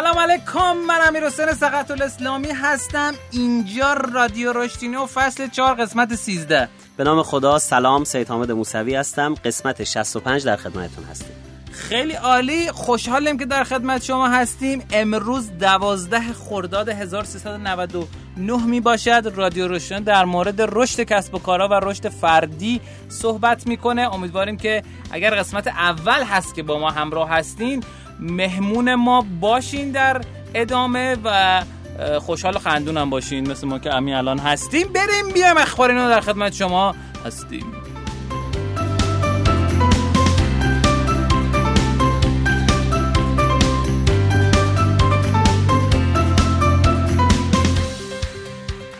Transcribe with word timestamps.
سلام 0.00 0.18
علیکم 0.18 0.76
من 0.76 0.98
امیر 1.06 1.26
حسین 1.26 1.52
سقط 1.52 1.90
الاسلامی 1.90 2.48
هستم. 2.48 3.14
اینجا 3.30 3.92
رادیو 3.92 4.52
و 5.02 5.06
فصل 5.06 5.48
4 5.48 5.74
قسمت 5.74 6.14
13 6.14 6.68
به 6.96 7.04
نام 7.04 7.22
خدا 7.22 7.58
سلام 7.58 8.04
سید 8.04 8.28
حامد 8.28 8.52
موسوی 8.52 8.94
هستم. 8.94 9.34
قسمت 9.34 9.84
65 9.84 10.44
در 10.44 10.56
خدمتتون 10.56 11.04
هستیم. 11.04 11.32
خیلی 11.72 12.14
عالی 12.14 12.70
خوشحالیم 12.70 13.38
که 13.38 13.46
در 13.46 13.64
خدمت 13.64 14.02
شما 14.02 14.28
هستیم. 14.28 14.82
امروز 14.92 15.50
12 15.50 16.20
خرداد 16.20 16.88
1399 16.88 18.66
می 18.66 18.80
باشد 18.80 19.32
رادیو 19.34 19.68
روشن 19.68 20.02
در 20.02 20.24
مورد 20.24 20.60
رشد 20.60 21.00
کسب 21.00 21.34
و 21.34 21.38
کارها 21.38 21.68
و 21.68 21.74
رشد 21.74 22.08
فردی 22.08 22.80
صحبت 23.08 23.66
می‌کنه. 23.66 24.14
امیدواریم 24.14 24.56
که 24.56 24.82
اگر 25.10 25.34
قسمت 25.34 25.66
اول 25.66 26.22
هست 26.22 26.54
که 26.54 26.62
با 26.62 26.78
ما 26.78 26.90
همراه 26.90 27.30
هستین 27.30 27.84
مهمون 28.20 28.94
ما 28.94 29.26
باشین 29.40 29.90
در 29.90 30.20
ادامه 30.54 31.16
و 31.24 31.62
خوشحال 32.20 32.56
و 32.56 32.58
خندونم 32.58 33.10
باشین. 33.10 33.50
مثل 33.50 33.66
ما 33.66 33.78
که 33.78 33.94
امی 33.94 34.14
الان 34.14 34.38
هستیم. 34.38 34.88
بریم 34.92 35.32
بیام 35.34 35.56
اخبار 35.56 35.90
اینو 35.90 36.08
در 36.08 36.20
خدمت 36.20 36.54
شما 36.54 36.94
هستیم. 37.26 37.72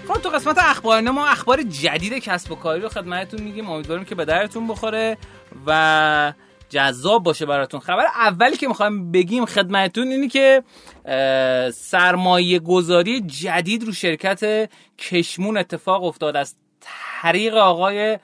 خب 0.08 0.36
قسمت 0.36 0.58
اخبار 0.58 1.00
ما 1.00 1.26
اخبار 1.26 1.62
جدید 1.62 2.12
کسب 2.12 2.52
و 2.52 2.54
کاری 2.54 2.80
رو 2.80 2.88
خدمتتون 2.88 3.42
میگیم. 3.42 3.70
امیدواریم 3.70 4.04
که 4.04 4.14
به 4.14 4.24
درتون 4.24 4.68
بخوره 4.68 5.18
و 5.66 6.32
جذاب 6.70 7.22
باشه 7.22 7.46
براتون. 7.46 7.80
خبر 7.80 8.04
اولی 8.04 8.56
که 8.56 8.68
می‌خوایم 8.68 9.12
بگیم 9.12 9.44
خدمتتون 9.44 10.08
اینی 10.08 10.28
که 10.28 10.62
سرمایه 11.74 12.58
گذاری 12.58 13.20
جدید 13.20 13.84
رو 13.84 13.92
شرکت 13.92 14.70
کشمون 14.98 15.56
اتفاق 15.56 16.04
افتاد. 16.04 16.36
از 16.36 16.54
طریق 16.80 17.54
آقای 17.54 18.18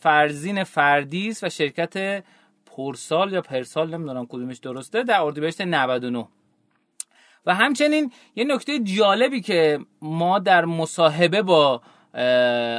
فرزین 0.00 0.64
فردیس 0.64 1.44
و 1.44 1.48
شرکت 1.48 2.24
پرسال 2.76 3.32
یا 3.32 3.40
پرسال 3.40 3.94
نمی‌دونم 3.94 4.26
کدومش 4.26 4.58
درسته 4.58 5.02
در 5.02 5.20
اردیبهشت 5.20 5.60
99 5.60 6.28
و 7.46 7.54
همچنین 7.54 8.12
یه 8.36 8.44
نکته 8.44 8.78
جالبی 8.78 9.40
که 9.40 9.78
ما 10.02 10.38
در 10.38 10.64
مصاحبه 10.64 11.42
با 11.42 11.82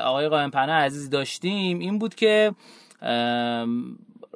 آقای 0.03 0.27
قائم 0.29 0.51
پناه 0.51 0.75
عزیز 0.75 1.09
داشتیم 1.09 1.79
این 1.79 1.99
بود 1.99 2.15
که 2.15 2.51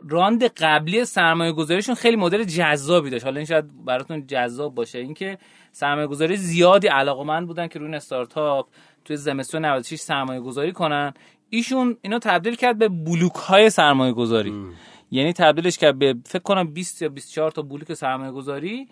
راند 0.09 0.43
قبلی 0.43 1.05
سرمایه 1.05 1.51
گذاریشون 1.51 1.95
خیلی 1.95 2.15
مدل 2.15 2.43
جذابی 2.43 3.09
داشت. 3.09 3.23
حالا 3.23 3.37
این 3.37 3.45
شاید 3.45 3.85
براتون 3.85 4.27
جذاب 4.27 4.75
باشه. 4.75 4.99
اینکه 4.99 5.37
سرمایه 5.71 6.07
گذاری 6.07 6.35
زیادی 6.35 6.87
علاقمند 6.87 7.47
بودن 7.47 7.67
که 7.67 7.79
روی 7.79 7.95
استارتاپ 7.95 8.67
توی 9.05 9.17
زمستون 9.17 9.65
96 9.65 9.99
سرمایه 9.99 10.39
گذاری 10.39 10.71
کنن. 10.71 11.13
ایشون 11.49 11.97
اینو 12.01 12.19
تبدیل 12.19 12.55
کرد 12.55 12.77
به 12.77 12.89
بلوک 12.89 13.33
های 13.33 13.69
سرمایه 13.69 14.13
گذاری 14.13 14.53
یعنی 15.11 15.33
تبدیلش 15.33 15.77
کرد 15.77 15.99
به 15.99 16.15
فکر 16.25 16.43
کنم 16.43 16.73
20 16.73 17.01
یا 17.01 17.09
24 17.09 17.51
تا 17.51 17.61
بلوک 17.61 17.93
سرمایه 17.93 18.31
گذاری 18.31 18.87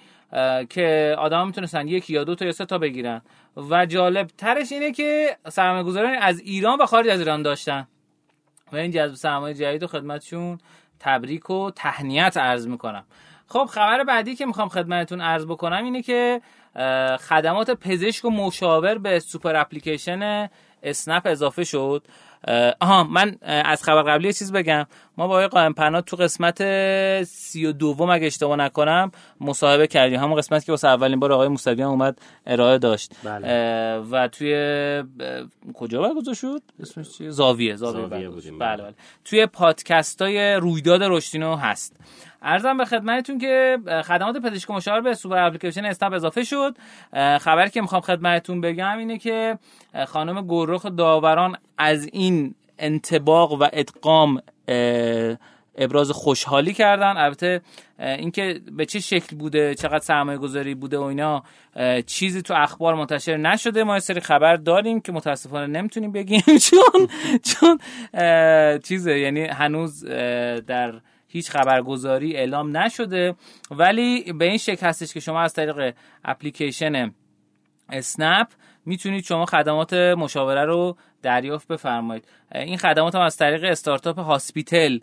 که 0.69 1.15
آدم 1.17 1.45
می‌تونستن 1.45 1.87
یک 1.87 2.09
یا 2.09 2.23
دو 2.23 2.35
تا 2.35 2.45
یا 2.45 2.51
سه 2.51 2.65
تا 2.65 2.77
بگیرن. 2.77 3.21
و 3.69 3.85
جالب 3.85 4.27
ترش 4.27 4.71
اینه 4.71 4.91
که 4.91 5.37
سرمایه 5.49 5.83
گذاری 5.83 6.07
از 6.07 6.39
ایران 6.39 6.77
و 6.81 6.85
خارج 6.85 7.07
از 7.07 7.19
ایران 7.19 7.41
داشتن. 7.41 7.87
و 8.71 8.75
این 8.75 8.91
جذب 8.91 9.13
سرمایه 9.13 9.53
جدید 9.53 9.83
و 9.83 9.87
خدمتشون 9.87 10.57
تبریک 10.99 11.49
و 11.49 11.71
تهنیت 11.71 12.37
عرض 12.37 12.67
می‌کنم. 12.67 13.03
خب 13.47 13.65
خبر 13.65 14.03
بعدی 14.03 14.35
که 14.35 14.45
می‌خوام 14.45 14.69
خدمتتون 14.69 15.21
عرض 15.21 15.45
بکنم 15.45 15.83
اینه 15.83 16.01
که 16.01 16.41
خدمات 17.19 17.71
پزشک 17.71 18.25
و 18.25 18.29
مشاور 18.29 18.97
به 18.97 19.19
سوپر 19.19 19.55
اپلیکیشن 19.55 20.49
اسنپ 20.83 21.21
اضافه 21.25 21.63
شد. 21.63 22.03
آها 22.79 23.03
من 23.03 23.37
از 23.41 23.83
خبر 23.83 24.01
قبلی 24.01 24.33
چیز 24.33 24.51
بگم. 24.51 24.85
ما 25.17 25.27
با 25.27 25.33
آقای 25.33 25.47
قائم 25.47 25.73
پناه 25.73 26.01
تو 26.01 26.17
قسمت 26.17 26.63
سی 27.23 27.65
و 27.65 27.71
دوم 27.71 28.09
اگه 28.09 28.27
اشتباه 28.27 28.57
نکنم 28.57 29.11
مصاحبه 29.41 29.87
کردیم. 29.87 30.19
همون 30.19 30.37
قسمت 30.37 30.65
که 30.65 30.71
واسه 30.71 30.87
اولین 30.87 31.19
بار 31.19 31.33
آقای 31.33 31.47
موسوی 31.47 31.81
هم 31.81 31.89
اومد 31.89 32.19
ارائه 32.47 32.77
داشت. 32.77 33.11
بله. 33.23 33.97
و 33.97 34.27
توی 34.27 35.03
کجا 35.73 36.01
برگزار 36.01 36.33
شد؟ 36.33 36.61
اسمش 36.79 37.17
چیه؟ 37.17 37.29
زاویه 37.29 37.75
زاویه, 37.75 38.07
زاویه 38.07 38.29
بودیم 38.29 38.59
بله. 38.59 38.83
بله 38.83 38.93
توی 39.25 39.45
پادکست 39.45 40.21
های 40.21 40.53
رویداد 40.53 41.03
رشدینو 41.03 41.55
هست. 41.55 41.95
ارزم 42.41 42.77
به 42.77 42.85
خدمتتون 42.85 43.37
که 43.37 43.77
خدمات 44.05 44.37
پزشک 44.37 44.71
مشاور 44.71 45.01
به 45.01 45.13
سوپر 45.13 45.37
اپلیکیشن 45.37 45.85
استاب 45.85 46.13
اضافه 46.13 46.43
شد. 46.43 46.75
خبری 47.41 47.69
که 47.69 47.81
می‌خوام 47.81 48.01
خدمتتون 48.01 48.61
بگم 48.61 48.97
اینه 48.97 49.17
که 49.17 49.57
خانم 50.07 50.47
گرخ 50.47 50.85
داوران 50.85 51.55
از 51.77 52.09
این 52.13 52.55
انتباق 52.79 53.51
و 53.51 53.67
ادغام 53.73 54.41
ابراز 55.77 56.11
خوشحالی 56.11 56.73
کردن. 56.73 57.17
البته 57.17 57.61
اینکه 57.99 58.61
به 58.71 58.85
چه 58.85 58.99
شکل 58.99 59.35
بوده 59.35 59.75
چقدر 59.75 59.99
سرمایه 59.99 60.37
گذاری 60.37 60.75
بوده 60.75 60.97
و 60.97 61.01
اینا 61.01 61.43
چیزی 62.05 62.41
تو 62.41 62.53
اخبار 62.53 62.95
منتشر 62.95 63.37
نشده. 63.37 63.83
ما 63.83 63.99
سری 63.99 64.19
خبر 64.19 64.55
داریم 64.55 65.01
که 65.01 65.11
متاسفانه 65.11 65.67
نمی‌تونیم 65.67 66.11
بگیم. 66.11 66.41
چون 66.69 67.07
چون 67.43 67.79
چیزه 68.79 69.19
یعنی 69.19 69.45
هنوز 69.45 70.05
در 70.67 71.01
هیچ 71.27 71.49
خبرگزاری 71.49 72.35
اعلام 72.35 72.77
نشده. 72.77 73.35
ولی 73.71 74.33
به 74.33 74.45
این 74.45 74.57
شکل 74.57 74.87
هستش 74.87 75.13
که 75.13 75.19
شما 75.19 75.41
از 75.41 75.53
طریق 75.53 75.95
اپلیکیشن 76.25 77.13
اسنپ 77.89 78.47
می‌تونید 78.85 79.23
شما 79.23 79.45
خدمات 79.45 79.93
مشاوره 79.93 80.65
رو 80.65 80.97
دریافت 81.21 81.67
بفرمایید. 81.67 82.27
این 82.55 82.77
خدمات 82.77 83.15
هم 83.15 83.21
از 83.21 83.37
طریق 83.37 83.63
استارتاپ 83.63 84.19
هاسپیتل 84.19 84.99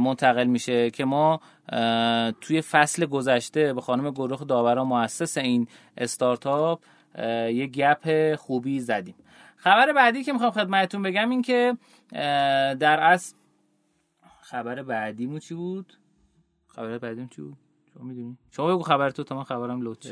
منتقل 0.00 0.44
میشه 0.44 0.90
که 0.90 1.04
ما 1.04 1.40
توی 2.40 2.60
فصل 2.60 3.06
گذشته 3.06 3.72
به 3.74 3.80
خانم 3.80 4.10
گروه 4.10 4.44
داورا 4.44 4.84
مؤسس 4.84 5.38
این 5.38 5.68
استارتاپ 5.98 6.80
یه 7.18 7.66
گپ 7.66 8.34
خوبی 8.34 8.80
زدیم. 8.80 9.14
خبر 9.56 9.92
بعدی 9.92 10.24
که 10.24 10.32
می‌خوام 10.32 10.50
خدمتتون 10.50 11.02
بگم 11.02 11.30
این 11.30 11.42
که 11.42 11.76
در 12.80 13.00
اصل 13.00 13.36
خبر 14.40 14.82
بعدیمون 14.82 15.38
چی 15.38 15.54
بود؟ 15.54 15.92
خبر 16.66 16.98
بعدیم 16.98 17.28
چی 17.28 17.42
بود؟ 17.42 17.56
شما 17.96 18.04
می‌دونی؟ 18.04 18.36
شما 18.50 18.74
بگو 18.74 18.82
خبر 18.82 19.10
تو 19.10 19.24
تا 19.24 19.36
من 19.36 19.42
خبرم 19.42 19.82
لوچ 19.82 20.06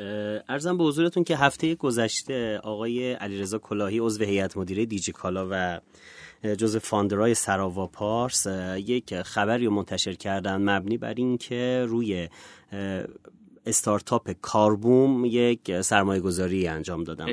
ارزم 0.49 0.79
به 0.79 0.85
حضورتون 0.85 1.25
که 1.25 1.37
هفته 1.37 1.75
گذشته 1.75 2.59
آقای 2.59 3.13
علیرضا 3.13 3.59
کلاهی 3.59 3.99
عضو 3.99 4.25
هیئت 4.25 4.57
مدیره 4.57 4.87
دیجی 4.87 5.13
کالا 5.13 5.49
و 5.51 5.81
جز 6.55 6.77
فاندرای 6.77 7.35
سراوا 7.35 7.87
پارس 7.87 8.47
یک 8.77 9.23
خبری 9.23 9.69
منتشر 9.69 10.15
کردن 10.15 10.57
مبنی 10.57 10.99
بر 10.99 11.15
اینکه 11.15 11.87
روی 11.89 12.29
استارتاپ 13.67 14.31
کاربوم 14.43 15.25
یک 15.25 15.81
سرمایه 15.81 16.21
گذاری 16.21 16.69
انجام 16.69 17.05
دادم. 17.05 17.27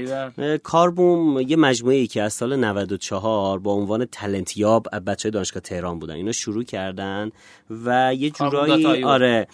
کاربوم 0.57 1.39
یه 1.39 1.55
مجموعه 1.55 1.95
ای 1.95 2.07
که 2.07 2.21
از 2.21 2.33
سال 2.33 2.55
94 2.55 3.59
با 3.59 3.73
عنوان 3.73 4.05
تلنت 4.05 4.57
یاب 4.57 4.87
بچه 5.07 5.29
دانشگاه 5.29 5.61
تهران 5.61 5.99
بودن. 5.99 6.13
اینا 6.13 6.31
شروع 6.31 6.63
کردن 6.63 7.31
و 7.85 8.15
یه 8.15 8.29
جورایی 8.29 9.03
آره 9.03 9.47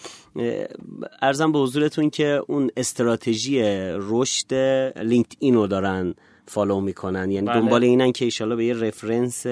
ارزم 1.22 1.52
به 1.52 1.58
حضورتون 1.58 2.10
که 2.10 2.42
اون 2.48 2.70
استراتژی 2.76 3.60
رشد 3.94 4.54
لینکدینو 5.02 5.66
دارن 5.66 6.14
follow 6.46 6.80
می‌کنن. 6.80 7.30
یعنی 7.30 7.46
بله. 7.46 7.60
دنبال 7.60 7.84
اینن 7.84 8.12
که 8.12 8.24
ایشالا 8.24 8.56
به 8.56 8.64
یه 8.64 8.74
reference 8.74 9.46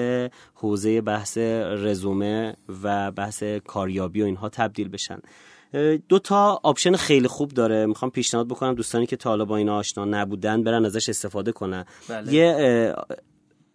حوزه 0.53 1.01
بحث 1.01 1.37
رزومه 1.37 2.55
و 2.83 3.11
بحث 3.11 3.43
کاریابی 3.43 4.21
و 4.21 4.25
اینها 4.25 4.49
تبدیل 4.49 4.89
بشن. 4.89 5.19
دو 6.09 6.19
تا 6.19 6.59
option 6.63 6.95
خیلی 6.95 7.27
خوب 7.27 7.49
داره 7.49 7.85
می‌خوام 7.85 8.11
پیشنهاد 8.11 8.47
بکنم 8.47 8.75
دوستانی 8.75 9.05
که 9.05 9.15
تا 9.15 9.45
با 9.45 9.57
اینا 9.57 9.77
آشنا 9.77 10.05
نبودن 10.05 10.63
برن 10.63 10.85
ازش 10.85 11.09
استفاده 11.09 11.51
کنن 11.51 11.85
بله. 12.09 12.33
یه 12.33 12.95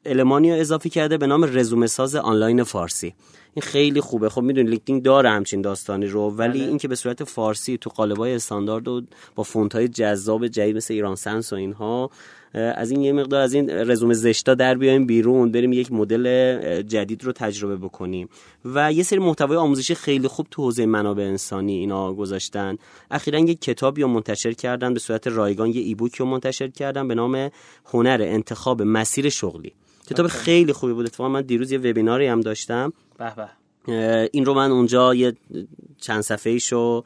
المانی 0.05 0.53
رو 0.53 0.61
اضافی 0.61 0.91
کرده 0.91 1.19
به 1.19 1.27
نام 1.27 1.45
رزومه 1.45 1.87
ساز 1.87 2.17
آنلاین 2.17 2.63
فارسی 2.63 3.15
این 3.55 3.63
خیلی 3.63 4.01
خوبه 4.01 4.29
خب 4.29 4.43
می‌دونی 4.43 4.71
لینکدین 4.71 5.01
داره 5.01 5.31
همچین 5.31 5.63
داستانی 5.63 6.07
رو 6.07 6.31
ولی 6.31 6.59
بله. 6.59 6.69
اینکه 6.69 6.89
به 6.89 6.95
صورت 6.95 7.25
فارسی 7.25 7.79
تو 7.79 7.91
قالبای 7.91 8.35
استاندارد 8.35 8.89
و 8.89 9.03
با 9.35 9.43
فونت 9.43 9.75
های 9.75 9.89
جذاب 9.89 10.47
جدید 10.47 10.77
مثل 10.77 10.95
ایران 10.95 11.17
سنس 11.17 11.53
و 11.53 11.57
اینها 11.57 12.11
از 12.55 12.91
این 12.91 13.03
یه 13.03 13.13
مقدار 13.13 13.41
از 13.41 13.55
این 13.55 13.71
رزومه 13.71 14.15
زشتا 14.15 14.55
در 14.55 14.75
بیایم 14.75 15.07
بیرون 15.07 15.53
بریم 15.53 15.73
یک 15.73 15.93
مدل 15.93 16.83
جدید 16.83 17.25
رو 17.25 17.33
تجربه 17.33 17.77
بکنیم. 17.77 18.29
و 18.65 18.93
یه 18.93 19.03
سری 19.03 19.19
محتوای 19.19 19.57
آموزشی 19.57 19.95
خیلی 19.95 20.29
خوب 20.29 20.47
تو 20.51 20.63
حوزه 20.63 20.87
منابع 20.87 21.23
انسانی 21.23 21.79
اینا 21.79 22.13
گذاشتن. 22.13 22.77
اخیرا 23.11 23.39
یک 23.39 23.61
کتابی 23.61 24.03
رو 24.03 24.09
منتشر 24.09 24.53
کردن 24.53 24.95
به 24.95 25.01
صورت 25.01 25.27
رایگان 25.27 25.69
یه 25.69 25.81
ایبوک 25.81 26.15
رو 26.15 26.27
منتشر 26.27 26.69
کردن 26.69 27.09
به 27.09 27.15
نام 27.15 27.51
هنر 27.85 28.19
انتخاب 28.23 28.83
مسیر 28.83 29.29
شغلی. 29.29 29.73
کتاب 30.11 30.27
خیلی 30.27 30.73
خوبی 30.73 30.93
بود. 30.93 31.07
اتفاقا 31.07 31.29
من 31.29 31.43
دیروز 31.43 31.73
یه 31.73 31.79
وبیناری 31.79 32.27
هم 32.27 32.41
داشتم. 32.41 32.93
به 33.19 33.33
به. 33.35 33.49
این 34.33 34.45
رو 34.45 34.55
من 34.55 34.71
اونجا 34.71 35.15
یه 35.15 35.33
چند 36.01 36.21
صفحه 36.21 36.53
ایشو 36.53 37.05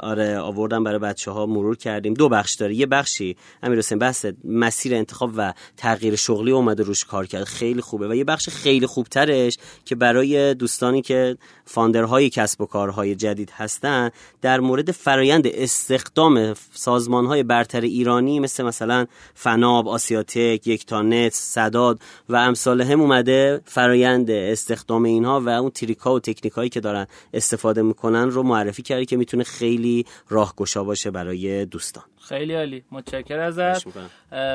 آره 0.00 0.38
آوردم 0.38 0.84
برای 0.84 0.98
بچه 0.98 1.30
ها 1.30 1.46
مرور 1.46 1.76
کردیم. 1.76 2.14
دو 2.14 2.28
بخش 2.28 2.54
داره. 2.54 2.74
یه 2.74 2.86
بخشی 2.86 3.36
امیر 3.62 3.78
حسین 3.78 3.98
بحث 3.98 4.26
مسیر 4.44 4.94
انتخاب 4.94 5.30
و 5.36 5.52
تغییر 5.76 6.16
شغلی 6.16 6.50
اومده 6.50 6.82
روش 6.82 7.04
کار 7.04 7.26
کرد. 7.26 7.44
خیلی 7.44 7.80
خوبه. 7.80 8.08
و 8.08 8.14
یه 8.14 8.24
بخش 8.24 8.48
خیلی 8.48 8.86
خوبترش 8.86 9.58
که 9.84 9.94
برای 9.94 10.54
دوستانی 10.54 11.02
که 11.02 11.36
فاندرهای 11.64 12.30
کسب 12.30 12.60
و 12.60 12.66
کارهای 12.66 13.14
جدید 13.14 13.50
هستن 13.50 14.10
در 14.42 14.60
مورد 14.60 14.90
فرایند 14.90 15.46
استخدام 15.46 16.54
سازمان 16.72 17.26
های 17.26 17.42
برتر 17.42 17.80
ایرانی 17.80 18.40
مثل 18.40 18.64
مثلا 18.64 19.06
فناب، 19.34 19.88
آسیاتک، 19.88 20.66
یکتانت، 20.66 21.32
صداد 21.32 22.00
و 22.28 22.36
امثال 22.36 22.80
هم 22.80 23.00
اومده 23.00 23.60
فرایند 23.64 24.30
استخدام 24.30 25.02
اینها 25.02 25.40
و 25.40 25.48
اون 25.48 25.70
تریکا 25.70 26.14
و 26.14 26.20
تکنیک 26.20 26.72
که 26.72 26.80
دارن 26.80 27.06
استفاده 27.34 27.82
می‌کنن 27.82 28.30
رو 28.30 28.42
معرفی 28.42 28.82
کرده 28.82 29.04
که 29.04 29.16
می‌تونه 29.16 29.43
خیلی 29.44 30.04
راهگشا 30.28 30.84
باشه 30.84 31.10
برای 31.10 31.64
دوستان. 31.64 32.04
خیلی 32.28 32.54
عالی. 32.54 32.84
متشکر 32.90 33.38
ازت. 33.38 33.86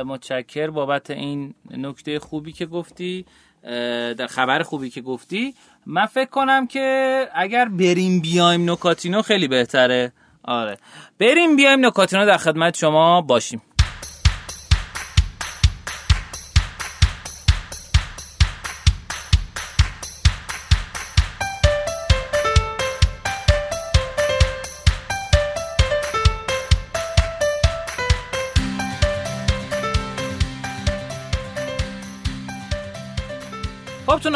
متشکر 0.06 0.70
بابت 0.70 1.10
این 1.10 1.54
نکته 1.72 2.20
خوبی 2.20 2.52
که 2.52 2.66
گفتی 2.66 3.26
در 4.18 4.28
خبر 4.28 4.64
خوبی 4.64 4.90
که 4.90 5.02
گفتی. 5.02 5.54
من 5.86 6.06
فکر 6.06 6.30
کنم 6.30 6.68
که 6.68 7.28
اگر 7.36 7.66
بریم 7.66 8.22
بیایم 8.22 8.72
نکاتینو 8.72 9.22
خیلی 9.22 9.48
بهتره. 9.48 10.12
آره. 10.44 10.78
بریم 11.20 11.56
بیایم 11.56 11.86
نکاتینو 11.86 12.26
در 12.26 12.38
خدمت 12.38 12.78
شما 12.78 13.22
باشیم. 13.22 13.62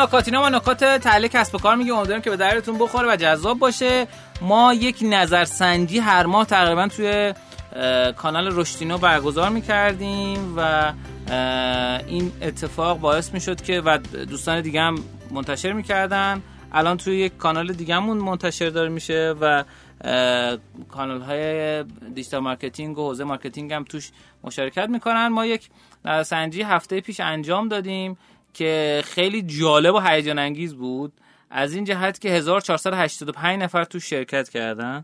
تو 0.04 0.08
نکاتینا 0.08 0.42
ما 0.42 0.50
نکات 0.50 0.84
تحلیل 0.84 1.28
کسب 1.28 1.56
و 1.56 1.58
کار 1.58 1.76
میگیم. 1.76 1.94
امیدواریم 1.94 2.22
که 2.22 2.30
به 2.30 2.38
دردتون 2.38 2.78
بخوره 2.78 3.14
و 3.14 3.16
جذاب 3.16 3.60
باشه. 3.60 4.08
ما 4.42 4.74
یک 4.74 4.98
نظرسنجی 5.02 6.00
هر 6.00 6.26
ماه 6.26 6.46
تقریبا 6.46 6.88
توی 6.88 7.34
کانال 8.18 8.50
رشدینو 8.52 8.98
برگزار 8.98 9.50
می‌کردیم 9.50 10.54
و 10.58 10.94
این 12.08 12.32
اتفاق 12.42 13.00
باعث 13.00 13.34
می‌شد 13.34 13.62
که 13.62 13.82
و 13.82 13.98
دوستان 13.98 14.62
دیگه 14.62 14.82
هم 14.82 14.96
منتشر 15.32 15.74
می‌کردن. 15.74 16.42
الان 16.72 16.98
توی 16.98 17.20
یک 17.20 17.38
کانال 17.38 17.74
دیگه 17.74 17.96
همون 17.96 18.18
منتشر 18.18 18.70
داره 18.70 18.90
میشه 18.90 19.36
و 19.42 19.64
کانال 20.92 21.22
های 21.22 21.84
digital 22.16 22.40
marketing 22.40 22.98
و 22.98 23.08
حوزه 23.08 23.24
marketing 23.24 23.74
هم 23.74 23.84
توش 23.84 24.12
مشارکت 24.44 24.90
می‌کنن. 24.90 25.28
ما 25.28 25.46
یک 25.46 25.70
نظرسنجی 26.06 26.62
هفته 26.62 27.02
پیش 27.02 27.20
انجام 27.20 27.68
دادیم. 27.68 28.18
که 28.54 29.02
خیلی 29.06 29.42
جالب 29.42 29.96
و 29.96 30.00
هیجان 30.00 30.40
انگیز 30.40 30.76
بود. 30.76 31.14
از 31.50 31.74
این 31.74 31.84
جهت 31.84 32.20
که 32.22 32.30
1485 32.30 33.62
نفر 33.62 33.84
تو 33.84 34.00
شرکت 34.00 34.50
کردن. 34.50 35.04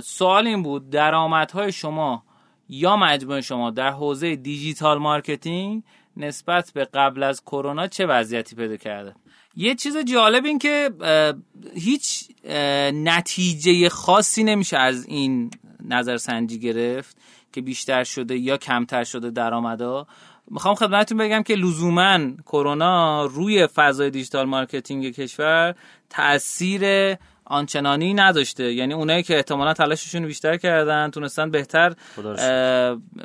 سوال 0.00 0.46
این 0.46 0.62
بود 0.62 0.90
درآمدهای 0.90 1.72
شما 1.72 2.24
یا 2.68 2.96
مجموع 2.96 3.40
شما 3.40 3.70
در 3.70 3.90
حوزه 3.90 4.36
digital 4.36 4.98
marketing 4.98 5.82
نسبت 6.16 6.70
به 6.74 6.84
قبل 6.84 7.22
از 7.22 7.44
کرونا 7.44 7.86
چه 7.86 8.06
وضعیتی 8.06 8.56
پیدا 8.56 8.76
کرده؟ 8.76 9.14
یه 9.56 9.74
چیز 9.74 9.96
جالب 9.96 10.44
این 10.44 10.58
که 10.58 10.90
هیچ 11.74 12.28
نتیجه 12.94 13.88
خاصی 13.88 14.44
نمیشه 14.44 14.76
از 14.76 15.06
این 15.06 15.50
نظرسنجی 15.84 16.58
گرفت 16.58 17.16
که 17.52 17.60
بیشتر 17.60 18.04
شده 18.04 18.38
یا 18.38 18.56
کمتر 18.56 19.04
شده 19.04 19.30
درآمدا 19.30 20.06
می‌خوام 20.52 20.74
خدمتتون 20.74 21.18
بگم 21.18 21.42
که 21.42 21.54
لزوما 21.54 22.18
کرونا 22.46 23.24
روی 23.26 23.66
فضای 23.66 24.10
digital 24.10 24.46
marketing 24.46 25.10
کشور 25.10 25.74
تاثیر 26.10 27.14
آنچنانی 27.44 28.14
نداشته. 28.14 28.72
یعنی 28.72 28.94
اونایی 28.94 29.22
که 29.22 29.36
احتمالا 29.36 29.72
تلاششون 29.72 30.26
بیشتر 30.26 30.56
کردن 30.56 31.10
تونستن 31.10 31.50
بهتر 31.50 31.94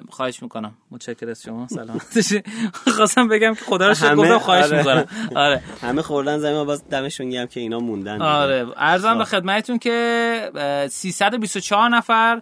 خواهش 0.10 0.44
می‌کنم. 0.44 0.74
متشکرم 0.92 1.30
از 1.30 1.42
شما. 1.42 1.68
سلام 1.68 2.02
خواستم 2.96 3.28
بگم 3.28 3.54
که 3.56 3.66
خدا 3.66 3.88
رو 3.88 3.94
شکر 3.94 4.16
گفتم 4.16 4.38
خواهش 4.38 4.66
آره. 4.66 4.78
می‌کنم. 4.78 5.06
آره. 5.36 5.64
همه 5.82 6.02
خوردن 6.02 6.38
زمین 6.38 6.64
باز 6.64 6.90
دمشون 6.90 7.30
گرم 7.30 7.48
که 7.48 7.60
اینا 7.60 7.80
موندن. 7.80 8.22
آره. 8.22 8.66
عرضم 8.78 9.18
به. 9.18 9.24
خدمتتون 9.26 9.80
که 9.80 10.88
324 10.92 11.90
نفر 11.90 12.42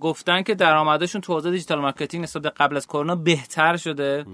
گفتن 0.00 0.42
که 0.42 0.54
درآمدشون 0.54 1.20
تو 1.20 1.32
حوزه 1.32 1.50
digital 1.50 1.80
marketing 1.80 2.22
نسبت 2.22 2.42
به 2.42 2.50
قبل 2.50 2.76
از 2.76 2.86
کرونا 2.86 3.16
بهتر 3.16 3.76
شده. 3.76 4.24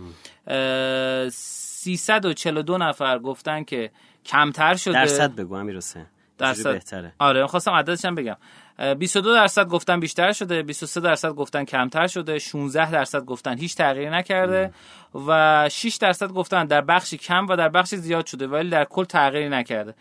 342 1.30 2.78
نفر 2.78 3.18
گفتن 3.18 3.64
که 3.64 3.90
کمتر 4.26 4.74
شده. 4.74 4.94
درصد 4.94 5.34
بگو 5.34 5.54
امیر 5.54 5.76
حسین. 5.76 6.06
درصد. 6.38 6.72
بهتره؟ 6.72 7.12
آره 7.18 7.46
خواستم 7.46 7.72
عددش 7.72 8.04
هم 8.04 8.14
بگم. 8.14 8.36
22 8.98 9.34
درصد 9.34 9.68
گفتن 9.68 10.00
بیشتر 10.00 10.32
شده 10.32 10.62
23 10.62 11.00
درصد 11.00 11.28
گفتن 11.28 11.64
کمتر 11.64 12.06
شده 12.06 12.38
16 12.38 12.90
درصد 12.90 13.24
گفتن 13.24 13.58
هیچ 13.58 13.76
تغییری 13.76 14.10
نکرده 14.10 14.72
و 15.26 15.68
6 15.68 15.96
درصد 15.96 16.28
گفتن 16.28 16.64
در 16.64 16.80
بخشی 16.80 17.18
کم 17.18 17.46
و 17.46 17.56
در 17.56 17.68
بخشی 17.68 17.96
زیاد 17.96 18.26
شده 18.26 18.46
ولی 18.46 18.70
در 18.70 18.84
کل 18.84 19.04
تغییری 19.04 19.48
نکرده. 19.48 19.94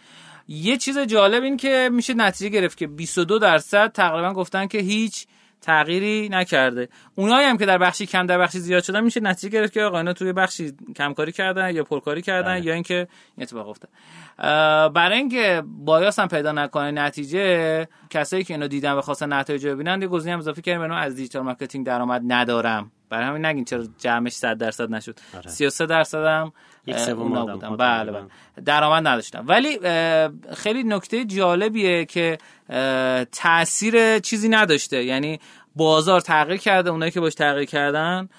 یه 0.51 0.77
چیز 0.77 0.97
جالب 0.97 1.43
این 1.43 1.57
که 1.57 1.89
میشه 1.93 2.13
نتیجه 2.13 2.49
گرفت 2.49 2.77
که 2.77 2.87
22 2.87 3.39
درصد 3.39 3.91
تقریبا 3.91 4.33
گفتن 4.33 4.67
که 4.67 4.77
هیچ 4.77 5.27
تغییری 5.61 6.29
نکرده. 6.31 6.89
اونایی 7.15 7.47
هم 7.47 7.57
که 7.57 7.65
در 7.65 7.77
بخشی 7.77 8.05
کم 8.05 8.25
در 8.25 8.37
بخشی 8.37 8.59
زیاد 8.59 8.83
شدن 8.83 9.03
میشه 9.03 9.19
نتیجه 9.19 9.49
گرفت 9.49 9.73
که 9.73 9.83
آقا 9.83 9.97
اینا 9.97 10.13
توی 10.13 10.33
بخشی 10.33 10.73
کم‌کاری 10.95 11.31
کردن 11.31 11.75
یا 11.75 11.83
پرکاری 11.83 12.21
کردن 12.21 12.53
بله. 12.53 12.65
یا 12.65 12.73
اینکه 12.73 12.95
این 12.95 13.43
اتفاق 13.43 13.69
افتاد. 13.69 13.89
برای 14.93 15.17
اینکه 15.17 15.63
bias 15.65 16.19
هم 16.19 16.27
پیدا 16.27 16.51
نکنه 16.51 16.91
نتیجه 16.91 17.87
کسایی 18.09 18.43
که 18.43 18.53
اینو 18.53 18.67
دیدن 18.67 18.93
و 18.93 19.01
خواستن 19.01 19.33
نتایج 19.33 19.67
ببینن 19.67 20.01
یه 20.01 20.07
گزینه 20.07 20.33
هم 20.33 20.39
اضافه 20.39 20.61
کردیم. 20.61 20.91
از 20.91 21.15
digital 21.15 21.41
marketing 21.41 21.85
درآمد 21.85 22.21
ندارم. 22.27 22.91
برای 23.09 23.25
همین 23.25 23.45
نگین 23.45 23.65
چرا 23.65 23.85
جمعش 23.97 24.33
100 24.33 24.57
درصد 24.57 24.91
نشد. 24.91 25.19
آره. 25.37 25.49
33 25.49 25.85
درصد 25.85 26.25
هم 26.25 26.53
یک 26.85 26.97
سوم 26.97 27.29
بودن. 27.29 27.75
بله 27.75 28.11
بله. 28.11 28.27
درآمد 28.65 29.07
نداشتم 29.07 29.45
ولی 29.47 29.79
خیلی 30.55 30.83
نکته 30.83 31.25
جالبیه 31.25 32.05
که 32.05 32.37
تاثیر 33.31 34.19
چیزی 34.19 34.49
نداشته. 34.49 35.03
یعنی 35.03 35.39
بازار 35.75 36.21
تغییر 36.21 36.59
کرده 36.59 36.89
اونایی 36.89 37.11
که 37.11 37.19
باش 37.19 37.35
تغییر 37.35 37.65
کردن 37.65 38.29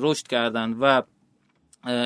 رشد 0.00 0.26
کردن. 0.26 0.72
و 0.72 1.02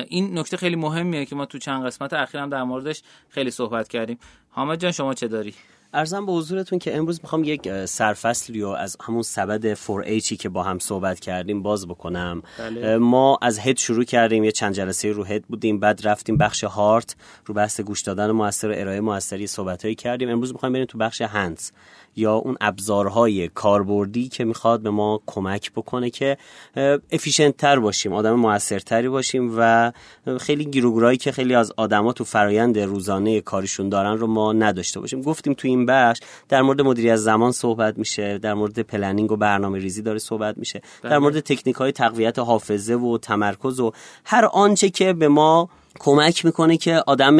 این 0.07 0.39
نکته 0.39 0.57
خیلی 0.57 0.75
مهمیه 0.75 1.25
که 1.25 1.35
ما 1.35 1.45
تو 1.45 1.57
چند 1.57 1.85
قسمت 1.85 2.13
اخیرم 2.13 2.49
در 2.49 2.63
موردش 2.63 3.01
خیلی 3.29 3.51
صحبت 3.51 3.87
کردیم. 3.87 4.19
حامد 4.49 4.79
جان 4.79 4.91
شما 4.91 5.13
چه 5.13 5.27
داری؟ 5.27 5.53
ارزم 5.93 6.25
به 6.25 6.31
حضورتون 6.31 6.79
که 6.79 6.97
امروز 6.97 7.19
می‌خوام 7.23 7.43
یک 7.43 7.85
سرفصلی 7.85 8.61
رو 8.61 8.69
از 8.69 8.97
همون 9.01 9.21
سبد 9.21 9.73
4Hی 9.73 10.33
که 10.37 10.49
با 10.49 10.63
هم 10.63 10.79
صحبت 10.79 11.19
کردیم 11.19 11.63
باز 11.63 11.87
بکنم. 11.87 12.41
بله. 12.59 12.97
ما 12.97 13.39
از 13.41 13.59
هد 13.59 13.77
شروع 13.77 14.03
کردیم 14.03 14.43
یه 14.43 14.51
چند 14.51 14.73
جلسه 14.73 15.11
رو 15.11 15.23
هد 15.23 15.45
بودیم 15.45 15.79
بعد 15.79 16.07
رفتیم 16.07 16.37
بخش 16.37 16.63
هارت 16.63 17.15
رو 17.45 17.53
بحث 17.53 17.81
گوش 17.81 18.01
دادن 18.01 18.31
موثر 18.31 18.69
و 18.69 18.73
ارائه 18.77 19.01
موثری 19.01 19.47
صحبتهایی 19.47 19.95
کردیم. 19.95 20.29
امروز 20.29 20.53
می‌خوایم 20.53 20.73
بریم 20.73 20.85
تو 20.85 20.97
بخش 20.97 21.21
hands 21.21 21.71
یا 22.15 22.35
اون 22.35 22.57
ابزارهای 22.61 23.47
کاربردی 23.47 24.27
که 24.27 24.45
می‌خواد 24.45 24.81
به 24.81 24.89
ما 24.89 25.21
کمک 25.25 25.71
بکنه 25.71 26.09
که 26.09 26.37
efficient 27.11 27.57
تر 27.57 27.79
باشیم 27.79 28.13
آدم 28.13 28.33
موثرتری 28.33 29.09
باشیم 29.09 29.55
و 29.57 29.91
خیلی 30.39 30.65
گیر 30.65 30.82
و 30.82 30.88
گورایی 30.88 31.17
که 31.17 31.31
خیلی 31.31 31.55
از 31.55 31.71
آدما 31.77 32.13
تو 32.13 32.23
فرایند 32.23 32.79
روزانه 32.79 33.41
کارشون 33.41 33.89
دارن 33.89 34.17
رو 34.17 34.27
ما 34.27 34.53
نداشته 34.53 34.99
باشیم 34.99 35.21
گفتیم 35.21 35.53
تو 35.53 35.67
این 35.67 35.85
بخش 35.85 36.19
در 36.49 36.61
مورد 36.61 36.81
مدیریت 36.81 37.15
زمان 37.15 37.51
صحبت 37.51 37.97
میشه 37.97 38.37
در 38.37 38.53
مورد 38.53 38.79
planning 38.79 39.31
و 39.31 39.35
برنامه 39.35 39.79
ریزی 39.79 40.01
داره 40.01 40.19
صحبت 40.19 40.57
میشه 40.57 40.81
در 41.03 41.09
بله. 41.09 41.19
مورد 41.19 41.39
تکنیک 41.39 41.75
های 41.75 41.91
تقویت 41.91 42.39
حافظه 42.39 42.95
و 42.95 43.17
تمرکز 43.17 43.79
و 43.79 43.91
هر 44.25 44.45
آنچه 44.45 44.89
که 44.89 45.13
به 45.13 45.27
ما 45.27 45.69
کمک 45.99 46.45
می‌کنه 46.45 46.77
که 46.77 47.03
آدم 47.07 47.37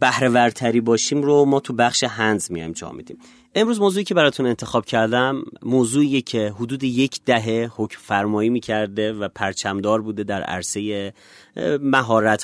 بهره 0.00 0.80
باشیم 0.80 1.22
رو 1.22 1.44
ما 1.44 1.60
تو 1.60 1.72
بخش 1.72 2.04
هنز 2.04 2.52
میایم 2.52 2.72
جا 2.72 2.90
میدیم 2.90 3.18
امروز 3.56 3.80
موضوعی 3.80 4.04
که 4.04 4.14
براتون 4.14 4.46
انتخاب 4.46 4.84
کردم 4.84 5.42
موضوعی 5.62 6.22
که 6.22 6.54
حدود 6.58 6.84
یک 6.84 7.20
دهه 7.26 7.70
حکم 7.76 7.98
فرمایی 8.00 8.50
می‌کرده 8.50 9.12
و 9.12 9.28
پرچمدار 9.28 10.02
بوده 10.02 10.24
در 10.24 10.42
عرصه 10.42 11.12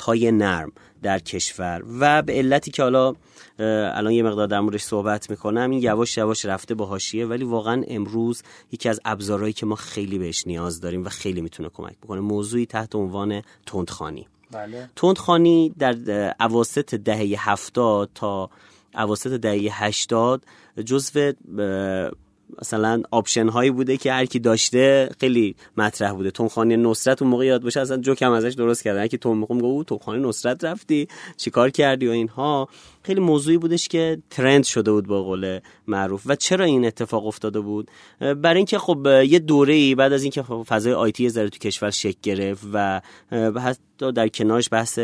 های 0.04 0.32
نرم 0.32 0.72
در 1.02 1.18
کشور 1.18 1.82
و 2.00 2.22
به 2.22 2.32
علتی 2.32 2.70
که 2.70 2.82
حالا 2.82 3.14
الان 3.58 4.12
یه 4.12 4.22
مقدار 4.22 4.46
در 4.46 4.60
موردش 4.60 4.82
صحبت 4.82 5.30
می‌کنم 5.30 5.70
این 5.70 5.82
یواش 5.82 6.16
یواش 6.16 6.44
رفته 6.44 6.74
با 6.74 6.86
حاشیه 6.86 7.26
ولی 7.26 7.44
واقعا 7.44 7.84
امروز 7.88 8.42
یکی 8.72 8.88
از 8.88 9.00
ابزارهایی 9.04 9.52
که 9.52 9.66
ما 9.66 9.74
خیلی 9.74 10.18
بهش 10.18 10.46
نیاز 10.46 10.80
داریم 10.80 11.04
و 11.04 11.08
خیلی 11.08 11.40
می‌تونه 11.40 11.68
کمک 11.68 11.96
بکنه 12.02 12.20
موضوعی 12.20 12.66
تحت 12.66 12.94
عنوان 12.94 13.42
تندخانی 13.66 14.26
بله. 14.50 14.90
تندخانی 14.96 15.74
در 15.78 15.94
اواسط 16.40 16.94
دهه 16.94 17.50
هفتاد 17.50 18.10
تا 18.14 18.50
اواسط 18.94 19.30
دهه 19.30 19.84
80 19.84 20.42
جزو 20.84 21.32
مثلا 22.58 23.02
آپشن 23.10 23.48
هایی 23.48 23.70
بوده 23.70 23.96
که 23.96 24.12
هر 24.12 24.24
کی 24.24 24.38
داشته 24.38 25.10
خیلی 25.20 25.56
مطرح 25.76 26.12
بوده. 26.12 26.30
تونخانه 26.30 26.76
نصرت 26.76 27.22
اون 27.22 27.30
موقع 27.30 27.46
یاد 27.46 27.62
باشه 27.62 27.80
اصلا 27.80 27.96
جوکم 27.96 28.32
ازش 28.32 28.52
درست 28.52 28.84
کردن. 28.84 29.06
که 29.06 29.18
تو 29.18 29.34
میگم 29.34 29.60
گفت 29.60 29.88
تونخانه 29.88 30.28
نصرت 30.28 30.64
رفتی 30.64 31.08
چیکار 31.36 31.70
کردی 31.70 32.08
و 32.08 32.10
اینها؟ 32.10 32.68
خیلی 33.02 33.20
موضوعی 33.20 33.58
بودش 33.58 33.88
که 33.88 34.18
ترند 34.30 34.64
شده 34.64 34.92
بود 34.92 35.06
با 35.06 35.22
قول 35.22 35.60
معروف. 35.86 36.22
و 36.26 36.34
چرا 36.34 36.64
این 36.64 36.84
اتفاق 36.84 37.26
افتاده 37.26 37.60
بود؟ 37.60 37.90
برای 38.20 38.56
اینکه 38.56 38.78
خب 38.78 39.06
یه 39.06 39.38
دوره 39.38 39.74
ای 39.74 39.94
بعد 39.94 40.12
از 40.12 40.22
اینکه 40.22 40.42
فضای 40.42 40.92
IT 40.92 41.28
یه 41.28 41.35
ذره 41.35 41.48
تو 41.48 41.58
کشور 41.58 41.90
شکل 41.90 42.18
گرفت 42.22 42.64
و 42.72 43.00
حتی 43.60 44.12
در 44.12 44.28
کنارش 44.28 44.68
بحث 44.72 44.98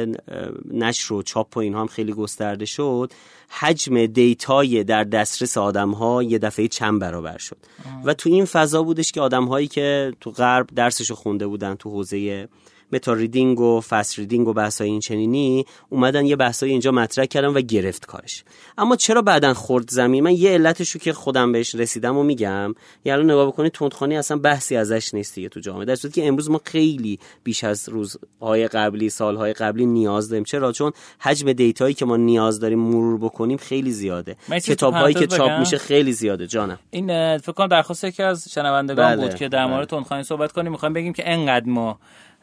نشر 0.72 1.14
و 1.14 1.22
چاپ 1.22 1.56
و 1.56 1.60
اینها 1.60 1.80
هم 1.80 1.86
خیلی 1.86 2.12
گسترده 2.12 2.64
شد 2.64 3.12
حجم 3.48 4.06
data 4.06 4.69
ی 4.69 4.84
در 4.84 5.04
دسترس 5.04 5.58
آدم 5.58 5.90
ها 5.90 6.22
یه 6.22 6.38
دفعه 6.38 6.68
چند 6.68 7.00
برابر 7.00 7.38
شد. 7.38 7.56
و 8.04 8.14
تو 8.14 8.30
این 8.30 8.44
فضا 8.44 8.82
بودش 8.82 9.12
که 9.12 9.20
آدم 9.20 9.44
هایی 9.44 9.68
که 9.68 10.12
تو 10.20 10.30
غرب 10.30 10.66
درسشو 10.74 11.14
خونده 11.14 11.46
بودن 11.46 11.74
تو 11.74 11.90
حوزه 11.90 12.48
meta 12.92 13.12
reading 13.12 13.60
و 13.60 13.80
fast 13.80 14.18
reading 14.18 14.48
و 14.48 14.52
بحثای 14.52 14.90
این 14.90 15.00
چنینی 15.00 15.66
اومدن 15.88 16.26
یه 16.26 16.36
بحثای 16.36 16.70
اینجا 16.70 16.90
مطرح 16.90 17.24
کردن 17.24 17.48
و 17.48 17.60
گرفت 17.60 18.06
کارش. 18.06 18.44
اما 18.78 18.96
چرا 18.96 19.22
بعدا 19.22 19.54
خورد 19.54 19.90
زمین؟ 19.90 20.24
من 20.24 20.32
یه 20.32 20.50
علتشو 20.50 20.98
که 20.98 21.12
خودم 21.12 21.52
بهش 21.52 21.74
رسیدم 21.74 22.16
و 22.16 22.22
میگم 22.22 22.74
یعنی 23.04 23.24
نگاه 23.24 23.46
بکنید 23.46 23.72
تندخانی 23.72 24.16
اصلا 24.16 24.36
بحثی 24.36 24.76
ازش 24.76 25.14
نیست 25.14 25.34
دیگه 25.34 25.48
تو 25.48 25.60
جامعه. 25.60 25.84
در 25.84 25.94
صورتی 25.94 26.20
که 26.20 26.28
امروز 26.28 26.50
ما 26.50 26.60
خیلی 26.64 27.18
بیش 27.44 27.64
از 27.64 27.88
روزهای 27.88 28.68
قبلی 28.68 29.10
سالهای 29.10 29.52
قبلی 29.52 29.86
نیاز 29.86 30.28
داریم. 30.28 30.44
چرا؟ 30.44 30.72
چون 30.72 30.92
حجم 31.18 31.52
دیتایی 31.52 31.94
که 31.94 32.04
ما 32.04 32.16
نیاز 32.16 32.60
داریم 32.60 32.78
مرور 32.78 33.18
بکنیم 33.18 33.56
خیلی 33.56 33.90
زیاده. 33.90 34.36
کتابهایی 34.64 35.14
که 35.14 35.26
چاپ 35.26 35.50
میشه 35.50 35.78
خیلی 35.78 36.12
زیاده. 36.12 36.46
جانم. 36.46 36.78
این 36.90 37.38
فکر 37.38 37.52
کنم 37.52 37.66
درخواست 37.66 38.04
یکی 38.04 38.22
از 38.22 38.48
شنوندگان 38.50 39.16
بله. 39.16 39.26
بود 39.26 39.34
که 39.34 39.48
در 39.48 39.66
مورد 39.66 39.76
بله. 39.76 39.86
تندخانی 39.86 40.22
صحبت 40.22 40.52
کنیم. 40.52 40.72
می‌خوایم 40.72 40.92
بگیم 40.92 41.12
که 41.12 41.30
انقدر 41.32 41.66
ما 41.66 41.98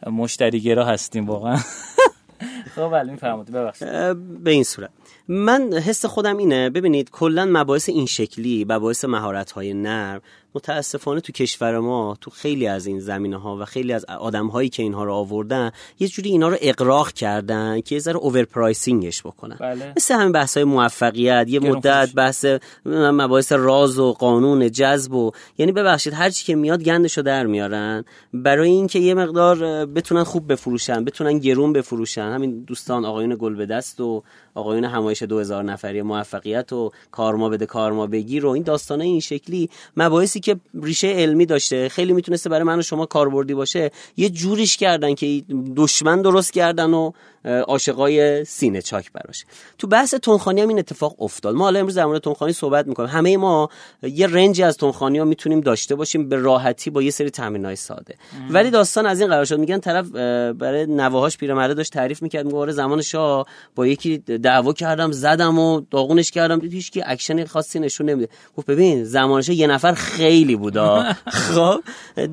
مشتریگرا 0.07 0.85
هستیم 0.85 1.25
واقعا. 1.25 1.57
خب 2.75 2.89
بله 2.89 3.15
فرمودید 3.15 3.55
ببخشید. 3.55 3.87
به 4.43 4.51
این 4.51 4.63
صورت. 4.63 4.89
من 5.27 5.73
حس 5.73 6.05
خودم 6.05 6.37
اینه. 6.37 6.69
ببینید 6.69 7.09
کلا 7.09 7.45
مباحث 7.45 7.89
این 7.89 8.05
شکلی 8.05 8.65
مباحث 8.69 9.05
مهارت 9.05 9.51
های 9.51 9.73
نرم 9.73 10.21
متاسفانه 10.55 11.21
تو 11.21 11.31
کشور 11.31 11.79
ما 11.79 12.17
تو 12.21 12.31
خیلی 12.31 12.67
از 12.67 12.85
این 12.85 12.99
زمینه 12.99 13.37
ها 13.37 13.57
و 13.57 13.65
خیلی 13.65 13.93
از 13.93 14.05
آدم 14.05 14.47
هایی 14.47 14.69
که 14.69 14.83
اینها 14.83 15.03
رو 15.03 15.13
آوردن 15.13 15.71
یه 15.99 16.07
جوری 16.07 16.29
اینا 16.29 16.49
رو 16.49 16.57
اغراق 16.61 17.11
کردن 17.11 17.81
که 17.81 17.95
یه 17.95 18.01
ذره 18.01 18.17
overpricing 18.17 18.43
ش 18.43 19.21
بکنن. 19.21 19.57
بله. 19.59 19.93
مثل 19.97 20.15
همین 20.15 20.31
بحث 20.31 20.57
های 20.57 20.63
موفقیت 20.63 21.45
یه 21.49 21.59
مدت 21.59 22.09
بحث 22.15 22.45
مباحث 22.85 23.51
راز 23.51 23.99
و 23.99 24.13
قانون 24.13 24.71
جذب 24.71 25.13
و 25.13 25.31
یعنی 25.57 25.71
ببخشید 25.71 26.13
هر 26.13 26.29
چی 26.29 26.45
که 26.45 26.55
میاد 26.55 26.83
گندشو 26.83 27.21
در 27.21 27.45
میارن. 27.45 28.05
برای 28.33 28.69
اینکه 28.69 28.99
یه 28.99 29.13
مقدار 29.13 29.85
بتونن 29.85 30.23
خوب 30.23 30.51
بفروشن 30.51 31.05
بتونن 31.05 31.39
گرون 31.39 31.73
بفروشن. 31.73 32.31
همین 32.31 32.63
دوستان 32.63 33.05
آقایون 33.05 33.35
گل 33.39 33.55
به 33.55 33.65
دست 33.65 34.01
و 34.01 34.23
آقایون 34.55 34.83
همایش 34.93 35.23
2000 35.23 35.63
نفری 35.63 36.01
موفقیت 36.01 36.73
و 36.73 36.91
کارما 37.11 37.49
بده 37.49 37.65
کارما 37.65 38.07
بگیر 38.07 38.45
و 38.45 38.49
این 38.49 38.63
داستانه 38.63 39.03
این 39.03 39.19
شکلی 39.19 39.69
مباحثی 39.97 40.39
که 40.39 40.55
ریشه 40.81 41.07
علمی 41.07 41.45
داشته 41.45 41.89
خیلی 41.89 42.13
می‌تونسته 42.13 42.49
برای 42.49 42.63
من 42.63 42.79
و 42.79 42.81
شما 42.81 43.05
کاربردی 43.05 43.53
باشه 43.53 43.91
یه 44.17 44.29
جوریش 44.29 44.77
کردن 44.77 45.13
که 45.15 45.43
دشمن 45.75 46.21
درست 46.21 46.53
کردن 46.53 46.93
و 46.93 47.11
عاشقای 47.67 48.45
سینه 48.45 48.81
چاک 48.81 49.11
براش. 49.11 49.45
تو 49.77 49.87
بحث 49.87 50.13
تونخانی 50.13 50.61
هم 50.61 50.69
این 50.69 50.79
اتفاق 50.79 51.21
افتاد. 51.21 51.55
ما 51.55 51.63
حالا 51.63 51.79
امروز 51.79 51.95
در 51.95 52.05
مورد 52.05 52.21
تونخانی 52.21 52.53
صحبت 52.53 52.87
می‌کنیم. 52.87 53.09
همه 53.09 53.37
ما 53.37 53.69
یه 54.03 54.27
رنجی 54.27 54.63
از 54.63 54.77
تونخانی 54.77 55.19
ها 55.19 55.25
می‌تونیم 55.25 55.61
داشته 55.61 55.95
باشیم 55.95 56.29
به 56.29 56.35
راحتی 56.35 56.89
با 56.89 57.01
یه 57.01 57.11
سری 57.11 57.31
های 57.39 57.75
ساده. 57.75 58.15
ولی 58.49 58.69
داستان 58.69 59.05
از 59.05 59.19
این 59.19 59.29
قرار 59.29 59.45
شد. 59.45 59.59
میگن 59.59 59.79
طرف 59.79 60.07
برای 60.53 60.85
نوه‌هاش 60.85 61.37
پیرمرده 61.37 61.73
داشت 61.73 61.93
تعریف 61.93 62.21
می‌کرد 62.21 62.45
میگه 62.45 62.57
آره 62.57 62.71
زمان 62.71 63.01
شاه 63.01 63.45
با 63.75 63.87
یکی 63.87 64.17
دعوا 64.17 64.73
کردم 64.83 65.11
زدم 65.11 65.59
و 65.59 65.81
داغونش 65.91 66.31
کردم. 66.31 66.59
دید 66.59 66.73
هیچ 66.73 66.91
کی 66.91 67.01
اکشن 67.05 67.45
خاصی 67.45 67.79
نشون 67.79 68.09
نمیده. 68.09 68.29
گفت 68.57 68.67
ببین 68.67 69.03
زمان 69.03 69.26
شاه 69.26 69.49
یه 69.49 69.67
نفر 69.67 69.93
خیلی 69.93 70.55
بودا. 70.55 71.13
خب 71.53 71.83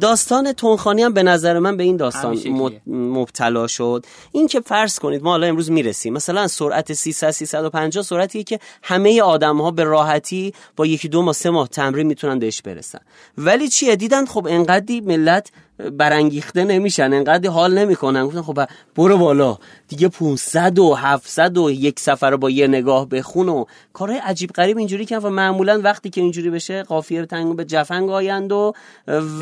داستان 0.01 0.53
تندخوانی 0.53 1.03
هم 1.03 1.13
به 1.13 1.23
نظر 1.23 1.59
من 1.59 1.77
به 1.77 1.83
این 1.83 1.97
داستان 1.97 2.39
مبتلا 2.87 3.67
شد. 3.67 4.07
این 4.33 4.47
که 4.47 4.61
فرض 4.61 4.99
کنید 4.99 5.23
ما 5.23 5.31
حالا 5.31 5.47
امروز 5.47 5.71
می‌رسیم. 5.71 6.13
مثلا 6.13 6.49
سرعت 6.49 6.93
300 6.93 7.31
350 7.31 8.05
سرعتیه 8.05 8.43
که 8.43 8.59
همه 8.83 9.23
آدم 9.23 9.61
ها 9.61 9.71
به 9.71 9.85
راحتی 9.85 10.53
با 10.77 10.87
یکی 10.87 11.09
دو 11.09 11.23
ماه 11.23 11.35
سه 11.35 11.51
ماه 11.51 11.69
تمرین 11.69 12.07
می‌تونن 12.07 12.39
بهش 12.39 12.63
برسن. 12.63 12.99
ولی 13.39 13.69
چیه؟ 13.69 13.97
دیدن 13.97 14.27
خب 14.27 14.47
انقدی 14.51 15.01
ملت 15.01 15.51
برانگیخته 15.93 16.65
نمیشن 16.65 17.13
انقدر 17.13 17.51
حال 17.51 17.79
نمی‌کنن. 17.79 18.27
گفتن 18.27 18.43
خب 18.43 18.59
برو 18.97 19.19
بالا. 19.19 19.59
دیگه 19.89 20.09
500 20.09 20.79
و 20.79 20.95
700 20.95 21.59
و 21.59 21.71
یک 21.71 22.01
سفر 22.01 22.37
با 22.37 22.51
یه 22.51 22.67
نگاه 22.67 23.09
بخون 23.09 23.49
و 23.49 23.65
کارهای 23.93 24.19
عجیب 24.19 24.51
غریب 24.51 24.79
اینجوری 24.79 25.05
که 25.05 25.19
معمولا 25.19 25.81
وقتی 25.85 26.11
که 26.11 26.21
اینجوری 26.21 26.51
بشه 26.51 26.83
قافیه 26.83 27.27
تنگ 27.27 27.57
به 27.57 27.65
جفنگ 27.65 28.11
آیند 28.11 28.53
و 28.53 28.73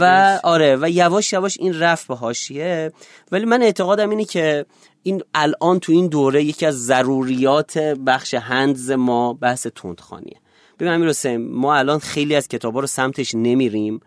و 0.00 0.38
آره 0.44 0.76
و 0.76 0.90
یواش 0.90 1.32
یواش 1.32 1.56
این 1.60 1.78
رفت 1.78 2.08
به 2.08 2.14
حاشیه. 2.14 2.92
ولی 3.32 3.44
من 3.44 3.62
اعتقادم 3.62 4.10
اینه 4.10 4.24
که 4.24 4.66
این 5.02 5.22
الان 5.34 5.80
تو 5.80 5.92
این 5.92 6.06
دوره 6.06 6.44
یکی 6.44 6.66
از 6.66 6.86
ضروریات 6.86 7.78
بخش 7.78 8.34
هندز 8.34 8.90
ما 8.90 9.32
بحث 9.32 9.66
تندخانیه. 9.66 10.36
ببین 10.78 10.92
امیر 10.92 11.36
ما 11.36 11.76
الان 11.76 11.98
خیلی 11.98 12.34
از 12.34 12.48
کتابا 12.48 12.80
رو 12.80 12.86
سمتش 12.86 13.34
نمیریم. 13.34 14.00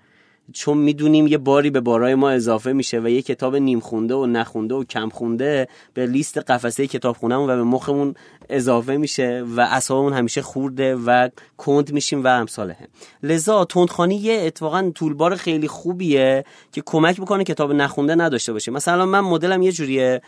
چون 0.53 0.77
می‌دونیم 0.77 1.27
یه 1.27 1.37
باری 1.37 1.69
به 1.69 1.81
بارای 1.81 2.15
ما 2.15 2.29
اضافه 2.29 2.73
میشه 2.73 2.99
و 2.99 3.07
یه 3.07 3.21
کتاب 3.21 3.55
نیم 3.55 3.79
خونده 3.79 4.15
و 4.15 4.25
نخونده 4.25 4.75
و 4.75 4.83
کم 4.83 5.09
خونده 5.09 5.67
به 5.93 6.05
لیست 6.05 6.37
قفسه 6.37 6.87
کتاب 6.87 7.17
خونمون 7.17 7.49
و 7.49 7.55
به 7.55 7.63
مخمون 7.63 8.15
اضافه 8.49 8.97
میشه 8.97 9.45
و 9.55 9.61
اصابمون 9.61 10.13
همیشه 10.13 10.41
خورده 10.41 10.95
و 10.95 11.29
کند 11.57 11.91
میشیم 11.91 12.23
و 12.23 12.27
امثال 12.27 12.71
هم 12.71 12.87
لذا 13.23 13.65
تندخانی 13.65 14.15
یه 14.15 14.41
اتفاقا 14.45 14.91
طولبار 14.95 15.35
خیلی 15.35 15.67
خوبیه 15.67 16.45
که 16.71 16.81
کمک 16.85 17.21
بکنه 17.21 17.43
کتاب 17.43 17.71
نخونده 17.71 18.15
نداشته 18.15 18.53
باشه. 18.53 18.71
مثلا 18.71 19.05
من 19.05 19.19
مدلم 19.19 19.61
یه 19.61 19.71
جوریه 19.71 20.21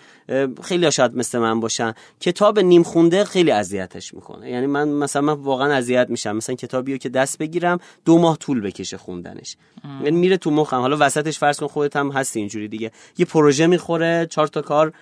خیلی 0.61 0.91
شاید 0.91 1.15
مثل 1.15 1.39
من 1.39 1.59
باشن. 1.59 1.93
کتاب 2.19 2.59
نیم 2.59 2.83
خونده 2.83 3.23
خیلی 3.23 3.51
اذیتش 3.51 4.13
می‌کنه. 4.13 4.49
یعنی 4.49 4.67
من 4.67 4.89
مثلا 4.89 5.21
من 5.21 5.33
واقعا 5.33 5.73
اذیت 5.73 6.09
میشم. 6.09 6.31
مثلا 6.31 6.55
کتابیو 6.55 6.97
که 6.97 7.09
دست 7.09 7.37
بگیرم 7.37 7.79
دو 8.05 8.17
ماه 8.17 8.37
طول 8.37 8.61
بکشه 8.61 8.97
خوندنش. 8.97 9.57
میره 10.11 10.37
تو 10.37 10.51
مخم. 10.51 10.79
حالا 10.79 10.97
وسطش 10.99 11.39
فرض 11.39 11.59
کن 11.59 11.67
خودت 11.67 11.95
هم 11.95 12.11
هستی 12.11 12.39
اینجوری 12.39 12.67
دیگه. 12.67 12.91
یه 13.17 13.25
پروژه 13.25 13.67
می‌خوره 13.67 14.27
چهار 14.29 14.47
تا 14.47 14.61
کار 14.61 14.93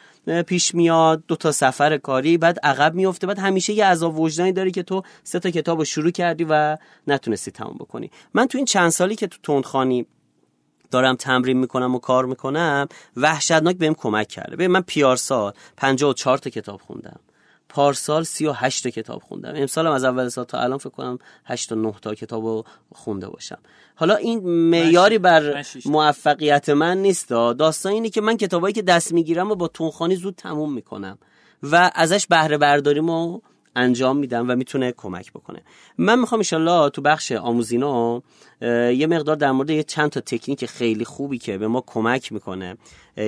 پیش 0.47 0.75
میاد 0.75 1.23
دو 1.27 1.35
تا 1.35 1.51
سفر 1.51 1.97
کاری 1.97 2.37
بعد 2.37 2.59
عقب 2.63 2.95
میفته 2.95 3.27
بعد 3.27 3.39
همیشه 3.39 3.73
یه 3.73 3.85
عذاب 3.85 4.19
وجدانی 4.19 4.51
داری 4.51 4.71
که 4.71 4.83
تو 4.83 5.03
سه 5.23 5.39
تا 5.39 5.49
کتاب 5.49 5.79
رو 5.79 5.85
شروع 5.85 6.11
کردی 6.11 6.45
و 6.49 6.77
نتونستی 7.07 7.51
تموم 7.51 7.75
بکنی. 7.79 8.11
من 8.33 8.47
تو 8.47 8.57
این 8.57 8.65
چند 8.65 8.89
سالی 8.89 9.15
که 9.15 9.27
تو 9.27 9.37
تندخانی 9.43 10.05
دارم 10.91 11.15
تمرین 11.15 11.57
می‌کنم 11.57 11.95
و 11.95 11.99
کار 11.99 12.25
می‌کنم 12.25 12.87
وحشتناک 13.17 13.77
بهم 13.77 13.93
کمک 13.93 14.27
کرده. 14.27 14.55
ببین 14.55 14.67
من 14.67 14.81
پیارسال 14.81 15.53
54 15.77 16.37
تا 16.37 16.49
کتاب 16.49 16.81
خوندم. 16.81 17.19
پارسال 17.71 18.23
38 18.23 18.83
تا 18.83 18.89
کتاب 18.89 19.21
خوندم. 19.21 19.53
امسال 19.55 19.87
از 19.87 20.03
اول 20.03 20.29
سال 20.29 20.45
تا 20.45 20.59
الان 20.59 20.77
فکر 20.77 20.89
کنم 20.89 21.17
8 21.45 21.69
تا 21.69 21.75
9 21.75 21.93
تا 22.01 22.15
کتاب 22.15 22.65
خونده 22.95 23.29
باشم. 23.29 23.57
حالا 23.95 24.15
این 24.15 24.39
معیاری 24.69 25.17
بر 25.17 25.65
موفقیت 25.85 26.69
من 26.69 26.97
نیست 26.97 27.29
داستان 27.29 27.91
اینه 27.91 28.09
که 28.09 28.21
من 28.21 28.37
کتابایی 28.37 28.73
که 28.73 28.81
دست 28.81 29.13
می‌گیرم 29.13 29.51
و 29.51 29.55
با 29.55 29.67
تونخانی 29.67 30.15
زود 30.15 30.35
تموم 30.35 30.73
می‌کنم 30.73 31.17
و 31.63 31.91
ازش 31.95 32.27
بهره 32.27 32.57
برداریمو 32.57 33.39
انجام 33.75 34.17
میدم 34.17 34.49
و 34.49 34.55
می‌تونه 34.55 34.91
کمک 34.97 35.31
بکنه. 35.31 35.61
من 35.97 36.19
می‌خوام 36.19 36.39
انشالله 36.39 36.89
تو 36.89 37.01
بخش 37.01 37.31
آموزینا 37.31 38.23
یه 38.61 39.07
مقدار 39.07 39.35
در 39.35 39.51
مورد 39.51 39.69
یه 39.69 39.83
چند 39.83 40.09
تا 40.09 40.19
تکنیک 40.21 40.65
خیلی 40.65 41.05
خوبی 41.05 41.37
که 41.37 41.57
به 41.57 41.67
ما 41.67 41.83
کمک 41.87 42.31
می‌کنه 42.31 42.77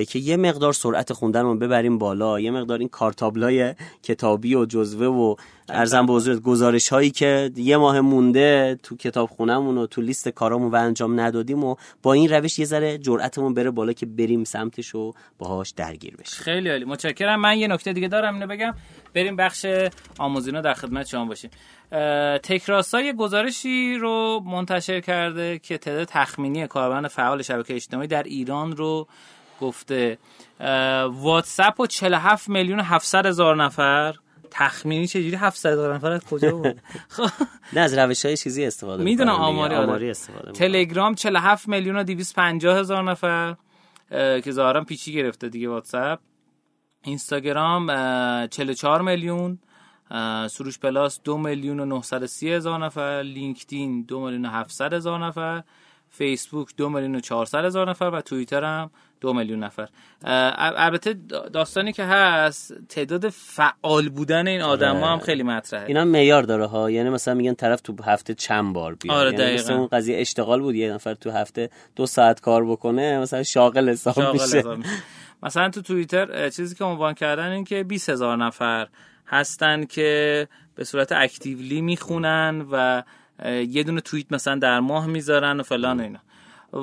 که 0.08 0.18
یه 0.18 0.36
مقدار 0.36 0.72
سرعت 0.72 1.12
خوندن 1.12 1.42
رو 1.42 1.56
ببریم 1.56 1.98
بالا 1.98 2.40
یه 2.40 2.50
مقدار 2.50 2.78
این 2.78 2.88
کارتابلای 2.88 3.74
کتابی 4.02 4.54
و 4.54 4.64
جزوه 4.64 5.06
و 5.06 5.34
ارزم 5.68 6.06
به 6.06 6.36
گزارش 6.36 6.88
هایی 6.88 7.10
که 7.10 7.50
یه 7.56 7.76
ماه 7.76 8.00
مونده 8.00 8.78
تو 8.82 8.96
کتاب 8.96 9.28
خونمون 9.28 9.78
و 9.78 9.86
تو 9.86 10.00
لیست 10.00 10.28
کارامون 10.28 10.70
و 10.70 10.76
انجام 10.76 11.20
ندادیم 11.20 11.64
و 11.64 11.76
با 12.02 12.12
این 12.12 12.28
روش 12.32 12.58
یه 12.58 12.64
ذره 12.64 12.98
جرأتمون 12.98 13.54
بره 13.54 13.70
بالا 13.70 13.92
که 13.92 14.06
بریم 14.06 14.44
سمتش 14.44 14.94
و 14.94 15.12
باهاش 15.38 15.70
درگیر 15.70 16.16
بشیم. 16.16 16.44
خیلی 16.44 16.68
عالی. 16.68 16.84
متشکرم. 16.84 17.40
من 17.40 17.58
یه 17.58 17.68
نکته 17.68 17.92
دیگه 17.92 18.08
دارم 18.08 18.34
اینو 18.34 18.46
بگم. 18.46 18.74
بریم 19.14 19.36
بخش 19.36 19.66
آموزینا 20.18 20.60
در 20.60 20.74
خدمت 20.74 21.06
شما 21.06 21.24
باشیم. 21.24 21.50
تکراسا 22.42 23.00
یه 23.00 23.12
گزارشی 23.12 23.94
رو 23.94 24.40
منتشر 24.44 25.00
کرده 25.00 25.58
که 25.58 25.78
تعداد 25.78 26.04
تخمینی 26.04 26.66
کاربران 26.66 27.08
فعال 27.08 27.42
شبکه 27.42 27.74
اجتماعی 27.74 28.08
در 28.08 28.22
ایران 28.22 28.76
رو 28.76 29.08
گفته 29.60 30.18
واتساپ 31.10 31.80
و 31.80 31.86
47 31.86 32.48
میلیون 32.48 32.80
700 32.80 33.26
هزار 33.26 33.64
نفر 33.64 34.14
تخمینی 34.50 35.06
چجوری 35.06 35.36
700 35.36 35.72
هزار 35.72 35.94
نفر 35.94 36.10
از 36.10 36.24
کجا 36.24 36.56
بود 36.56 36.80
نه 37.72 37.80
از 37.80 37.98
روش 37.98 38.24
های 38.24 38.36
چیزی 38.36 38.64
استفاده 38.64 39.04
می‌دونم. 39.04 39.30
آماری 39.30 39.74
آره. 39.74 39.86
آماری 39.86 40.10
استفاده. 40.10 40.52
تلگرام 40.52 41.14
47 41.14 41.68
میلیون 41.68 41.96
و 41.96 42.04
250 42.04 42.78
هزار 42.78 43.02
نفر 43.02 43.56
که 44.10 44.50
ظاهرا 44.50 44.84
پیچی 44.84 45.12
گرفته 45.12 45.48
دیگه 45.48 45.68
واتساپ 45.68 46.18
اینستاگرام 47.02 47.90
اه، 47.90 48.46
44 48.46 49.02
میلیون 49.02 49.58
سروش 50.50 50.78
پلاس 50.78 51.20
2 51.24 51.38
میلیون 51.38 51.80
و 51.80 51.84
930 51.84 52.52
هزار 52.52 52.84
نفر 52.84 53.22
لینکدین 53.24 54.02
2 54.02 54.20
میلیون 54.20 54.46
و 54.46 54.48
700 54.48 54.92
هزار 54.92 55.26
نفر 55.26 55.62
فیسبوک 56.08 56.68
2 56.76 56.88
میلیون 56.88 57.14
و 57.14 57.20
400 57.20 57.64
هزار 57.64 57.90
نفر 57.90 58.04
و 58.04 58.20
توییتر 58.20 58.64
هم 58.64 58.90
2 59.20 59.32
میلیون 59.32 59.64
نفر. 59.64 59.88
البته 60.56 61.12
داستانی 61.52 61.92
که 61.92 62.04
هست 62.04 62.74
تعداد 62.88 63.28
فعال 63.28 64.08
بودن 64.08 64.48
این 64.48 64.62
آدما 64.62 65.12
هم 65.12 65.18
خیلی 65.18 65.42
مطرحه. 65.42 65.86
اینا 65.86 66.04
معیار 66.04 66.42
داره 66.42 66.66
ها. 66.66 66.90
یعنی 66.90 67.10
مثلا 67.10 67.34
میگن 67.34 67.54
طرف 67.54 67.80
تو 67.80 67.96
هفته 68.04 68.34
چند 68.34 68.74
بار 68.74 68.94
بیاد. 68.94 69.16
آره، 69.16 69.32
یعنی 69.32 69.42
دقیقاً. 69.42 69.62
مثل 69.62 69.72
اون 69.72 69.86
قضیه 69.86 70.20
اشتغال 70.20 70.60
بود 70.60 70.74
یه 70.74 70.92
نفر 70.92 71.14
تو 71.14 71.30
هفته 71.30 71.70
دو 71.96 72.06
ساعت 72.06 72.40
کار 72.40 72.64
بکنه 72.64 73.18
مثلا 73.18 73.42
شاغل 73.42 73.88
حساب 73.88 74.32
میشه. 74.32 74.62
مثلا 75.42 75.70
تو 75.70 75.82
توییتر 75.82 76.50
چیزی 76.50 76.74
که 76.74 76.84
عنوان 76.84 77.14
کردن 77.14 77.50
این 77.50 77.64
که 77.64 77.84
20 77.84 78.10
هزار 78.10 78.36
نفر 78.36 78.88
هستن 79.26 79.84
که 79.84 80.48
به 80.74 80.84
صورت 80.84 81.12
actively 81.12 81.80
می‌خونن 81.80 82.66
و 82.72 83.02
یه 83.68 83.82
دونه 83.82 84.00
توییت 84.00 84.32
مثلا 84.32 84.54
در 84.58 84.80
ماه 84.80 85.06
می‌ذارن 85.06 85.60
و 85.60 85.62
فلان 85.62 86.00
و 86.00 86.02
اینا. 86.02 86.18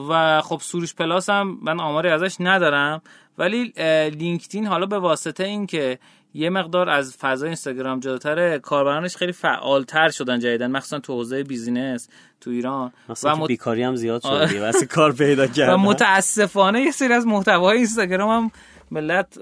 و 0.09 0.41
خب 0.41 0.59
سروش 0.63 0.95
پلاس 0.95 1.29
هم 1.29 1.57
من 1.61 1.79
آماری 1.79 2.09
ازش 2.09 2.35
ندارم 2.39 3.01
ولی 3.37 3.73
لینکدین 4.19 4.65
حالا 4.67 4.85
به 4.85 4.99
واسطه 4.99 5.43
این 5.43 5.65
که 5.67 5.99
یه 6.33 6.49
مقدار 6.49 6.89
از 6.89 7.17
فضای 7.17 7.49
اینستاگرام 7.49 7.99
جلوتره 7.99 8.59
کاربرانش 8.59 9.15
خیلی 9.15 9.31
فعالتر 9.31 10.09
شدن 10.09 10.39
جدیداً 10.39 10.71
مخصوصا 10.71 10.99
تو 10.99 11.13
حوزه 11.13 11.43
business 11.43 12.07
تو 12.41 12.49
ایران. 12.49 12.91
که 13.07 13.13
مت- 13.29 13.47
بیکاری 13.47 13.83
هم 13.83 13.95
زیاد 13.95 14.21
آره. 14.25 14.45
شد 14.45 14.51
دیگه 14.53 14.65
واسه 14.65 14.85
کار 14.85 15.11
پیدا 15.13 15.43
و 15.45 15.47
کردن. 15.47 15.75
متاسفانه 15.75 16.81
یه 16.81 16.91
سری 16.91 17.13
از 17.13 17.27
محتوای 17.27 17.77
اینستاگرام 17.77 18.29
هم 18.29 18.51
ملت 18.91 19.37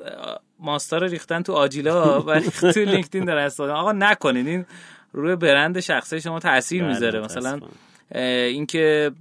ماستا 0.60 0.98
رو 0.98 1.08
ریختن 1.08 1.42
تو 1.42 1.54
آجیلا 1.54 2.22
ولی 2.22 2.50
تو 2.74 2.80
لینکدین 2.80 3.26
دارن 3.26 3.44
استفاده 3.46 3.72
آقا 3.74 3.92
نکنید 3.92 4.48
این 4.48 4.66
روی 5.14 5.36
برند 5.36 5.80
شخصی 5.80 6.22
شما 6.22 6.40
تاثیر 6.40 6.84
بله، 6.84 6.94
می‌ذاره. 6.94 7.20
مثلا 7.20 7.60
اینکه 8.16 9.12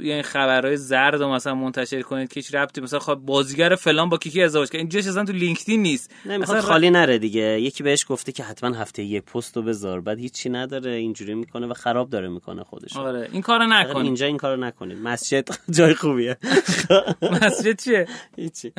یعنی 0.00 0.22
خبرهای 0.22 0.76
زرد 0.76 1.14
رو 1.14 1.32
مثلا 1.32 1.54
منتشر 1.54 2.02
کنید 2.02 2.28
که 2.28 2.34
هیچ 2.40 2.54
ربطی 2.54 2.80
مثلا 2.80 2.98
خب 2.98 3.14
بازیگر 3.14 3.74
فلان 3.74 4.08
با 4.08 4.18
کیکی 4.18 4.42
ازدواج 4.42 4.68
کرد. 4.68 4.78
اینجاش 4.78 5.06
اصلا 5.06 5.24
تو 5.24 5.32
لینکدین 5.32 5.82
نیست. 5.82 6.10
نمی‌خواد 6.26 6.60
خالی 6.60 6.90
نره 6.90 7.18
دیگه. 7.18 7.60
یکی 7.60 7.82
بهش 7.82 8.06
گفته 8.08 8.32
که 8.32 8.44
حتما 8.44 8.76
هفته 8.76 9.02
یه 9.02 9.20
پست 9.20 9.56
رو 9.56 9.62
بذار. 9.62 10.00
بعد 10.00 10.18
هیچی 10.18 10.50
نداره 10.50 10.90
اینجوری 10.90 11.34
می‌کنه 11.34 11.66
و 11.66 11.74
خراب 11.74 12.10
داره 12.10 12.28
می‌کنه 12.28 12.64
خودش 12.64 12.96
آره 12.96 13.28
این 13.32 13.42
کارو 13.42 13.66
نکنید. 13.66 14.04
اینجا 14.04 14.26
این 14.26 14.36
کارو 14.36 14.64
نکنید. 14.64 14.98
مسجد 14.98 15.48
جای 15.76 15.94
خوبیه. 15.94 16.36
مسجد 17.42 17.80
چیه؟ 17.80 18.08
هیچی. 18.36 18.72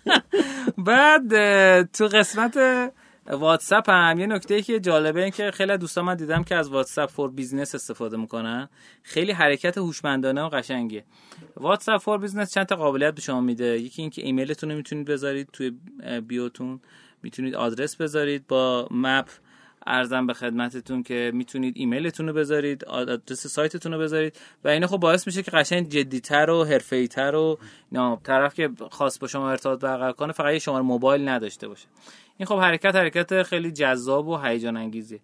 بعد 0.86 1.32
تو 1.92 2.06
قسمت 2.06 2.58
واتساپ 3.26 3.90
هم. 3.90 4.20
یه 4.20 4.26
نکته 4.26 4.62
که 4.62 4.80
جالبه 4.80 5.22
این 5.22 5.30
که 5.30 5.50
خیلی 5.50 5.76
دوستان 5.76 6.04
من 6.04 6.14
دیدم 6.14 6.44
که 6.44 6.56
از 6.56 6.68
واتساپ 6.68 7.10
for 7.10 7.30
business 7.30 7.74
استفاده 7.74 8.16
می‌کنن. 8.16 8.68
خیلی 9.02 9.32
حرکت 9.32 9.78
هوشمندانه 9.78 10.42
و 10.42 10.48
قشنگه. 10.48 11.04
واتساپ 11.56 12.00
for 12.00 12.18
business 12.18 12.54
چند 12.54 12.66
تا 12.66 12.76
قابلیت 12.76 13.14
به 13.14 13.20
شما 13.20 13.40
میده؟ 13.40 13.78
یکی 13.80 14.02
اینکه 14.02 14.22
ایمیلتون 14.22 14.70
رو 14.70 14.76
می‌تونید 14.76 15.06
بذارید 15.06 15.48
توی 15.52 15.72
bio 16.26 16.49
تون. 16.49 16.80
می‌تونید 17.22 17.54
آدرس 17.54 17.96
بذارید 17.96 18.46
با 18.46 18.88
map. 18.90 19.28
عرضم 19.86 20.26
به 20.26 20.34
خدمتتون 20.34 21.02
که 21.02 21.30
می‌تونید 21.34 21.74
ایمیلتون 21.76 22.28
رو 22.28 22.32
بذارید 22.32 22.84
آدرس 22.84 23.46
سایتتون 23.46 23.92
رو 23.92 23.98
بذارید. 23.98 24.36
و 24.64 24.68
اینا 24.68 24.86
خب 24.86 24.96
باعث 24.96 25.26
میشه 25.26 25.42
که 25.42 25.50
قشنگ 25.50 25.88
جدیتر 25.88 26.50
و 26.50 26.64
حرفه‌ای‌تر 26.64 27.34
و 27.34 27.58
اینا. 27.92 28.20
طرف 28.24 28.54
که 28.54 28.70
خواست 28.90 29.20
با 29.20 29.26
شما 29.26 29.50
ارتباط 29.50 29.80
برقرار 29.80 30.12
کنه 30.12 30.32
فقط 30.32 30.52
یه 30.52 30.58
شماره 30.58 30.84
موبایل 30.84 31.28
نداشته 31.28 31.68
باشه. 31.68 31.86
این 32.38 32.46
خب 32.46 32.58
حرکت 32.58 32.96
حرکت 32.96 33.42
خیلی 33.42 33.72
جذاب 33.72 34.28
و 34.28 34.36
هیجان 34.36 34.76
انگیزی 34.76 35.20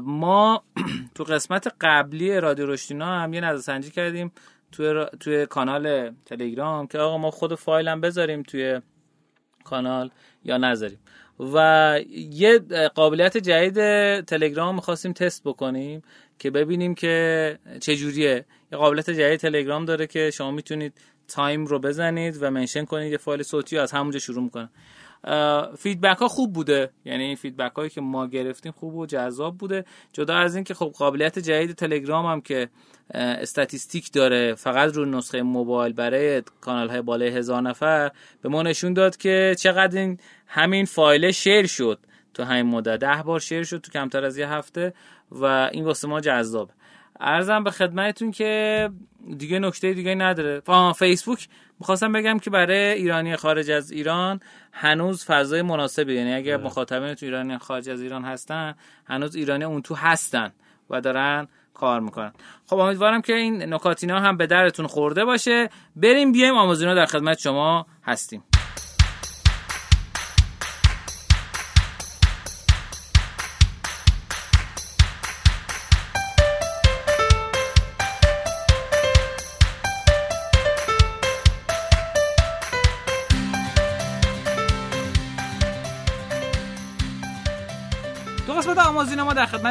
ما 0.00 0.62
تو 1.14 1.24
قسمت 1.24 1.74
قبلی 1.80 2.40
رادیو 2.40 2.66
رشتینا 2.66 3.06
هم 3.06 3.34
یه 3.34 3.40
نظرسنجی 3.40 3.90
کردیم 3.90 4.32
توی, 4.72 4.86
را- 4.86 5.10
توی 5.20 5.46
کانال 5.46 6.14
تلگرام 6.26 6.86
که 6.86 6.98
آقا 6.98 7.18
ما 7.18 7.30
خود 7.30 7.54
فایل 7.54 7.88
هم 7.88 8.00
بذاریم 8.00 8.42
توی 8.42 8.80
کانال 9.64 10.10
یا 10.44 10.56
نذاریم. 10.56 10.98
و 11.54 12.00
یه 12.10 12.58
قابلیت 12.94 13.36
جدید 13.36 13.74
تلگرام 14.20 14.74
می‌خواستیم 14.74 15.12
تست 15.12 15.44
بکنیم 15.44 16.02
که 16.38 16.50
ببینیم 16.50 16.94
که 16.94 17.58
چجوریه. 17.80 18.44
یه 18.72 18.78
قابلیت 18.78 19.10
جدید 19.10 19.40
تلگرام 19.40 19.84
داره 19.84 20.06
که 20.06 20.30
شما 20.30 20.50
می‌تونید 20.50 20.92
time 21.28 21.66
رو 21.66 21.78
بزنید 21.78 22.42
و 22.42 22.50
mention 22.50 22.84
کنید 22.84 23.12
یه 23.12 23.18
فایل 23.18 23.42
صوتی 23.42 23.78
از 23.78 23.92
همونجا 23.92 24.18
شروع 24.18 24.44
می‌کنه 24.44 24.68
feedback 25.78 26.18
ها 26.18 26.28
خوب 26.28 26.52
بوده. 26.52 26.90
یعنی 27.04 27.36
feedback 27.36 27.72
هایی 27.72 27.90
که 27.90 28.00
ما 28.00 28.26
گرفتیم 28.26 28.72
خوب 28.72 28.94
و 28.94 29.06
جذاب 29.06 29.58
بوده. 29.58 29.84
جدا 30.12 30.36
از 30.36 30.54
این 30.54 30.64
که 30.64 30.74
خب 30.74 30.92
قابلیت 30.98 31.38
جدید 31.38 31.72
تلگرام 31.72 32.26
هم 32.26 32.40
که 32.40 32.68
statistic 33.14 34.12
داره 34.12 34.54
فقط 34.54 34.94
رو 34.94 35.04
نسخه 35.04 35.42
موبایل 35.42 35.92
برای 35.92 36.42
کانال 36.60 36.90
های 36.90 37.02
بالای 37.02 37.28
هزار 37.28 37.62
نفر 37.62 38.10
به 38.42 38.48
ما 38.48 38.62
نشون 38.62 38.92
داد 38.92 39.16
که 39.16 39.54
چقدر 39.58 39.98
این 39.98 40.18
همین 40.46 40.84
فایل 40.84 41.30
شیر 41.30 41.66
شد. 41.66 41.98
تو 42.34 42.42
همین 42.42 42.66
مدت 42.66 43.00
ده 43.00 43.22
بار 43.22 43.40
شیر 43.40 43.64
شد 43.64 43.78
تو 43.78 43.90
کمتر 43.90 44.24
از 44.24 44.38
یه 44.38 44.48
هفته 44.48 44.94
و 45.30 45.44
این 45.72 45.84
واسه 45.84 46.08
ما 46.08 46.20
جذاب 46.20 46.70
ارزم 47.20 47.64
به 47.64 47.70
خدمتتون 47.70 48.30
که 48.30 48.90
دیگه 49.38 49.58
نکته 49.58 49.92
دیگه 49.92 50.14
نداره. 50.14 50.62
فیسبوک. 50.92 51.48
می‌خواستم 51.80 52.12
بگم 52.12 52.38
که 52.38 52.50
برای 52.50 52.76
ایرانی 52.76 53.36
خارج 53.36 53.70
از 53.70 53.90
ایران 53.90 54.40
هنوز 54.72 55.24
فضای 55.24 55.62
مناسبی 55.62 56.14
یعنی 56.14 56.34
اگر 56.34 56.56
مخاطبین 56.56 57.14
تو 57.14 57.26
ایرانی 57.26 57.58
خارج 57.58 57.88
از 57.88 58.00
ایران 58.00 58.24
هستن 58.24 58.74
هنوز 59.06 59.36
ایرانی 59.36 59.64
اون 59.64 59.82
تو 59.82 59.94
هستن 59.94 60.52
و 60.90 61.00
دارن 61.00 61.48
کار 61.74 62.00
می‌کنن. 62.00 62.32
خب 62.66 62.78
امیدوارم 62.78 63.22
که 63.22 63.34
این 63.34 63.74
نکاتینا 63.74 64.20
هم 64.20 64.36
به 64.36 64.46
درتون 64.46 64.86
خورده 64.86 65.24
باشه. 65.24 65.68
بریم 65.96 66.32
بیایم 66.32 66.54
آمازونا 66.54 66.94
در 66.94 67.06
خدمت 67.06 67.38
شما 67.38 67.86
هستیم. 68.04 68.42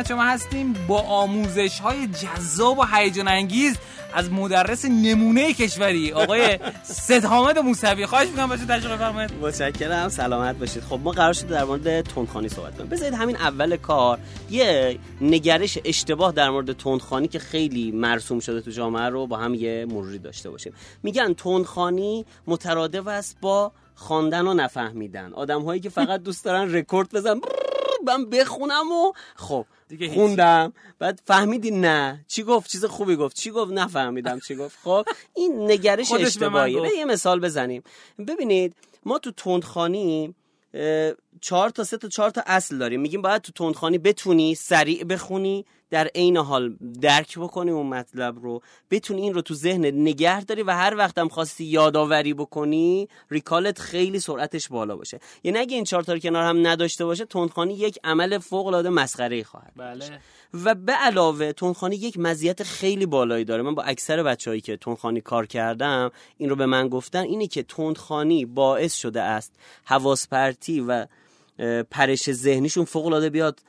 خدمت 0.04 0.08
شما 0.08 0.24
هستیم 0.24 0.74
با 0.88 1.02
آموزش 1.02 1.80
های 1.80 2.08
جذاب 2.08 2.80
و 2.80 2.84
هیجان 2.94 3.28
انگیز 3.28 3.78
از 4.14 4.32
مدرس 4.32 4.86
نمونه 4.86 5.54
کشوری 5.54 6.12
آقای 6.12 6.60
سید 6.84 7.26
حامد 7.26 7.60
موسوی. 7.60 8.06
خواهش 8.06 8.28
می‌کنم 8.28 8.50
بچه 8.50 8.66
تشریف 8.66 8.92
بفرمایید. 8.92 9.32
متشکرم. 9.42 10.10
سلامت 10.10 10.56
باشید. 10.56 10.84
خب 10.84 11.00
ما 11.04 11.12
قرار 11.12 11.34
شد 11.34 11.48
در 11.48 11.64
مورد 11.64 12.02
تندخانی 12.02 12.50
صحبت 12.50 12.78
کنیم. 12.78 12.90
بذارید 12.90 13.14
همین 13.14 13.36
اول 13.36 13.76
کار 13.76 14.20
یه 14.50 15.00
نگرش 15.22 15.78
اشتباه 15.86 16.32
در 16.32 16.50
مورد 16.50 16.74
تندخانی 16.74 17.28
که 17.28 17.40
خیلی 17.40 17.92
مرسوم 17.92 18.40
شده 18.40 18.62
تو 18.62 18.72
جامعه 18.72 19.10
رو 19.10 19.28
با 19.28 19.38
هم 19.38 19.54
یه 19.54 19.86
مروری 19.90 20.20
داشته 20.20 20.50
باشیم. 20.50 20.74
میگن 21.04 21.34
تندخانی 21.34 22.26
مترادف 22.48 23.08
است 23.08 23.38
با 23.42 23.72
خواندن 23.96 24.48
و 24.48 24.54
نفهمیدن. 24.54 25.34
آدم 25.34 25.62
هایی 25.62 25.82
که 25.82 25.90
فقط 25.90 26.24
دوست 26.24 26.46
دارن 26.46 26.74
رکورد 26.74 27.10
بزن 27.14 27.40
من 28.04 28.30
بخونم 28.30 28.92
و 28.92 29.14
خب 29.36 29.66
دیگه. 29.88 30.14
خوندم. 30.14 30.74
بعد 31.00 31.22
فهمیدی 31.26 31.72
نه. 31.72 32.26
چی 32.28 32.44
گفت؟ 32.44 32.72
چیز 32.72 32.86
خوبی 32.86 33.16
گفت. 33.16 33.36
چی 33.36 33.52
گفت؟ 33.52 33.72
نفهمیدم 33.72 34.40
چی 34.40 34.56
گفت. 34.56 34.78
خب 34.84 35.06
این 35.36 35.72
نگرش 35.72 36.12
اشتباهیه. 36.12 36.82
به 36.82 36.90
یه 36.98 37.06
مثال 37.06 37.40
بزنیم. 37.40 37.84
ببینید 38.28 38.76
ما 39.06 39.20
تو 39.20 39.32
تندخانی 39.32 40.36
چهار 41.42 41.70
تا 41.70 41.84
سه 41.84 41.98
تا 41.98 42.08
چهار 42.08 42.30
تا 42.30 42.44
اصل 42.46 42.78
داریم. 42.78 43.02
میگیم 43.02 43.22
باید 43.22 43.42
تو 43.42 43.52
تندخانی 43.52 43.98
بتونی 43.98 44.56
سریع 44.56 45.04
بخونی 45.04 45.66
در 45.94 46.08
عین 46.16 46.38
حال 46.38 46.76
درک 47.02 47.40
بکنی 47.40 47.72
اون 47.72 47.88
مطلب 47.88 48.40
رو. 48.40 48.62
بتونی 48.92 49.22
این 49.22 49.34
رو 49.34 49.42
تو 49.42 49.54
ذهن 49.54 49.86
نگه 49.86 50.44
داری 50.44 50.64
و 50.64 50.72
هر 50.72 50.96
وقت 50.96 51.18
هم 51.18 51.30
خواستی 51.30 51.64
یادآوری 51.64 52.34
بکنی 52.34 53.08
ریکالت 53.32 53.80
خیلی 53.80 54.20
سرعتش 54.20 54.68
بالا 54.68 54.96
باشه. 54.96 55.20
یعنی 55.44 55.58
اگه 55.58 55.76
این 55.76 55.84
چهار 55.84 56.04
تا 56.04 56.20
کنار 56.20 56.44
هم 56.44 56.68
نداشته 56.68 57.06
باشه 57.06 57.26
تندخانی 57.26 57.74
یک 57.74 58.00
عمل 58.04 58.38
فوق 58.38 58.68
العاده 58.68 58.90
مسخره 58.90 59.44
خواهد 59.44 59.72
بله. 59.76 60.20
و 60.54 60.76
به 60.76 60.92
علاوه 60.92 61.52
تندخانی 61.52 61.96
یک 61.96 62.20
مزیت 62.20 62.64
خیلی 62.64 63.06
بالایی 63.06 63.46
داره. 63.46 63.64
من 63.64 63.76
با 63.76 63.84
اکثر 63.84 64.24
بچههایی 64.24 64.62
که 64.62 64.78
تندخانی 64.78 65.22
کار 65.22 65.46
کردم 65.46 66.12
این 66.38 66.50
رو 66.50 66.56
به 66.56 66.66
من 66.66 66.88
گفتن 66.88 67.24
اینه 67.24 67.48
که 67.48 67.64
تندخانی 67.64 68.46
باعث 68.46 68.94
شده 68.94 69.22
است 69.22 69.54
حواس 69.84 70.28
پرتی 70.28 70.80
و 70.80 71.08
پرش 71.92 72.32
ذهنیشون 72.32 72.86
فوق 72.86 73.06
العاده 73.06 73.30
بیاد 73.30 73.60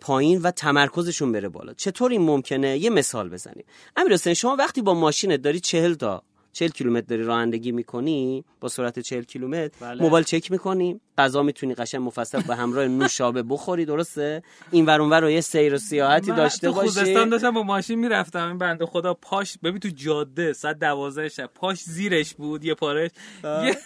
پایین 0.00 0.42
و 0.42 0.50
تمرکزشون 0.50 1.32
بره 1.32 1.48
بالا. 1.48 1.74
چطور 1.74 2.10
این 2.10 2.22
ممکنه؟ 2.22 2.78
یه 2.78 2.90
مثال 2.90 3.28
بزنیم. 3.28 3.64
امیر 3.96 4.12
حسین 4.12 4.34
شما 4.34 4.56
وقتی 4.56 4.82
با 4.82 4.94
ماشینت 4.94 5.42
داری 5.42 5.60
چهل 5.60 5.94
تا 5.94 6.22
40 6.52 6.68
کیلومتر 6.68 7.06
داری 7.06 7.22
رانندگی 7.22 7.72
می‌کنی 7.72 8.44
با 8.60 8.68
سرعت 8.68 8.98
40 8.98 9.22
کیلومتر 9.22 9.70
بله. 9.80 10.02
موبایل 10.02 10.24
چک 10.24 10.50
می‌کنی؟ 10.50 11.00
غذا 11.20 11.42
می‌تونی 11.42 11.74
قشنگ 11.74 12.00
مفصل 12.02 12.40
به 12.40 12.56
همراه 12.56 12.88
نوشابه 12.88 13.42
بخوری 13.42 13.84
درسته؟ 13.84 14.42
این 14.70 14.86
ور 14.86 15.00
اونور 15.00 15.20
رو 15.20 15.30
یه 15.30 15.40
سیر 15.40 15.74
و 15.74 15.78
سیاحتی 15.78 16.32
داشته 16.32 16.70
باشی. 16.70 16.80
خوزستان 16.80 17.28
داشتم 17.28 17.50
با 17.50 17.62
ماشین 17.62 17.98
می‌رفتم 17.98 18.46
این 18.48 18.58
بنده 18.58 18.86
خدا 18.86 19.14
پاش 19.14 19.58
ببین 19.62 19.80
تو 19.80 19.88
جاده 19.88 20.52
ساعت 20.52 20.78
12 20.78 21.28
شب 21.28 21.50
پاش 21.54 21.80
زیرش 21.82 22.34
بود 22.34 22.64
یه 22.64 22.74
پارش 22.74 23.10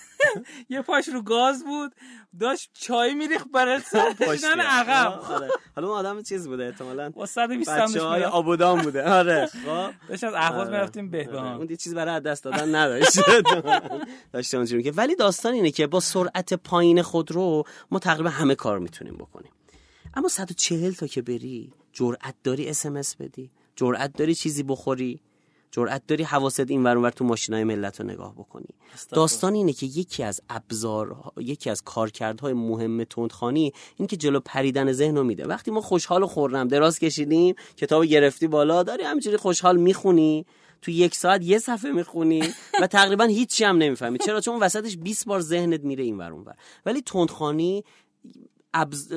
یه 0.70 0.82
پاش 0.82 1.08
رو 1.08 1.22
گاز 1.22 1.64
بود 1.64 1.92
داشت 2.40 2.70
چای 2.72 3.14
میریخ 3.14 3.44
برای 3.54 3.80
کشیدن 4.20 4.60
عقب. 4.60 5.20
آره. 5.30 5.48
حالا 5.76 5.88
اون 5.88 5.96
آدم 5.98 6.22
چیز 6.22 6.48
بوده 6.48 6.64
احتمالاً. 6.64 7.10
با 7.10 7.26
120 7.26 7.70
های 7.96 8.24
آبودان 8.24 8.82
بوده. 8.82 9.10
آره. 9.10 9.46
خب. 9.46 9.90
داشت 10.08 10.24
از 10.24 10.34
اهواز 10.34 10.60
آره. 10.60 10.70
می‌رفتیم 10.70 11.10
بهبهان 11.10 11.56
اون 11.56 11.70
یه 11.70 11.76
چیز 11.76 11.94
برای 11.94 12.20
دست 12.20 12.44
دادن 12.44 12.74
نداشت. 12.74 13.20
داشت 14.32 14.54
اونجوری 14.54 14.82
که 14.82 14.92
ولی 14.92 15.16
داستان 15.16 15.52
اینه 15.52 15.70
که 15.70 15.86
با 15.86 16.00
سرعت 16.00 16.54
پایین 16.54 17.02
خود 17.02 17.23
رو 17.30 17.64
ما 17.90 17.98
تقریبا 17.98 18.30
همه 18.30 18.54
کار 18.54 18.78
می‌تونیم 18.78 19.14
بکنیم. 19.14 19.52
اما 20.14 20.28
140 20.28 20.92
تا 20.92 21.06
که 21.06 21.22
بری 21.22 21.72
جرأت 21.92 22.34
داری 22.44 22.68
اس 22.68 23.16
بدی؟ 23.16 23.50
جرأت 23.76 24.12
داری 24.12 24.34
چیزی 24.34 24.62
بخوری؟ 24.62 25.20
جرأت 25.70 26.06
داری 26.06 26.22
حواست 26.24 26.70
این 26.70 26.82
ور 26.82 27.10
تو 27.10 27.24
ماشینای 27.24 27.64
ملت 27.64 28.00
رو 28.00 28.06
نگاه 28.06 28.34
بکنی؟ 28.34 28.68
داستان 29.10 29.54
اینه 29.54 29.72
که 29.72 29.86
یکی 29.86 30.22
از 30.22 30.40
ابزار 30.50 31.32
یکی 31.36 31.70
از 31.70 31.82
کارکردهای 31.82 32.52
مهم 32.52 33.04
تندخانی 33.04 33.72
این 33.96 34.08
که 34.08 34.16
جلو 34.16 34.40
پریدن 34.40 34.92
ذهن 34.92 35.16
رو 35.16 35.24
میده. 35.24 35.46
وقتی 35.46 35.70
ما 35.70 35.80
خوشحال 35.80 36.22
و 36.22 36.26
خورم 36.26 36.68
دراز 36.68 36.98
کشیدیم 36.98 37.54
کتاب 37.76 38.04
گرفتی 38.04 38.46
بالا 38.46 38.82
داری 38.82 39.02
همینجوری 39.02 39.36
خوشحال 39.36 39.76
می‌خونی؟ 39.76 40.46
تو 40.84 40.90
یک 40.90 41.14
ساعت 41.14 41.42
یه 41.42 41.58
صفحه 41.58 41.92
می‌خونی 41.92 42.42
و 42.80 42.86
تقریبا 42.86 43.24
هیچی 43.24 43.64
هم 43.64 43.76
نمی‌فهمی. 43.76 44.18
چرا؟ 44.18 44.40
چون 44.40 44.60
وسطش 44.60 44.96
20 44.96 45.26
بار 45.26 45.40
ذهنت 45.40 45.80
میره 45.80 46.04
این 46.04 46.18
ور 46.18 46.32
اون 46.32 46.44
ولی 46.86 47.02
تندخانی 47.02 47.84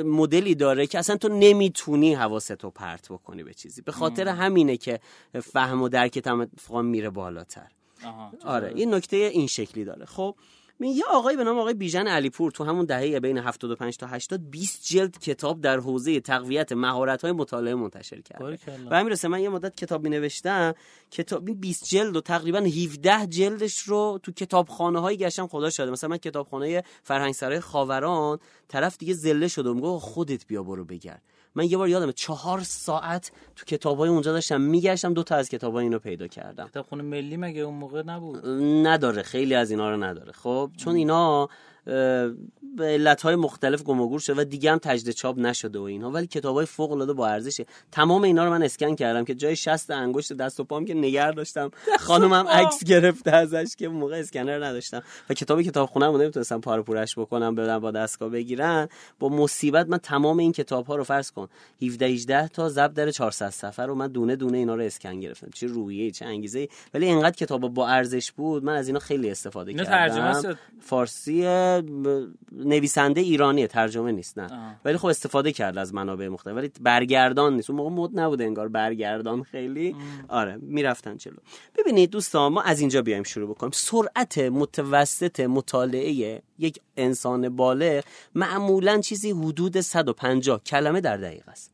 مدلی 0.06 0.56
داره 0.56 0.88
که 0.88 0.99
اصلا 0.99 1.17
تو 1.17 1.30
نمی‌تونی 1.30 2.13
حواستو 2.13 2.69
پرت 2.69 3.12
بکنی 3.12 3.43
به 3.43 3.53
چیزی. 3.53 3.82
به 3.82 3.91
خاطر 3.91 4.27
همینه 4.27 4.77
که 4.77 4.99
فهم 5.43 5.82
و 5.82 5.89
درکت 5.89 6.27
هم 6.27 6.49
میره 6.86 7.10
بالاتر. 7.10 7.71
آره 8.43 8.71
این 8.75 8.93
نکته 8.93 9.17
این 9.17 9.47
شکلی 9.47 9.86
داره. 9.86 10.06
خب 10.06 10.36
یه 10.80 11.04
آقایی 11.10 11.38
به 11.38 11.44
نام 11.44 11.60
آقای 11.60 11.74
بیژن 11.74 12.08
علیپور 12.08 12.52
تو 12.52 12.63
همون 12.63 12.86
دهه 12.86 13.20
بین 13.20 13.38
75 13.38 13.98
تا 13.98 14.08
80 14.08 14.50
20 14.50 14.86
جلد 14.86 15.20
کتاب 15.20 15.62
در 15.62 15.80
حوزه 15.80 16.20
تقویت 16.20 16.72
مهارت 16.72 17.22
های 17.22 17.32
مطالعه 17.32 17.76
منتشر 17.76 18.22
کرد 18.22 18.42
و 18.90 18.96
همین 18.96 19.12
رسه 19.12 19.28
من 19.28 19.40
یه 19.40 19.50
مدت 19.50 19.76
کتاب 19.76 20.04
می 20.04 20.10
نوشتم 20.10 20.74
کتاب 21.12 21.62
20 21.62 21.86
جلد 21.86 22.16
و 22.16 22.22
تقریبا 22.22 22.60
17 22.60 23.28
جلدش 23.28 23.80
رو 23.80 24.20
تو 24.24 24.32
کتابخانه 24.32 25.00
هایی 25.00 25.18
گشتم 25.18 25.48
خدا 25.48 25.70
شده 25.70 25.92
مثلا 25.92 26.10
من 26.10 26.18
کتابخانه 26.18 26.84
فرهنگ 27.04 27.34
سرای 27.34 27.60
خاوران 27.60 28.40
طرف 28.68 28.98
دیگه 28.98 29.13
زله 29.13 29.48
شده 29.48 29.70
و 29.70 29.74
میگه 29.74 29.88
خودت 29.88 30.48
بیا 30.48 30.63
برو 30.63 30.86
بگرد. 30.86 31.22
من 31.58 31.65
یه 31.65 31.78
بار 31.78 31.89
یادمه 31.89 32.13
چهار 32.13 32.62
ساعت 32.63 33.32
تو 33.56 33.65
کتابای 33.65 34.10
اونجا 34.10 34.32
داشتم 34.32 34.62
میگشتم 34.62 35.13
دو 35.13 35.24
تا 35.24 35.36
از 35.36 35.50
کتابای 35.50 35.84
اینو 35.84 36.00
پیدا 36.00 36.28
کردم. 36.28 36.67
کتابخونه 36.67 37.04
ملی 37.04 37.38
مگه 37.38 37.62
اون 37.62 37.76
موقع 37.76 38.04
نبود؟ 38.06 38.48
نداره 38.88 39.22
خیلی 39.22 39.56
از 39.56 39.72
اینا 39.72 39.89
رو 39.89 40.04
نداره. 40.04 40.32
خب 40.32 40.72
چون 40.78 40.96
اینا 40.96 41.50
به 42.78 42.86
علتهای 42.86 43.36
مختلف 43.36 43.84
گم 43.84 44.17
شده 44.17 44.41
و 44.41 44.43
دیگه 44.43 44.71
هم 44.71 44.78
تجدید 44.78 45.13
چاپ 45.13 45.39
نشده 45.39 45.80
و 45.80 45.82
اینها. 45.82 46.12
ولی 46.12 46.28
کتابای 46.28 46.65
فوق 46.65 46.91
العاده 46.91 47.13
با 47.13 47.28
ارزشه. 47.28 47.65
تمام 47.91 48.23
اینا 48.23 48.45
رو 48.45 48.52
من 48.52 48.63
اسکن 48.63 48.95
کردم 48.95 49.26
که 49.26 49.36
جای 49.36 49.56
شست 49.56 49.91
انگشت 49.91 50.34
دست 50.34 50.60
و 50.60 50.63
پام 50.63 50.86
که 50.86 50.93
نگر 50.93 51.32
داشتم. 51.32 51.71
خانومم 52.00 52.47
عکس 52.47 52.84
گرفته 52.84 53.32
ازش 53.32 53.76
که 53.78 53.88
موقع 53.88 54.19
اسکنر 54.19 54.65
نداشتم. 54.65 55.04
و 55.30 55.34
کتابی 55.34 55.63
کتابخونه 55.63 56.06
رو 56.06 56.17
نمی‌تونستم 56.17 56.62
پاره 56.62 56.82
پورش 56.82 57.19
بکنم 57.19 57.56
بدم 57.56 57.80
با 57.80 57.91
دستگاه 57.91 58.30
بگیرن. 58.30 58.88
با 59.19 59.30
مصیبت 59.30 59.89
من 59.89 59.97
تمام 59.97 60.38
این 60.38 60.52
کتاب 60.52 60.86
ها 60.86 60.95
رو 60.95 61.04
فرض 61.04 61.32
کن. 61.32 61.47
17 61.82 62.06
18 62.06 62.47
تا 62.47 62.69
ضبط 62.69 62.93
در 62.93 63.12
400 63.12 63.50
صفحه 63.50 63.86
رو 63.86 63.95
من 63.95 64.08
دونه 64.08 64.36
دونه 64.36 64.58
اینا 64.58 64.76
رو 64.76 64.82
اسکن 64.82 65.19
گرفتم. 65.19 65.50
چه 65.54 65.67
رویه 65.67 66.12
چه 66.12 66.26
انگیزه. 66.26 66.67
ولی 66.93 67.06
اینقدر 67.06 67.36
کتاب 67.36 67.73
با 67.73 67.88
ارزش 67.88 68.32
بود 68.32 68.63
من 68.63 68.76
از 68.76 68.88
اینا 68.88 69.00
خیلی 69.00 69.30
استفاده 69.30 69.73
کردم. 69.73 70.58
فارسی 70.82 71.43
نویسنده 72.52 73.22
ایرانی 73.22 73.68
ترجمه 73.68 74.12
نیست 74.12 74.40
نه. 74.40 74.80
ولی 74.86 74.98
خب 74.98 75.06
استفاده 75.06 75.52
کرد 75.52 75.78
از 75.78 75.94
منابع 75.94 76.28
مختلف. 76.28 76.56
ولی 76.56 76.72
برگردان 76.82 77.56
نیست. 77.56 77.70
اون 77.70 77.78
موقع 77.80 77.90
مد 77.90 78.20
نبوده 78.20 78.44
انگار 78.44 78.68
برگردان 78.68 79.44
خیلی. 79.44 79.96
آره 80.28 80.58
می‌رفتن 80.62 81.18
چلو 81.18 81.38
ببینید 81.78 82.10
دوستان 82.10 82.54
ما 82.54 82.62
از 82.62 82.80
اینجا 82.80 83.02
بیایم 83.02 83.24
شروع 83.24 83.50
بکنیم. 83.50 83.72
سرعت 83.72 84.38
متوسط 84.38 85.40
مطالعه 85.40 86.42
یک 86.60 86.80
انسان 86.98 87.56
بالغ 87.56 88.04
معمولا 88.36 89.00
چیزی 89.02 89.32
حدود 89.32 89.82
150 89.82 90.63
کلمه 90.63 91.02
در 91.02 91.18
دقیقه 91.18 91.52
است. 91.52 91.74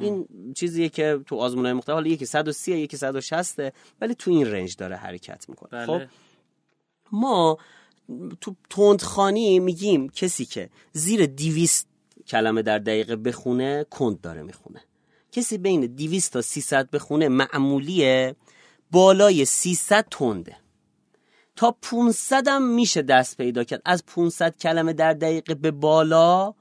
این 0.00 0.28
چیزیه 0.56 0.88
که 0.88 1.20
تو 1.26 1.36
آزمونهای 1.36 1.72
مختلف 1.72 1.94
حالا 1.94 2.08
یکی 2.08 2.26
130 2.26 2.72
یکی 2.72 2.96
160 2.96 3.72
ولی 4.00 4.14
تو 4.14 4.30
این 4.30 4.46
رنج 4.46 4.76
داره 4.76 4.96
حرکت 4.96 5.48
می‌کنه. 5.48 5.70
بله. 5.70 5.86
خب 5.86 6.02
ما 7.12 7.58
تو 8.40 8.54
تندخانی 8.70 9.58
میگیم 9.58 10.08
کسی 10.08 10.44
که 10.44 10.70
زیر 10.92 11.26
دیویست 11.26 11.88
کلمه 12.26 12.62
در 12.62 12.78
دقیقه 12.78 13.16
بخونه 13.16 13.86
کند 13.90 14.20
داره 14.20 14.42
می‌خونه. 14.42 14.80
کسی 15.32 15.58
بین 15.58 15.86
دیویست 15.86 16.32
تا 16.32 16.42
300 16.42 16.90
بخونه 16.90 17.28
معمولیه 17.28 18.36
بالای 18.90 19.44
300 19.44 20.06
تنده. 20.10 20.56
تا 21.56 21.76
500 21.82 22.48
هم 22.48 22.74
میشه 22.74 23.02
دست 23.02 23.36
پیدا 23.36 23.64
کرد. 23.64 23.82
از 23.84 24.06
500 24.06 24.56
کلمه 24.56 24.92
در 24.92 25.12
دقیقه 25.12 25.54
به 25.54 25.70
بالا 25.70 26.54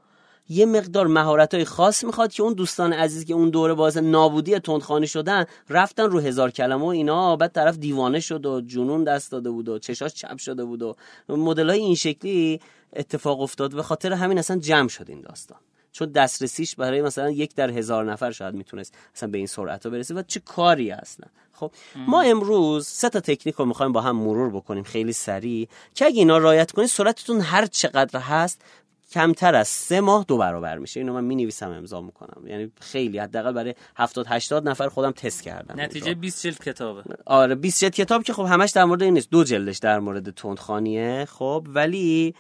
یه 0.50 0.66
مقدار 0.66 1.08
مهارت 1.08 1.54
های 1.54 1.66
خاص 1.66 2.04
می‌خواد 2.04 2.34
که 2.34 2.44
اون 2.44 2.54
دوستان 2.54 2.94
عزیز 2.94 3.26
که 3.26 3.34
اون 3.34 3.50
دوره 3.50 3.74
باعث 3.74 3.98
نابودی 3.98 4.60
تندخانی 4.60 5.08
شدن 5.08 5.46
رفتن 5.70 6.04
رو 6.04 6.20
هزار 6.20 6.52
کلمه 6.52 6.84
و 6.84 6.88
اینا 6.88 7.36
بعد 7.36 7.52
طرف 7.52 7.78
دیوانه 7.78 8.20
شد 8.20 8.46
و 8.46 8.62
جنون 8.62 9.04
دست 9.04 9.32
داده 9.32 9.50
بود 9.50 9.70
و 9.70 9.80
چشاش 9.80 10.14
چپ 10.14 10.38
شده 10.38 10.66
بود 10.66 10.82
و 10.82 10.96
مدل 11.30 11.70
های 11.70 11.80
این 11.80 11.96
شکلی 11.96 12.60
اتفاق 12.96 13.42
افتاد 13.42 13.76
به 13.76 13.84
خاطر 13.84 14.14
همین 14.14 14.40
اصلا 14.40 14.60
جمع 14.60 14.88
شد 14.88 15.06
این 15.10 15.22
داستان. 15.22 15.58
چون 15.92 16.12
دسترسیش 16.12 16.76
برای 16.76 17.02
مثلا 17.02 17.30
یک 17.30 17.56
در 17.56 17.72
هزار 17.72 18.12
نفر 18.12 18.32
شاید 18.32 18.56
می‌تونست 18.56 18.94
اصلا 19.16 19.30
به 19.30 19.38
این 19.38 19.48
سرعت 19.48 19.86
ها 19.86 19.90
برسه 19.90 20.14
و 20.14 20.22
چه 20.28 20.40
کاری 20.40 20.92
اصلا 20.92 21.28
خب 21.54 21.72
ما 22.08 22.22
امروز 22.22 22.88
سه 22.88 23.10
تا 23.10 23.20
تکنیک 23.20 23.56
رو 23.56 23.66
می‌خوایم 23.66 23.92
با 23.92 24.02
هم 24.02 24.16
مرور 24.16 24.50
بکنیم 24.50 24.84
خیلی 24.84 25.14
سریع 25.14 25.68
که 25.94 26.06
اگه 26.06 26.18
اینا 26.18 26.38
رایت 26.38 26.72
کنید 26.72 26.88
سرعتتون 26.88 27.42
هر 27.42 27.66
چقدر 27.66 28.20
هست 28.20 28.62
کمتر 29.12 29.56
از 29.56 29.68
سه 29.68 30.02
ماه 30.02 30.26
دو 30.28 30.38
برابر 30.38 30.78
میشه. 30.78 31.00
اینو 31.00 31.14
من 31.14 31.24
می 31.24 31.36
نویسم 31.36 31.72
امضا 31.72 32.02
می‌کنم. 32.02 32.48
یعنی 32.48 32.72
خیلی 32.82 33.20
حداقل 33.20 33.52
برای 33.52 33.76
70 33.96 34.26
80 34.30 34.70
نفر 34.70 34.88
خودم 34.88 35.12
تست 35.12 35.44
کردم 35.44 35.82
نتیجه 35.82 36.14
20 36.14 36.44
جلد 36.48 36.64
کتابه. 36.64 37.04
آره 37.26 37.56
20 37.56 37.82
جلد 37.82 37.94
کتاب 37.94 38.24
که 38.24 38.34
خب 38.34 38.44
همش 38.44 38.72
در 38.72 38.86
مورد 38.86 39.04
این 39.04 39.14
نیست. 39.14 39.30
دو 39.32 39.44
جلدش 39.44 39.78
در 39.78 40.00
مورد 40.00 40.32
تندخانیه. 40.32 41.26
خب 41.26 41.68
ولی 41.70 42.36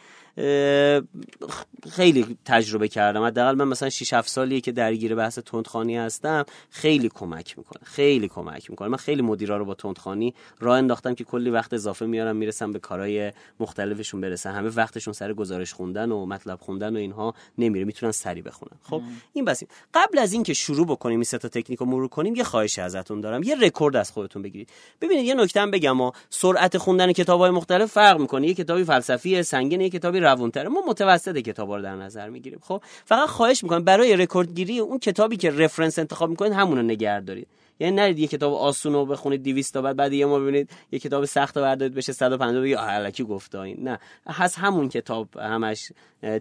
خیلی 1.89 2.38
تجربه 2.45 2.88
کردم. 2.88 3.23
حداقل 3.23 3.56
من 3.56 3.67
مثلا 3.67 3.89
6 3.89 4.13
7 4.13 4.30
سالیه 4.30 4.62
که 4.62 4.71
درگیر 4.71 5.15
بحث 5.15 5.39
تندخوانی 5.39 5.98
هستم 5.97 6.45
خیلی 6.69 7.10
کمک 7.10 7.58
می‌کنه. 7.58 7.84
خیلی 7.84 8.28
کمک 8.28 8.69
می‌کنه. 8.69 8.88
من 8.88 8.97
خیلی 8.97 9.21
مدیرا 9.21 9.58
رو 9.58 9.65
با 9.65 9.73
تندخوانی 9.74 10.34
راه 10.60 10.78
انداختم 10.78 11.15
که 11.15 11.23
کلی 11.23 11.50
وقت 11.50 11.73
اضافه 11.73 12.06
میارم 12.06 12.36
می‌رسم 12.36 12.71
به 12.71 12.80
کارهای 12.80 13.32
مختلفشون 13.60 14.21
برسن 14.21 14.52
همه 14.52 14.69
وقتشون 14.69 15.13
سر 15.13 15.34
گزارش 15.34 15.73
خوندن 15.73 16.12
و 16.12 16.26
مطلب 16.26 16.60
خوندن 16.60 16.95
و 16.95 17.00
اینها 17.00 17.34
نمیره. 17.58 17.86
می‌تونن 17.86 18.12
سریع 18.12 18.41
بخونن. 18.41 18.78
خب 18.84 19.02
این 19.34 19.45
بس. 19.45 19.63
قبل 19.93 20.19
از 20.19 20.34
اینکه 20.34 20.54
شروع 20.54 20.88
بکنیم 20.88 21.19
این 21.19 21.23
سه 21.23 21.38
تا 21.38 21.47
تکنیک 21.47 21.80
رو 21.80 21.86
مرور 21.86 22.08
کنیم 22.08 22.36
یه 22.36 22.43
خواهش 22.43 22.80
ازتون 22.80 23.21
دارم. 23.21 23.43
یه 23.43 23.56
رکورد 23.56 23.95
از 23.95 24.12
خودتون 24.12 24.41
بگیرید. 24.41 24.69
ببینید 25.02 25.26
یه 25.26 25.34
نکته 25.34 25.65
بگم. 25.65 26.12
سرعت 26.30 26.78
خوندن 26.78 27.12
کتابای 27.12 27.52
مختلف 27.52 27.91
فرق 27.91 28.19
می‌کنه. 28.19 28.47
یه 28.47 28.54
کتابی 28.54 28.84
فلسفی 28.84 29.43
سنگین 29.43 29.82
یه 29.82 29.89
کتابی 29.89 30.19
روونتره. 30.28 30.70
ما 30.70 30.82
متوسط 30.88 31.38
کتابا 31.38 31.76
رو 31.76 31.82
در 31.82 31.96
نظر 31.96 32.30
می‌گیریم. 32.30 32.60
خب 32.62 32.82
فقط 33.06 33.30
خواهش 33.30 33.63
می‌کنم 33.63 33.84
برای 33.84 34.16
رکورد 34.16 34.54
گیری 34.54 34.80
اون 34.80 35.00
کتابی 35.00 35.38
که 35.38 35.50
reference 35.50 36.00
انتخاب 36.00 36.30
می‌کنید 36.30 36.54
همون 36.54 36.78
رو 36.78 36.84
نگه 36.84 37.20
دارید 37.20 37.48
یعنی 37.80 37.96
نرید 37.96 38.20
یه 38.20 38.28
کتاب 38.28 38.54
آسون 38.54 38.94
رو 38.94 39.06
بخونید 39.06 39.44
200 39.44 39.74
تا 39.74 39.82
بعد 39.82 39.96
بعد 39.96 40.13
یه 40.13 40.26
ما 40.26 40.40
ببینید 40.40 40.70
یه 40.92 41.00
کتاب 41.00 41.26
سخت 41.26 41.58
رو 41.58 41.63
بردارید 41.63 41.94
بشه 41.94 42.13
150 42.13 42.62
بگید 42.62 42.78
الکی 42.80 43.24
گفته 43.24 43.60
این 43.60 43.84
نه. 43.84 44.00
هست 44.28 44.58
همون 44.58 44.90
کتاب 44.90 45.38
همش 45.38 45.92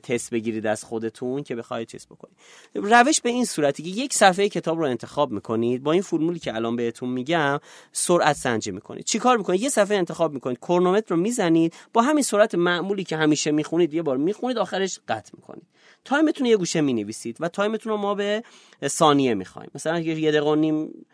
تست 0.03 0.31
بگیرید 0.31 0.67
از 0.67 0.85
خودتون 0.85 1.43
که 1.43 1.55
بخواید 1.55 1.89
چیز 1.89 2.07
بکنید. 2.07 2.37
روش 2.75 3.21
به 3.21 3.31
این 3.31 3.45
صورتی 3.45 3.83
که 3.83 3.89
یک 3.89 4.15
صفحه 4.15 4.49
کتاب 4.49 4.79
رو 4.79 4.85
انتخاب 4.85 5.31
می‌کنید 5.31 5.83
با 5.83 5.93
این 5.93 6.03
فرمولی 6.03 6.39
که 6.39 6.55
الان 6.55 6.77
بهتون 6.77 7.09
میگم 7.09 7.59
سرعت 7.93 8.37
سنجی 8.37 8.71
می‌کنید. 8.71 9.05
چیکار 9.05 9.37
می‌کنید؟ 9.37 9.61
یه 9.63 9.69
صفحه 9.69 9.97
انتخاب 9.97 10.33
می‌کنید 10.33 10.59
کرونومتر 10.59 11.15
رو 11.15 11.21
می‌زنید 11.21 11.75
با 11.93 12.03
همین 12.03 12.23
سرعت 12.23 12.55
معمولی 12.55 13.05
که 13.05 13.17
همیشه 13.17 13.51
می‌خونید 13.51 13.95
یه 13.95 14.03
بار 14.03 14.17
می‌خونید 14.17 14.59
آخرش 14.59 15.01
قطع 15.09 15.31
می‌کنید. 15.37 15.67
time 16.05 16.29
تون 16.29 16.47
یه 16.47 16.57
گوشه 16.57 16.81
می‌نویسید 16.81 17.37
و 17.41 17.49
time 17.49 17.74
تون 17.74 17.93
رو 17.93 17.99
ما 17.99 18.15
به 18.15 18.43
ثانیه 18.87 19.35
می‌خوایم. 19.35 19.71
مثلا 19.75 20.01
یه 20.01 20.31
دقیقه 20.31 20.57
نیم 20.57 21.07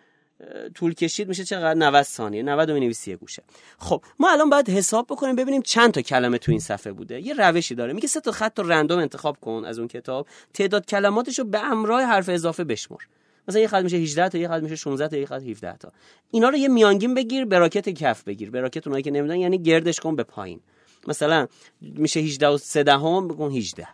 طول 0.75 0.95
کشید 0.95 1.29
میشه 1.29 1.45
چقدر 1.45 1.75
90 1.75 2.03
ثانیه 2.03 2.43
90 2.43 2.69
رو 2.69 2.75
می‌نویسی 2.75 3.11
یه 3.11 3.17
گوشه. 3.17 3.43
خب 3.79 4.05
ما 4.19 4.31
الان 4.31 4.51
باید 4.51 4.71
حساب 4.71 5.07
بکنیم 5.07 5.37
ببینیم 5.37 5.63
چند 5.63 5.91
تا 5.91 6.03
کلمه 6.03 6.39
تو 6.39 6.53
این 6.53 6.61
صفحه 6.61 6.93
بوده. 6.93 7.21
یه 7.21 7.35
روشی 7.35 7.75
داره 7.75 7.93
میگه 7.93 8.09
سه 8.09 8.21
تا 8.21 8.33
خط 8.33 8.59
رو 8.59 8.73
رندوم 8.73 8.99
انتخاب 8.99 9.37
کن 9.41 9.65
از 9.67 9.79
اون 9.79 9.89
کتاب 9.89 10.27
تعداد 10.55 10.87
کلماتش 10.87 11.39
رو 11.39 11.45
به 11.45 11.59
همراه 11.59 12.03
حرف 12.03 12.29
اضافه 12.29 12.65
بشمر. 12.65 12.99
مثلا 13.49 13.61
یه 13.61 13.69
خط 13.69 13.83
میشه 13.83 13.97
18 13.97 14.29
تا 14.29 14.39
یه 14.39 14.49
خط 14.49 14.63
میشه 14.63 14.77
16 14.77 15.09
تا 15.09 15.17
یه 15.17 15.27
خط 15.27 15.43
17 15.43 15.77
تا. 15.77 15.93
اینا 16.31 16.49
رو 16.49 16.57
یه 16.57 16.69
میانگین 16.69 17.15
بگیر 17.15 17.45
براکت 17.45 17.89
کف 17.89 18.25
بگیر. 18.25 18.51
براکت 18.51 18.87
اونایی 18.87 19.03
که 19.03 19.11
نمی‌دونن 19.11 19.41
یعنی 19.41 19.59
گردش 19.59 20.01
کن 20.01 20.17
به 20.17 20.23
پایین. 20.23 20.61
مثلا 21.07 21.47
میشه 21.81 22.21
18 22.21 22.49
و 22.49 22.59
3 22.59 22.83
دهم 22.83 23.29
بکن 23.29 23.51
18 23.51 23.89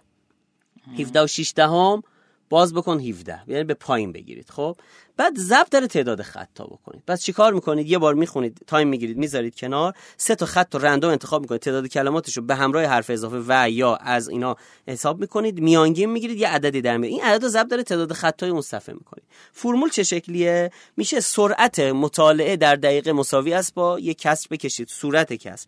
17 0.99 1.23
و 1.23 1.27
6 1.27 1.53
دهم 1.57 2.03
باز 2.49 2.75
بکن 2.75 3.01
17 3.01 3.41
یعنی 3.47 3.65
به 3.65 3.75
پایین 3.75 4.13
بگیرید. 4.13 4.51
خب؟ 4.51 4.77
بعد 5.17 5.39
ضبط 5.39 5.71
داره 5.71 5.87
تعداد 5.87 6.23
خط 6.23 6.49
تا 6.55 6.65
بکنید. 6.65 7.03
پس 7.07 7.23
چیکار 7.23 7.53
می‌کنید؟ 7.53 7.87
یه 7.87 7.99
بار 7.99 8.15
می‌خونید 8.15 8.61
تایم 8.67 8.89
می‌گیرید 8.89 9.17
می‌ذارید 9.17 9.57
کنار. 9.57 9.95
سه 10.17 10.35
تا 10.35 10.47
خط 10.47 10.75
رو 10.75 10.81
رندوم 10.81 11.11
انتخاب 11.11 11.43
می‌کنید. 11.43 11.61
تعداد 11.61 11.87
کلماتش 11.87 12.37
رو 12.37 12.43
به 12.43 12.55
همراه 12.55 12.85
حرف 12.85 13.11
اضافه 13.11 13.43
و 13.49 13.71
یا 13.71 13.97
از 13.97 14.29
اینا 14.29 14.57
حساب 14.89 15.21
می‌کنید. 15.21 15.61
میانگین 15.61 16.11
می‌گیرید 16.11 16.39
یه 16.39 16.49
عددی 16.49 16.81
در 16.81 16.97
میاد 16.97 17.13
این 17.13 17.23
عدد 17.23 17.43
رو 17.43 17.49
ضبط 17.49 17.69
داره 17.69 17.83
تعداد 17.83 18.13
خطای 18.13 18.51
اون 18.51 18.63
صفحه 18.63 18.95
می‌کنید. 18.95 19.25
فرمول 19.53 19.91
چه 19.91 20.03
شکلیه؟ 20.03 20.71
میشه 20.97 21.21
سرعت 21.21 21.79
مطالعه 21.81 22.57
در 22.57 22.77
دقیقه 22.77 23.13
مساوی 23.13 23.53
است 23.53 23.75
با 23.75 24.01
یه 24.01 24.15
کسر 24.15 24.47
بکشید. 24.51 24.89
صورت 24.89 25.33
کسر 25.33 25.67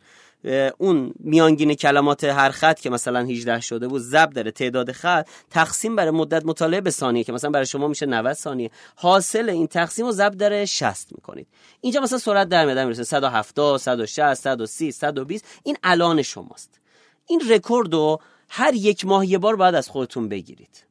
اون 0.78 1.12
میانگین 1.20 1.74
کلمات 1.74 2.24
هر 2.24 2.50
خط 2.50 2.80
که 2.80 2.90
مثلا 2.90 3.20
18 3.20 3.60
شده 3.60 3.88
بود 3.88 4.02
ضرب 4.02 4.30
داره 4.30 4.50
تعداد 4.50 4.92
خط 4.92 5.28
تقسیم 5.50 5.96
بر 5.96 6.10
مدت 6.10 6.46
مطالعه 6.46 6.80
به 6.80 6.90
ثانیه 6.90 7.24
که 7.24 7.32
مثلا 7.32 7.50
برای 7.50 7.66
شما 7.66 7.88
میشه 7.88 8.06
90 8.06 8.32
ثانیه. 8.32 8.70
حاصل 8.96 9.48
این 9.50 9.66
تقسیم 9.66 10.06
رو 10.06 10.12
ضرب 10.12 10.34
داره 10.34 10.64
60 10.64 11.12
می‌کنید. 11.12 11.46
اینجا 11.80 12.00
مثلا 12.00 12.18
سرعت 12.18 12.48
در 12.48 12.64
میاد 12.64 12.78
می‌رسه 12.78 13.04
170 13.04 13.80
160 13.80 14.34
130 14.34 14.92
120 14.92 15.44
این 15.64 15.76
الان 15.82 16.22
شماست. 16.22 16.80
این 17.26 17.42
رکورد 17.50 17.94
رو 17.94 18.20
هر 18.48 18.74
یک 18.74 19.06
ماه 19.06 19.26
یه 19.26 19.38
بار 19.38 19.56
باید 19.56 19.74
از 19.74 19.88
خودتون 19.88 20.28
بگیرید. 20.28 20.89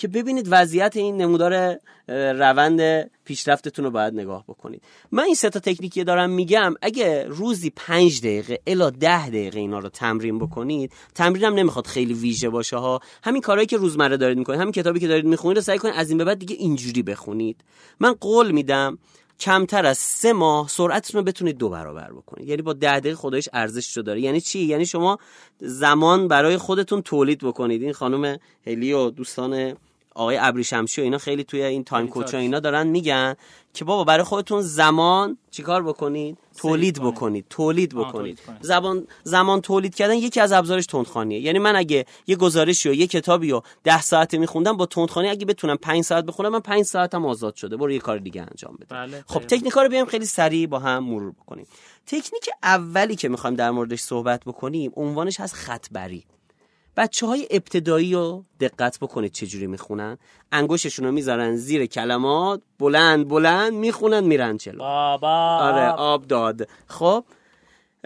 که 0.00 0.08
ببینید 0.08 0.46
وضعیت 0.50 0.96
این 0.96 1.16
نمودار 1.16 1.78
روند 2.08 3.10
پیشرفتتون 3.24 3.84
رو 3.84 3.90
باید 3.90 4.14
نگاه 4.14 4.44
بکنید. 4.48 4.82
من 5.12 5.22
این 5.22 5.34
سه 5.34 5.50
تا 5.50 5.60
تکنیکی 5.60 6.04
دارم 6.04 6.30
میگم 6.30 6.74
اگه 6.82 7.26
روزی 7.28 7.72
پنج 7.76 8.20
دقیقه 8.20 8.60
الا 8.66 8.90
ده 8.90 9.28
دقیقه 9.28 9.60
اینا 9.60 9.78
رو 9.78 9.88
تمرین 9.88 10.38
بکنید 10.38 10.92
تمرینم 11.14 11.54
نمی‌خواد 11.54 11.86
خیلی 11.86 12.14
ویژه 12.14 12.48
باشه 12.48 12.76
ها. 12.76 13.00
همین 13.24 13.42
کارهایی 13.42 13.66
که 13.66 13.76
روزمره 13.76 14.16
دارید 14.16 14.38
می‌کنید 14.38 14.60
همین 14.60 14.72
کتابی 14.72 15.00
که 15.00 15.08
دارید 15.08 15.24
می‌خونید 15.24 15.56
رو 15.56 15.62
سعی 15.62 15.78
کنید 15.78 15.94
از 15.96 16.08
این 16.08 16.18
به 16.18 16.24
بعد 16.24 16.38
دیگه 16.38 16.56
اینجوری 16.58 17.02
بخونید. 17.02 17.64
من 18.00 18.12
قول 18.12 18.50
میدم 18.50 18.98
کمتر 19.40 19.86
از 19.86 19.98
سه 19.98 20.32
ماه 20.32 20.68
سرعتتون 20.68 21.18
رو 21.18 21.24
بتونید 21.24 21.58
دو 21.58 21.68
برابر 21.68 22.12
بکنید. 22.12 22.48
یعنی 22.48 22.62
با 22.62 22.72
ده 22.72 23.00
دقیقه 23.00 23.16
خودش 23.16 23.48
ارزش 23.52 23.96
رو 23.96 24.02
داره. 24.02 24.20
یعنی 24.20 24.40
چی؟ 24.40 24.58
یعنی 24.58 24.86
شما 24.86 25.18
زمان 25.58 26.28
برای 26.28 26.56
خودتون 26.56 27.02
تولید 27.02 27.38
بکنید. 27.38 27.82
این 27.82 27.92
خانم 27.92 28.38
هلی 28.66 28.92
و 28.92 29.10
دوستان 29.10 29.76
آقای 30.14 30.36
ابری 30.40 30.64
شمشی 30.64 31.00
و 31.00 31.04
اینا 31.04 31.18
خیلی 31.18 31.44
توی 31.44 31.62
این 31.62 31.84
تایم 31.84 32.08
کوچ 32.08 32.34
اینا 32.34 32.60
دارن 32.60 32.86
میگن 32.86 33.34
که 33.74 33.84
بابا 33.84 34.04
برای 34.04 34.24
خودتون 34.24 34.62
زمان 34.62 35.38
چیکار 35.50 35.82
بکنید؟ 35.82 36.38
تولید 36.56 37.02
بکنید 37.02 37.46
تولید 37.50 37.94
بکنید. 37.94 38.38
زبان 38.60 39.06
زمان 39.22 39.60
تولید 39.60 39.94
کردن 39.94 40.14
یکی 40.14 40.40
از 40.40 40.52
ابزارش 40.52 40.86
تندخوانیه 40.86 41.40
یعنی 41.40 41.58
من 41.58 41.76
اگه 41.76 42.06
یه 42.26 42.36
گزارشی 42.36 42.88
و 42.88 42.94
یه 42.94 43.06
کتابی 43.06 43.50
رو 43.50 43.62
10 43.84 44.02
ساعته 44.02 44.38
میخوندم 44.38 44.76
با 44.76 44.86
تندخوانی 44.86 45.28
اگه 45.28 45.46
بتونم 45.46 45.76
5 45.76 46.04
ساعت 46.04 46.24
بخونم 46.24 46.52
من 46.52 46.60
5 46.60 46.84
ساعتم 46.84 47.26
آزاد 47.26 47.54
شده. 47.54 47.76
برو 47.76 47.92
یه 47.92 47.98
کار 47.98 48.18
دیگه 48.18 48.40
انجام 48.40 48.76
بده. 48.76 48.86
بله 48.88 49.24
خب 49.26 49.40
تکنیکا 49.40 49.82
رو 49.82 49.88
بیایم 49.88 50.06
خیلی 50.06 50.26
سریع 50.26 50.66
با 50.66 50.78
هم 50.78 51.04
مرور 51.04 51.32
بکنیم. 51.32 51.66
تکنیک 52.06 52.48
اولی 52.62 53.16
که 53.16 53.28
می‌خوایم 53.28 53.56
در 53.56 53.70
موردش 53.70 54.00
صحبت 54.00 54.44
بکنیم 54.44 54.92
عنوانش 54.96 55.40
هست 55.40 55.54
خطبری. 55.54 56.24
بچه 56.96 57.26
های 57.26 57.48
ابتدایی 57.50 58.14
رو 58.14 58.44
دقت 58.60 58.98
بکنید 58.98 59.32
چجوری 59.32 59.66
می‌خونن. 59.66 60.18
انگوششون 60.52 61.04
رو 61.06 61.12
می‌ذارن 61.12 61.56
زیر 61.56 61.86
کلمات 61.86 62.62
بلند 62.78 63.28
بلند 63.28 63.72
می‌خونن 63.72 64.24
میرن 64.24 64.56
چلو 64.56 64.78
بابا. 64.78 65.58
آره 65.58 65.88
آب 65.88 66.26
داد. 66.26 66.68
خب 66.86 67.24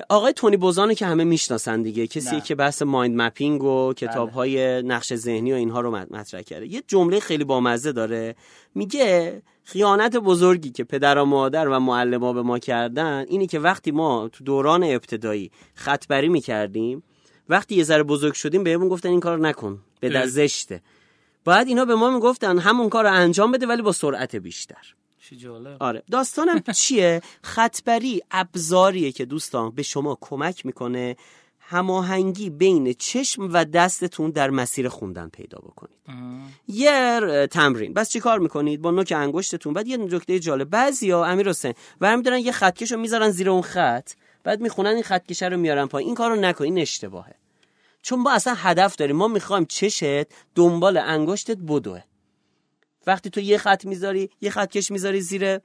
آقای 0.09 0.33
تونی 0.33 0.57
بوزانو 0.57 0.95
که 0.95 1.07
همه 1.07 1.25
می‌شناسن 1.25 1.83
دیگه 1.83 2.07
کسی 2.07 2.41
که 2.41 2.55
بحث 2.55 2.83
مایند 2.83 3.23
مپینگ 3.23 3.65
و 3.65 3.93
کتاب 3.93 4.31
های 4.31 4.83
نقش 4.83 5.15
ذهنی 5.15 5.53
و 5.53 5.57
اینها 5.57 5.81
رو 5.81 5.91
مطرح 5.91 6.43
کرده. 6.43 6.67
یه 6.67 6.83
جمله 6.87 7.21
خیلی 7.21 7.45
بامزه 7.45 7.93
داره. 7.93 8.35
میگه 8.75 9.43
خیانت 9.65 10.17
بزرگی 10.17 10.71
که 10.71 10.85
پدر 10.85 11.19
و 11.19 11.25
مادر 11.25 11.69
و 11.69 11.79
معلم 11.79 12.33
به 12.33 12.43
ما 12.43 12.59
کردن 12.59 13.25
اینی 13.29 13.47
که 13.47 13.59
وقتی 13.59 13.91
ما 13.91 14.29
تو 14.33 14.45
دوران 14.45 14.85
ابتدایی 14.85 15.51
خطبری 15.75 16.29
می‌کردیم 16.29 17.03
وقتی 17.49 17.75
یه 17.75 17.85
ذره 17.85 18.03
بزرگ 18.03 18.35
شدیم 18.35 18.65
بهمون 18.65 18.89
گفتن 18.89 19.09
این 19.09 19.21
کار 19.21 19.39
نکن 19.39 19.81
به 20.01 20.27
زشته 20.27 20.83
باید 21.45 21.69
اینا 21.69 21.85
به 21.85 21.95
ما 21.95 22.11
می‌گفتن 22.11 22.59
همون 22.59 22.89
کار 22.89 23.05
رو 23.05 23.13
انجام 23.13 23.53
بده 23.53 23.67
ولی 23.67 23.83
با 23.83 23.93
سرعت 23.93 24.37
بیشتر. 24.37 24.95
آره. 25.81 26.03
داستانم 26.11 26.61
چیه؟ 26.81 27.23
خطبری 27.43 28.23
ابزاریه 28.31 29.13
که 29.13 29.25
دوستان 29.25 29.71
به 29.71 29.83
شما 29.83 30.19
کمک 30.21 30.67
می‌کنه 30.67 31.17
هماهنگی 31.61 32.51
بین 32.51 32.93
چشم 32.93 33.51
و 33.53 33.65
دستتون 33.65 34.31
در 34.31 34.51
مسیر 34.51 34.89
خوندن 34.89 35.29
پیدا 35.29 35.59
بکنید. 35.59 35.97
یه 36.69 37.21
تمرین. 37.51 37.93
بس 37.93 38.11
چی 38.11 38.21
کار 38.21 38.39
می‌کنید؟ 38.39 38.83
با 38.83 38.91
نوک 38.91 39.13
انگشتتون. 39.17 39.73
بعد 39.73 39.87
یه 39.87 39.97
نکته 39.97 40.39
جالب. 40.39 40.71
بعضیا 40.71 41.25
امیر 41.25 41.49
حسین 41.49 41.75
برمیدارن 42.01 42.39
یه 42.39 42.53
خطکش 42.53 42.93
رو 42.93 42.99
می‌ذارن 42.99 43.31
زیر 43.31 43.51
اون 43.51 43.63
خط. 43.63 44.11
بعد 44.45 44.61
می‌خونن 44.61 44.91
این 44.91 45.03
خطکشه 45.03 45.49
رو 45.49 45.57
میارن 45.57 45.87
پایین. 45.87 46.09
این 46.09 46.15
کارو 46.15 46.37
نکن 46.37 46.65
این 46.65 46.79
اشتباهه. 46.79 47.35
چون 48.03 48.21
ما 48.21 48.33
اصلا 48.33 48.55
هدف 48.57 48.97
داریم. 48.97 49.17
ما 49.17 49.29
می‌خوایم 49.29 49.65
چشت 49.65 50.27
دنبال 50.55 50.97
انگشتت 50.97 51.57
بدوه. 51.57 52.03
وقتی 53.07 53.31
تو 53.31 53.41
یه 53.41 53.59
خط 53.59 53.85
می‌ذاری 53.85 54.31
یه 54.41 54.51
خطکش 54.51 54.91
می‌ذاری 54.91 55.21
زیر 55.21 55.59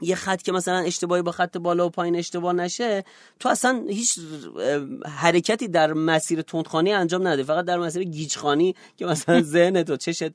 یه 0.00 0.14
خط 0.14 0.42
که 0.42 0.52
مثلا 0.52 0.78
اشتباهی 0.78 1.22
با 1.22 1.32
خط 1.32 1.56
بالا 1.56 1.86
و 1.86 1.90
پایین 1.90 2.16
اشتباه 2.16 2.52
نشه 2.52 3.04
تو 3.40 3.48
اصلا 3.48 3.84
هیچ 3.88 4.18
حرکتی 5.06 5.68
در 5.68 5.92
مسیر 5.92 6.42
تندخانی 6.42 6.92
انجام 6.92 7.28
نده. 7.28 7.42
فقط 7.42 7.64
در 7.64 7.78
مسیر 7.78 8.04
گیجخانی 8.04 8.74
که 8.96 9.06
مثلا 9.06 9.42
ذهن 9.54 9.82
تو 9.82 9.96
چشت 9.96 10.30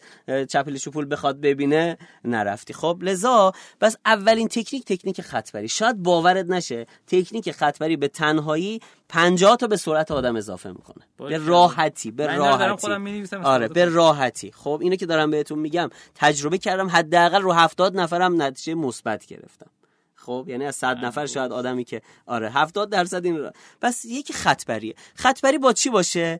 چپل 0.49 0.77
شپول 0.77 1.07
بخواد 1.11 1.41
ببینه 1.41 1.97
نرفتی. 2.25 2.73
خب 2.73 2.99
لذا 3.01 3.51
بس 3.81 3.95
اولین 4.05 4.47
تکنیک 4.47 4.85
تکنیک 4.85 5.21
خطبری. 5.21 5.67
شاید 5.67 6.03
باورت 6.03 6.45
نشه 6.49 6.85
تکنیک 7.07 7.51
خطبری 7.51 7.97
به 7.97 8.07
تنهایی 8.07 8.79
50 9.09 9.55
تا 9.57 9.67
به 9.67 9.77
سرعت 9.77 10.11
آدم 10.11 10.35
اضافه 10.35 10.69
می‌کنه. 10.69 11.05
به 11.17 11.37
راحتی 11.37 12.11
به 12.11 12.27
راحتی. 12.37 12.87
آره 13.43 13.67
به 13.67 13.85
راحتی. 13.85 14.51
خب 14.51 14.79
اینو 14.81 14.95
که 14.95 15.05
دارم 15.05 15.31
بهتون 15.31 15.59
میگم 15.59 15.89
تجربه 16.15 16.57
کردم 16.57 16.89
حداقل 16.89 17.41
رو 17.41 17.51
70 17.51 17.97
نفرم 17.99 18.41
نتیجه 18.41 18.73
مثبت 18.73 19.25
گرفتم. 19.25 19.69
خب 20.15 20.45
یعنی 20.47 20.65
از 20.65 20.75
100 20.75 20.97
نفر 20.97 21.25
شاید 21.25 21.51
آدمی 21.51 21.83
که 21.83 22.01
آره 22.25 22.49
70 22.49 22.89
درصد 22.89 23.25
این 23.25 23.37
را. 23.37 23.51
بس 23.81 24.05
یکی 24.05 24.33
خطبریه. 24.33 24.95
خطبری 25.15 25.57
با 25.57 25.73
چی 25.73 25.89
باشه؟ 25.89 26.39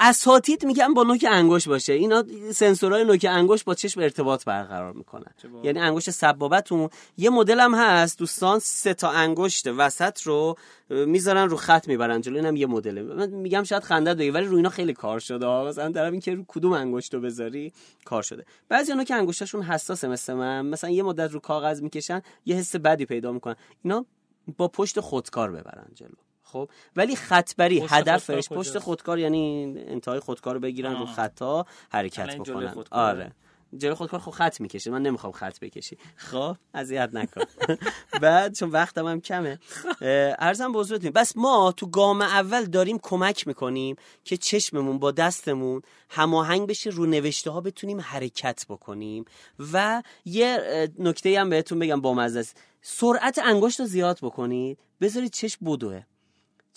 اساتید 0.00 0.64
میگن 0.64 0.94
با 0.94 1.02
نوک 1.02 1.26
انگوش 1.30 1.68
باشه. 1.68 1.92
اینا 1.92 2.24
سنسورهای 2.52 3.04
نوک 3.04 3.26
انگوش 3.28 3.64
با 3.64 3.74
چشم 3.74 4.00
ارتباط 4.00 4.44
برقرار 4.44 4.92
می‌کنن. 4.92 5.34
یعنی 5.62 5.78
انگشت 5.78 6.10
سبابتون 6.10 6.88
یه 7.16 7.30
مدل 7.30 7.60
هم 7.60 7.74
هست 7.74 8.18
دوستان 8.18 8.58
سه 8.58 8.94
تا 8.94 9.10
انگشت 9.10 9.66
وسط 9.66 10.22
رو 10.22 10.56
می‌ذارن 10.88 11.48
رو 11.48 11.56
خط 11.56 11.88
می‌برن 11.88 12.20
جلو 12.20 12.36
اینم 12.36 12.56
یه 12.56 12.66
مدله. 12.66 13.02
من 13.02 13.30
میگم 13.30 13.62
شاید 13.62 13.82
خنده 13.82 14.14
دوی 14.14 14.30
ولی 14.30 14.46
رو 14.46 14.56
اینا 14.56 14.68
خیلی 14.68 14.92
کار 14.92 15.18
شده. 15.18 15.46
مثلا 15.46 15.92
طرف 15.92 16.12
این 16.12 16.20
که 16.20 16.34
رو 16.34 16.44
کدوم 16.48 16.72
انگشت 16.72 17.14
رو 17.14 17.20
بذاری 17.20 17.72
کار 18.04 18.22
شده. 18.22 18.44
بعضی 18.68 18.92
اونها 18.92 19.04
که 19.04 19.14
انگشتشون 19.14 19.62
حساسه 19.62 20.08
مثل 20.08 20.32
من. 20.32 20.66
مثلا 20.66 20.90
یه 20.90 21.02
مدت 21.02 21.32
رو 21.32 21.40
کاغذ 21.40 21.82
می‌کشن 21.82 22.22
یه 22.46 22.56
حس 22.56 22.76
بدی 22.76 23.06
پیدا 23.06 23.32
می‌کنن. 23.32 23.56
اینا 23.84 24.06
با 24.56 24.68
پشت 24.68 25.00
خودکار 25.00 25.50
ببرن 25.50 25.86
جلو. 25.94 26.27
خب؟ 26.52 26.70
ولی 26.96 27.16
خطبری 27.16 27.80
هدفش 27.80 28.48
پشت 28.48 28.78
خودکار 28.78 29.18
یعنی 29.18 29.74
انتهای 29.86 30.20
خودکار 30.20 30.54
رو 30.54 30.60
بگیرن 30.60 30.96
رو 30.96 31.06
خطا 31.06 31.66
حرکت 31.90 32.36
بکنن. 32.36 32.74
آره. 32.90 33.32
جلو 33.76 33.94
خود 33.94 34.10
کار 34.10 34.20
خب 34.20 34.30
خط 34.30 34.60
می‌کشی. 34.60 34.90
من 34.90 35.02
نمی‌خوام 35.02 35.32
خط 35.32 35.60
بکشی. 35.60 35.98
خب 36.16 36.56
اذیت 36.74 37.10
نکن. 37.12 37.42
بعد 38.22 38.54
چون 38.54 38.70
وقتم 38.70 39.06
هم 39.06 39.20
کمه. 39.20 39.58
ارزم 40.38 40.72
بزرگتون 40.72 41.10
بس 41.10 41.36
ما 41.36 41.72
تو 41.76 41.86
گام 41.86 42.22
اول 42.22 42.64
داریم 42.64 42.98
کمک 43.02 43.46
می‌کنیم 43.46 43.96
که 44.24 44.36
چشممون 44.36 44.98
با 44.98 45.10
دستمون 45.10 45.82
هماهنگ 46.10 46.68
بشه 46.68 46.90
رو 46.90 47.06
نوشته 47.06 47.50
ها 47.50 47.60
بتونیم 47.60 48.00
حرکت 48.00 48.66
بکنیم. 48.68 49.24
و 49.72 50.02
یه 50.24 50.88
نکته 50.98 51.40
هم 51.40 51.50
بهتون 51.50 51.78
بگم 51.78 52.00
با 52.00 52.14
مزه 52.14 52.44
سرعت 52.82 53.38
انگشت 53.38 53.80
رو 53.80 53.86
زیاد 53.86 54.18
بکنید. 54.22 54.78
بذارید 55.00 55.32
چشم 55.32 55.64
بدوه. 55.66 56.02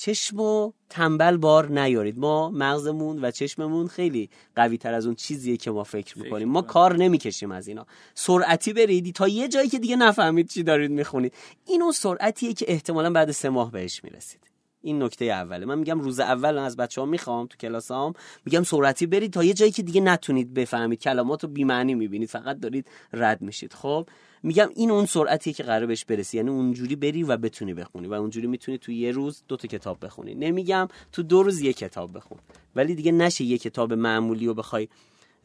چشم 0.01 0.39
و 0.39 0.71
تنبل 0.89 1.37
بار 1.37 1.71
نیارید. 1.81 2.17
ما 2.17 2.49
مغزمون 2.49 3.25
و 3.25 3.31
چشممون 3.31 3.87
خیلی 3.87 4.29
قوی 4.55 4.77
تر 4.77 4.93
از 4.93 5.05
اون 5.05 5.15
چیزیه 5.15 5.57
که 5.57 5.71
ما 5.71 5.83
فکر 5.83 6.19
می‌کنیم. 6.19 6.49
ما 6.49 6.61
کار 6.61 6.97
نمی‌کشیم 6.97 7.51
از 7.51 7.67
اینا. 7.67 7.85
سرعتی 8.15 8.73
برید. 8.73 9.15
تا 9.15 9.27
یه 9.27 9.47
جایی 9.47 9.69
که 9.69 9.79
دیگه 9.79 9.95
نفهمید 9.95 10.49
چی 10.49 10.63
دارید 10.63 10.91
می‌خونید. 10.91 11.33
این 11.67 11.81
اون 11.81 11.91
سرعتیه 11.91 12.53
که 12.53 12.65
احتمالا 12.67 13.11
بعد 13.11 13.31
سه 13.31 13.49
ماه 13.49 13.71
بهش 13.71 14.03
می‌رسید. 14.03 14.41
این 14.81 15.03
نکته 15.03 15.25
اوله. 15.25 15.65
من 15.65 15.79
میگم 15.79 15.99
روز 15.99 16.19
اول 16.19 16.57
از 16.57 16.77
بچه 16.77 17.01
ها 17.01 17.07
می‌خوام 17.07 17.47
تو 17.47 17.57
کلاسام. 17.57 18.13
میگم 18.45 18.63
سرعتی 18.63 19.05
برید. 19.05 19.33
تا 19.33 19.43
یه 19.43 19.53
جایی 19.53 19.71
که 19.71 19.83
دیگه 19.83 20.01
نتونید 20.01 20.53
بفهمید. 20.53 21.01
کلمات 21.01 21.43
رو 21.43 21.49
بیمعنی 21.49 21.95
می‌بینید. 21.95 22.29
فقط 22.29 22.59
دارید 22.59 22.87
رد 23.13 23.41
میشید. 23.41 23.73
خب؟ 23.73 24.07
میگم 24.43 24.69
این 24.75 24.91
اون 24.91 25.05
سرعتیه 25.05 25.53
که 25.53 25.63
قرار 25.63 25.85
بهش 25.85 26.05
برسی. 26.05 26.37
یعنی 26.37 26.49
اونجوری 26.49 26.95
بری 26.95 27.23
و 27.23 27.37
بتونی 27.37 27.73
بخونی 27.73 28.07
و 28.07 28.13
اونجوری 28.13 28.47
می‌تونی 28.47 28.77
تو 28.77 28.91
یه 28.91 29.11
روز 29.11 29.43
دو 29.47 29.57
تا 29.57 29.67
کتاب 29.67 30.05
بخونی. 30.05 30.35
نمیگم 30.35 30.87
تو 31.11 31.23
دو 31.23 31.43
روز 31.43 31.61
یه 31.61 31.73
کتاب 31.73 32.17
بخون. 32.17 32.37
ولی 32.75 32.95
دیگه 32.95 33.11
نشه 33.11 33.43
یه 33.43 33.57
کتاب 33.57 33.93
معمولی 33.93 34.47
رو 34.47 34.53
بخوای 34.53 34.87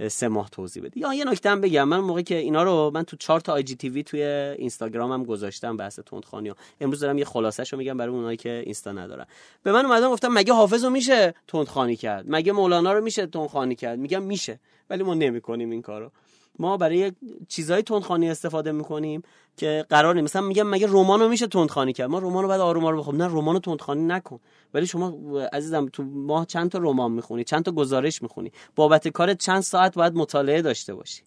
سه 0.08 0.28
ماه 0.28 0.50
توضیح 0.50 0.82
بدی. 0.82 1.00
یا 1.00 1.14
یه 1.14 1.24
نکته 1.24 1.50
هم 1.50 1.60
بگم. 1.60 1.88
من 1.88 2.00
موقعی 2.00 2.22
که 2.22 2.34
اینا 2.34 2.62
رو 2.62 2.90
من 2.94 3.02
تو 3.02 3.16
چهار 3.16 3.40
تا 3.40 3.52
آی 3.52 3.62
جی 3.62 3.76
تی 3.76 3.88
وی 3.88 4.02
توی 4.02 4.22
اینستاگرامم 4.22 5.24
گذاشتم 5.24 5.76
بحث 5.76 5.98
تندخوانی 5.98 6.52
امروز 6.80 7.00
دارم 7.00 7.18
یه 7.18 7.24
خلاصش 7.24 7.72
رو 7.72 7.78
میگم 7.78 7.96
برای 7.96 8.14
اونایی 8.14 8.36
که 8.36 8.62
اینستا 8.64 8.92
ندارن. 8.92 9.26
به 9.62 9.72
من 9.72 9.86
اومدن 9.86 10.08
گفتم 10.08 10.28
مگه 10.28 10.52
حافظ 10.52 10.84
رو 10.84 10.90
میشه 10.90 11.34
تندخوانی 11.48 11.96
کرد؟ 11.96 12.24
مگه 12.28 12.52
مولانا 12.52 12.92
رو 12.92 13.04
میشه 13.04 13.26
تندخوانی 13.26 13.74
کرد؟ 13.74 13.98
میگم 13.98 14.22
میشه 14.22 14.60
ولی 14.90 15.02
ما 15.02 15.14
نمی‌کنیم 15.14 15.70
این 15.70 15.82
کارو. 15.82 16.10
ما 16.58 16.76
برای 16.76 17.12
چیزهای 17.48 17.82
تندخوانی 17.82 18.30
استفاده 18.30 18.72
می‌کنیم 18.72 19.22
که 19.56 19.86
قرار 19.88 20.20
مثلا 20.20 20.42
میگم 20.42 20.68
مگه 20.68 20.86
رمان 20.86 21.20
رو 21.20 21.28
میشه 21.28 21.46
تندخوانی 21.46 21.92
کرد؟ 21.92 22.10
ما 22.10 22.18
رمان 22.18 22.42
رو 22.42 22.48
بعد 22.48 22.60
آروم 22.60 22.84
آروم 22.84 23.00
بخونیم. 23.00 23.22
نه 23.22 23.28
رمان 23.28 23.54
رو 23.54 23.60
تندخوانی 23.60 24.02
نکن. 24.02 24.40
ولی 24.74 24.86
شما 24.86 25.40
عزیزم 25.52 25.86
تو 25.86 26.02
ماه 26.02 26.46
چند 26.46 26.70
تا 26.70 26.78
رمان 26.78 27.12
می‌خونی؟ 27.12 27.44
چند 27.44 27.64
تا 27.64 27.72
گزارش 27.72 28.22
می‌خونی؟ 28.22 28.52
بابت 28.76 29.08
کارت 29.08 29.38
چند 29.38 29.60
ساعت 29.60 29.94
باید 29.94 30.14
مطالعه 30.14 30.62
داشته 30.62 30.94
باشی. 30.94 31.22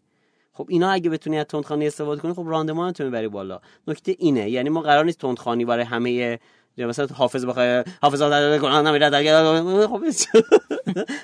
خب 0.53 0.65
اینا 0.69 0.89
اگه 0.89 1.09
بتونی 1.09 1.39
از 1.39 1.45
تندخوانی 1.45 1.87
استفاده 1.87 2.21
کنی 2.21 2.33
خب 2.33 2.43
راندمانتون 2.47 3.05
می‌بری 3.05 3.27
بالا. 3.27 3.59
نکته 3.87 4.15
اینه 4.19 4.49
یعنی 4.49 4.69
ما 4.69 4.81
قرار 4.81 5.05
نیست 5.05 5.19
تندخوانی 5.19 5.65
برای 5.65 5.85
همه 5.85 6.39
مثلا 6.77 7.07
حافظ 7.13 7.45
بخواد 7.45 7.87
حافظ 8.01 8.19
داده 8.19 8.59
کنه 8.59 8.81
نمیره 8.81 9.09
در 9.09 9.87
خب 9.87 10.03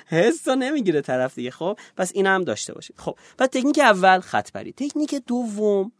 حس 0.16 0.48
نمی‌گیره 0.48 1.00
طرف 1.00 1.34
دیگه 1.34 1.50
خب؟ 1.50 1.78
پس 1.96 2.12
این 2.14 2.26
هم 2.26 2.44
داشته 2.44 2.74
باشید. 2.74 2.96
خب 2.98 3.16
بعد 3.38 3.50
تکنیک 3.50 3.78
اول 3.78 4.20
خط 4.20 4.52
بری 4.52 4.72
تکنیک 4.72 5.14
دوم 5.26 5.92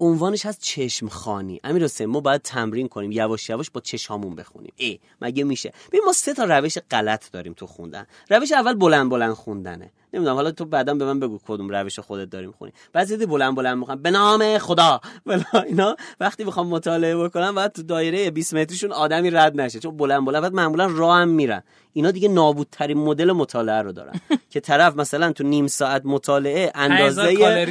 عنوانش 0.00 0.46
هست 0.46 0.60
چشم 0.62 1.08
خانی. 1.08 1.60
امیر 1.64 1.84
حسین 1.84 2.06
ما 2.06 2.20
باید 2.20 2.42
تمرین 2.42 2.88
کنیم 2.88 3.12
یواش 3.12 3.50
یواش 3.50 3.70
با 3.70 3.80
چشامون 3.80 4.34
بخونیم. 4.34 4.72
ای 4.76 5.00
مگه 5.20 5.44
میشه؟ 5.44 5.72
ببین 5.88 6.00
ما 6.06 6.12
سه 6.12 6.34
تا 6.34 6.44
روش 6.44 6.78
غلط 6.90 7.30
داریم 7.30 7.52
تو 7.52 7.66
خوندن. 7.66 8.06
روش 8.30 8.52
اول 8.52 8.74
بلند 8.74 9.10
بلند 9.10 9.32
خوندنه. 9.32 9.92
نمی‌دونم 10.14 10.36
حالا 10.36 10.50
تو 10.50 10.64
بعدا 10.64 10.94
به 10.94 11.04
من 11.04 11.20
بگو 11.20 11.38
کدوم 11.46 11.68
روش 11.68 11.98
خودت 11.98 12.30
داریم 12.30 12.52
خونی. 12.58 12.72
بعضی 12.92 13.16
دی 13.16 13.26
بلند 13.26 13.54
بلند 13.54 13.78
می‌خوام. 13.78 14.02
به 14.02 14.10
نام 14.10 14.58
خدا. 14.58 15.00
بلا 15.26 15.62
اینا 15.66 15.96
وقتی 16.20 16.44
می‌خوام 16.44 16.66
مطالعه 16.66 17.16
بکنم 17.16 17.54
بعد 17.54 17.72
تو 17.72 17.82
دایره 17.82 18.30
20 18.30 18.54
متریشون 18.54 18.92
آدمی 18.92 19.30
رد 19.30 19.60
نشه. 19.60 19.78
چون 19.78 19.96
بلند 19.96 20.24
بلند 20.24 20.42
بعد 20.42 20.54
معمولا 20.54 20.86
راه 20.86 21.18
هم 21.18 21.28
میرن. 21.28 21.62
اینا 21.92 22.10
دیگه 22.10 22.28
نابودترین 22.28 22.98
مدل 22.98 23.32
مطالعه 23.32 23.82
رو 23.82 23.92
دارن. 23.92 24.12
که 24.50 24.60
طرف 24.60 24.96
مثلا 24.96 25.32
تو 25.32 25.44
نیم 25.44 25.66
ساعت 25.66 26.02
مطالعه 26.04 26.72
اندازه 26.74 27.22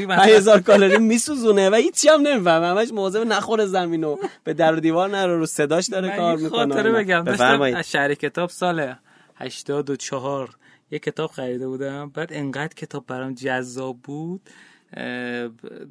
5000 0.08 0.60
کالری 0.60 0.98
میسوزونه 0.98 1.70
و 1.70 1.76
هیچی 1.76 2.10
هم 2.10 2.22
نمی‌فهمه. 2.22 2.68
همش 2.68 2.92
مواظب 2.92 3.28
نخوره 3.28 3.66
زمینو 3.66 4.18
به 4.44 4.54
در 4.54 4.76
و 4.76 4.80
دیوار 4.80 5.10
نره 5.10 5.38
رو 5.38 5.46
صداش 5.46 5.90
داره 5.90 6.18
کار 6.18 6.36
می‌کنه 6.36 6.74
خاطره 6.74 6.92
بگم. 6.92 7.28
از 7.76 7.92
شهر 7.92 8.14
کتاب 8.14 8.50
سال 8.50 8.96
84 9.36 10.50
یه 10.92 11.00
کتاب 11.00 11.32
خریده 11.32 11.68
بودم. 11.68 12.10
بعد 12.10 12.30
انقدر 12.34 12.74
کتاب 12.74 13.06
برام 13.08 13.34
جذاب 13.34 13.98
بود 14.04 14.50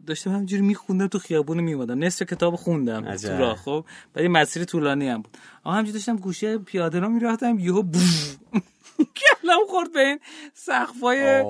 داشتم 0.07 0.31
همجوری 0.31 0.63
میخوندم 0.63 1.07
تو 1.07 1.19
خیابون 1.19 1.61
میومدم 1.61 2.05
نصف 2.05 2.23
کتاب 2.23 2.57
خوندم 2.57 3.17
تو 3.17 3.29
راه 3.29 3.57
خب. 3.57 3.85
بعد 4.15 4.25
مسیر 4.27 4.65
طولانی 4.65 5.09
هم 5.09 5.23
بود. 5.23 5.39
اما 5.67 5.75
همجوری 5.75 5.93
داشتم 5.93 6.17
گوشه 6.17 6.59
پیاده 6.59 7.01
رو 7.01 7.09
می‌رفتم 7.09 7.59
یهو 7.59 7.83
کلم 8.99 9.59
خورد 9.69 9.93
به 9.93 10.01
این 10.01 10.21
سقفای 10.55 11.43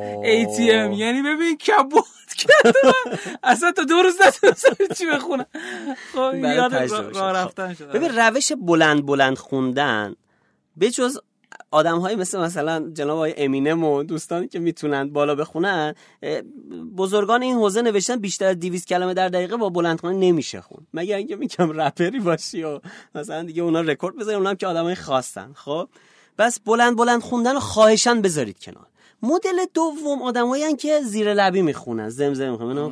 ATM 0.45 0.99
یعنی 0.99 1.23
ببین 1.23 1.57
کبوت 1.57 2.35
کردم 2.39 3.19
اصلا 3.43 3.73
تا 3.73 3.85
دو 3.85 3.95
روز 4.03 4.15
نتونستم 4.27 4.95
چی 4.95 5.07
بخونم. 5.07 5.47
خب 6.13 6.35
یاد 6.35 6.75
راه 6.75 7.33
رفتن 7.33 7.75
شد. 7.75 7.93
ببین 7.93 8.11
روش 8.19 8.53
بلند 8.53 9.07
بلند 9.07 9.39
خوندن 9.39 10.15
بجز 10.81 11.19
آدم 11.71 11.99
های 11.99 12.17
مثل 12.17 12.41
مثلا 12.41 12.91
جناب 12.95 13.17
آقای 13.17 13.35
امینم 13.37 13.85
و 13.85 14.03
دوستانی 14.03 14.49
که 14.49 14.59
می‌تونن 14.59 15.09
بالا 15.09 15.35
بخونن 15.35 15.95
بزرگان 16.97 17.43
این 17.43 17.55
حوزه 17.57 17.83
نوشتن 17.83 18.17
بیشتر 18.17 18.47
از 18.47 18.59
200 18.59 18.89
کلمه 18.89 19.15
در 19.15 19.29
دقیقه 19.29 19.57
با 19.57 19.69
بلندخوانی 19.69 20.31
نمیشه 20.31 20.61
خون 20.61 20.87
مگه 20.95 21.17
اینکه 21.17 21.37
میگم 21.37 21.81
رپری 21.81 22.21
باشی 22.21 22.63
و 22.63 22.81
مثلا 23.15 23.43
دیگه 23.43 23.63
اونا 23.63 23.81
رکورد 23.81 24.17
بزنن 24.17 24.35
اونا 24.35 24.51
هم 24.51 24.57
که 24.57 24.67
آدمای 24.67 24.95
خواستن 24.95 25.53
خب 25.55 25.89
بس 26.39 26.61
بلند 26.61 26.97
بلند 26.97 27.21
خوندن 27.21 27.55
رو 27.55 27.61
خواهشان 27.61 28.23
بذارید 28.23 28.59
کنار. 28.59 28.87
مدل 29.23 29.65
دوم 29.75 30.23
آدمایی 30.23 30.77
که 30.77 31.01
زیر 31.01 31.35
لبی 31.35 31.63
می‌خونن. 31.63 32.09
زمزمه 32.09 32.51
می‌خونن. 32.51 32.91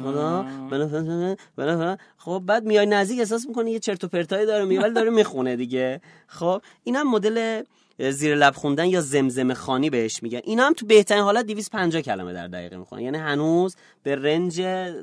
خدا. 1.56 1.96
خب 2.16 2.42
بعد 2.46 2.64
میای 2.64 2.86
نزدیک 2.86 3.18
احساس 3.18 3.46
می‌کنی 3.46 3.70
یه 3.70 3.78
چرت 3.78 4.04
و 4.04 4.08
پرتایی 4.08 4.46
داره 4.46 4.64
میگه 4.64 4.80
ولی 4.80 4.94
داره 4.94 5.10
می‌خونه 5.10 5.56
دیگه. 5.56 6.00
خب 6.26 6.62
اینم 6.84 7.10
مدل 7.10 7.62
زیر 7.98 8.34
لب 8.34 8.54
خوندن 8.54 8.86
یا 8.86 9.00
زمزمه 9.00 9.54
خانی 9.54 9.90
بهش 9.90 10.22
میگن. 10.22 10.40
اینا 10.44 10.66
هم 10.66 10.72
تو 10.72 10.86
بهترین 10.86 11.22
حالت 11.22 11.46
250 11.46 12.02
کلمه 12.02 12.32
در 12.32 12.48
دقیقه 12.48 12.76
می‌خونن. 12.76 13.02
یعنی 13.02 13.18
هنوز 13.18 13.76
به 14.02 14.16
رنج 14.16 14.56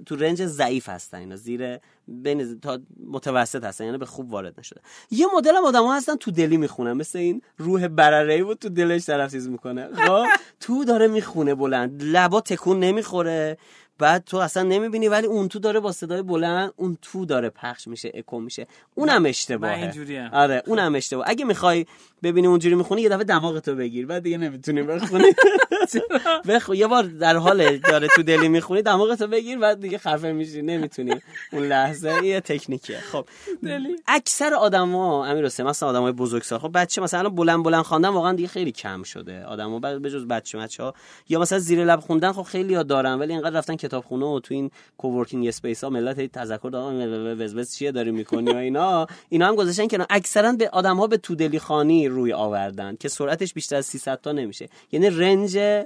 تو 0.06 0.15
رنج 0.15 0.45
ضعیف 0.45 0.89
هستن 0.89 1.17
اینا. 1.17 1.36
زیر 1.36 1.77
بین 2.08 2.60
تا 2.60 2.79
متوسط 3.08 3.63
هستن. 3.63 3.86
یعنی 3.86 3.97
به 3.97 4.06
خوب 4.06 4.32
وارد 4.32 4.60
نشده. 4.60 4.82
یه 5.12 5.25
مدل 5.36 5.56
هم 5.56 5.65
آدم 5.65 5.84
ها 5.84 5.97
هستن 5.97 6.15
تو 6.15 6.32
دلی 6.32 6.58
می‌خونن. 6.58 6.93
مثل 6.93 7.19
این 7.19 7.41
روح 7.58 7.88
برره 7.88 8.43
بود 8.43 8.58
تو 8.58 8.69
دلش 8.69 9.06
طرف 9.06 9.32
چیز 9.32 9.49
می‌کنه. 9.49 9.88
خب؟ 9.93 10.25
تو 10.60 10.86
داره 10.86 11.08
می‌خونه 11.08 11.56
بلند. 11.56 12.03
لبا 12.03 12.41
تکون 12.41 12.79
نمی‌خوره. 12.79 13.58
بعد 13.99 14.23
تو 14.25 14.38
اصلا 14.38 14.63
نمی‌بینی 14.63 15.08
ولی 15.08 15.27
اون 15.27 15.47
تو 15.47 15.60
داره 15.60 15.79
با 15.79 15.91
صدای 15.91 16.21
بلند 16.21 16.73
اون 16.75 16.97
تو 17.01 17.25
داره 17.25 17.49
پخش 17.49 17.88
میشه 17.88 18.12
اکو 18.13 18.39
میشه. 18.39 18.67
اونم 18.95 19.25
اشتباهه. 19.25 20.29
آره 20.34 20.63
اونم 20.65 20.95
اشتباه 20.95 21.25
اگه 21.29 21.45
می‌خوای 21.45 21.86
ببینی 22.23 22.47
اونجوری 22.47 22.75
می‌خونی 22.75 23.01
یه 23.01 23.10
دفعه 23.10 23.23
دماغتو 23.23 23.75
بگیر. 23.75 24.06
بعد 24.06 24.23
دیگه 24.23 24.38
نمی‌تونی 24.38 24.84
بخونی. 24.84 25.23
بخو 26.47 26.75
یه 26.75 26.88
بار 26.88 27.03
در 27.03 27.38
حال 27.38 27.77
داره 27.77 28.08
تو 28.15 28.23
دلی 28.23 28.47
می‌خونی 28.47 28.82
دماغتو 28.82 29.27
بگیر 29.27 29.60
بعد 29.60 29.79
دیگه 29.79 29.97
خفه 29.97 30.32
میشی. 30.32 30.62
نمی‌تونی. 30.62 31.15
اون 31.51 31.63
لحظه 31.63 32.25
یه 32.25 32.39
تکنیکه 32.41 32.97
خب. 33.12 33.25
دلی. 33.63 33.95
اکثر 34.08 34.53
آدما 34.53 35.25
امیر 35.25 35.45
حسین 35.45 35.65
مثلا 35.65 35.89
آدمای 35.89 36.12
بزرگسال. 36.12 36.60
خب 36.60 36.71
بچه 36.75 37.01
مثلا 37.01 37.29
بلند 37.29 37.63
بلند 37.63 37.84
خواندن 37.84 38.10
واقعا 38.10 38.34
دیگه 38.34 38.47
خیلی 38.47 38.71
کم 38.71 39.03
شده. 39.03 39.43
آدما 39.43 39.79
به 39.79 40.10
جز 40.10 40.25
بچه 40.25 40.58
بچه‌ها. 40.58 40.93
یا 41.29 41.39
مثلا 41.39 41.60
زیر 41.60 41.86
لب 41.86 41.99
خوندن 41.99 42.32
خب 42.32 42.41
خیلی 42.41 42.75
ها 42.75 42.84
دارن 42.84 43.13
ولی 43.13 43.34
اینقدر 43.34 43.58
رفتن 43.58 43.75
کتابخونه 43.93 44.25
و 44.25 44.39
تو 44.39 44.53
این 44.53 44.71
coworking 44.97 45.47
space 45.47 45.84
ها 45.84 45.89
ملت 45.89 46.32
تذکر 46.32 46.69
دادن 46.69 47.41
وزوز 47.41 47.75
چیه 47.75 47.91
داری 47.91 48.12
می‌کنی 48.12 48.53
و 48.53 48.58
اینا؟ 48.58 49.08
اینا 49.29 49.47
هم 49.47 49.56
گذاشتن 49.56 49.88
که 49.88 50.06
اکثرا 50.10 50.51
به 50.51 50.69
آدم 50.69 50.97
ها 50.97 51.08
به 51.08 51.17
تودلی 51.17 51.60
خوانی 51.60 52.08
روی 52.08 52.34
آوردن 52.34 52.95
که 52.95 53.10
سرعتش 53.10 53.53
بیشتر 53.53 53.75
از 53.75 53.86
300 53.86 54.21
تا 54.21 54.32
نمیشه. 54.32 54.69
یعنی 54.91 55.10
range 55.10 55.84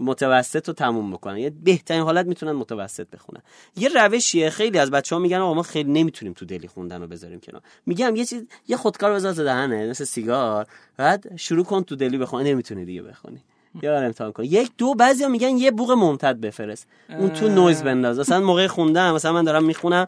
متوسط 0.00 0.68
رو 0.68 0.74
تموم 0.74 1.10
بکنن. 1.10 1.38
یه 1.38 1.50
بهترین 1.50 2.02
حالت 2.02 2.26
می‌تونن 2.26 2.52
متوسط 2.52 3.06
بخونن. 3.10 3.42
یه 3.76 3.88
روشیه. 3.88 4.50
خیلی 4.50 4.78
از 4.78 4.90
بچه 4.90 5.14
ها 5.14 5.20
میگن 5.20 5.38
آقا 5.38 5.54
ما 5.54 5.62
خیلی 5.62 5.92
نمی‌تونیم 5.92 6.32
تو 6.32 6.44
دلی 6.44 6.68
خوندن 6.68 7.00
رو 7.00 7.06
بذاریم 7.06 7.40
کنار. 7.40 7.62
میگم 7.86 8.16
یه 8.16 8.24
چیز 8.24 8.44
یه 8.68 8.76
خودکار 8.76 9.12
بذار 9.12 9.32
دهنه 9.32 9.90
مثل 9.90 10.04
سیگار. 10.04 10.66
بعد 10.96 11.36
شروع 11.36 11.64
کن 11.64 11.82
تو 11.82 11.96
دلی 11.96 12.18
بخونی. 12.18 12.50
نمی‌تونی 12.50 12.84
دیگه 12.84 13.02
بخونی. 13.02 13.40
یه 13.82 13.90
بار 13.90 14.04
امتحان 14.04 14.32
کن 14.32 14.44
یک 14.44 14.70
دو 14.78 14.94
بعضیا 14.94 15.28
میگن 15.28 15.56
یه 15.56 15.70
بوق 15.70 15.90
ممتد 15.90 16.40
بفرست. 16.40 16.86
اون 17.18 17.30
تو 17.30 17.48
نویز 17.48 17.82
بنداز. 17.82 18.18
مثلا 18.18 18.40
موقع 18.40 18.66
خوندم 18.66 19.14
مثلا 19.14 19.32
من 19.32 19.44
دارم 19.44 19.64
می‌خونم 19.64 20.06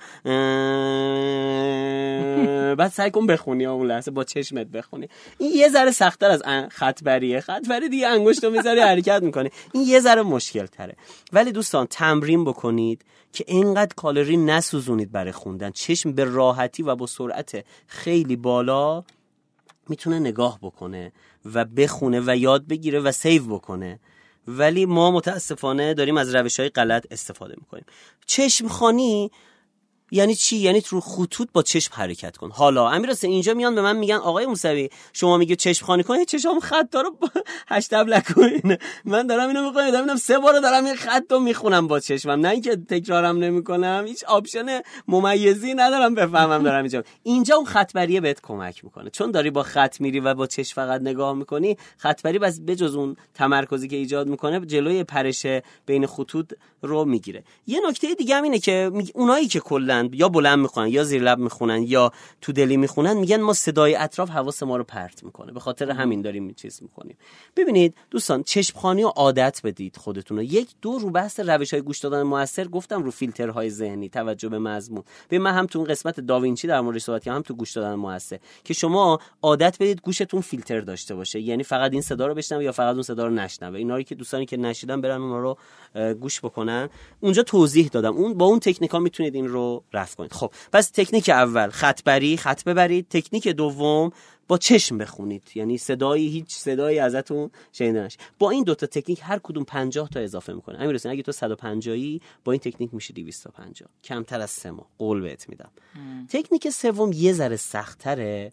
بعد 2.79 2.91
سعی 2.93 3.11
کن 3.11 3.27
بخونی 3.27 3.67
اون 3.67 3.87
لحظه 3.87 4.11
با 4.11 4.25
چشمت 4.25 4.67
بخونی. 4.67 5.09
این 5.39 5.51
یه 5.55 5.69
ذره 5.69 5.91
سختتر 5.91 6.31
از 6.31 6.43
خط 6.71 7.03
بریه 7.05 7.41
خط 7.41 7.69
بری 7.69 7.89
دیگه 7.89 8.09
انگشتو 8.09 8.51
می‌ذاری 8.51 8.81
حرکت 8.81 9.23
می‌کنی. 9.23 9.51
این 9.73 9.83
یه 9.87 10.01
ذره 10.01 10.23
مشکل 10.23 10.67
تره 10.67 10.97
ولی 11.33 11.53
دوستان 11.53 11.87
تمرین 11.87 12.45
بکنید 12.45 13.05
که 13.33 13.45
اینقدر 13.49 13.95
کالری 13.97 14.37
نسوزونید 14.37 15.13
برای 15.13 15.33
خوندن. 15.33 15.71
چشم 15.71 16.13
به 16.13 16.25
راحتی 16.25 16.83
و 16.83 16.97
با 16.97 17.07
سرعت 17.07 17.65
خیلی 17.87 18.37
بالا 18.37 19.05
می‌تونه 19.89 20.19
نگاه 20.19 20.59
بکنه. 20.63 21.13
و 21.55 21.65
بخونه 21.65 22.23
و 22.27 22.37
یاد 22.37 22.67
بگیره 22.67 23.01
و 23.01 23.13
سیو 23.13 23.45
بکنه. 23.45 24.01
ولی 24.49 24.87
ما 24.87 25.11
متاسفانه 25.11 25.95
داریم 25.95 26.17
از 26.17 26.35
روش 26.35 26.61
های 26.61 26.69
غلط 26.69 27.07
استفاده 27.11 27.55
می‌کنیم. 27.59 27.85
چشم 28.27 28.69
خانی 28.69 29.31
یعنی 30.15 30.35
چی؟ 30.35 30.57
یعنی 30.57 30.81
تو 30.81 31.01
خطوط 31.01 31.49
با 31.53 31.63
چشم 31.63 31.93
حرکت 31.95 32.37
کن. 32.37 32.51
حالا 32.51 32.89
امیر 32.89 33.11
اینجا 33.23 33.55
میان 33.55 33.75
به 33.75 33.83
من 33.83 33.97
میگن 33.97 34.17
آقای 34.17 34.47
موسوی 34.47 34.89
شما 35.13 35.37
میگه 35.37 35.57
چشم 35.57 35.87
خانی 35.87 36.03
کن 36.03 36.25
چشم 36.25 36.61
خط 36.61 36.95
رو 36.95 37.19
هشت 37.69 37.93
ابلک 37.93 38.25
من 39.05 39.27
دارم 39.27 39.49
اینو 39.49 39.63
می‌خونم 39.63 39.93
ببینم 39.93 40.17
سه 40.17 40.39
بار 40.39 40.61
دارم 40.61 40.85
این 40.85 40.95
خط 40.95 41.23
رو 41.31 41.39
می‌خونم 41.39 41.87
با 41.87 42.01
چشمم. 42.01 42.41
نه 42.41 42.49
اینکه 42.49 42.77
تکرارم 42.77 43.39
نمی‌کنم 43.39 44.05
هیچ 44.07 44.25
آپشن 44.25 44.81
ممیزی 45.09 45.75
ندارم 45.75 46.15
بفهمم 46.15 46.63
دارم 46.63 46.83
اینجا. 46.83 47.03
اینجا 47.23 47.57
اون 47.57 47.65
خطبریه 47.67 48.21
بهت 48.21 48.41
کمک 48.43 48.85
می‌کنه. 48.85 49.11
چون 49.11 49.31
داری 49.31 49.51
با 49.51 49.63
خط 49.63 50.01
میری 50.01 50.21
و 50.21 50.35
با 50.35 50.47
چشم 50.47 50.75
فقط 50.75 51.01
نگاه 51.01 51.35
می‌کنی 51.35 51.77
خطبری 51.97 52.39
بس 52.39 52.61
بجز 52.67 52.95
اون 52.95 53.17
تمرکزی 53.35 53.89
که 53.89 53.97
ایجاد 53.97 54.29
می‌کنه 54.29 54.67
جلوی 54.67 55.05
پرش 55.05 55.47
بین 55.87 56.07
خطوط 56.07 56.53
رو 56.83 57.05
می‌گیره. 57.05 57.45
یه 57.67 57.81
نکته 57.89 58.15
دیگه 58.15 58.37
هم 58.37 58.43
اینه 58.43 58.59
که 58.59 58.91
اونایی 59.15 59.49
که 59.49 59.61
کلا 59.61 60.04
یا 60.13 60.29
بلند 60.29 60.59
می‌خونن 60.59 60.89
یا 60.89 61.05
زیر 61.05 61.23
لب 61.23 61.39
می‌خونن 61.39 61.83
یا 61.83 62.13
تو 62.41 62.53
دلی 62.53 62.77
می‌خونن 62.77 63.17
میگن 63.17 63.41
ما 63.41 63.53
صدای 63.53 63.95
اطراف 63.97 64.31
حواس 64.31 64.63
ما 64.63 64.77
رو 64.77 64.85
پرت 64.85 65.25
می‌کنه. 65.25 65.53
به 65.53 65.61
خاطر 65.61 65.91
همین 65.91 66.23
داریم 66.23 66.55
چیز 66.55 66.83
می‌کنیم 66.83 67.17
ببینید 67.57 67.95
دوستان 68.11 68.43
چشمخانی 68.43 69.05
و 69.05 69.09
عادت 69.09 69.61
بدید 69.65 69.97
خودتون 69.97 70.37
رو. 70.37 70.43
یک 70.43 70.69
دو 70.83 70.99
رو 70.99 71.11
بحث 71.11 71.41
روش 71.41 71.75
های 71.75 71.83
گوش 71.83 71.99
دادن 71.99 72.23
موثر. 72.23 72.65
گفتم 72.69 73.03
رو 73.03 73.11
فیلترهای 73.11 73.71
ذهنی. 73.71 74.09
توجه 74.09 74.49
به 74.49 74.59
مضمون. 74.59 75.05
به 75.29 75.39
من 75.39 75.53
هم 75.53 75.67
تو 75.67 75.79
اون 75.79 75.89
قسمت 75.89 76.21
داوینچی 76.21 76.69
در 76.69 76.81
مورد 76.81 76.99
صحبت 76.99 77.29
هم 77.29 77.43
تو 77.43 77.55
گوش 77.55 77.73
دادن 77.73 77.95
موثر. 77.95 78.39
که 78.65 78.75
شما 78.75 79.19
عادت 79.43 79.77
بدید 79.81 80.01
گوشتون 80.01 80.41
فیلتر 80.41 80.81
داشته 80.81 81.15
باشه. 81.15 81.41
یعنی 81.41 81.63
فقط 81.63 81.93
این 81.93 82.03
صدا 82.03 82.27
رو 82.27 82.35
بشنوه 82.35 82.65
یا 82.65 82.73
فقط 82.73 82.95
اون 82.95 83.03
صدا 83.03 83.27
رو 83.27 83.35
نشنوه. 83.35 83.79
اینا 83.79 84.03
که 84.03 84.15
دوستانی 84.15 84.47
که 84.47 84.57
نشیدن 84.57 85.01
برن 85.01 85.21
اون 85.23 85.43
رو 85.43 85.59
گوش 86.15 86.41
بکنن. 86.41 86.89
اونجا 87.21 87.43
توضیح 87.43 87.89
دادم. 87.89 88.17
اون 88.17 88.35
با 88.35 88.47
اون 88.47 88.61
تکنیکا 88.61 88.99
می‌تونید 88.99 89.35
این 89.35 89.49
رو 89.49 89.84
رفع 89.93 90.17
کنید. 90.17 90.33
خب 90.33 90.53
پس 90.73 90.91
تکنیک 90.91 91.29
اول 91.29 91.71
خط 91.71 92.03
بری 92.03 92.37
خط 92.37 92.65
ببرید. 92.65 93.07
تکنیک 93.11 93.49
دوم 93.49 94.11
با 94.49 94.59
چشم 94.59 94.99
بخونید. 94.99 95.43
یعنی 95.55 95.79
صدایی 95.79 96.29
هیچ 96.29 96.55
صدایی 96.55 96.99
ازتون 96.99 97.51
شنیده 97.73 98.03
نشه 98.03 98.19
با 98.39 98.51
این 98.51 98.65
دوتا 98.65 98.87
تکنیک 98.87 99.21
هر 99.23 99.39
کدوم 99.43 99.65
50 99.65 100.09
تا 100.09 100.21
اضافه 100.21 100.53
می‌کنه. 100.53 100.81
امیر 100.81 100.95
حسین 100.95 101.13
اگه 101.13 101.23
تو 101.23 101.33
150 101.33 102.19
با 102.45 102.53
این 102.53 102.61
تکنیک 102.61 102.95
میشه 102.95 103.15
250 103.15 103.89
کمتر 104.05 104.41
از 104.41 104.51
سه 104.51 104.71
ماه. 104.71 104.87
قول 104.99 105.21
بهت 105.21 105.49
میدم. 105.49 105.71
تکنیک 106.29 106.71
سوم 106.71 107.13
یه 107.13 107.33
ذره 107.33 107.57
سختره 107.57 108.53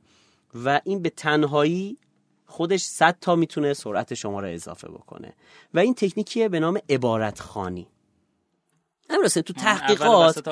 و 0.66 0.82
این 0.84 1.02
به 1.02 1.10
تنهایی 1.10 1.98
خودش 2.46 2.82
100 2.82 3.18
تا 3.22 3.36
می‌تونه 3.36 3.74
سرعت 3.74 4.14
شما 4.14 4.40
رو 4.40 4.48
اضافه 4.48 4.88
بکنه. 4.88 5.34
و 5.74 5.80
این 5.80 5.94
تکنیکیه 5.94 6.50
به 6.50 6.60
نام 6.60 6.80
عبارت 6.90 7.40
خانی 7.40 7.88
تو 9.46 9.54
تحقیقات 9.54 10.48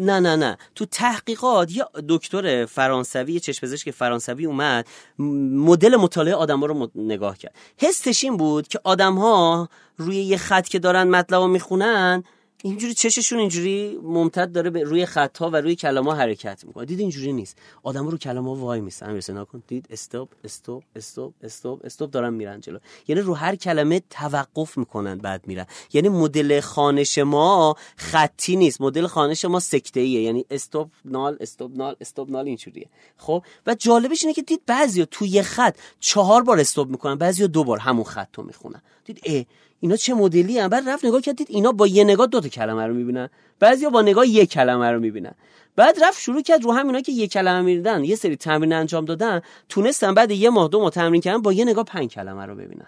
نه 0.00 0.20
نه 0.20 0.36
نه. 0.36 0.56
تو 0.74 0.86
تحقیقات 0.86 1.76
یا 1.76 1.90
دکتر 2.08 2.66
فرانسوی 2.66 3.40
چشم 3.40 3.66
پزشک 3.66 3.90
فرانسوی 3.90 4.46
اومد 4.46 4.86
مدل 5.18 5.96
مطالعه 5.96 6.34
آدم 6.34 6.64
رو 6.64 6.90
نگاه 6.94 7.38
کرد. 7.38 7.54
حسش 7.78 8.24
این 8.24 8.36
بود 8.36 8.68
که 8.68 8.80
آدم 8.84 9.14
ها 9.14 9.68
روی 9.96 10.16
یه 10.16 10.36
خط 10.36 10.68
که 10.68 10.78
دارن 10.78 11.08
مطلب 11.08 11.40
رو 11.40 11.48
می‌خونن 11.48 12.24
اینجوری 12.64 12.94
چششون 12.94 13.38
اینجوری 13.38 13.98
ممتد 14.02 14.52
داره 14.52 14.70
به 14.70 14.82
روی 14.82 15.06
خطا 15.06 15.50
و 15.50 15.56
روی 15.56 15.74
کلمه 15.74 16.14
حرکت 16.14 16.64
می‌کنه. 16.64 16.84
دید 16.84 17.00
اینجوری 17.00 17.32
نیست. 17.32 17.58
آدم 17.82 18.06
رو 18.08 18.18
کلمه 18.18 18.58
وای 18.58 18.80
میسن. 18.80 19.10
امیر 19.10 19.32
نکن 19.32 19.62
دید 19.66 19.86
استاپ 19.90 20.28
استاپ 20.44 20.82
استاپ 20.96 21.34
استاپ 21.42 21.84
استاپ 21.84 22.10
دارن 22.10 22.34
میرن 22.34 22.60
جلو. 22.60 22.78
یعنی 23.08 23.22
رو 23.22 23.34
هر 23.34 23.56
کلمه 23.56 24.02
توقف 24.10 24.78
می‌کنن 24.78 25.18
بعد 25.18 25.46
میرن. 25.46 25.66
یعنی 25.92 26.08
مدل 26.08 26.60
خانش 26.60 27.18
ما 27.18 27.76
خطی 27.96 28.56
نیست. 28.56 28.80
مدل 28.80 29.06
خانش 29.06 29.44
ما 29.44 29.60
سکته 29.60 30.00
ایه 30.00 30.22
یعنی 30.22 30.44
استاپ 30.50 30.88
نال 31.04 31.36
استاپ 31.40 31.70
نال 31.74 31.96
استاپ 32.00 32.30
نال 32.30 32.46
اینجوریه. 32.46 32.88
خب؟ 33.16 33.42
و 33.66 33.74
جالبش 33.74 34.22
اینه 34.22 34.34
که 34.34 34.42
دید 34.42 34.62
بعضیا 34.66 35.04
توی 35.04 35.42
خط 35.42 35.76
چهار 36.00 36.42
بار 36.42 36.60
استاپ 36.60 36.88
می‌کنن. 36.88 37.14
بعضیا 37.14 37.46
دو 37.46 37.64
بار 37.64 37.78
همون 37.78 38.04
خط 38.04 38.38
رو 38.38 38.44
می‌خونن. 38.44 38.82
دید 39.04 39.20
اه 39.24 39.44
اینا 39.82 39.96
چه 39.96 40.14
مدلی 40.14 40.58
هم 40.58 40.68
بعد 40.68 40.88
رفت 40.88 41.04
نگاه 41.04 41.20
کردید 41.20 41.46
اینا 41.50 41.72
با 41.72 41.86
یه 41.86 42.04
نگاه 42.04 42.26
دو 42.26 42.40
تا 42.40 42.48
کلمه 42.48 42.86
رو 42.86 42.94
می‌بینن. 42.94 43.28
بعضیا 43.60 43.90
با 43.90 44.02
نگاه 44.02 44.28
یک 44.28 44.50
کلمه 44.50 44.90
رو 44.90 45.00
می‌بینن. 45.00 45.34
بعد 45.76 46.04
رفت 46.04 46.20
شروع 46.20 46.42
کرد 46.42 46.64
رو 46.64 46.72
همینا 46.72 47.00
که 47.00 47.12
یک 47.12 47.32
کلمه 47.32 47.62
میدن 47.62 48.04
یه 48.04 48.16
سری 48.16 48.36
تمرین 48.36 48.72
انجام 48.72 49.04
دادن 49.04 49.40
تونستن 49.68 50.14
بعد 50.14 50.30
یه 50.30 50.50
ماه 50.50 50.68
دو 50.68 50.80
ماه 50.80 50.90
تمرین 50.90 51.20
کردن 51.20 51.42
با 51.42 51.52
یه 51.52 51.64
نگاه 51.64 51.84
پنج 51.84 52.10
کلمه 52.10 52.46
رو 52.46 52.54
ببینن. 52.54 52.86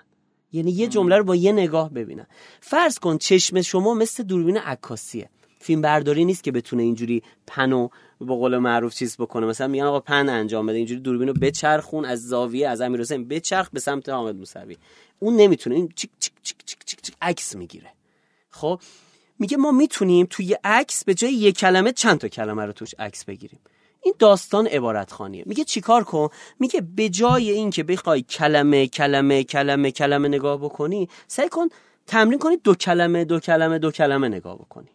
یعنی 0.53 0.71
یه 0.71 0.87
جمله 0.87 1.19
رو 1.19 1.25
با 1.25 1.37
یه 1.37 1.53
نگاه 1.53 1.91
ببینن. 1.91 2.27
فرض 2.61 2.99
کن 2.99 3.19
چشم 3.19 3.61
شما 3.61 3.95
مثل 3.95 4.23
دوربین 4.23 4.57
عکاسیه. 4.57 5.29
فیلم 5.59 5.83
برداری 5.83 6.25
نیست 6.25 6.45
که 6.45 6.53
بتونه 6.53 6.83
اینجوری 6.83 7.23
پنو 7.47 7.89
به 8.21 8.27
قول 8.27 8.59
معروف 8.59 8.95
چیز 8.95 9.17
بکنه. 9.17 9.47
مثلا 9.47 9.69
میگن 9.69 9.85
آقا 9.85 10.01
پن 10.01 10.29
انجام 10.29 10.67
بده 10.67 10.77
اینجوری 10.77 11.01
دوربینو 11.01 11.33
بچرخون 11.33 12.05
از 12.05 12.29
زاویه 12.29 12.69
از 12.69 12.81
امیر 12.81 13.01
حسین 13.01 13.29
بچرخ 13.29 13.71
به 13.73 13.81
سمت 13.81 14.09
حامد 14.09 14.37
موسوی. 14.37 14.77
اون 15.19 15.37
نمی‌تونه. 15.37 15.77
این 15.77 15.89
چیک 15.97 16.11
چیک 16.21 16.33
چیک 16.43 16.57
عکس 17.25 17.57
می‌گیره. 17.57 17.91
خب 18.51 18.81
میگه 19.39 19.57
ما 19.57 19.71
می‌تونیم 19.71 20.27
توی 20.31 20.57
عکس 20.65 21.05
به 21.05 21.15
جای 21.15 21.33
یک 21.33 21.59
کلمه 21.59 21.93
چند 21.93 22.19
تا 22.19 22.29
کلمه 22.29 22.65
رو 22.65 22.73
توش 22.73 22.95
عکس 22.99 23.25
بگیریم. 23.25 23.61
این 24.03 24.15
داستان 24.19 24.67
عبارت 24.67 25.13
خانیه 25.13 25.43
میگه 25.47 25.65
چیکار 25.65 26.05
کن؟ 26.05 26.29
میگه 26.61 26.81
به 26.81 27.09
جای 27.09 27.51
اینکه 27.51 27.83
بخوای 27.83 28.23
کلمه 28.23 28.87
کلمه 28.87 29.45
کلمه 29.45 29.91
کلمه 29.91 30.29
نگاه 30.29 30.59
بکنی 30.59 31.09
سعی 31.27 31.49
کن 31.49 31.69
تمرین 32.07 32.39
کنی 32.39 32.57
دو 32.57 32.75
کلمه 32.75 33.25
دو 33.25 33.41
کلمه 33.41 33.79
دو 33.79 33.91
کلمه 33.91 34.29
نگاه 34.29 34.59
بکنی. 34.59 34.91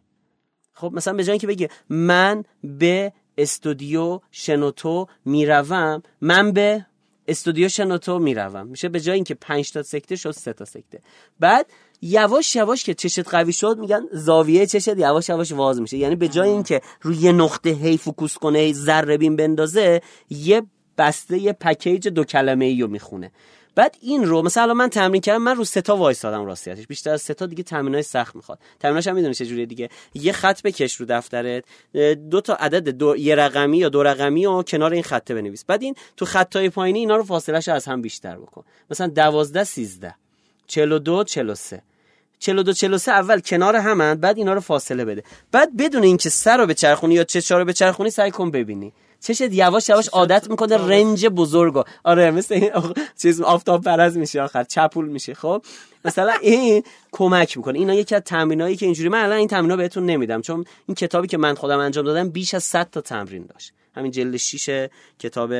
خب 0.73 0.91
مثلا 0.93 1.13
به 1.13 1.23
جای 1.23 1.31
اینکه 1.31 1.47
بگی 1.47 1.67
من 1.89 2.43
به 2.63 3.13
استودیو 3.37 4.19
شنوتو 4.31 5.07
می‌روم 5.25 6.03
من 6.21 6.51
به 6.51 6.85
استودیو 7.27 7.69
شنوتو 7.69 8.19
می‌روم. 8.19 8.67
میشه 8.67 8.89
به 8.89 8.99
جای 8.99 9.15
اینکه 9.15 9.35
5 9.35 9.71
تا 9.71 9.83
سکته 9.83 10.15
شد 10.15 10.31
3 10.31 10.53
تا 10.53 10.65
سکته. 10.65 11.01
بعد 11.39 11.65
یواش 12.01 12.55
یواش 12.55 12.83
که 12.83 12.93
چشت 12.93 13.27
قوی 13.27 13.53
شد 13.53 13.77
میگن 13.79 14.01
زاویه 14.11 14.65
چشت 14.65 14.97
یواش 14.97 15.29
یواش 15.29 15.51
واز 15.51 15.81
میشه. 15.81 15.97
یعنی 15.97 16.15
به 16.15 16.27
جای 16.27 16.49
اینکه 16.49 16.81
روی 17.01 17.17
یه 17.17 17.31
نقطه 17.31 17.69
هی 17.69 17.97
فوکوس 17.97 18.37
کنه 18.37 18.73
ذره 18.73 19.17
بین 19.17 19.35
بندازه 19.35 20.01
یه 20.29 20.63
بسته 20.97 21.37
یه 21.37 21.53
پکیج 21.53 22.07
دو 22.07 22.23
کلمه 22.23 22.65
ای 22.65 22.81
رو 22.81 22.87
می‌خونه. 22.87 23.31
بعد 23.75 23.95
این 24.01 24.25
رو 24.25 24.41
مثلا 24.41 24.73
من 24.73 24.89
تمرین 24.89 25.21
کردم 25.21 25.41
من 25.41 25.55
رو 25.55 25.65
سه 25.65 25.81
تا 25.81 25.95
وایسادم 25.95 26.45
راستیتش. 26.45 26.87
بیشتر 26.87 27.09
از 27.09 27.21
سه 27.21 27.33
تا 27.33 27.45
دیگه 27.45 27.63
تمرینای 27.63 28.03
سخت 28.03 28.35
می‌خواد. 28.35 28.59
تمریناش 28.79 29.07
هم 29.07 29.15
می‌دونی 29.15 29.33
چه 29.33 29.45
جوریه 29.45 29.65
دیگه. 29.65 29.89
یه 30.13 30.31
خط 30.31 30.61
بکش 30.61 30.95
رو 30.95 31.05
دفترت 31.09 31.63
دو 32.29 32.41
تا 32.41 32.53
عدد 32.53 32.89
دو 32.89 33.17
یه 33.17 33.35
رقمی 33.35 33.77
یا 33.77 33.89
دو 33.89 34.03
رقمی 34.03 34.45
و 34.45 34.63
کنار 34.63 34.93
این 34.93 35.03
خطه 35.03 35.35
بنویس. 35.35 35.65
بعد 35.65 35.83
این 35.83 35.95
تو 36.17 36.25
خطای 36.25 36.69
پایینی 36.69 36.99
اینا 36.99 37.15
رو 37.15 37.23
فاصلهش 37.23 37.67
از 37.67 37.85
هم 37.85 38.01
بیشتر 38.01 38.37
بکن. 38.37 38.63
مثلا 38.91 39.07
12 39.07 39.63
13 39.63 40.15
42 40.69 41.23
43 41.23 41.81
42 42.39 42.73
43 42.73 43.11
اول 43.11 43.39
کنار 43.39 43.75
همن 43.75 44.15
بعد 44.15 44.37
اینا 44.37 44.53
رو 44.53 44.59
فاصله 44.59 45.05
بده. 45.05 45.23
بعد 45.51 45.77
بدون 45.77 46.03
اینکه 46.03 46.29
سر 46.29 46.57
رو 46.57 46.65
بچرخونی 46.65 47.15
یا 47.15 47.23
چه 47.23 47.55
رو 47.55 47.65
بچرخونی 47.65 48.09
سعی 48.09 48.31
کن 48.31 48.51
ببینی. 48.51 48.93
چشت 49.21 49.53
یواش 49.53 49.89
یواش 49.89 50.07
عادت 50.09 50.49
می‌کنه 50.49 50.77
رنج 50.77 51.25
بزرگو 51.25 51.83
آره 52.03 52.31
مثل 52.31 52.53
این 52.55 52.71
چیز 53.21 53.41
آفتاب 53.41 53.83
پرز 53.83 54.17
میشه 54.17 54.41
آخر 54.41 54.63
چپول 54.63 55.07
میشه. 55.07 55.33
خب؟ 55.33 55.61
مثلا 56.05 56.33
این 56.41 56.83
کمک 57.11 57.57
می‌کنه. 57.57 57.79
اینا 57.79 57.93
یکی 57.93 58.15
از 58.15 58.21
تمرینایی 58.21 58.75
که 58.75 58.85
اینجوری 58.85 59.09
من 59.09 59.23
الان 59.23 59.37
این 59.37 59.47
تمرینا 59.47 59.75
بهتون 59.75 60.05
نمیدم 60.05 60.41
چون 60.41 60.65
این 60.87 60.95
کتابی 60.95 61.27
که 61.27 61.37
من 61.37 61.55
خودم 61.55 61.79
انجام 61.79 62.05
دادم 62.05 62.29
بیش 62.29 62.53
از 62.53 62.63
100 62.63 62.89
تا 62.91 63.01
تمرین 63.01 63.45
داشت. 63.45 63.73
همین 63.95 64.11
جلد 64.11 64.37
6 64.37 64.87
کتاب 65.19 65.53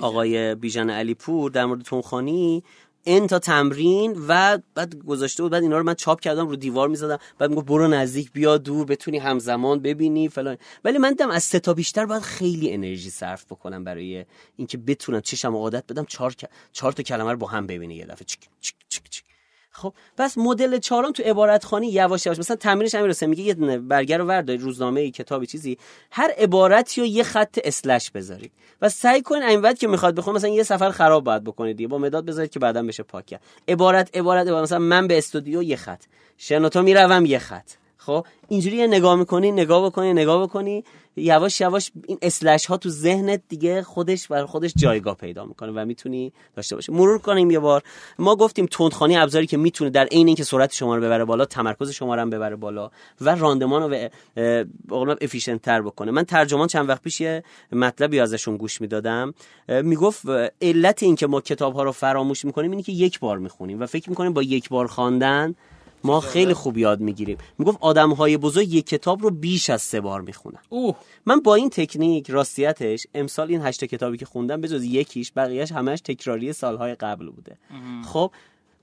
آقای 0.00 0.54
بیژن. 0.54 0.90
علی 0.90 1.14
پور 1.14 1.50
در 1.50 1.64
مورد 1.64 1.82
تونخانی 1.82 2.64
این 3.04 3.26
تا 3.26 3.38
تمرین 3.38 4.24
و 4.28 4.58
بعد 4.74 4.96
گذاشته 4.96 5.42
بود 5.42 5.52
بعد 5.52 5.62
اینا 5.62 5.78
رو 5.78 5.84
من 5.84 5.94
چاپ 5.94 6.20
کردم 6.20 6.48
رو 6.48 6.56
دیوار 6.56 6.88
می‌زدم. 6.88 7.18
بعد 7.38 7.50
می‌گفت 7.50 7.66
برو 7.66 7.88
نزدیک 7.88 8.32
بیا 8.32 8.58
دور 8.58 8.86
بتونی 8.86 9.18
همزمان 9.18 9.80
ببینی 9.80 10.28
فلان. 10.28 10.56
ولی 10.84 10.98
من 10.98 11.10
دیدم 11.10 11.30
از 11.30 11.42
سه 11.42 11.60
تا 11.60 11.74
بیشتر 11.74 12.06
باید 12.06 12.22
خیلی 12.22 12.72
انرژی 12.72 13.10
صرف 13.10 13.44
بکنم 13.44 13.84
برای 13.84 14.24
اینکه 14.56 14.78
بتونم 14.78 15.20
چشم 15.20 15.56
عادت 15.56 15.84
بدم 15.92 16.04
چهار 16.04 16.34
چهار 16.72 16.92
تا 16.92 17.02
کلمه 17.02 17.30
رو 17.32 17.36
با 17.38 17.46
هم 17.46 17.66
ببینی 17.66 17.94
یه 17.94 18.06
دفعه. 18.06 18.24
چک 18.24 18.38
چک 18.60 18.74
خب 19.76 19.94
پس 20.16 20.38
مدل 20.38 20.78
چهارم 20.78 21.12
تو 21.12 21.22
عبارت 21.22 21.64
خانی 21.64 21.88
یواش 21.88 22.26
یواش 22.26 22.38
مثلا 22.38 22.56
تمرینش 22.56 22.94
حسین 22.94 23.28
میگه 23.28 23.42
یه 23.42 23.54
دونه 23.54 23.78
برگر 23.78 24.18
رو 24.18 24.24
وردارید 24.24 24.62
روزنامه 24.62 25.00
ای 25.00 25.10
کتابی 25.10 25.46
چیزی 25.46 25.78
هر 26.10 26.30
عبارتی 26.38 27.00
رو 27.00 27.06
یه 27.06 27.22
خط 27.22 27.58
اسلش 27.64 28.10
بذارید. 28.10 28.52
و 28.82 28.88
سعی 28.88 29.22
کنین 29.22 29.42
این 29.42 29.74
که 29.74 29.88
می‌خواد 29.88 30.14
بخونه 30.14 30.36
مثلا 30.36 30.50
یه 30.50 30.62
سفر 30.62 30.90
خراب 30.90 31.24
باید 31.24 31.44
بکنید 31.44 31.88
با 31.88 31.98
مداد 31.98 32.24
بذارید 32.24 32.50
که 32.50 32.58
بعدا 32.58 32.82
بشه 32.82 33.02
پاک 33.02 33.26
کرد. 33.26 33.40
عبارت 33.68 34.16
عبارت 34.16 34.46
مثلا 34.46 34.78
من 34.78 35.06
به 35.06 35.18
استودیو 35.18 35.62
یه 35.62 35.76
خط 35.76 36.02
شنوتو 36.38 36.82
می‌روم 36.82 37.26
یه 37.26 37.38
خط. 37.38 37.70
خب؟ 38.06 38.26
اینجوری 38.48 38.86
نگاه 38.86 39.16
می‌کنی 39.16 39.52
نگاه 39.52 39.86
بکنی 39.86 40.12
نگاه 40.12 40.42
بکنی 40.42 40.84
یواش 41.16 41.60
یواش 41.60 41.92
این 42.06 42.18
اسلش 42.22 42.66
ها 42.66 42.76
تو 42.76 42.88
ذهنت 42.88 43.42
دیگه 43.48 43.82
خودش 43.82 44.28
بر 44.28 44.46
خودش 44.46 44.72
جایگاه 44.76 45.16
پیدا 45.16 45.44
می‌کنه 45.44 45.72
و 45.72 45.84
می‌تونی 45.84 46.32
داشته 46.56 46.74
باشه 46.74 46.92
مرور 46.92 47.18
کنیم 47.18 47.50
یه 47.50 47.58
بار. 47.58 47.82
ما 48.18 48.36
گفتیم 48.36 48.66
تندخانی 48.66 49.16
ابزاری 49.16 49.46
که 49.46 49.56
می‌تونه 49.56 49.90
در 49.90 50.04
عین 50.04 50.26
اینکه 50.26 50.44
سرعت 50.44 50.72
شما 50.72 50.96
رو 50.96 51.02
ببره 51.02 51.24
بالا 51.24 51.44
تمرکز 51.44 51.90
شما 51.90 52.14
رو 52.14 52.20
هم 52.20 52.30
ببره 52.30 52.56
بالا 52.56 52.90
و 53.20 53.34
راندمان 53.34 53.82
رو 53.82 53.88
به 53.88 54.10
افیشنت 55.20 55.62
تر 55.62 55.82
بکنه. 55.82 56.10
من 56.10 56.24
ترجمان 56.24 56.68
چند 56.68 56.88
وقت 56.88 57.02
پیش 57.02 57.20
یه 57.20 57.42
مطلبی 57.72 58.20
ازشون 58.20 58.56
گوش 58.56 58.80
می‌دادم. 58.80 59.34
می‌گفت 59.68 60.22
علت 60.62 61.02
اینکه 61.02 61.26
ما 61.26 61.40
کتاب 61.40 61.74
ها 61.74 61.82
رو 61.82 61.92
فراموش 61.92 62.44
می‌کنیم 62.44 62.70
اینه 62.70 62.82
که 62.82 62.92
یک 62.92 63.20
بار 63.20 63.38
می‌خونیم 63.38 63.80
و 63.80 63.86
فکر 63.86 64.10
می‌کنیم 64.10 64.32
با 64.32 64.42
یک 64.42 64.68
بار 64.68 64.86
خواندن 64.86 65.54
ما 66.04 66.20
خیلی 66.20 66.54
خوب 66.54 66.78
یاد 66.78 67.00
می‌گیریم. 67.00 67.38
می‌گفت 67.58 67.78
آدم 67.80 68.12
های 68.12 68.36
بزرگ 68.36 68.74
یک 68.74 68.86
کتاب 68.86 69.22
رو 69.22 69.30
بیش 69.30 69.70
از 69.70 69.82
سه 69.82 70.00
بار 70.00 70.20
می‌خونن. 70.20 70.58
اوه. 70.68 70.96
من 71.26 71.40
با 71.40 71.54
این 71.54 71.70
تکنیک 71.70 72.30
راستیتش 72.30 73.06
امسال 73.14 73.48
این 73.50 73.62
هشت 73.62 73.84
کتابی 73.84 74.16
که 74.16 74.26
خوندم 74.26 74.60
به 74.60 74.68
جز 74.68 74.84
یکیش 74.84 75.32
بقیهش 75.36 75.72
همش 75.72 76.00
تکراری 76.00 76.52
سالهای 76.52 76.94
قبل 76.94 77.30
بوده. 77.30 77.56
خب 78.04 78.30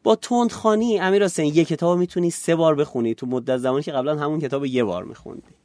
با 0.04 0.16
تندخانی 0.16 1.00
امیر 1.00 1.24
حسین 1.24 1.46
یک 1.46 1.68
کتاب 1.68 1.98
می‌تونی 1.98 2.30
سه 2.30 2.56
بار 2.56 2.76
بخونی 2.76 3.16
تو 3.16 3.26
مدت 3.26 3.58
زمانی 3.58 3.84
که 3.84 3.92
قبلا 3.92 4.18
همون 4.18 4.40
کتاب 4.40 4.66
یه 4.66 4.84
بار 4.84 5.04
میخوندی. 5.04 5.61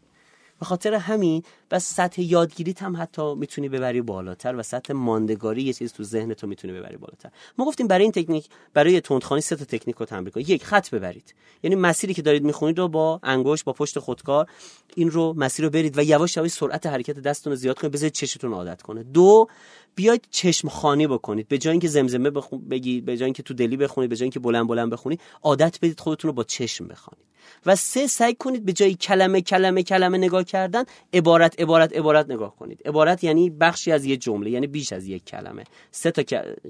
به 0.61 0.67
خاطر 0.67 0.95
همین 0.95 1.43
بس 1.71 1.95
سطح 1.95 2.23
یادگیریت 2.23 2.83
هم 2.83 2.97
حتی 2.97 3.35
می‌تونی 3.35 3.69
ببری 3.69 4.01
بالاتر 4.01 4.55
و 4.57 4.63
سطح 4.63 4.93
ماندگاری 4.93 5.63
یه 5.63 5.73
چیز 5.73 5.93
تو 5.93 6.03
ذهن 6.03 6.35
تو 6.35 6.47
می‌تونی 6.47 6.73
ببری 6.73 6.97
بالاتر. 6.97 7.31
ما 7.59 7.65
گفتیم 7.65 7.87
برای 7.87 8.03
این 8.03 8.13
تکنیک 8.13 8.49
برای 8.75 9.01
تندخانی 9.01 9.41
سه 9.41 9.57
تا 9.57 9.65
تکنیک 9.65 9.97
رو 9.97 10.07
تمرین 10.07 10.31
کنید. 10.31 10.51
یک 10.51 10.65
خط 10.65 10.91
ببرید. 10.91 11.35
یعنی 11.63 11.75
مسیری 11.77 12.15
که 12.15 12.23
دارید 12.23 12.45
می‌خونید 12.45 12.79
رو 12.79 12.89
با 12.89 13.21
انگشت 13.23 13.65
با 13.65 13.73
پشت 13.73 13.99
خودکار 13.99 14.47
این 14.95 15.11
رو 15.11 15.35
مسیر 15.37 15.65
رو 15.65 15.71
برید 15.71 15.99
و 15.99 16.03
یواش 16.03 16.37
یواش 16.37 16.51
سرعت 16.51 16.87
حرکت 16.87 17.19
دستتون 17.19 17.53
رو 17.53 17.57
زیاد 17.57 17.79
کنید 17.79 17.93
بذارید 17.93 18.13
چشتون 18.13 18.53
عادت 18.53 18.83
کنه. 18.83 19.03
دو 19.03 19.49
بیاید 19.97 20.28
چشم 20.30 20.68
خانی 20.68 21.07
بکنید. 21.07 21.49
به 21.49 21.59
جای 21.59 21.70
اینکه 21.70 21.88
زمزمه 21.88 22.30
بخون 22.30 22.68
بگید 22.68 23.05
به 23.05 23.16
جای 23.16 23.24
اینکه 23.24 23.42
تو 23.42 23.55
دلی 23.55 23.76
بخونید 23.76 24.11
به 24.11 24.16
جای 24.16 24.24
اینکه 24.24 24.40
بلند 24.40 24.68
بلند 24.68 24.90
بخونید 24.92 25.20
عادت 25.42 25.78
بدید 25.82 26.01
خودتون 26.01 26.28
رو 26.28 26.34
با 26.34 26.44
چشم 26.44 26.88
بخونید 26.88 27.26
و 27.66 27.76
سه 27.76 28.07
سعی 28.07 28.34
کنید 28.34 28.64
به 28.64 28.72
جای 28.72 28.94
کلمه 28.94 29.40
کلمه 29.40 29.82
کلمه 29.82 30.18
نگاه 30.18 30.44
کردن 30.44 30.84
عبارت 31.12 31.61
عبارت 31.61 31.97
عبارت 31.97 32.30
نگاه 32.30 32.57
کنید. 32.57 32.82
عبارت 32.84 33.24
یعنی 33.24 33.51
بخشی 33.51 33.92
از 33.92 34.05
یه 34.05 34.16
جمله 34.16 34.51
یعنی 34.51 34.66
بیش 34.66 34.92
از 34.92 35.07
یک 35.07 35.24
کلمه. 35.24 35.64
سه 35.90 36.11
تا 36.11 36.22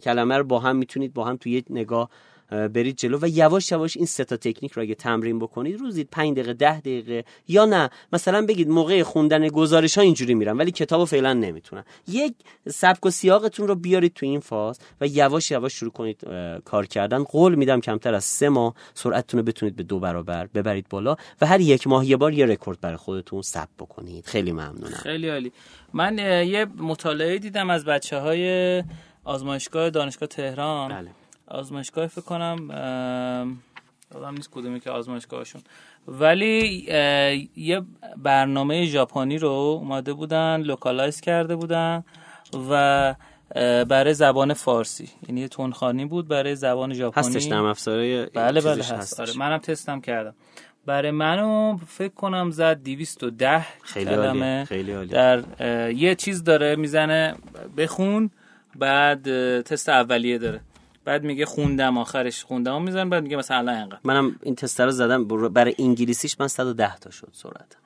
کلمه 0.02 0.36
رو 0.36 0.44
با 0.44 0.58
هم 0.58 0.76
می‌تونید 0.76 1.14
با 1.14 1.24
هم 1.24 1.36
توی 1.36 1.52
یک 1.52 1.64
نگاه 1.70 2.10
برید 2.51 2.97
جلو 2.97 3.18
و 3.22 3.28
یواش 3.28 3.72
یواش 3.72 3.97
این 3.97 4.07
سه 4.07 4.24
تا 4.24 4.36
تکنیک 4.36 4.72
رو 4.72 4.82
اگه 4.82 4.94
تمرین 4.94 5.38
بکنید 5.38 5.80
روزی 5.80 6.05
5 6.05 6.32
دقیقه 6.32 6.53
10 6.53 6.80
دقیقه 6.80 7.24
یا 7.49 7.64
نه. 7.64 7.90
مثلا 8.12 8.47
بگید 8.47 8.68
موقع 8.68 9.03
خوندن 9.03 9.49
گزارش 9.49 9.99
ها 9.99 10.05
اینجوری 10.05 10.34
میرم 10.34 10.59
ولی 10.59 10.70
کتابو 10.70 11.05
فعلا 11.05 11.32
نمی‌تونم. 11.32 11.84
یک 12.09 12.34
سبک 12.68 13.07
و 13.07 13.11
سیاقتون 13.11 13.68
رو 13.68 13.74
بیارید 13.74 14.14
تو 14.14 14.26
این 14.26 14.40
فاز 14.40 14.78
و 15.01 15.07
یواش 15.07 15.51
یواش 15.51 15.72
شروع 15.72 15.90
کنید 15.92 16.20
کار 16.64 16.86
کردن. 16.86 17.22
قول 17.22 17.55
میدم 17.55 17.80
کمتر 17.80 18.14
از 18.14 18.24
سه 18.24 18.49
ماه 18.49 18.74
سرعتتون 18.94 19.40
رو 19.40 19.47
بتونید 19.47 19.76
به 19.76 19.82
دو 19.82 20.01
برابر 20.01 20.47
ببرید 20.47 20.88
بالا 20.88 21.16
و 21.40 21.47
هر 21.47 21.61
یک 21.61 21.86
ماه 21.86 22.07
یه 22.07 22.16
بار 22.16 22.32
یه 22.32 22.47
رکورد 22.47 22.80
برای 22.80 22.97
خودتون 22.97 23.42
ثبت 23.42 23.68
بکنید. 23.78 24.26
خیلی 24.26 24.53
ممنونم. 24.53 24.97
خیلی 25.03 25.28
عالی. 25.28 25.53
من 25.92 26.18
یه 26.49 26.66
مطالعه 26.76 27.38
دیدم 27.38 27.70
از 27.70 27.84
بچه 27.84 28.18
های 28.18 28.82
آزمایشگاه 29.24 29.90
دانشگاه 29.90 30.28
تهران. 30.28 30.88
بله. 30.88 31.11
آزمایشگاه 31.49 32.07
فکر 32.07 32.24
کنم 32.24 32.57
یادم 34.14 34.34
نیست 34.34 34.51
کدومی 34.51 34.80
که 34.80 34.90
آزمایشگاهشون. 34.90 35.62
ولی 36.09 36.86
یه 37.57 37.82
برنامه 38.16 38.86
ژاپنی 38.86 39.38
رو 39.38 39.49
اومده 39.49 40.12
بودن 40.12 40.61
localize 40.61 41.20
کرده 41.20 41.57
بودن 41.57 42.05
و 42.70 43.14
برای 43.84 44.14
زبان 44.14 44.55
فارسی. 44.55 45.09
یعنی 45.28 45.40
یه 45.40 45.49
تندخوانی 45.48 46.04
بود 46.05 46.28
برای 46.28 46.57
زبان 46.57 46.94
ژاپنی. 46.94 47.26
هستش 47.26 47.47
نرم 47.47 47.64
افزاره 47.64 48.26
بله 48.26 48.61
بله 48.61 48.84
هست. 48.84 49.20
آره 49.20 49.32
منم 49.38 49.59
تستم 49.59 50.01
کردم. 50.01 50.34
برای 50.86 51.11
منو 51.11 51.76
فکر 51.86 52.14
کنم 52.14 52.51
زد 52.51 52.82
210 52.82 53.66
خیلی 53.82 54.14
عالی. 54.14 54.64
خیلی 54.64 54.92
عالی. 54.92 55.09
در 55.09 55.42
یه 55.92 56.14
چیز 56.14 56.44
داره 56.44 56.76
می‌زنه 56.76 57.34
بخون 57.76 58.30
بعد 58.76 59.61
تست 59.61 59.88
اولیه 59.88 60.38
داره. 60.38 60.61
بعد 61.07 61.24
میگه 61.24 61.46
خوندم 61.46 61.98
آخرش 61.98 62.44
خوندم. 62.44 62.82
می‌زنم 62.82 63.11
بعد 63.11 63.22
میگه 63.22 63.36
مثلا 63.36 63.72
اینقدر 63.72 63.98
منم 64.04 64.36
این 64.42 64.54
تست 64.54 64.80
رو 64.80 64.90
زدم. 64.90 65.28
برای 65.48 65.74
انگلیسیش 65.78 66.40
من 66.40 66.48
110 66.48 66.96
تا 66.96 67.11
شد 67.11 67.28
سرعت. 67.32 67.76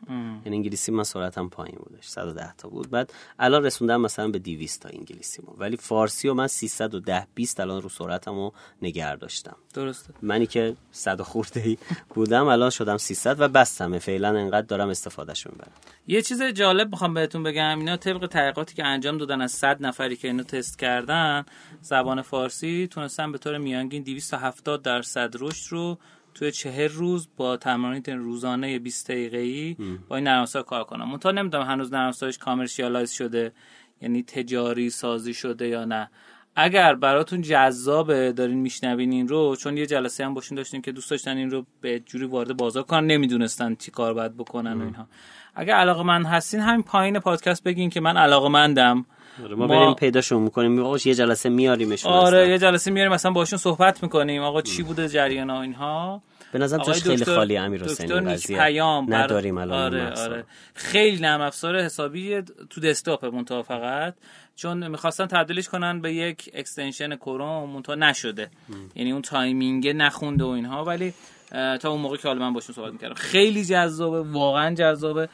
یعنی 0.44 0.56
انگلیسی 0.56 0.92
من 0.92 1.04
سرعتم 1.04 1.48
پایین 1.48 1.78
بودش. 1.78 2.06
110 2.06 2.54
تا 2.56 2.68
بود. 2.68 2.90
بعد 2.90 3.12
الان 3.38 3.64
رسوندم 3.64 4.00
مثلا 4.00 4.28
به 4.28 4.38
200 4.38 4.82
تا 4.82 4.88
انگلیسی 4.88 5.42
مو 5.46 5.54
ولی 5.58 5.76
فارسی 5.76 6.28
و 6.28 6.34
من 6.34 6.46
310 6.46 7.26
20 7.34 7.60
الان 7.60 7.82
رو 7.82 7.88
سرعتمو 7.88 8.50
نگه 8.82 9.16
داشتم. 9.16 9.56
درسته. 9.74 10.14
منی 10.22 10.46
که 10.46 10.76
100 10.92 11.22
خورده 11.22 11.60
ای 11.60 11.78
بودم 12.14 12.46
الان 12.46 12.70
شدم 12.70 12.96
300 12.96 13.40
و 13.40 13.48
بستمه. 13.48 13.98
فعلا 13.98 14.28
انقدر 14.28 14.66
دارم 14.66 14.88
استفادهش 14.88 15.46
می‌برم. 15.46 15.72
یه 16.06 16.22
چیز 16.22 16.42
جالب 16.42 16.90
می‌خوام 16.90 17.14
بهتون 17.14 17.42
بگم. 17.42 17.78
اینا 17.78 17.96
طبق 17.96 18.26
تحقیقاتی 18.26 18.74
که 18.74 18.84
انجام 18.84 19.18
دادن 19.18 19.40
از 19.40 19.52
100 19.52 19.82
نفری 19.82 20.16
که 20.16 20.28
اینو 20.28 20.42
تست 20.42 20.78
کردن 20.78 21.44
زبان 21.82 22.22
فارسی 22.22 22.86
تونستن 23.10 23.32
به 23.32 23.38
طور 23.38 23.58
میانگین 23.58 24.02
270 24.02 24.82
درصد 24.82 25.34
رشد 25.40 25.72
رو 25.72 25.98
توی 26.34 26.52
چهر 26.52 26.88
روز 26.88 27.28
با 27.36 27.56
تمرینات 27.56 28.08
روزانه 28.08 28.78
20 28.78 29.10
دقیقه‌ای 29.10 29.76
با 30.08 30.16
این 30.16 30.24
نرم 30.24 30.46
کار 30.66 30.84
کنم 30.84 31.10
منتها 31.10 31.32
نمی‌دونم 31.32 31.64
هنوز 31.66 31.92
نرم 31.92 32.12
کامرشیالایز 32.40 33.10
شده 33.10 33.52
یعنی 34.00 34.22
تجاری 34.22 34.90
سازی 34.90 35.34
شده 35.34 35.68
یا 35.68 35.84
نه. 35.84 36.10
اگر 36.56 36.94
براتون 36.94 37.42
جذابه 37.42 38.32
دارین 38.32 38.58
میشنوین 38.58 39.12
این 39.12 39.28
رو 39.28 39.56
چون 39.56 39.76
یه 39.76 39.86
جلسه 39.86 40.24
هم 40.24 40.34
باشین 40.34 40.56
داشتیم 40.56 40.82
که 40.82 40.92
دوست 40.92 41.10
داشتن 41.10 41.36
این 41.36 41.50
رو 41.50 41.66
به 41.80 42.00
جوری 42.00 42.24
وارد 42.24 42.56
بازار 42.56 42.82
کنن 42.82 43.06
نمی‌دونستن 43.06 43.74
چی 43.74 43.90
کار 43.90 44.14
باید 44.14 44.36
بکنن 44.36 44.80
و 44.80 44.84
اینها. 44.84 45.06
اگر 45.54 45.74
علاقه 45.74 46.02
من 46.02 46.24
هستین 46.24 46.60
همین 46.60 46.82
پایین 46.82 47.18
پادکست 47.18 47.64
بگین 47.64 47.90
که 47.90 48.00
من 48.00 48.16
علاقه 48.16 48.48
مندم 48.48 49.06
آره 49.44 49.54
ما, 49.54 49.66
ما 49.66 49.80
بریم 49.80 49.94
پیداشون 49.94 50.42
می‌کنیم. 50.42 50.84
آقا 50.84 50.96
یه 51.04 51.14
جلسه 51.14 51.48
میاریمشون 51.48 52.12
آره 52.12 52.48
یه 52.48 52.58
جلسه 52.58 52.90
میاریم 52.90 53.12
مثلا 53.12 53.30
باشون 53.30 53.58
صحبت 53.58 54.02
می‌کنیم. 54.02 54.42
آقا 54.42 54.62
چی 54.62 54.82
بوده 54.82 55.08
جریان 55.08 55.50
اینها؟ 55.50 56.22
به 56.52 56.58
نظر 56.58 56.78
جاش 56.78 57.02
خیلی 57.02 57.24
خالی 57.24 57.56
امیر 57.56 57.84
حسین 57.84 58.30
قضیه. 58.30 58.58
پیام 58.58 59.14
نداریم 59.14 59.58
الان 59.58 59.82
آره 59.82 60.12
آره. 60.12 60.44
خیلی 60.74 61.20
نرم 61.20 61.40
افزار 61.40 61.80
حسابی 61.80 62.42
تو 62.70 62.80
desktop 62.80 63.24
منتها 63.24 63.62
فقط. 63.62 64.14
چون 64.56 64.88
می‌خواستن 64.88 65.26
تبدیلش 65.26 65.68
کنن 65.68 66.00
به 66.00 66.12
یک 66.14 66.50
extension 66.54 67.16
کروم 67.16 67.70
منتها 67.70 67.94
نشده. 67.94 68.50
یعنی 68.94 69.12
اون 69.12 69.22
timing 69.22 69.88
نخونده 69.88 70.44
و 70.44 70.48
اینها. 70.48 70.84
ولی 70.84 71.14
تا 71.50 71.90
اون 71.90 72.00
موقع 72.00 72.16
که 72.16 72.28
حالا 72.28 72.40
من 72.40 72.52
باشون 72.52 72.74
صحبت 72.74 72.92
می‌کردم. 72.92 73.14
خیلی 73.14 73.64
جذابه 73.64 74.20
واقعا 74.20 74.74
جذابه 74.74 75.28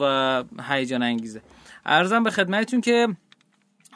و 0.00 0.44
هیجان 0.68 1.02
انگیزه. 1.02 1.40
عرضم 1.88 2.22
به 2.22 2.30
خدمتتون 2.30 2.80
که 2.80 3.08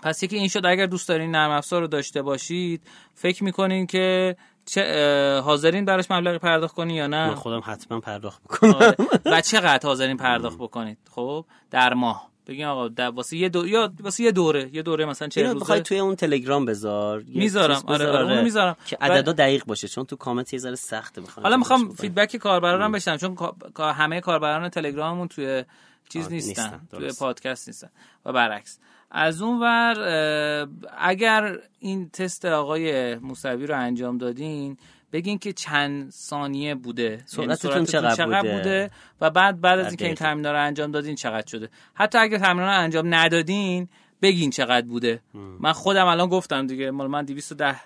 پس 0.02 0.22
یکی 0.22 0.36
این 0.36 0.48
شد 0.48 0.66
اگر 0.66 0.86
دوست 0.86 1.08
دارین 1.08 1.30
نرم 1.30 1.50
افزار 1.50 1.80
رو 1.80 1.86
داشته 1.86 2.22
باشید 2.22 2.82
فکر 3.14 3.44
می‌کنین 3.44 3.86
که 3.86 4.36
چه 4.66 5.40
حاضرین 5.44 5.84
براش 5.84 6.10
مبلغی 6.10 6.38
پرداخت 6.38 6.74
کنی 6.74 6.94
یا 6.94 7.06
نه؟ 7.06 7.26
من 7.26 7.34
خودم 7.34 7.62
حتما 7.64 8.00
پرداخت 8.00 8.42
بکنم 8.42 8.74
آره. 8.74 8.96
و 9.32 9.40
چقدر 9.40 9.88
حاضرین 9.88 10.16
پرداخت 10.16 10.58
بکنید؟ 10.58 10.98
خب 11.10 11.44
در 11.70 11.94
ماه. 11.94 12.32
بگین 12.46 12.66
آقا 12.66 13.10
واسه 13.10 13.36
یه 13.36 13.48
دو 13.48 13.66
یا 13.66 13.92
واسه 14.00 14.24
یه 14.24 14.32
دوره. 14.32 14.70
یه 14.72 14.82
دوره 14.82 15.04
مثلا 15.04 15.28
چه 15.28 15.42
روزه. 15.42 15.54
بخوای 15.54 15.80
توی 15.80 15.98
اون 15.98 16.16
تلگرام 16.16 16.64
بذار. 16.64 17.22
می‌ذارم. 17.26 17.82
آره 17.86 18.10
آره 18.10 18.42
می‌ذارم. 18.42 18.76
که 18.86 18.96
عددا 19.00 19.32
دقیق 19.32 19.64
باشه 19.64 19.88
چون 19.88 20.04
تو 20.04 20.16
کامنت 20.16 20.52
یه 20.52 20.58
ذره 20.58 20.74
سخته 20.74 21.20
می‌خوام 21.20 21.44
حالا 21.44 21.56
می‌خوام 21.56 21.94
فیدبک 21.94 22.36
کاربران 22.36 22.92
بشم 22.92 23.16
چون 23.16 23.36
همه 23.78 24.20
کاربران 24.20 24.68
تلگراممون 24.68 25.28
توی 25.28 25.64
چیز 26.12 26.32
نیستن, 26.32 26.62
نیستن. 26.62 26.80
توی 26.90 27.12
پادکست 27.18 27.68
نیستن. 27.68 27.88
و 28.24 28.32
برعکس. 28.32 28.78
از 29.10 29.42
اون 29.42 29.60
ور 29.60 30.68
اگر 30.98 31.58
این 31.78 32.10
تست 32.10 32.44
آقای 32.44 33.14
موسوی 33.16 33.66
رو 33.66 33.78
انجام 33.78 34.18
دادین 34.18 34.76
بگین 35.12 35.38
که 35.38 35.52
چند 35.52 36.10
ثانیه 36.10 36.74
بوده. 36.74 37.02
یعنی 37.02 37.24
سرعتتون 37.26 37.84
چقدر, 37.84 38.14
چقدر 38.14 38.40
بوده. 38.40 38.56
بوده؟ 38.56 38.90
و 39.20 39.30
بعد 39.30 39.60
بعد 39.60 39.78
از 39.78 39.86
اینکه 39.86 40.06
این 40.06 40.14
تمرین 40.14 40.46
رو 40.46 40.60
انجام 40.64 40.90
دادین 40.90 41.14
چقدر 41.14 41.46
شده؟ 41.46 41.68
حتی 41.94 42.18
اگر 42.18 42.38
تمرین 42.38 42.68
رو 42.68 42.78
انجام 42.78 43.14
ندادین 43.14 43.88
بگین 44.22 44.50
چقدر 44.50 44.86
بوده. 44.86 45.20
من 45.34 45.72
خودم 45.72 46.06
الان 46.06 46.28
گفتم 46.28 46.66
دیگه 46.66 46.90
مال 46.90 47.06
من 47.06 47.24
210 47.24 47.80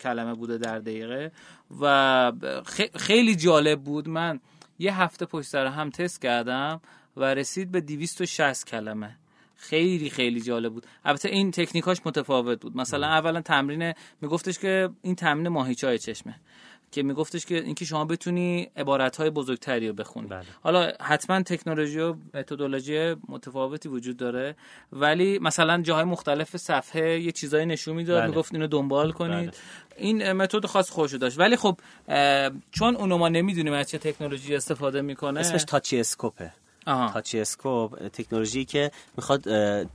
کلمه 0.00 0.34
بوده 0.34 0.58
در 0.58 0.78
دقیقه. 0.78 1.32
و 1.80 2.32
خیلی 2.94 3.36
جالب 3.36 3.80
بود. 3.80 4.08
من 4.08 4.40
یه 4.78 5.00
هفته 5.00 5.26
پشت 5.26 5.48
سر 5.48 5.66
هم 5.66 5.90
تست 5.90 6.22
کردم. 6.22 6.80
و 7.20 7.24
رسید 7.24 7.70
به 7.70 7.80
260 7.80 8.66
کلمه. 8.66 9.16
خیلی 9.56 10.10
خیلی 10.10 10.40
جالب 10.40 10.72
بود. 10.72 10.86
البته 11.04 11.28
این 11.28 11.50
تکنیکاش 11.50 11.98
متفاوت 12.06 12.60
بود. 12.60 12.76
مثلا 12.76 13.06
اولا 13.06 13.40
تمرین 13.40 13.92
میگفتش 14.20 14.58
که 14.58 14.88
این 15.02 15.14
تمرین 15.14 15.48
ماهیچای 15.48 15.98
چشمه 15.98 16.34
که 16.92 17.02
میگفتش 17.02 17.46
که 17.46 17.54
اینکه 17.54 17.84
شما 17.84 18.04
بتونی 18.04 18.70
عبارت 18.76 19.16
های 19.16 19.30
بزرگتری 19.30 19.88
رو 19.88 19.94
بخونی. 19.94 20.28
بله. 20.28 20.42
حالا 20.62 20.92
حتما 21.00 21.42
تکنولوژی 21.42 21.98
و 22.00 22.14
متدولوژی 22.34 23.14
متفاوتی 23.28 23.88
وجود 23.88 24.16
داره 24.16 24.56
ولی 24.92 25.38
مثلا 25.38 25.82
جاهای 25.82 26.04
مختلف 26.04 26.56
صفحه 26.56 27.20
یه 27.20 27.32
چیزایی 27.32 27.66
نشون 27.66 27.96
می‌داد 27.96 28.20
بله. 28.20 28.30
می‌گفت 28.30 28.54
اینو 28.54 28.66
دنبال 28.66 29.12
کنید. 29.12 29.50
بله. 29.50 29.58
این 29.96 30.32
متد 30.32 30.66
خاص 30.66 30.90
خوشو 30.90 31.16
داشت. 31.16 31.38
ولی 31.38 31.56
خب 31.56 31.80
چون 32.72 32.96
اونو 32.96 33.18
ما 33.18 33.28
نمی‌دونیم 33.28 33.72
از 33.72 33.90
چه 33.90 33.98
تکنولوژی 33.98 34.54
استفاده 34.54 35.02
می‌کنه. 35.02 35.40
اسمش 35.40 35.64
تاچی 35.64 36.00
اسکوپه. 36.00 36.52
تاچی 37.12 37.40
اسکوپ 37.40 38.08
تکنولوژی 38.08 38.64
که 38.64 38.90
می‌خواد 39.16 39.42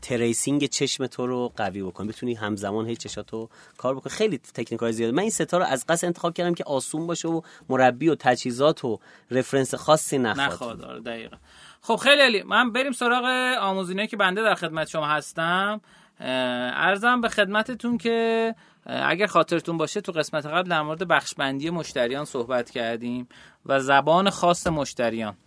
tracing 0.02 0.66
چشم 0.66 1.08
تو 1.08 1.28
رو 1.28 1.52
قوی 1.56 1.84
بکنه. 1.84 2.08
بتونی 2.08 2.34
همزمان 2.34 2.88
هی 2.88 2.96
چشاتو 2.96 3.50
کار 3.78 3.96
بکنی. 3.96 4.14
خیلی 4.14 4.38
تکنیک 4.38 4.82
های 4.82 4.94
زیاده 4.94 5.14
من 5.14 5.22
این 5.22 5.32
سه 5.32 5.49
تا 5.49 5.58
رو 5.58 5.66
از 5.66 5.86
قصد 5.90 6.06
انتخاب 6.06 6.34
کردم 6.34 6.54
که 6.54 6.64
آسون 6.64 7.08
باشه 7.08 7.28
و 7.28 7.42
مربی 7.70 8.10
و 8.10 8.16
تجهیزات 8.16 8.86
و 8.86 9.00
reference 9.32 9.76
خاصی 9.76 10.18
نخواد. 10.18 10.52
نخواد 10.52 10.82
آره، 10.82 11.00
دقیقا. 11.00 11.38
خب 11.82 11.96
خیلی 11.96 12.22
عالی 12.22 12.44
من 12.44 12.72
بریم 12.72 12.92
سراغ 12.92 13.26
آموزینه 13.62 14.08
که 14.08 14.18
بنده 14.18 14.42
در 14.42 14.56
خدمت 14.56 14.88
شما 14.88 15.08
هستم. 15.08 15.82
عرضم 16.20 17.22
به 17.22 17.30
خدمتتون 17.30 17.98
که 17.98 18.56
اگر 18.86 19.28
خاطرتون 19.28 19.78
باشه 19.78 20.02
تو 20.02 20.12
قسمت 20.12 20.46
قبل 20.46 20.70
در 20.70 20.82
مورد 20.82 21.08
بخشبندی 21.08 21.70
مشتریان 21.70 22.26
صحبت 22.26 22.70
کردیم 22.70 23.28
و 23.66 23.80
زبان 23.80 24.30
خاص 24.30 24.68
مشتریان. 24.68 25.38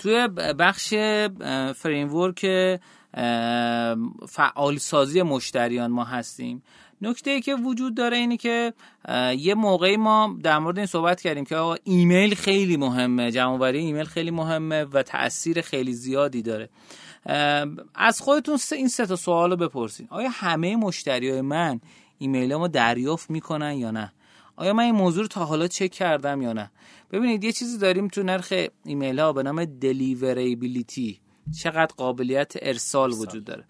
توی 0.00 0.28
بخش 0.58 0.94
framework 1.76 2.46
فعال 4.28 4.76
سازی 4.78 5.22
مشتریان 5.22 5.90
ما 5.90 6.04
هستیم. 6.04 6.62
نکته 7.02 7.30
ای 7.30 7.40
که 7.40 7.54
وجود 7.54 7.94
داره 7.96 8.16
اینه 8.16 8.36
که 8.36 8.72
یه 9.38 9.54
موقعی 9.54 9.96
ما 9.96 10.36
در 10.42 10.58
مورد 10.58 10.78
این 10.78 10.86
صحبت 10.86 11.20
کردیم 11.20 11.44
که 11.44 11.56
آقا 11.56 11.76
ایمیل 11.84 12.34
خیلی 12.34 12.76
مهمه 12.76 13.30
جمع‌آوری 13.30 13.78
ایمیل 13.78 14.04
خیلی 14.04 14.30
مهمه 14.30 14.84
و 14.84 15.02
تاثیر 15.02 15.60
خیلی 15.60 15.92
زیادی 15.92 16.42
داره. 16.42 16.68
از 17.94 18.20
خودتون 18.20 18.58
این 18.72 18.88
سه 18.88 19.06
تا 19.06 19.16
سوال 19.16 19.50
رو 19.50 19.56
بپرسین. 19.56 20.06
آیا 20.10 20.28
همه 20.32 20.76
مشتری 20.76 21.30
های 21.30 21.40
من 21.40 21.80
ایمیل 22.18 22.54
ما 22.54 22.68
دریافت 22.68 23.30
می‌کنن 23.30 23.72
یا 23.72 23.90
نه؟ 23.90 24.12
آیا 24.56 24.72
من 24.72 24.82
این 24.82 24.94
موضوع 24.94 25.22
رو 25.22 25.28
تا 25.28 25.44
حالا 25.44 25.66
چک 25.66 25.90
کردم 25.90 26.42
یا 26.42 26.52
نه؟ 26.52 26.70
ببینید 27.12 27.44
یه 27.44 27.52
چیزی 27.52 27.78
داریم 27.78 28.08
تو 28.08 28.22
نرخ 28.22 28.52
ایمیل 28.84 29.20
ها 29.20 29.32
به 29.32 29.42
نام 29.42 29.64
deliverability 29.64 31.20
چقدر 31.62 31.94
قابلیت 31.96 32.52
ارسال 32.62 33.12
وجود 33.12 33.44
داره. 33.44 33.64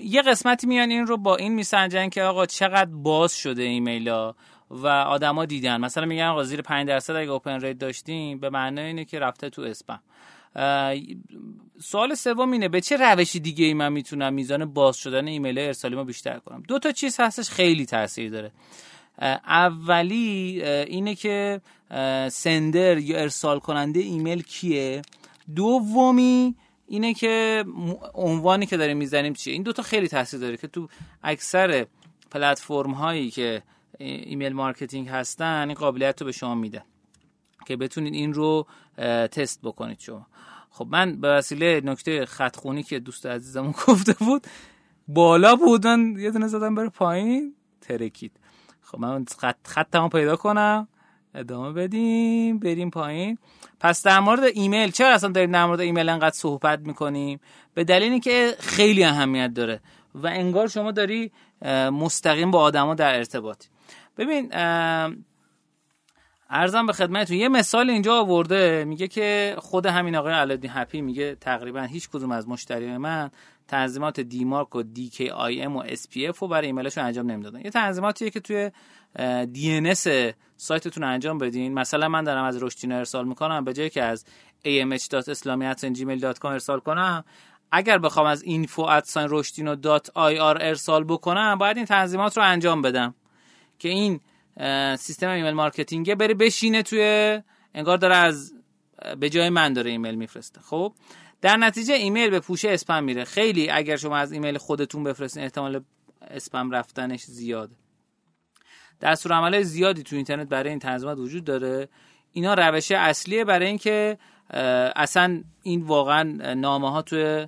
یه 0.00 0.22
قسمتی 0.22 0.66
میان 0.66 0.90
این 0.90 1.06
رو 1.06 1.16
با 1.16 1.36
این 1.36 1.54
میسنجن 1.54 2.08
که 2.08 2.22
آقا 2.22 2.46
چقدر 2.46 2.90
باز 2.90 3.34
شده 3.34 3.62
ایمیل 3.62 4.08
ها 4.08 4.36
و 4.70 4.86
آدما 4.86 5.44
دیدن. 5.44 5.80
مثلا 5.80 6.06
میگن 6.06 6.24
آقا 6.24 6.44
زیر 6.44 6.62
5 6.62 6.88
درصد 6.88 7.16
اگه 7.16 7.30
open 7.30 7.60
rate 7.60 7.78
داشتیم 7.78 8.40
به 8.40 8.50
معنای 8.50 8.84
اینه 8.84 9.04
که 9.04 9.18
رفته 9.18 9.50
تو 9.50 9.62
اسپم. 9.62 10.00
سوال 11.80 12.14
سوم 12.14 12.50
اینه 12.50 12.68
به 12.68 12.80
چه 12.80 12.96
روشی 12.96 13.40
دیگه 13.40 13.64
ای 13.64 13.74
من 13.74 13.92
می‌تونم 13.92 14.34
میزان 14.34 14.64
باز 14.64 14.96
شدن 14.96 15.26
ایمیل 15.28 15.58
ارسالی 15.58 15.96
ما 15.96 16.04
بیشتر 16.04 16.38
کنم؟ 16.38 16.62
دو 16.68 16.78
تا 16.78 16.92
چیز 16.92 17.20
هستش 17.20 17.50
خیلی 17.50 17.86
تاثیر 17.86 18.30
داره. 18.30 18.52
اولی 19.46 20.62
اینه 20.64 21.14
که 21.14 21.60
sender 22.30 22.98
یا 22.98 23.18
ارسال 23.18 23.58
کننده 23.58 24.00
ایمیل 24.00 24.42
کیه؟ 24.42 25.02
دومی 25.56 26.54
اینه 26.86 27.14
که 27.14 27.64
عنوانی 28.14 28.66
که 28.66 28.76
داریم 28.76 28.96
می‌زنیم 28.96 29.32
چیه؟ 29.32 29.52
این 29.52 29.62
دوتا 29.62 29.82
خیلی 29.82 30.08
تاثیر 30.08 30.40
داره 30.40 30.56
که 30.56 30.66
تو 30.66 30.88
اکثر 31.22 31.86
پلتفرم 32.30 32.90
هایی 32.90 33.30
که 33.30 33.62
email 33.98 34.52
marketing 34.52 35.08
هستن 35.08 35.68
این 35.68 35.74
قابلیت 35.74 36.20
رو 36.20 36.24
به 36.24 36.32
شما 36.32 36.54
میده 36.54 36.82
که 37.66 37.76
بتونید 37.76 38.14
این 38.14 38.34
رو 38.34 38.66
تست 39.32 39.60
بکنید 39.62 40.00
شما. 40.00 40.26
خب 40.70 40.86
من 40.90 41.20
به 41.20 41.28
وسیله 41.28 41.80
نکته 41.84 42.26
خطخونی 42.26 42.82
که 42.82 42.98
دوست 42.98 43.26
عزیزمون 43.26 43.74
گفته 43.86 44.12
بود 44.12 44.46
بالا 45.08 45.56
بود 45.56 45.86
من 45.86 46.14
یه 46.18 46.30
دونه 46.30 46.46
زدم 46.46 46.74
بره 46.74 46.88
پایین 46.88 47.54
ترکید. 47.80 48.32
خب 48.90 48.98
من 48.98 49.24
خط 49.38 49.66
خطمو 49.66 50.08
پیدا 50.08 50.36
کنم. 50.36 50.88
ادامه 51.34 51.72
بدیم 51.72 52.58
بریم 52.58 52.90
پایین. 52.90 53.38
پس 53.80 54.02
در 54.02 54.20
مورد 54.20 54.44
ایمیل 54.54 54.90
چرا 54.90 55.14
اصلا 55.14 55.30
داریم 55.30 55.52
در 55.52 55.66
مورد 55.66 55.80
ایمیل 55.80 56.08
انقدر 56.08 56.34
صحبت 56.34 56.80
می‌کنیم؟ 56.80 57.40
به 57.74 57.84
دلیل 57.84 58.20
که 58.20 58.54
خیلی 58.58 59.04
اهمیت 59.04 59.54
داره 59.54 59.80
و 60.14 60.26
انگار 60.26 60.68
شما 60.68 60.92
داری 60.92 61.32
مستقیم 61.92 62.50
با 62.50 62.60
آدما 62.60 62.94
در 62.94 63.14
ارتباط. 63.14 63.64
ببین 64.16 64.50
ارزم 66.50 66.86
به 66.86 66.92
خدمتتون 66.92 67.36
یه 67.36 67.48
مثال 67.48 67.90
اینجا 67.90 68.20
آورده 68.20 68.84
میگه 68.84 69.08
که 69.08 69.56
خود 69.58 69.86
همین 69.86 70.16
آقای 70.16 70.32
علادین 70.32 70.70
هپی 70.74 71.00
میگه 71.00 71.34
تقریبا 71.34 71.80
هیچ 71.80 72.08
کدوم 72.08 72.32
از 72.32 72.48
مشتری 72.48 72.96
من 72.96 73.30
تنظیمات 73.68 74.20
DMARC 74.20 74.76
و 74.76 74.82
DKIM 74.82 75.76
و 75.76 75.82
SPF 75.86 76.38
رو 76.38 76.48
برای 76.48 76.66
ایمیلشون 76.66 77.04
انجام 77.04 77.30
نمی‌دادن. 77.30 77.60
یه 77.60 77.70
تنظیماتیه 77.70 78.30
که 78.30 78.40
توی 78.40 78.70
DNS 79.52 80.06
سایتتون 80.56 81.04
انجام 81.04 81.38
بدین. 81.38 81.74
مثلا 81.74 82.08
من 82.08 82.24
دارم 82.24 82.44
از 82.44 82.62
رشدینو 82.62 82.96
ارسال 82.96 83.28
می‌کنم 83.28 83.64
به 83.64 83.72
جای 83.72 83.90
که 83.90 84.02
از 84.02 84.24
amh.islami@gmail.com 84.64 86.44
ارسال 86.44 86.80
کنم. 86.80 87.24
اگر 87.72 87.98
بخوام 87.98 88.26
از 88.26 88.44
info 88.44 88.78
ارسال 90.16 91.04
بکنم 91.04 91.58
باید 91.58 91.76
این 91.76 91.86
تنظیمات 91.86 92.36
رو 92.36 92.42
انجام 92.42 92.82
بدم 92.82 93.14
که 93.78 93.88
این 93.88 94.20
سیستم 94.96 95.28
email 95.28 95.54
marketing 95.54 96.14
بره 96.14 96.34
بشینه 96.34 96.82
توی 96.82 97.42
انگار 97.74 97.98
داره 97.98 98.16
از 98.16 98.54
به 99.20 99.30
جای 99.30 99.48
من 99.50 99.72
داره 99.72 99.90
ایمیل 99.90 100.14
میفرسته. 100.14 100.60
خب؟ 100.60 100.92
در 101.40 101.56
نتیجه 101.56 101.94
ایمیل 101.94 102.30
به 102.30 102.40
پوشه 102.40 102.70
اسپم 102.70 103.04
میره. 103.04 103.24
خیلی 103.24 103.70
اگر 103.70 103.96
شما 103.96 104.16
از 104.16 104.32
ایمیل 104.32 104.58
خودتون 104.58 105.04
بفرستین 105.04 105.42
احتمال 105.42 105.84
اسپم 106.30 106.70
رفتنش 106.70 107.24
زیاده. 107.24 107.76
دستورالعمل 109.00 109.62
زیادی 109.62 110.02
تو 110.02 110.16
اینترنت 110.16 110.48
برای 110.48 110.70
این 110.70 110.78
تنظیمات 110.78 111.18
وجود 111.18 111.44
داره. 111.44 111.88
اینا 112.32 112.54
روش 112.54 112.92
اصلیه 112.92 113.44
برای 113.44 113.66
اینکه 113.66 114.18
اصلا 114.96 115.42
این 115.62 115.82
واقعا 115.82 116.22
نامه 116.54 116.90
ها 116.90 117.02
تو 117.02 117.46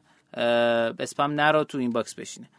اسپم 0.98 1.32
نره 1.32 1.64
تو 1.64 1.78
inbox 1.78 2.14
بشینه. 2.14 2.50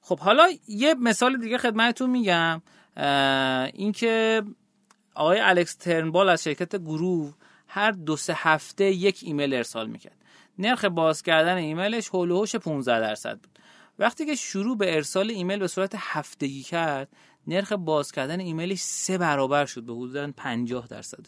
خب 0.00 0.18
حالا 0.18 0.48
یه 0.68 0.94
مثال 0.94 1.40
دیگه 1.40 1.58
خدمتتون 1.58 2.10
میگم. 2.10 2.62
اینکه 3.74 4.42
آقای 5.14 5.40
الکس 5.40 5.74
ترنبال 5.74 6.28
از 6.28 6.44
شرکت 6.44 6.76
Groove 6.76 7.34
هر 7.68 7.90
دو 7.90 8.16
سه 8.16 8.34
هفته 8.36 8.84
یک 8.84 9.20
ایمیل 9.22 9.54
ارسال 9.54 9.86
می‌کرد. 9.86 10.16
نرخ 10.60 10.84
باز 10.84 11.22
کردن 11.22 11.56
ایمیلش 11.56 12.08
هول 12.08 12.30
و 12.30 12.46
15 12.46 13.00
درصد 13.00 13.38
بود. 13.38 13.58
وقتی 13.98 14.26
که 14.26 14.34
شروع 14.34 14.76
به 14.76 14.94
ارسال 14.94 15.30
ایمیل 15.30 15.58
به 15.58 15.68
صورت 15.68 15.94
هفتگی 15.96 16.62
کرد 16.62 17.08
نرخ 17.46 17.72
باز 17.72 18.12
کردن 18.12 18.40
ایمیلش 18.40 18.80
سه 18.80 19.18
برابر 19.18 19.66
شد 19.66 19.82
به 19.82 19.92
حدود 19.92 20.34
50 20.36 20.86
درصد 20.86 21.26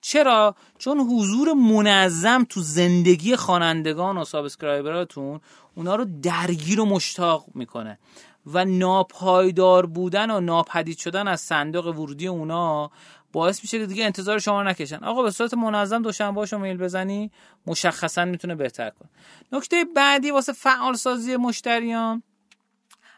چرا؟ 0.00 0.54
چون 0.78 0.98
حضور 1.00 1.52
منظم 1.52 2.44
تو 2.44 2.60
زندگی 2.60 3.36
خوانندگان 3.36 4.18
و 4.18 4.24
subscriber 4.24 5.13
اتون 5.13 5.40
اونا 5.74 5.96
رو 5.96 6.06
درگیر 6.22 6.80
و 6.80 6.84
مشتاق 6.84 7.46
می‌کنه 7.54 7.98
و 8.46 8.64
ناپایدار 8.64 9.86
بودن 9.86 10.30
و 10.30 10.40
ناپدید 10.40 10.98
شدن 10.98 11.28
از 11.28 11.40
صندوق 11.40 11.86
ورودی 11.86 12.28
اونا 12.28 12.90
باعث 13.32 13.62
میشه 13.62 13.78
که 13.78 13.86
دیگه 13.86 14.04
انتظار 14.04 14.38
شما 14.38 14.62
نکشن. 14.62 15.04
آقا 15.04 15.22
به 15.22 15.30
صورت 15.30 15.54
منظم 15.54 16.02
دوشنبه 16.02 16.46
شما 16.46 16.60
میل 16.60 16.76
بزنی 16.76 17.30
مشخصا 17.66 18.24
می‌تونه 18.24 18.54
بهتر 18.54 18.90
کنه. 18.90 19.08
نکته 19.52 19.84
بعدی 19.96 20.30
واسه 20.30 20.52
فعال 20.52 20.94
سازی 20.94 21.36
مشتریان 21.36 22.22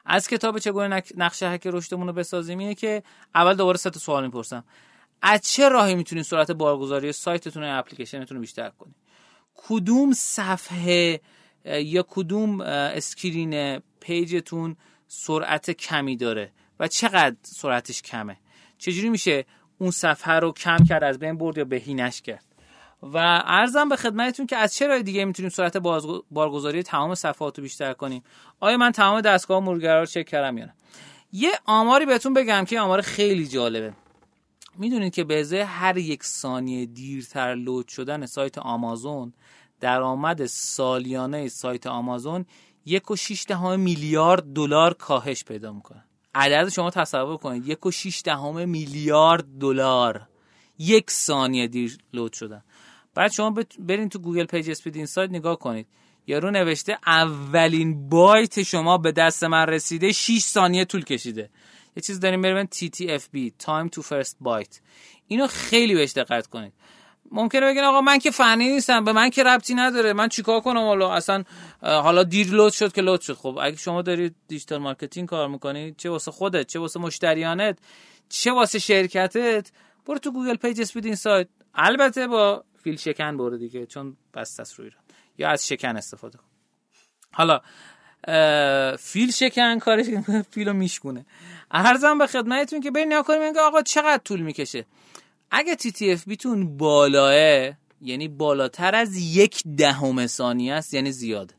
از 0.06 0.28
کتاب 0.28 0.58
چگونه 0.58 1.02
نقشه 1.16 1.48
هک 1.48 1.66
رشدمون 1.66 2.06
رو 2.06 2.12
بسازیم 2.12 2.58
اینه 2.58 2.74
که 2.74 3.02
اول 3.34 3.54
دوباره 3.54 3.78
سه 3.78 3.90
سوال 3.90 4.24
می‌پرسم. 4.24 4.64
از 5.22 5.40
چه 5.40 5.68
راهی 5.68 5.94
می‌تونید 5.94 6.24
سرعت 6.24 6.50
بارگذاری 6.50 7.12
سایتتون 7.12 7.62
و 7.64 7.78
اپلیکیشنتون 7.78 8.36
رو 8.36 8.40
بیشتر 8.40 8.70
کنید 8.70 8.94
کدوم 9.54 10.12
صفحه 10.12 11.20
یا 11.64 12.02
کدوم 12.08 12.60
screen 12.60 13.78
page 14.00 14.44
تون 14.44 14.76
سرعت 15.06 15.70
کمی 15.70 16.16
داره 16.16 16.52
و 16.80 16.88
چقدر 16.88 17.36
سرعتش 17.42 18.02
کمه؟ 18.02 18.36
چجوری 18.78 19.08
میشه 19.08 19.44
اون 19.80 19.90
صفحه 19.90 20.32
رو 20.32 20.52
کم 20.52 20.76
کرد 20.88 21.04
از 21.04 21.18
بین 21.18 21.38
برد 21.38 21.58
یا 21.58 21.64
بهینش 21.64 22.22
کرد. 22.22 22.44
و 23.02 23.42
عرضم 23.46 23.88
به 23.88 23.96
خدمتتون 23.96 24.46
که 24.46 24.56
از 24.56 24.74
چه 24.74 24.86
راه 24.86 25.02
دیگه 25.02 25.24
می‌تونیم 25.24 25.50
سرعت 25.50 25.76
بارگذاری 26.30 26.82
تمام 26.82 27.14
صفحات 27.14 27.58
رو 27.58 27.62
بیشتر 27.62 27.92
کنیم؟ 27.92 28.22
آیا 28.60 28.76
من 28.76 28.92
تمام 28.92 29.20
دستگاه 29.20 29.60
مرورگرا 29.60 30.00
رو 30.00 30.06
چک 30.06 30.26
کردم 30.26 30.58
یا 30.58 30.64
نه؟ 30.64 30.74
یه 31.32 31.50
آماری 31.66 32.06
بهتون 32.06 32.34
بگم 32.34 32.64
که 32.64 32.80
آمار 32.80 33.00
خیلی 33.00 33.46
جالبه. 33.46 33.92
می‌دونید 34.78 35.14
که 35.14 35.24
به 35.24 35.40
ازای 35.40 35.60
هر 35.60 35.96
یک 35.96 36.24
ثانیه 36.24 36.86
دیرتر 36.86 37.54
load 37.54 37.88
شدن 37.88 38.26
سایت 38.26 38.58
آمازون 38.58 39.32
درآمد 39.80 40.46
سالیانه 40.46 41.48
سایت 41.48 41.86
آمازون 41.86 42.46
یک 42.84 43.10
و 43.10 43.16
میلیارد 43.76 44.52
دلار 44.52 44.94
کاهش 44.94 45.44
پیدا 45.44 45.72
می‌کنه. 45.72 46.04
عدد 46.34 46.68
شما 46.68 46.90
تصور 46.90 47.36
کنید. 47.36 47.68
یک 47.68 47.86
و 47.86 47.90
شیش 47.90 48.22
دهم 48.24 48.68
میلیارد 48.68 49.44
دلار. 49.60 50.26
یک 50.78 51.10
ثانیه 51.10 51.66
دیر 51.66 51.98
load 52.12 52.32
شدن 52.32 52.62
بعد 53.14 53.32
شما 53.32 53.54
برین 53.78 54.08
تو 54.08 54.18
Google 54.18 54.44
PageSpeed 54.44 54.96
Insight 54.96 55.30
نگاه 55.30 55.58
کنید. 55.58 55.86
یارو 56.26 56.50
نوشته 56.50 56.98
اولین 57.06 58.08
بایت 58.08 58.62
شما 58.62 58.98
به 58.98 59.12
دست 59.12 59.44
من 59.44 59.66
رسیده. 59.66 60.12
6 60.12 60.38
ثانیه 60.38 60.84
طول 60.84 61.04
کشیده. 61.04 61.50
یه 61.96 62.02
چیز 62.02 62.20
داریم 62.20 62.42
به 62.42 62.54
نام 62.54 62.66
TTFB 62.66 63.50
Time 63.64 63.88
to 63.96 64.02
First 64.02 64.34
Byte. 64.44 64.80
اینو 65.26 65.46
خیلی 65.46 65.94
بهش 65.94 66.12
دقت 66.12 66.46
کنید. 66.46 66.72
ممکنه 67.30 67.66
بگین 67.66 67.84
آقا 67.84 68.00
من 68.00 68.18
که 68.18 68.30
فنی 68.30 68.72
نیستم 68.72 69.04
به 69.04 69.12
من 69.12 69.30
که 69.30 69.44
ربطی 69.44 69.74
نداره. 69.74 70.12
من 70.12 70.28
چیکار 70.28 70.60
کنم 70.60 70.80
حالا؟ 70.80 71.12
اصلا 71.12 71.44
حالا 71.82 72.22
دیر 72.22 72.50
load 72.50 72.72
شد 72.72 72.92
که 72.92 73.02
load 73.02 73.20
شد. 73.20 73.34
خب 73.34 73.58
اگه 73.62 73.76
شما 73.76 74.02
دارید 74.02 74.34
digital 74.48 74.78
marketing 74.78 75.28
کار 75.28 75.48
می‌کنید 75.48 75.96
چه 75.96 76.10
واسه 76.10 76.30
خودت 76.30 76.66
چه 76.66 76.78
واسه 76.78 77.00
مشتریانت 77.00 77.78
چه 78.28 78.52
واسه 78.52 78.78
شرکتت 78.78 79.70
برو 80.06 80.18
تو 80.18 80.32
Google 80.32 80.56
PageSpeed 80.56 81.04
Insight 81.04 81.48
البته 81.74 82.26
با 82.26 82.64
فیل 82.84 82.96
شکن 82.96 83.36
برو 83.36 83.56
دیگه 83.56 83.86
چون 83.86 84.16
بس 84.34 84.60
است 84.60 84.74
روی 84.74 84.90
یا 85.38 85.48
از 85.48 85.68
شکن 85.68 85.96
استفاده 85.96 86.38
کن. 86.38 86.44
بیل 87.38 87.58
فیل 88.96 89.30
شکن 89.30 89.78
کارش 89.78 90.06
فیلو 90.54 90.72
میشکونه. 90.72 91.26
ارزم 91.70 92.18
به 92.18 92.26
خدمتتون 92.26 92.80
که 92.80 92.90
برین 92.90 93.22
کنیم 93.22 93.52
آقا 93.60 93.82
چقدر 93.82 94.22
طول 94.24 94.40
می‌کشه؟ 94.40 94.86
اگه 95.50 95.74
تی 95.74 95.92
تی 95.92 96.12
اف 96.12 96.24
بیتون 96.28 96.76
بالاه 96.76 97.72
یعنی 98.02 98.28
بالاتر 98.28 98.94
از 98.94 99.16
یک 99.16 99.62
دهم 99.76 100.26
ثانیه 100.26 100.74
است 100.74 100.94
یعنی 100.94 101.12
زیاده. 101.12 101.54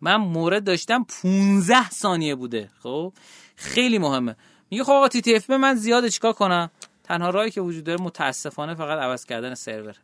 من 0.00 0.16
مورد 0.16 0.64
داشتم 0.64 1.06
15 1.22 1.90
ثانیه 1.90 2.34
بوده. 2.34 2.70
خب؟ 2.82 3.12
خیلی 3.56 3.98
مهمه. 3.98 4.36
میگه 4.70 4.84
خب 4.84 4.92
آقا 4.92 5.08
تی 5.08 5.20
تی 5.20 5.34
اف 5.34 5.46
به 5.46 5.56
من 5.56 5.74
زیاده 5.74 6.10
چیکار 6.10 6.32
کنم؟ 6.32 6.70
تنها 7.04 7.30
راهی 7.30 7.50
که 7.50 7.60
وجود 7.60 7.84
داره 7.84 8.02
متاسفانه 8.02 8.74
فقط 8.74 8.98
عوض 8.98 9.24
کردن 9.24 9.54
سرور. 9.54 9.96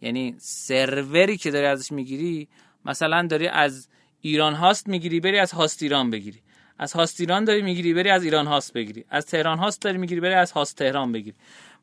یعنی 0.00 0.34
سروری 0.38 1.36
که 1.36 1.50
داری 1.50 1.66
ازش 1.66 1.92
می‌گیری 1.92 2.48
مثلا 2.84 3.26
داری 3.26 3.48
از 3.48 3.88
ایران 4.20 4.54
هاست 4.54 4.88
می‌گیری 4.88 5.20
بری 5.20 5.38
از 5.38 5.52
هاست 5.52 5.82
ایران 5.82 6.10
بگیری. 6.10 6.42
از 6.78 6.92
هاست 6.92 7.20
ایران 7.20 7.44
داری 7.44 7.62
می‌گیری 7.62 7.94
بری 7.94 8.10
از 8.10 8.24
ایران 8.24 8.46
هاست 8.46 8.72
بگیری. 8.72 9.04
از 9.08 9.26
تهران 9.26 9.58
هاست 9.58 9.82
داری 9.82 9.98
می‌گیری 9.98 10.20
بری 10.20 10.34
از 10.34 10.52
هاست 10.52 10.76
تهران 10.76 11.12
بگیری. 11.12 11.36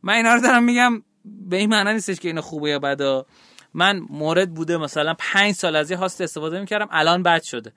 من 0.04 0.14
اینا 0.14 0.34
رو 0.34 0.42
دارم 0.42 0.64
میگم 0.64 1.04
به 1.26 1.58
این 1.58 1.70
معنی 1.70 1.94
نیستش 1.94 2.20
که 2.20 2.28
اینو 2.28 2.42
خوبه 2.42 2.70
یا 2.70 2.80
بده. 2.80 3.26
من 3.74 4.00
مورد 4.10 4.54
بوده 4.54 4.78
مثلا 4.78 5.16
پنج 5.20 5.56
سال 5.56 5.76
از 5.76 5.92
یه 5.92 5.98
هاست 5.98 6.22
استفاده 6.22 6.60
می‌کردم 6.60 6.88
الان 6.92 7.24
بد 7.24 7.42
شده. 7.44 7.74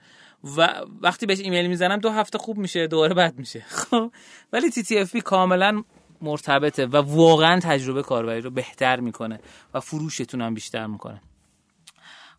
و 0.56 0.68
وقتی 1.00 1.26
بهش 1.26 1.40
ایمیل 1.40 1.66
می‌زنم 1.66 1.96
دو 1.96 2.10
هفته 2.10 2.38
خوب 2.38 2.58
میشه 2.58 2.86
دوباره 2.86 3.14
بد 3.14 3.38
میشه. 3.38 3.64
خب؟ 3.90 4.12
ولی 4.52 4.70
تی 4.70 4.82
تی 4.82 4.98
اف 4.98 5.12
بی 5.12 5.20
کاملا 5.20 5.82
مرتبطه 6.20 6.86
و 6.86 6.96
واقعا 6.96 7.60
تجربه 7.60 8.02
کاربری 8.02 8.40
رو 8.40 8.50
بهتر 8.50 9.00
می‌کنه 9.00 9.40
و 9.74 9.80
فروشتون 9.80 10.40
هم 10.40 10.54
بیشتر 10.54 10.86
می‌کنه. 10.86 11.20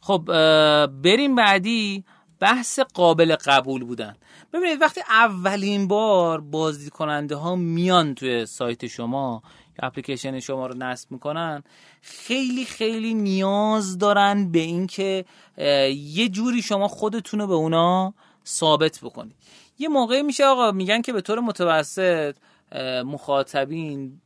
خب 0.02 0.24
بریم 0.88 1.36
بعدی. 1.36 2.04
بحث 2.40 2.80
قابل 2.80 3.36
قبول 3.36 3.84
بودن. 3.84 4.16
ببینید 4.54 4.82
وقتی 4.82 5.02
اولین 5.10 5.88
بار 5.88 6.42
بازدید 6.42 6.90
کننده 6.90 7.36
ها 7.36 7.56
میان 7.56 8.16
توی 8.16 8.46
سایت 8.46 8.88
شما 8.88 9.44
اپلیکیشن 9.80 10.39
شما 10.39 10.67
رو 10.67 10.78
نصب 10.78 11.11
می‌کنن 11.11 11.63
خیلی 12.01 12.65
خیلی 12.65 13.13
نیاز 13.13 13.97
دارن 13.97 14.51
به 14.51 14.59
اینکه 14.59 15.26
یه 15.95 16.30
جوری 16.30 16.61
شما 16.61 16.88
خودتون 16.88 17.39
رو 17.39 17.47
به 17.47 17.53
اونا 17.53 18.13
ثابت 18.45 18.99
بکنید. 19.03 19.36
یه 19.80 19.88
موقعی 19.88 20.24
میشه 20.24 20.45
آقا 20.45 20.71
میگن 20.71 21.01
که 21.01 21.13
به 21.13 21.21
طور 21.21 21.39
متوسط 21.39 22.36
مخاطبین 23.05 24.21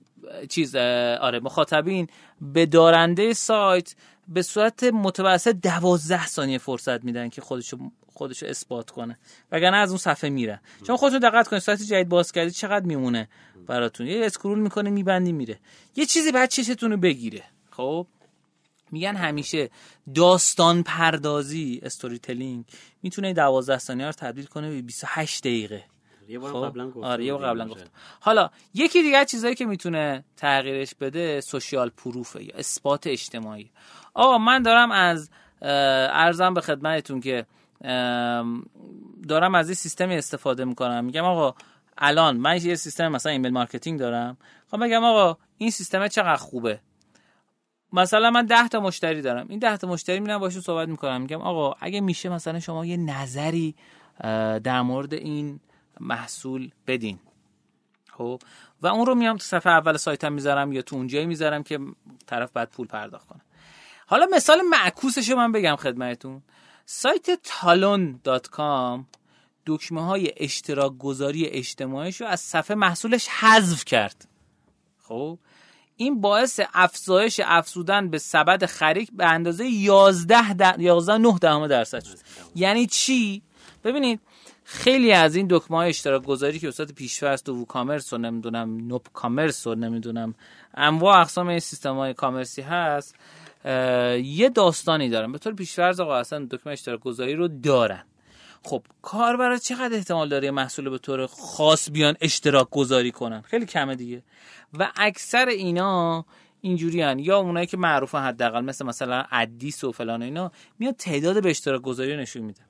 چیز 0.50 0.76
آره 0.76 1.40
مخاطبین 1.40 2.08
به 2.42 2.66
دارنده 2.66 3.34
سایت 3.34 3.96
به 4.28 4.42
صورت 4.42 4.84
متوسط 4.84 5.56
دوازده 5.56 6.28
ثانیه 6.28 6.58
فرصت 6.58 7.04
میدن 7.04 7.30
که 7.30 7.42
خودشو 7.42 7.78
خودشو 8.18 8.46
اثبات 8.46 8.90
کنه. 8.90 9.20
وگرنه 9.52 9.78
از 9.78 9.90
اون 9.90 9.98
صفحه 9.98 10.30
میره. 10.30 10.62
چون 10.88 10.98
خودتون 10.98 11.20
دقت 11.20 11.48
کنید 11.48 11.62
سایت 11.62 11.82
جدید 11.82 12.10
باز 12.10 12.32
کردید 12.32 12.54
چقدر 12.54 12.86
میمونه 12.86 13.30
براتون؟ 13.68 14.08
یه 14.08 14.26
اسکرول 14.26 14.60
می‌کنه 14.60 14.90
میبندی 14.90 15.32
میره. 15.32 15.60
یه 15.96 16.06
چیزی 16.06 16.32
بعد 16.32 16.50
چشتون 16.50 16.92
رو 16.92 16.98
بگیره. 16.98 17.44
خب؟ 17.72 18.08
میگن 18.92 19.16
همیشه 19.16 19.70
داستان 20.16 20.84
پردازی 20.84 21.80
استوری 21.84 22.20
تلینگ 22.20 22.66
می‌تونه 23.04 23.34
12 23.34 23.78
ثانیه 23.78 24.06
رو 24.06 24.12
تبدیل 24.12 24.46
کنه 24.46 24.70
به 24.70 24.82
28 24.82 25.42
دقیقه. 25.42 25.84
یه 26.30 26.40
بار 26.40 26.52
خب؟ 26.52 26.66
قبلا 26.66 26.88
گفتم 26.88 27.04
آره 27.04 27.26
یه 27.26 27.34
بار 27.34 27.46
قبلا 27.46 27.68
گفتم 27.68 27.90
حالا 28.20 28.50
یکی 28.74 29.04
دیگه 29.04 29.26
چیزایی 29.26 29.56
که 29.56 29.66
می‌تونه 29.66 30.24
تغییرش 30.38 30.96
بده 30.96 31.42
social 31.42 31.90
proof 31.90 32.35
ه 32.35 32.44
یا 32.44 32.56
اثبات 32.56 33.08
اجتماعی. 33.08 33.72
آقا 34.14 34.38
من 34.38 34.64
دارم 34.64 34.92
از 34.92 35.30
عرضم 35.62 36.54
به 36.54 36.62
خدمتتون 36.62 37.22
که 37.22 37.46
دارم 39.28 39.56
از 39.56 39.68
این 39.70 39.76
سیستمی 39.76 40.16
استفاده 40.16 40.66
می‌کنم. 40.66 41.06
میگم 41.06 41.24
آقا 41.24 41.56
الان 41.98 42.38
من 42.38 42.62
یه 42.62 42.76
سیستم 42.76 43.08
مثلا 43.08 43.32
email 43.32 43.52
marketing 43.52 44.00
دارم. 44.00 44.38
خب 44.72 44.78
میگم 44.78 45.04
آقا 45.04 45.38
این 45.58 45.72
سیستم 45.72 46.08
چقدر 46.08 46.36
خوبه؟ 46.36 46.80
مثلا 47.94 48.32
من 48.32 48.46
10 48.46 48.68
تا 48.68 48.80
مشتری 48.80 49.22
دارم. 49.22 49.46
این 49.50 49.60
10 49.60 49.78
تا 49.78 49.88
مشتری 49.88 50.20
میرم 50.20 50.40
باشون 50.40 50.62
صحبت 50.62 50.88
می‌کنم. 50.88 51.22
میگم 51.22 51.42
آقا 51.42 51.76
اگه 51.80 52.02
میشه 52.02 52.30
مثلا 52.30 52.60
شما 52.60 52.86
یه 52.86 52.98
نظری 52.98 53.76
در 54.64 54.82
مورد 54.82 55.14
این 55.14 55.60
محصول 56.00 56.72
بدین. 56.88 57.20
خب؟ 58.12 58.42
و 58.82 58.88
اون 58.88 59.06
رو 59.06 59.16
میام 59.16 59.38
تو 59.38 59.44
صفحه 59.44 59.74
اول 59.74 59.98
سایتم 59.98 60.34
می‌ذارم 60.34 60.72
یا 60.72 60.82
تو 60.82 60.96
اونجایی 60.96 61.26
می‌ذارم 61.26 61.64
که 61.64 61.80
طرف 62.26 62.52
بعد 62.52 62.70
پول 62.70 62.88
پرداخت 62.88 63.28
کنه. 63.28 63.42
حالا 64.08 64.28
مثال 64.32 64.62
معکوسش 64.62 65.30
من 65.30 65.52
بگم 65.52 65.76
خدمتون 65.76 66.42
سایت 66.90 67.40
talon.com 67.44 69.06
دکمه 69.66 70.06
های 70.06 70.34
اشتراک 70.38 70.98
گذاری 70.98 71.46
اجتماعیش 71.46 72.22
رو 72.22 72.28
از 72.28 72.40
صفحه 72.40 72.76
محصولش 72.76 73.28
حذف 73.28 73.86
کرد. 73.86 74.28
خب؟ 75.04 75.40
این 75.96 76.22
باعث 76.22 76.60
افزایش 76.74 77.42
افزودن 77.44 78.10
به 78.10 78.18
سبد 78.18 78.66
خرید 78.66 79.10
به 79.18 79.26
اندازه 79.26 79.66
11 79.66 80.54
در... 80.54 80.80
11 80.80 81.18
9 81.18 81.38
دهم 81.42 81.68
درصد 81.68 82.04
شد. 82.04 82.18
یعنی 82.56 82.88
چی؟ 82.88 83.42
ببینید 83.84 84.20
خیلی 84.64 85.12
از 85.12 85.36
این 85.36 85.48
دکمه 85.50 85.78
های 85.78 85.90
اشتراک 85.90 86.24
گذاری 86.24 86.60
که 86.60 86.68
استاد 86.68 86.92
پیشفرست 86.92 87.50
و 87.50 87.54
ووکامرس 87.56 88.14
و 88.14 88.18
نمی‌دونم 88.18 88.88
نوب 88.88 89.08
کامرس 89.14 89.68
و 89.68 89.76
نمی‌دونم 89.76 90.36
انواع 90.74 91.20
اقسام 91.20 91.48
این 91.48 91.60
سیستم 91.60 91.96
های 91.96 92.14
کامرسی 92.14 92.62
هست 92.62 93.16
یه 94.24 94.50
داستانی 94.50 95.10
دارن 95.10 95.32
به 95.32 95.38
طور 95.38 95.54
پیشفرض 95.54 96.00
آقا 96.00 96.16
اصلا 96.16 96.48
دکمه 96.52 96.74
اشتراک 96.74 97.00
گذاری 97.00 97.36
رو 97.36 97.48
دارن. 97.48 98.04
خب 98.64 98.84
کاربرا 99.02 99.58
چقدر 99.58 99.96
احتمال 99.96 100.30
داره 100.30 100.52
محصول 100.52 100.90
به 100.90 100.98
طور 100.98 101.28
خاص 101.28 101.92
بیان 101.92 102.16
اشتراک 102.22 102.70
گذاری 102.70 103.12
کنن؟ 103.12 103.42
خیلی 103.42 103.66
کمه 103.66 103.96
دیگه. 103.96 104.24
و 104.74 104.92
اکثر 104.96 105.48
اینا 105.48 106.26
اینجوری 106.62 107.02
هن. 107.02 107.20
یا 107.20 107.38
اونایی 107.38 107.68
که 107.68 107.78
معروفن 107.78 108.24
حداقل 108.24 108.62
مثل 108.62 108.86
مثلا 108.86 109.26
ادیس 109.32 109.84
و 109.84 109.92
فلان 109.92 110.22
اینا 110.22 110.52
میاد 110.80 110.96
تعداد 110.96 111.44
به 111.44 111.50
اشتراک 111.50 111.82
گذاری 111.82 112.18
نشون 112.18 112.42
میده. 112.42 112.62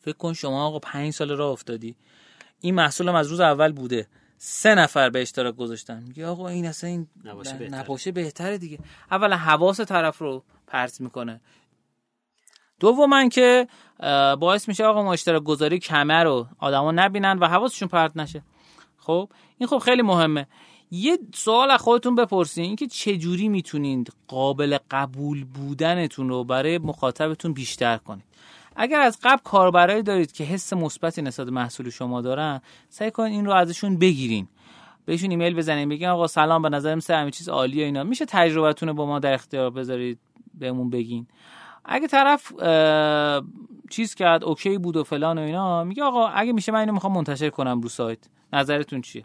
فکر 0.00 0.16
کن 0.16 0.32
شما 0.32 0.66
آقا 0.66 0.78
پنج 0.78 1.12
سال 1.12 1.30
راه 1.30 1.50
افتادی. 1.50 1.96
این 2.60 2.74
محصولم 2.74 3.14
از 3.14 3.28
روز 3.28 3.40
اول 3.40 3.72
بوده. 3.72 4.08
سه 4.44 4.74
نفر 4.74 5.10
به 5.10 5.22
اشتراک 5.22 5.56
گذاشتن. 5.56 6.02
میگه 6.02 6.26
آقا 6.26 6.48
این 6.48 6.66
اصلا 6.66 6.90
این 6.90 7.06
نباشه, 7.24 7.54
بهتره. 7.54 7.80
نباشه 7.80 8.12
بهتره 8.12 8.58
دیگه. 8.58 8.78
اولا 9.10 9.36
حواس 9.36 9.80
طرف 9.80 10.18
رو 10.18 10.42
پرت 10.66 11.00
می‌کنه. 11.00 11.40
دوما 12.80 13.28
که 13.28 13.68
باعث 14.40 14.68
میشه 14.68 14.84
آقا 14.84 15.02
ما 15.02 15.12
اشتراک 15.12 15.42
گذاری 15.42 15.78
کمه 15.78 16.22
رو 16.22 16.46
آدما 16.58 16.92
نبینن 16.92 17.38
و 17.38 17.48
حواسشون 17.48 17.88
پرت 17.88 18.16
نشه. 18.16 18.42
خب؟ 18.98 19.28
این 19.58 19.66
خب 19.66 19.78
خیلی 19.78 20.02
مهمه. 20.02 20.46
یه 20.90 21.18
سوال 21.34 21.70
از 21.70 21.80
خودتون 21.80 22.14
بپرسین 22.14 22.64
اینکه 22.64 22.86
چه 22.86 23.16
جوری 23.16 23.48
می‌تونید 23.48 24.12
قابل 24.28 24.78
قبول 24.90 25.44
بودنتون 25.44 26.28
رو 26.28 26.44
برای 26.44 26.78
مخاطبتون 26.78 27.52
بیشتر 27.52 27.96
کنید؟ 27.96 28.24
اگر 28.76 29.00
از 29.00 29.18
قبل 29.22 29.42
کاربرایی 29.44 30.02
دارید 30.02 30.32
که 30.32 30.44
حس 30.44 30.72
مثبتی 30.72 31.22
نسبت 31.22 31.48
محصول 31.48 31.90
شما 31.90 32.20
دارن 32.20 32.60
سعی 32.88 33.10
کنید 33.10 33.32
این 33.32 33.46
رو 33.46 33.52
ازشون 33.52 33.98
بگیرین. 33.98 34.48
بهشون 35.04 35.30
ایمیل 35.30 35.54
بزنین 35.54 35.88
بگین 35.88 36.08
آقا 36.08 36.26
سلام 36.26 36.62
به 36.62 36.68
نظرم 36.68 37.00
سه 37.00 37.16
همه 37.16 37.30
چیز 37.30 37.48
عالیه 37.48 37.84
اینا. 37.84 38.04
میشه 38.04 38.24
تجربتون 38.24 38.88
رو 38.88 38.94
با 38.94 39.06
ما 39.06 39.18
در 39.18 39.34
اختیار 39.34 39.70
بذارید؟ 39.70 40.18
بهمون 40.54 40.90
بگین. 40.90 41.26
اگه 41.84 42.06
طرف 42.06 42.52
چیز 43.90 44.14
کرد 44.14 44.44
اوکی 44.44 44.78
بود 44.78 44.96
و 44.96 45.04
فلان 45.04 45.38
و 45.38 45.40
اینا 45.40 45.84
میگه 45.84 46.02
آقا 46.02 46.26
اگه 46.26 46.52
میشه 46.52 46.72
من 46.72 46.78
اینو 46.78 46.92
می‌خوام 46.92 47.12
منتشر 47.12 47.50
کنم 47.50 47.80
رو 47.80 47.88
سایت. 47.88 48.18
نظرتون 48.52 49.00
چیه؟ 49.00 49.24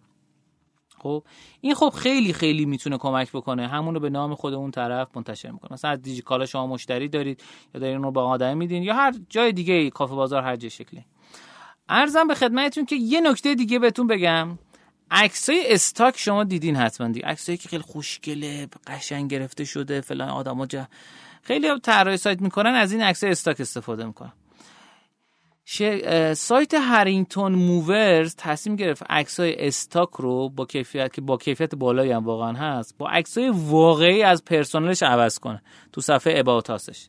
خب 1.00 1.24
این 1.62 1.76
خب 1.76 1.90
خیلی 1.90 2.34
خیلی 2.34 2.66
می‌تونه 2.66 2.98
کمک 2.98 3.32
بکنه. 3.32 3.68
همون 3.68 3.94
رو 3.94 4.00
به 4.00 4.10
نام 4.10 4.36
خود 4.36 4.54
اون 4.54 4.72
طرف 4.72 5.08
منتشر 5.16 5.52
می‌کنه. 5.52 5.74
مثلا 5.74 5.92
از 5.92 6.02
دیجیکالا 6.02 6.46
شما 6.46 6.68
مشتری 6.68 7.10
دارید 7.10 7.44
یا 7.74 7.80
دارین 7.82 8.04
رو 8.04 8.12
به 8.12 8.20
آدم 8.20 8.58
میدین 8.58 8.84
یا 8.84 8.94
هر 8.94 9.14
جای 9.30 9.52
دیگه 9.52 9.90
کافه 9.90 10.16
بازار 10.16 10.44
هر 10.44 10.56
جای 10.56 10.70
شکلی. 10.70 11.06
ارزم 11.90 12.28
به 12.28 12.36
خدمتتون 12.36 12.86
که 12.86 12.96
یه 12.96 13.22
نکته 13.22 13.56
دیگه 13.56 13.80
بهتون 13.80 14.08
بگم. 14.08 14.60
عکسای 15.12 15.74
استاک 15.74 16.18
شما 16.18 16.44
دیدین 16.44 16.76
حتما 16.76 17.08
دیگه. 17.08 17.28
عکسایی 17.28 17.58
که 17.58 17.70
خیلی 17.70 17.84
خوشگله 17.84 18.68
قشنگ 18.88 19.32
گرفته 19.32 19.66
شده 19.66 20.02
فلان 20.02 20.30
آدما 20.30 20.66
جا 20.66 20.88
خیلی 21.42 21.80
طراحی 21.80 22.18
سایت 22.18 22.42
می‌کنن 22.42 22.74
از 22.74 22.92
این 22.92 23.02
عکسای 23.02 23.32
استاک 23.32 23.62
استفاده 23.62 24.06
می‌کنن. 24.06 24.34
سایت 26.34 26.74
هرینگتون 26.74 27.52
موورز 27.56 28.36
تصمیم 28.38 28.76
گرفت 28.76 29.04
عکسای 29.10 29.68
استاک 29.68 30.10
رو 30.10 30.50
با 30.50 30.66
کیفیت 30.66 31.14
که 31.14 31.22
با 31.22 31.38
کیفیت 31.38 31.76
بالایی 31.76 32.12
هم 32.12 32.26
واقعا 32.26 32.54
هست 32.54 32.96
با 32.98 33.10
عکسای 33.10 33.50
واقعی 33.56 34.24
از 34.24 34.46
پرسنلش 34.46 35.04
عوض 35.04 35.40
کنه 35.40 35.62
تو 35.92 36.02
صفحه 36.02 36.40
اباوتاسش 36.40 37.08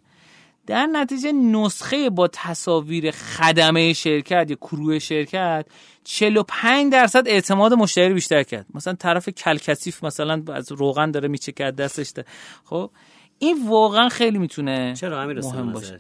در 0.67 0.87
نتیجه 0.87 1.33
نسخه 1.33 2.11
با 2.11 2.29
تصاویر 2.29 3.11
خدمه 3.11 3.93
شرکت 3.93 4.47
یا 4.51 4.57
کروه 4.57 4.99
شرکت 4.99 5.67
45 6.05 6.93
درصد 6.93 7.29
اعتماد 7.29 7.73
مشتری 7.73 8.15
بیشتر 8.15 8.43
کرد. 8.43 8.67
مثلا 8.75 8.95
طرف 8.95 9.29
کلکسیف 9.29 10.05
مثلا 10.05 10.43
از 10.55 10.73
روغن 10.73 11.11
داره 11.11 11.29
میچکه 11.29 11.71
دستش 11.71 12.13
ده. 12.15 12.25
خب 12.65 12.91
این 13.39 13.69
واقعا 13.69 14.09
خیلی 14.09 14.39
می‌تونه 14.39 14.95
چرا 14.97 15.27
مهم 15.27 15.73
باشه. 15.73 15.99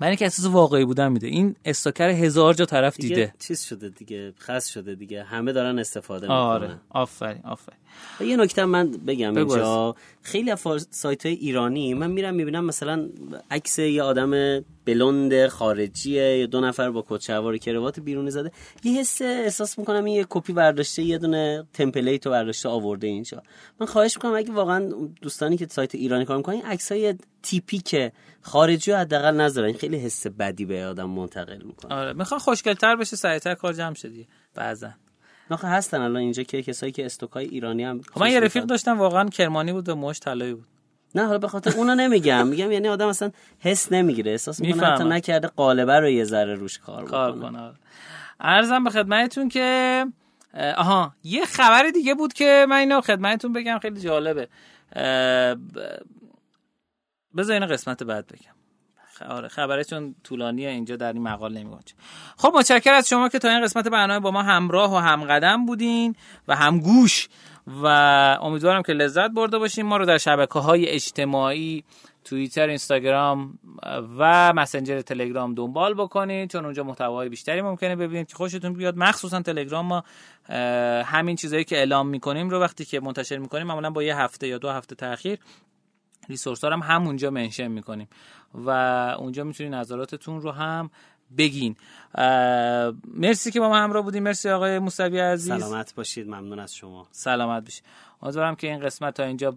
من 0.00 0.06
اینکه 0.06 0.24
احساس 0.24 0.46
واقعی 0.46 0.84
بودن 0.84 1.12
میده. 1.12 1.26
این 1.26 1.56
استاکر 1.64 2.08
هزار 2.08 2.54
جا 2.54 2.66
طرف 2.66 2.96
دیده. 2.96 3.34
چیز 3.38 3.62
شده 3.62 3.88
دیگه 3.88 4.32
خاص 4.38 4.68
شده 4.68 4.94
دیگه. 4.94 5.22
همه 5.22 5.52
دارن 5.52 5.78
استفاده 5.78 6.26
می‌کنن. 6.26 6.36
آره 6.36 6.76
آفرین. 6.90 7.42
آفرین 7.44 7.78
یه 8.20 8.36
نکته 8.36 8.64
من 8.64 8.90
بگم 8.90 9.36
اینجا. 9.36 9.94
خیلی 10.22 10.50
از 10.50 10.86
سایت 10.90 11.26
های 11.26 11.34
ایرانی 11.34 11.94
من 11.94 12.10
میرم 12.10 12.34
می‌بینم 12.34 12.64
مثلا 12.64 13.08
عکس 13.50 13.78
یه 13.78 14.02
آدم 14.02 14.60
بلند 14.84 15.46
خارجیه 15.46 16.38
یا 16.38 16.46
دو 16.46 16.60
نفر 16.60 16.90
با 16.90 17.04
کچهوار 17.08 17.56
کروات 17.56 18.00
بیرونی 18.00 18.30
زده. 18.30 18.52
یه 18.84 19.00
حس 19.00 19.22
احساس 19.22 19.78
می‌کنم 19.78 20.04
این 20.04 20.16
یه 20.16 20.26
کپی 20.28 20.52
برداشته 20.52 21.02
یه 21.02 21.18
دونه 21.18 21.64
تمپلیت 21.72 22.26
رو 22.26 22.32
برداشته 22.32 22.68
آورده 22.68 23.06
اینجا. 23.06 23.42
من 23.80 23.86
خواهش 23.86 24.16
می‌کنم 24.16 24.34
اگه 24.34 24.52
واقعا 24.52 24.92
دوستانی 25.22 25.56
که 25.56 25.66
سایت 25.70 25.94
ایرانی 25.94 26.24
کار 26.24 26.36
می‌کنن 26.36 26.60
عکس 26.60 26.92
های 27.40 27.60
تیپیک 27.60 28.12
خارجی 28.42 28.92
حداقل 28.92 29.40
نذارن 29.40 29.72
خیلی 29.72 29.98
حس 29.98 30.26
بدی 30.26 30.64
به 30.64 30.86
آدم 30.86 31.10
منتقل 31.10 31.62
می‌کنه. 31.62 31.94
آره 31.94 32.12
می‌خوان 32.12 32.40
خوشگلتر 32.40 32.96
بشه 32.96 33.16
سریعتر 33.16 33.54
کار 33.54 33.72
جمع 33.72 33.94
شه 33.94 34.08
دیگه 34.08 34.26
بعضا. 34.54 34.90
نخه 35.50 35.68
هستن 35.68 36.00
الان 36.00 36.16
اینجا 36.16 36.42
که 36.42 36.62
کسایی 36.62 36.92
که 36.92 37.06
استوکای 37.06 37.44
ایرانی 37.44 37.84
هم 37.84 38.00
خب 38.02 38.20
من 38.20 38.30
یه 38.30 38.40
رفیق 38.40 38.64
داشتم 38.64 38.98
واقعا 38.98 39.28
کرمانی 39.28 39.72
بود 39.72 39.88
و 39.88 39.94
موش 39.94 40.20
طلایی 40.20 40.54
بود. 40.54 40.66
نه 41.14 41.26
حالا 41.26 41.38
به 41.38 41.48
خاطر 41.48 41.76
اونو 41.76 41.94
نمیگم. 41.94 42.46
میگم 42.52 42.72
یعنی 42.72 42.88
آدم 42.88 43.08
اصلا 43.08 43.30
حس 43.60 43.92
نمی‌گیره. 43.92 44.30
احساس 44.30 44.60
می‌کنه 44.60 44.86
حتی 44.86 45.04
نکرده 45.04 45.48
قالبه 45.48 46.00
رو 46.00 46.08
یه 46.08 46.24
ذره 46.24 46.54
روش 46.54 46.78
کار 46.78 47.04
کار 47.04 47.38
کنه 47.38 47.72
ارزم 48.40 48.84
به 48.84 48.90
خدمتتون 48.90 49.48
که 49.48 50.06
آها 50.76 51.14
یه 51.24 51.44
خبر 51.44 51.90
دیگه 51.94 52.14
بود 52.14 52.32
که 52.32 52.66
من 52.68 52.76
اینو 52.76 53.00
خدمتتون 53.00 53.52
بگم 53.52 53.78
خیلی 53.78 54.00
جالبه. 54.00 54.48
بذار 57.36 57.54
اینو 57.54 57.66
قسمت 57.66 58.02
بعد 58.02 58.26
بگم. 58.26 58.54
آره 59.28 59.48
خبرشون 59.48 60.14
طولانیه 60.24 60.68
اینجا 60.68 60.96
در 60.96 61.12
این 61.12 61.22
مقال 61.22 61.52
نمیگم. 61.52 61.80
خب 62.36 62.52
متشکر 62.54 62.92
از 62.92 63.08
شما 63.08 63.28
که 63.28 63.38
تا 63.38 63.48
این 63.48 63.62
قسمت 63.62 63.88
برنامه 63.88 64.20
با 64.20 64.30
ما 64.30 64.42
همراه 64.42 64.94
و 64.94 64.96
همقدم 64.96 65.66
بودین 65.66 66.14
و 66.48 66.56
همگوش 66.56 67.28
و 67.66 67.86
امیدوارم 68.42 68.82
که 68.82 68.92
لذت 68.92 69.30
برده 69.30 69.58
باشین. 69.58 69.86
ما 69.86 69.96
رو 69.96 70.06
در 70.06 70.18
شبکه 70.18 70.58
های 70.58 70.88
اجتماعی 70.88 71.84
توییتر 72.24 72.68
اینستاگرام 72.68 73.58
و 74.18 74.52
مسنجر 74.52 75.00
تلگرام 75.00 75.54
دنبال 75.54 75.94
بکنید 75.94 76.50
چون 76.50 76.64
اونجا 76.64 76.84
محتوای 76.84 77.28
بیشتری 77.28 77.62
ممکنه 77.62 77.96
ببینید 77.96 78.28
که 78.28 78.36
خوشتون 78.36 78.72
بیاد. 78.72 78.96
مخصوصا 78.96 79.42
تلگرام 79.42 79.86
ما 79.86 80.04
همین 81.02 81.36
چیزایی 81.36 81.64
که 81.64 81.76
اعلام 81.76 82.08
می‌کنیم 82.08 82.50
رو 82.50 82.60
وقتی 82.60 82.84
که 82.84 83.00
منتشر 83.00 83.38
می‌کنیم 83.38 83.66
معمولا 83.66 83.90
با 83.90 84.02
یه 84.02 84.16
هفته 84.16 84.48
یا 84.48 84.58
دو 84.58 84.70
هفته 84.70 84.94
تاخیر 84.94 85.38
ریسورس 86.30 86.64
ها 86.64 86.70
هم 86.70 86.82
همونجا 86.82 87.30
منشن 87.30 87.68
می‌کنیم. 87.68 88.08
و 88.54 88.70
اونجا 89.18 89.44
می‌تونید 89.44 89.74
نظراتتون 89.74 90.40
رو 90.40 90.50
هم 90.50 90.90
بگین. 91.38 91.76
مرسی 93.04 93.50
که 93.50 93.60
با 93.60 93.68
ما 93.68 93.78
همراه 93.78 94.02
بودیم 94.02 94.22
مرسی 94.22 94.50
آقای 94.50 94.78
موسوی 94.78 95.20
عزیز. 95.20 95.48
سلامت 95.48 95.94
باشید. 95.94 96.26
ممنون 96.26 96.58
از 96.58 96.74
شما. 96.74 97.08
سلامت 97.10 97.62
باشید. 97.62 97.84
امیدوارم 98.22 98.56
که 98.56 98.66
این 98.66 98.80
قسمت 98.80 99.14
تا 99.14 99.24
اینجا 99.24 99.56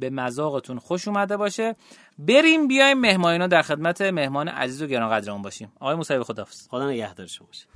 به 0.00 0.10
مذاقتون 0.10 0.78
خوش 0.78 1.08
اومده 1.08 1.36
باشه. 1.36 1.76
بریم 2.18 2.68
بیایم 2.68 3.00
مهمانینا 3.00 3.46
در 3.46 3.62
خدمت 3.62 4.00
مهمان 4.02 4.48
عزیز 4.48 4.82
و 4.82 4.86
گرانقدرمون 4.86 5.42
باشیم. 5.42 5.72
آقای 5.80 5.94
موسوی 5.94 6.22
خداحافظ. 6.22 6.68
خدا 6.68 6.90
نگهدار 6.90 7.26
شما 7.26 7.46
باشه 7.46 7.66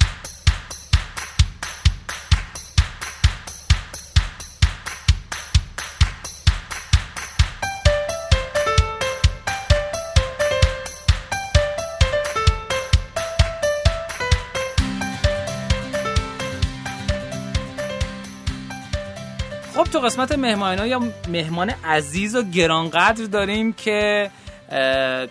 تو 20.00 20.06
قسمت 20.06 20.38
مهمان 20.38 20.86
یا 20.86 21.00
مهمان 21.28 21.70
عزیز 21.84 22.36
و 22.36 22.42
گرانقدر 22.42 23.24
داریم 23.24 23.72
که 23.72 24.30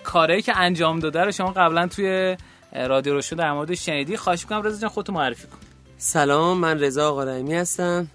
کاری 0.03 0.41
که 0.41 0.57
انجام 0.57 0.99
داده 0.99 1.23
رو 1.23 1.31
شما 1.31 1.51
قبلا 1.51 1.87
توی 1.87 2.37
رادیو 2.73 3.13
روشن 3.13 3.35
در 3.35 3.51
مورد 3.53 3.73
شنیدی 3.73 4.17
خواهش 4.17 4.43
می‌کنم. 4.43 4.61
رضا 4.61 4.81
جان 4.81 4.89
خودتو 4.89 5.13
معرفی 5.13 5.47
کن. 5.47 5.57
سلام 5.97 6.57
من 6.57 6.79
رضا 6.79 7.09
آقا 7.09 7.23
رحیمی 7.23 7.55
هستم. 7.55 8.07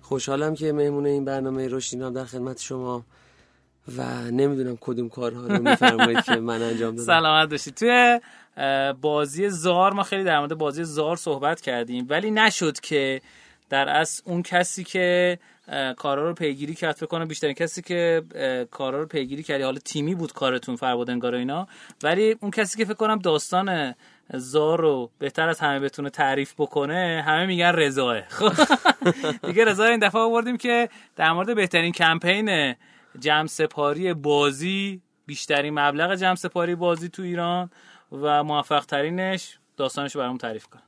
خوشحالم 0.00 0.54
که 0.54 0.72
مهمون 0.72 1.06
این 1.06 1.24
برنامه 1.24 1.68
روشنینام 1.68 2.12
در 2.12 2.24
خدمت 2.24 2.60
شما 2.60 3.04
و 3.96 4.02
نمی‌دونم 4.30 4.78
کدوم 4.80 5.08
کارها 5.08 5.46
رو 5.46 5.62
میفرمایید 5.62 6.24
که 6.24 6.36
من 6.36 6.62
انجام 6.62 6.96
دادم. 6.96 7.06
سلامت 7.06 7.50
باشید. 7.50 7.74
توی 7.74 8.20
بازی 9.00 9.48
زار 9.48 9.92
ما 9.92 10.02
خیلی 10.02 10.24
در 10.24 10.38
مورد 10.38 10.54
بازی 10.54 10.84
زار 10.84 11.16
صحبت 11.16 11.60
کردیم 11.60 12.06
ولی 12.08 12.30
نشد 12.30 12.80
که 12.80 13.20
در 13.70 13.88
از 13.88 14.22
اون 14.24 14.42
کسی 14.42 14.84
که 14.84 15.38
کارا 15.96 16.28
رو 16.28 16.34
پیگیری 16.34 16.74
کرد 16.74 16.96
فکر 16.96 17.06
کنم 17.06 17.28
بیشترین 17.28 17.54
کسی 17.54 17.82
که 17.82 18.22
کارا 18.70 19.00
رو 19.00 19.06
پیگیری 19.06 19.42
کردی 19.42 19.62
حالا 19.62 19.78
تیمی 19.78 20.14
بود 20.14 20.32
کارتون 20.32 20.76
فربادنگار 20.76 21.34
و 21.34 21.38
اینا. 21.38 21.68
ولی 22.02 22.36
اون 22.40 22.50
کسی 22.50 22.78
که 22.78 22.84
فکر 22.84 22.94
کنم 22.94 23.18
داستان 23.18 23.94
زار 24.34 24.80
رو 24.80 25.10
بهتر 25.18 25.48
از 25.48 25.60
همه 25.60 25.80
بتونه 25.80 26.10
تعریف 26.10 26.54
بکنه 26.58 27.24
همه 27.26 27.46
میگن 27.46 27.72
رضاه. 27.72 28.20
خب. 28.28 28.52
دیگه 29.46 29.64
رضا 29.64 29.84
این 29.84 29.98
دفعه 29.98 30.20
آوردیم 30.20 30.56
که 30.56 30.88
در 31.16 31.32
مورد 31.32 31.54
بهترین 31.54 31.92
کمپین 31.92 32.74
جمع 33.18 33.46
سپاری 33.46 34.14
بازی 34.14 35.02
بیشترین 35.26 35.78
مبلغ 35.78 36.14
جمع 36.14 36.34
سپاری 36.34 36.74
بازی 36.74 37.08
تو 37.08 37.22
ایران 37.22 37.70
و 38.12 38.44
موفق 38.44 38.84
ترینش 38.84 39.58
داستانش 39.76 40.14
رو 40.14 40.20
برامون 40.20 40.38
تعریف 40.38 40.66
کنه 40.66 40.82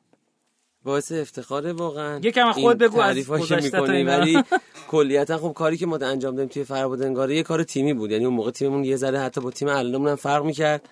باعث 0.85 1.13
افتخاره 1.13 1.73
واقعا. 1.73 2.21
یکم 2.23 2.53
خود 2.53 2.79
بگو 2.79 3.01
از 3.01 3.31
می‌کنی 3.63 4.03
ولی 4.03 4.43
کلیتا 4.91 5.39
خب 5.39 5.53
کاری 5.53 5.77
که 5.77 5.87
ما 5.87 5.97
انجام 5.97 6.35
دادیم 6.35 6.49
توی 6.49 6.65
فربادنگاره 6.65 7.37
یه 7.37 7.43
کار 7.43 7.63
تیمی 7.63 7.95
بود. 7.95 8.11
یعنی 8.11 8.25
اون 8.25 8.35
موقع 8.35 8.51
تیممون 8.51 8.85
یه 8.85 8.97
ذره 8.97 9.19
حتی 9.19 9.41
با 9.41 9.51
تیم 9.51 9.69
الانمون 9.69 10.09
هم 10.09 10.17
فرق 10.17 10.45
می‌کرد. 10.45 10.89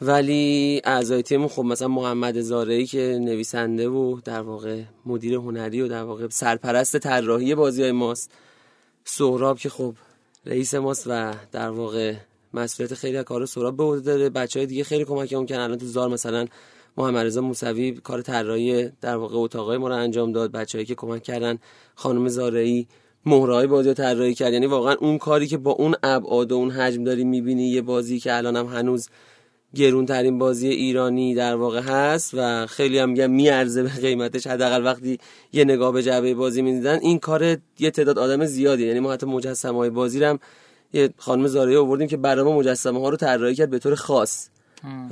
ولی 0.00 0.80
اعضای 0.84 1.22
تیممون 1.22 1.48
خب 1.48 1.62
مثلا 1.62 1.88
محمد 1.88 2.40
زارعی 2.40 2.86
که 2.86 3.18
نویسنده 3.20 3.88
و 3.88 4.20
در 4.24 4.40
واقع 4.40 4.82
مدیر 5.06 5.34
هنری 5.34 5.80
و 5.80 5.88
در 5.88 6.02
واقع 6.02 6.28
سرپرست 6.28 6.98
طراحی 6.98 7.54
بازی 7.54 7.82
های 7.82 7.92
ماست. 7.92 8.30
سهراب 9.04 9.58
که 9.58 9.68
خب 9.68 9.94
رئیس 10.46 10.74
ماست 10.74 11.06
و 11.06 11.34
در 11.52 11.70
واقع 11.70 12.14
مسئولیت 12.54 12.94
خیلی 12.94 13.16
از 13.16 13.24
کار 13.24 13.46
سهراب 13.46 13.76
به 13.76 13.84
عهده 13.84 14.02
داره. 14.02 14.30
بچهای 14.30 14.66
دیگه 14.66 14.84
خیلی 14.84 15.04
کمک 15.04 15.28
کردن. 15.28 15.60
الان 15.60 15.78
تو 15.78 15.86
زار 15.86 16.08
مثلا 16.08 16.46
محمد 16.98 17.26
رضا 17.26 17.40
موسوی 17.40 17.92
کار 17.92 18.22
طراحی 18.22 18.90
در 19.00 19.16
واقع 19.16 19.36
اتاقای 19.36 19.78
ما 19.78 19.88
رو 19.88 19.94
انجام 19.94 20.32
داد 20.32 20.52
بچه‌ای 20.52 20.84
که 20.84 20.94
کمک 20.94 21.22
کردن 21.22 21.58
خانم 21.94 22.28
زارعی 22.28 22.86
مهرهای 23.26 23.66
بازی 23.66 23.88
رو 23.88 23.94
طراحی 23.94 24.34
کرد. 24.34 24.52
یعنی 24.52 24.66
واقعا 24.66 24.94
اون 24.94 25.18
کاری 25.18 25.46
که 25.46 25.56
با 25.58 25.70
اون 25.70 25.94
ابعاد 26.02 26.52
و 26.52 26.54
اون 26.54 26.70
حجم 26.70 27.04
داری 27.04 27.24
می‌بینی 27.24 27.68
یه 27.68 27.82
بازی 27.82 28.18
که 28.18 28.36
الان 28.36 28.56
هم 28.56 28.66
هنوز 28.66 29.08
گرون 29.74 30.06
ترین 30.06 30.38
بازی 30.38 30.68
ایرانی 30.68 31.34
در 31.34 31.54
واقع 31.54 31.80
هست 31.80 32.30
و 32.34 32.66
خیلی 32.66 32.98
هم 32.98 33.10
میگم 33.10 33.30
میارزه 33.30 33.82
به 33.82 33.88
قیمتش. 33.88 34.46
حداقل 34.46 34.84
وقتی 34.84 35.18
یه 35.52 35.64
نگاه 35.64 35.92
به 35.92 36.02
جعبه 36.02 36.34
بازی 36.34 36.62
می‌دیدن 36.62 36.98
این 37.02 37.18
کار 37.18 37.56
یه 37.78 37.90
تعداد 37.90 38.18
آدم 38.18 38.44
زیادی. 38.44 38.86
یعنی 38.86 39.00
ما 39.00 39.12
حتی 39.12 39.26
مجسمه 39.26 39.78
های 39.78 39.90
بازی 39.90 40.24
هم 40.24 40.38
یه 40.92 41.10
خانم 41.16 41.46
زارعی 41.46 41.76
آوردیم 41.76 42.08
که 42.08 42.16
برای 42.16 42.44
ما 42.44 42.56
مجسمه 42.58 43.00
ها 43.00 43.08
رو 43.08 43.16
طراحی 43.16 43.54
کرد 43.54 43.70
به 43.70 43.78
طور 43.78 43.94
خاص. 43.94 44.48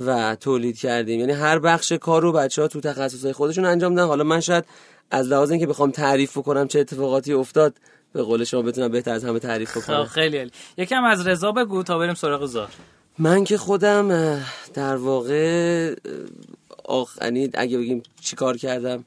و 0.06 0.36
تولید 0.36 0.78
کردیم. 0.78 1.20
یعنی 1.20 1.32
هر 1.32 1.58
بخش 1.58 1.92
کار 1.92 2.22
رو 2.22 2.32
بچه 2.32 2.62
ها 2.62 2.68
تو 2.68 2.80
تخصصهای 2.80 3.32
خودشون 3.32 3.64
انجام 3.64 3.94
دادن. 3.94 4.08
حالا 4.08 4.24
من 4.24 4.40
شاید 4.40 4.64
از 5.10 5.28
لحاظ 5.28 5.50
اینکه 5.50 5.66
بخوام 5.66 5.90
تعریف 5.90 6.38
کنم 6.38 6.68
چه 6.68 6.80
اتفاقاتی 6.80 7.32
افتاد 7.32 7.74
به 8.12 8.22
قول 8.22 8.44
شما 8.44 8.62
بتونم 8.62 8.88
بهتر 8.88 9.12
از 9.12 9.24
همه 9.24 9.38
تعریف 9.38 9.70
خب، 9.78 9.86
کنم 9.86 10.04
خیلی 10.04 10.38
عالی. 10.38 10.50
یکم 10.76 11.04
از 11.04 11.26
رضا 11.26 11.52
بگو 11.52 11.82
تا 11.82 11.98
بریم 11.98 12.14
سراغ 12.14 12.46
زار 12.46 12.68
من 13.18 13.44
که 13.44 13.58
خودم 13.58 14.38
در 14.74 14.96
واقع 14.96 15.94
آخ 16.84 17.18
یعنی 17.22 17.50
اگه 17.54 17.78
بگیم 17.78 18.02
چی 18.20 18.36
کار 18.36 18.56
کردم 18.56 19.04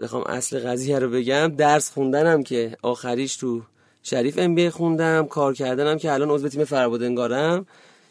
بخوام 0.00 0.22
اصل 0.22 0.58
قضیه 0.58 0.98
رو 0.98 1.10
بگم. 1.10 1.48
درس 1.48 1.90
خوندنم 1.90 2.42
که 2.42 2.76
آخریش 2.82 3.36
تو 3.36 3.62
شریف 4.02 4.38
ام 4.38 4.54
بی 4.54 4.70
خوندم. 4.70 5.26
کار 5.26 5.54
کردنم 5.54 5.98
که 5.98 6.12
الان 6.12 6.30
عضو 6.30 6.48
تیم 6.48 6.64
فربادنگارم 6.64 7.66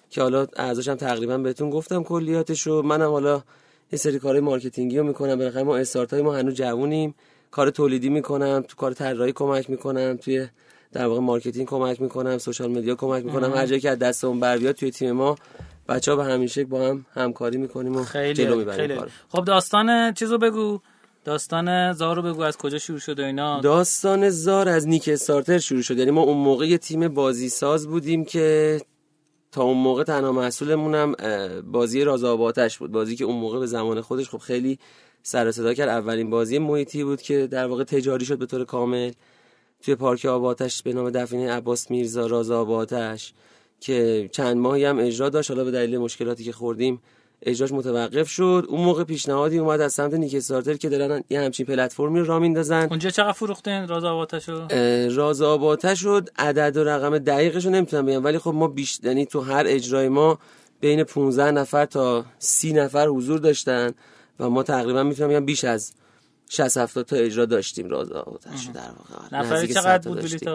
که 0.10 0.22
حالا 0.22 0.48
عرضم 0.56 0.96
تقریبا 0.96 1.38
بهتون 1.38 1.70
گفتم 1.70 2.04
کلیاتشو. 2.04 2.82
منم 2.82 3.12
حالا 3.12 3.44
یه 3.92 4.00
سری 4.00 4.20
کارهای 4.20 4.42
marketing 4.42 4.92
ی 4.92 4.98
رو 4.98 5.04
می‌کنم. 5.04 5.36
بالاخره 5.36 5.64
ما 5.64 5.78
استارتاپ 5.78 6.14
های 6.14 6.22
ما 6.22 6.36
هنوز 6.36 6.54
جوونیم. 6.54 7.16
کار 7.52 7.70
تولیدی 7.70 8.10
می‌کنم 8.10 8.64
تو 8.68 8.76
کار 8.76 8.94
طراحی 8.94 9.32
کمک 9.32 9.70
می‌کنم 9.70 10.18
توی 10.22 10.48
در 10.92 11.06
واقع 11.06 11.20
marketing 11.20 11.68
کمک 11.68 12.02
می‌کنم 12.02 12.38
social 12.38 12.72
media 12.72 12.96
کمک 12.96 13.26
می‌کنم. 13.26 13.54
هر 13.54 13.66
جایی 13.66 13.82
که 13.82 13.90
از 13.90 14.00
دستمون 14.00 14.40
بر 14.40 14.58
بیاد 14.58 14.76
توی 14.76 14.92
تیم 14.92 15.12
ما 15.12 15.36
بچه 15.90 16.12
ها 16.12 16.18
به 16.18 16.24
همین 16.24 16.48
شکل 16.48 16.64
با 16.64 16.88
هم 16.88 17.06
همکاری 17.14 17.58
می‌کنیم 17.58 17.96
و 17.96 18.04
خیلی 18.04 18.34
جلو 18.34 18.56
می‌بریم 18.56 18.78
خیلی 18.78 18.96
کار. 18.96 19.12
خب 19.30 19.46
داستان 19.46 20.14
چیزو 20.14 20.38
بگو. 20.38 20.80
داستان 21.26 21.94
زار 21.94 22.16
رو 22.16 22.22
بگو 22.22 22.42
از 22.42 22.58
کجا 22.58 22.78
شروع 22.78 23.00
شد 23.00 23.20
و 23.20 23.24
اینا. 23.24 23.62
داستان 23.62 24.30
زار 24.30 24.70
از 24.70 24.88
نیک 24.88 25.10
استارتر 25.14 25.58
شروع 25.58 25.82
شد. 25.82 25.98
یعنی 25.98 26.12
ما 26.12 26.22
اون 26.22 26.38
موقع 26.38 26.68
یه 26.68 26.78
تیم 26.78 27.08
بازی 27.08 27.50
ساز 27.50 27.88
بودیم 27.88 28.26
که 28.26 28.82
تا 29.56 29.64
اون 29.64 29.78
موقع 29.78 30.04
تنها 30.04 31.16
اه، 31.20 31.62
بازی 31.62 32.04
راز 32.04 32.24
آب 32.24 32.42
آتش 32.42 32.78
بود. 32.78 32.92
بازی 32.92 33.16
که 33.16 33.26
اون 33.26 33.36
موقع 33.36 33.60
به 33.60 33.66
زمان 33.66 34.02
خودش 34.02 34.30
خب 34.30 34.38
خیلی 34.38 34.80
سر 35.24 35.52
صدا 35.52 35.74
کرد. 35.74 35.90
اولین 35.90 36.30
بازی 36.30 36.60
محیطی 36.60 37.04
بود 37.04 37.22
که 37.22 37.48
در 37.48 37.68
واقع 37.68 37.84
تجاری 37.84 38.26
شد 38.26 38.38
به 38.38 38.46
طور 38.46 38.66
کامل. 38.66 39.12
توی 39.82 39.96
پارک 39.96 40.26
آب 40.26 40.46
آتش 40.46 40.82
به 40.82 40.94
نام 40.94 41.10
دفینه 41.10 41.52
عباس 41.52 41.92
میرزا 41.92 42.28
راز 42.28 42.52
آب 42.52 42.72
آتش 42.72 43.34
که 43.80 44.30
چند 44.32 44.58
ماهی 44.58 44.86
هم 44.86 45.00
اجرا 45.00 45.30
داشت. 45.30 45.52
حالا 45.52 45.64
به 45.64 45.72
دلیل 45.72 45.98
مشکلاتی 45.98 46.44
که 46.44 46.52
خوردیم 46.52 47.02
اجراش 47.42 47.72
متوقف 47.72 48.30
شد. 48.30 48.66
اون 48.70 48.82
موقع 48.82 49.04
پیشنهادی 49.04 49.58
اومد 49.58 49.82
از 49.82 49.94
سمت 49.94 50.14
نیک 50.14 50.36
استارتر 50.36 50.74
که 50.74 50.90
دارن 50.90 51.24
یه 51.30 51.42
همچین 51.42 51.66
پلتفرمی 51.66 52.20
رو 52.20 52.26
راه 52.26 52.40
میندازن. 52.40 52.88
اونجا 52.90 53.10
چقدر 53.10 53.32
فروختین 53.32 53.88
راز 53.88 54.04
آواتشو 54.04 54.68
اه، 54.70 55.08
راز 55.08 55.42
آباته 55.42 55.96
شد 55.96 56.30
عدد 56.38 56.78
و 56.78 56.84
رقم 56.84 57.18
دقیقش 57.18 57.66
رو 57.66 57.72
نمی‌تونم 57.72 58.06
بگم. 58.06 58.24
ولی 58.24 58.40
خب 58.40 58.54
ما 58.54 58.68
بیش 58.68 59.00
یعنی 59.04 59.26
تو 59.26 59.42
هر 59.42 59.64
اجرای 59.68 60.10
ما 60.10 60.40
بین 60.80 61.04
15 61.04 61.52
نفر 61.52 61.86
تا 61.86 62.26
30 62.40 62.74
نفر 62.74 63.08
حضور 63.08 63.40
داشتن 63.40 63.92
و 64.40 64.50
ما 64.50 64.64
تقریبا 64.64 65.04
می‌تونم 65.04 65.30
بگم 65.30 65.46
بیش 65.46 65.64
از 65.64 65.94
60 66.50 66.78
70 66.78 67.06
تا 67.06 67.16
اجرا 67.16 67.46
داشتیم 67.46 67.90
راز 67.90 68.12
آباتش 68.12 68.68
رو 68.68 68.74
در 68.74 68.82
واقع. 68.82 69.38
آره، 69.38 69.68
صد 69.68 69.74
چقدر 69.74 70.10
بود 70.10 70.52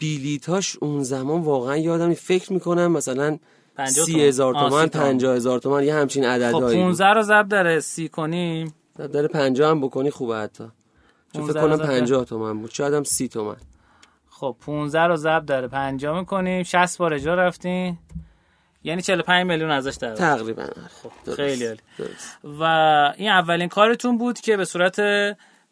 بلیتاش 0.00 0.76
اون 0.80 1.02
زمان 1.02 1.42
واقعا 1.42 1.76
یادم. 1.76 2.14
فکر 2.14 2.52
می‌کنم 2.52 2.92
مثلا 2.92 3.28
50 3.28 3.38
سی 3.86 4.20
هزار 4.24 4.54
تومن. 4.54 4.86
پنجاه 4.86 5.36
هزار 5.36 5.58
تومن 5.58 5.84
یه 5.84 5.94
همچین 5.94 6.22
خب 6.24 6.28
عددهایی 6.30 6.76
بود. 6.76 6.84
15 6.84 7.06
رو 7.06 7.22
ضرب 7.22 7.48
در 7.48 7.80
سی 7.80 8.08
کنیم 8.08 8.74
داره 9.12 9.28
پنجاه 9.28 9.70
هم 9.70 9.80
بکنی 9.80 10.10
خوبه 10.10 10.36
حتی. 10.36 10.64
چون 11.34 11.46
فکر 11.46 11.52
15 11.52 11.60
کنم 11.60 11.70
رو 11.70 11.76
ضرب 11.76 11.86
در- 11.86 11.98
پنجاه 11.98 12.24
تومن 12.24 12.58
بود. 12.60 12.70
شاید 12.70 12.94
هم 12.94 13.04
سی 13.04 13.28
تومن. 13.28 13.56
خب 14.30 14.56
15 14.60 15.00
رو 15.00 15.16
ضرب 15.16 15.46
در 15.46 15.66
50 15.68 16.18
می‌کنیم. 16.18 16.62
60 16.62 16.98
بار 16.98 17.14
اجرا 17.14 17.34
رفتین. 17.34 17.98
یعنی 18.84 19.02
45 19.02 19.46
میلیون 19.46 19.70
ازش 19.70 19.94
در. 20.00 20.14
تقریبا. 20.14 20.62
درست. 21.24 21.36
خیلی 21.36 21.66
عالی. 21.66 21.78
و 22.60 22.62
این 23.16 23.28
اولین 23.30 23.68
کارتون 23.68 24.18
بود 24.18 24.40
که 24.40 24.56
به 24.56 24.64
صورت 24.64 25.00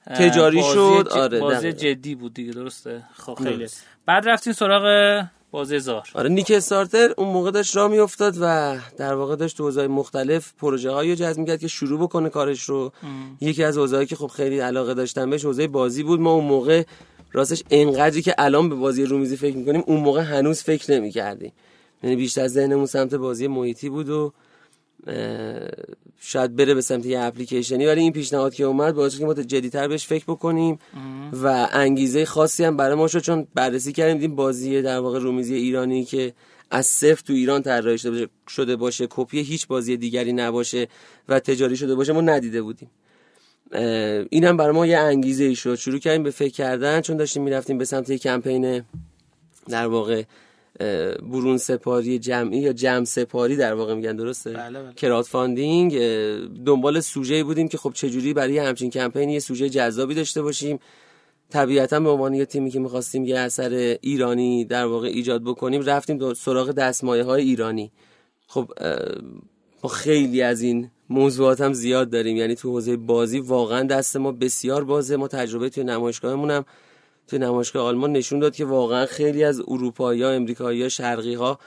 تجاری 0.06 0.60
بازی 0.60 0.72
شد، 0.74 1.08
ج- 1.10 1.16
آره، 1.16 1.40
بازی 1.40 1.56
دقیقاً. 1.72 1.78
جدی 1.78 2.14
بود 2.14 2.34
دیگه 2.34 2.52
درسته؟ 2.52 3.02
خب 3.14 3.34
خیلی 3.34 3.56
درست. 3.56 3.86
بعد 4.06 4.28
رفتین 4.28 4.52
سراغ 4.52 4.84
بازی 5.52 5.78
زار 5.78 6.08
آره 6.14 6.28
نیک 6.28 6.50
استارتر 6.50 7.14
اون 7.16 7.28
موقع 7.28 7.50
داشت 7.50 7.76
راه 7.76 7.90
میافتاد 7.90 8.36
و 8.40 8.76
در 8.96 9.14
واقع 9.14 9.36
داشت 9.36 9.56
تو 9.56 9.64
حوزه‌های 9.64 9.88
مختلف 9.88 10.52
پروژه 10.58 10.90
هایی 10.90 11.10
رو 11.10 11.16
جذب 11.16 11.38
می‌کرد 11.38 11.60
که 11.60 11.68
شروع 11.68 12.00
بکنه 12.00 12.28
کارش 12.28 12.62
رو. 12.62 12.92
یکی 13.40 13.64
از 13.64 13.78
حوزه‌هایی 13.78 14.06
که 14.06 14.16
خب 14.16 14.26
خیلی 14.26 14.58
علاقه 14.58 14.94
داشتم 14.94 15.30
بهش 15.30 15.44
حوزه 15.44 15.66
بازی 15.66 16.02
بود. 16.02 16.20
ما 16.20 16.32
اون 16.32 16.44
موقع 16.44 16.82
راستش 17.32 17.62
انقدری 17.70 18.22
که 18.22 18.34
الان 18.38 18.68
به 18.68 18.74
بازی 18.74 19.04
رومیزی 19.04 19.36
فکر 19.36 19.56
می‌کنیم 19.56 19.82
اون 19.86 20.00
موقع 20.00 20.20
هنوز 20.20 20.62
فکر 20.62 20.92
نمی‌کردیم. 20.92 21.52
یعنی 22.02 22.16
بیشتر 22.16 22.48
ذهنمون 22.48 22.86
سمت 22.86 23.14
بازی 23.14 23.46
محیطی 23.46 23.88
بود 23.88 24.08
و 24.08 24.32
شاید 26.20 26.56
بره 26.56 26.74
به 26.74 26.80
سمت 26.80 27.06
یه 27.06 27.20
اپلیکیشنی. 27.20 27.86
ولی 27.86 28.00
این 28.00 28.12
پیشنهاد 28.12 28.54
که 28.54 28.64
اومد 28.64 28.94
باعث 28.94 29.18
که 29.18 29.24
ما 29.24 29.34
جدیتر 29.34 29.88
بهش 29.88 30.06
فکر 30.06 30.24
بکنیم 30.24 30.78
و 31.32 31.68
انگیزه 31.72 32.24
خاصی 32.24 32.64
هم 32.64 32.76
برای 32.76 32.94
ما 32.94 33.08
شد 33.08 33.18
چون 33.18 33.46
بررسی 33.54 33.92
کردیم 33.92 34.14
دیدیم 34.18 34.36
بازی 34.36 34.82
در 34.82 34.98
واقع 34.98 35.18
رومیزی 35.18 35.54
ایرانی 35.54 36.04
که 36.04 36.32
از 36.70 36.86
صفر 36.86 37.22
تو 37.26 37.32
ایران 37.32 37.62
طراحی 37.62 37.98
شده 37.98 38.10
باشه- 38.10 38.28
شده 38.48 38.76
باشه 38.76 39.06
کپی 39.10 39.42
هیچ 39.42 39.66
بازی 39.66 39.96
دیگری 39.96 40.32
نباشه 40.32 40.88
و 41.28 41.40
تجاری 41.40 41.76
شده 41.76 41.94
باشه 41.94 42.12
ما 42.12 42.20
ندیده 42.20 42.62
بودیم. 42.62 42.90
این 44.30 44.44
هم 44.44 44.56
برای 44.56 44.72
ما 44.72 44.86
یه 44.86 44.98
انگیزه 44.98 45.44
ای 45.44 45.54
شد. 45.54 45.74
شروع 45.74 45.98
کردیم 45.98 46.22
به 46.22 46.30
فکر 46.30 46.52
کردن 46.52 47.00
چون 47.00 47.16
داشتیم 47.16 47.42
می‌رفتیم 47.42 47.78
به 47.78 47.84
سمت 47.84 48.10
یه 48.10 48.18
کمپین 48.18 48.82
در 49.68 49.86
واقع 49.86 50.22
برون 51.22 51.58
سپاری 51.58 52.18
جمعی 52.18 52.58
یا 52.58 52.72
جمع 52.72 53.04
سپاری 53.04 53.56
در 53.56 53.74
واقع 53.74 53.94
میگن 53.94 54.16
درسته؟ 54.16 54.50
بله، 54.50 54.82
بله. 54.82 54.92
crowdfunding 54.94 55.98
دنبال 56.64 57.00
سوژه 57.00 57.44
بودیم 57.44 57.68
که 57.68 57.78
خب 57.78 57.92
چجوری 57.94 58.34
برای 58.34 58.58
همچین 58.58 58.90
کمپین 58.90 59.28
یه 59.28 59.40
سوژه 59.40 59.68
جذابی 59.68 60.14
داشته 60.14 60.42
باشیم. 60.42 60.78
طبیعتا 61.50 62.00
به 62.00 62.10
عنوان 62.10 62.34
یه 62.34 62.44
تیمی 62.44 62.70
که 62.70 62.80
می‌خواستیم 62.80 63.24
یه 63.24 63.38
اثر 63.38 63.98
ایرانی 64.00 64.64
در 64.64 64.84
واقع 64.84 65.08
ایجاد 65.08 65.44
بکنیم 65.44 65.82
رفتیم 65.82 66.34
سراغ 66.34 66.70
دستمایه 66.70 67.24
های 67.24 67.42
ایرانی. 67.42 67.92
خب 68.46 68.70
ما 69.84 69.90
خیلی 69.90 70.42
از 70.42 70.62
این 70.62 70.90
موضوعات 71.10 71.60
هم 71.60 71.72
زیاد 71.72 72.10
داریم. 72.10 72.36
یعنی 72.36 72.54
تو 72.54 72.70
حوزه 72.70 72.96
بازی 72.96 73.38
واقعا 73.38 73.82
دست 73.82 74.16
ما 74.16 74.32
بسیار 74.32 74.84
بازه. 74.84 75.16
ما 75.16 75.28
تجربه 75.28 75.68
توی 75.68 75.84
نمایشگاهمون 75.84 76.50
هم 76.50 76.64
توی 77.32 77.38
نمایشگاه 77.38 77.86
آلمان 77.86 78.12
نشون 78.12 78.38
داد 78.38 78.54
که 78.54 78.64
واقعا 78.64 79.06
خیلی 79.06 79.44
از 79.44 79.60
اروپایی 79.68 80.22
ها 80.22 80.30
امریکایی 80.30 80.88
ها 81.34 81.58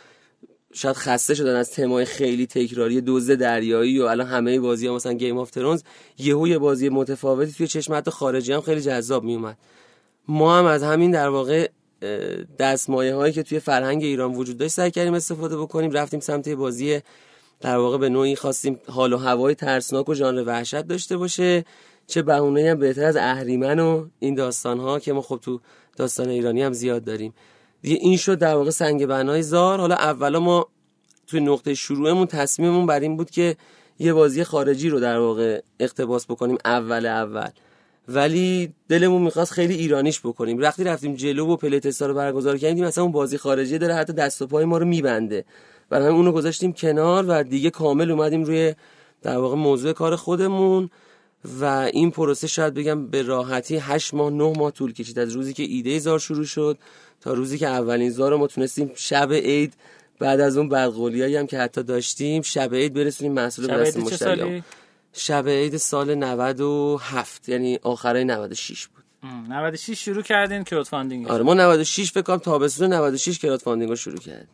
شاید 0.73 0.95
خسته 0.95 1.33
شدن 1.33 1.55
از 1.55 1.71
تمای 1.71 2.05
خیلی 2.05 2.47
تکراری 2.47 3.01
دوز 3.01 3.31
دریایی 3.31 3.99
و 3.99 4.03
الان 4.03 4.27
همه 4.27 4.59
بازی 4.59 4.87
ها 4.87 4.95
مثلا 4.95 5.13
گیم 5.13 5.37
آف 5.37 5.51
ترونز 5.51 5.83
یهو 6.17 6.47
یه 6.47 6.57
بازی 6.57 6.89
متفاوتی 6.89 7.51
توی 7.51 7.67
چشم 7.67 7.93
حتی 7.93 8.11
خارجی 8.11 8.53
هم 8.53 8.61
خیلی 8.61 8.81
جذاب 8.81 9.23
میومد 9.23 9.57
ما 10.27 10.57
هم 10.57 10.65
از 10.65 10.83
همین 10.83 11.11
در 11.11 11.29
واقع 11.29 11.69
دستمایه 12.59 13.15
هایی 13.15 13.33
که 13.33 13.43
توی 13.43 13.59
فرهنگ 13.59 14.03
ایران 14.03 14.33
وجود 14.33 14.57
داشت 14.57 14.73
سعی 14.73 14.91
کردیم 14.91 15.13
استفاده 15.13 15.57
بکنیم. 15.57 15.91
رفتیم 15.91 16.19
سمت 16.19 16.49
بازی 16.49 16.99
در 17.61 17.77
واقع 17.77 17.97
به 17.97 18.09
نوعی 18.09 18.35
خواستیم 18.35 18.79
حال 18.87 19.13
و 19.13 19.17
هوای 19.17 19.55
ترسناک 19.55 20.09
و 20.09 20.13
ژانر 20.13 20.43
وحشت 20.43 20.81
داشته 20.81 21.17
باشه. 21.17 21.65
چه 22.07 22.21
بهونه 22.21 22.71
هم 22.71 22.79
بهتر 22.79 23.05
از 23.05 23.17
اهریمن 23.17 23.79
و 23.79 24.07
این 24.19 24.35
داستان 24.35 24.79
ها 24.79 24.99
که 24.99 25.13
ما 25.13 25.21
خب 25.21 25.39
تو 25.41 25.59
داستان 25.97 26.29
ایرانی 26.29 26.63
هم 26.63 26.73
زیاد 26.73 27.03
داریم. 27.03 27.33
دیگه 27.81 27.97
این 28.01 28.17
شد 28.17 28.39
در 28.39 28.55
واقع 28.55 28.69
سنگ 28.69 29.05
بنای 29.05 29.41
زار. 29.41 29.79
حالا 29.79 29.95
اولا 29.95 30.39
ما 30.39 30.67
توی 31.27 31.39
نقطه 31.39 31.73
شروعمون 31.73 32.25
تصمیممون 32.25 32.85
بر 32.85 32.99
این 32.99 33.17
بود 33.17 33.29
که 33.29 33.55
یه 33.99 34.13
بازی 34.13 34.43
خارجی 34.43 34.89
رو 34.89 34.99
در 34.99 35.19
واقع 35.19 35.61
اقتباس 35.79 36.25
بکنیم 36.25 36.57
اول 36.65 37.05
اول. 37.05 37.49
ولی 38.07 38.73
دلمون 38.89 39.21
می‌خواست 39.21 39.51
خیلی 39.51 39.73
ایرانیش 39.73 40.19
بکنیم. 40.19 40.61
وقتی 40.61 40.83
رفتیم 40.83 41.15
جلو 41.15 41.47
و 41.47 41.55
پلی 41.55 41.79
تستا 41.79 42.05
رو 42.05 42.13
برگزار 42.13 42.57
کردیم 42.57 42.85
مثلا 42.85 43.03
اون 43.03 43.13
بازی 43.13 43.37
خارجی 43.37 43.77
داره 43.77 43.93
حتی 43.93 44.13
دست 44.13 44.41
و 44.41 44.47
پای 44.47 44.65
ما 44.65 44.77
رو 44.77 44.85
میبنده. 44.85 45.45
برای 45.89 46.05
همین 46.05 46.17
اونو 46.17 46.31
گذاشتیم 46.31 46.73
کنار 46.73 47.25
و 47.27 47.43
دیگه 47.43 47.69
کامل 47.69 48.11
اومدیم 48.11 48.43
روی 48.43 48.75
در 49.21 49.37
واقع 49.37 49.55
موضوع 49.55 49.93
کار 49.93 50.15
خودمون. 50.15 50.89
و 51.59 51.65
این 51.93 52.11
پروسه 52.11 52.47
شاید 52.47 52.73
بگم 52.73 53.07
به 53.07 53.21
راحتی 53.21 53.77
8 53.77 54.13
ماه 54.13 54.29
9 54.29 54.53
ماه 54.57 54.71
طول 54.71 54.93
کشید. 54.93 55.19
از 55.19 55.31
روزی 55.31 55.53
که 55.53 55.63
ایده 55.63 55.99
زار 55.99 56.19
شروع 56.19 56.45
شد 56.45 56.77
تا 57.21 57.33
روزی 57.33 57.57
که 57.57 57.67
اولین 57.67 58.09
زار 58.09 58.31
رو 58.31 58.37
ما 58.37 58.47
تونستیم 58.47 58.91
شب 58.95 59.33
عید 59.33 59.73
بعد 60.19 60.39
از 60.39 60.57
اون 60.57 60.69
بدقولیایی 60.69 61.35
هم 61.35 61.47
که 61.47 61.59
حتی 61.59 61.83
داشتیم 61.83 62.41
شب 62.41 62.73
عید 62.75 62.93
برسونیم 62.93 63.33
محصول 63.33 63.67
به 63.67 63.73
دست 63.73 63.97
مشتری. 63.97 64.63
شب 65.13 65.47
عید 65.47 65.77
سال 65.77 66.15
97 66.15 67.49
یعنی 67.49 67.79
آخرای 67.83 68.23
96 68.23 68.87
بود. 68.87 68.94
96 69.49 70.05
شروع 70.05 70.21
کردین 70.21 70.63
crowdfunding 70.63 71.27
آره 71.27 71.43
ما 71.43 71.53
96 71.53 72.11
فکر 72.11 72.21
کنم 72.21 72.37
تابستون 72.37 72.93
96 72.93 73.39
crowdfunding 73.39 73.89
رو 73.89 73.95
شروع 73.95 74.17
کردیم. 74.17 74.47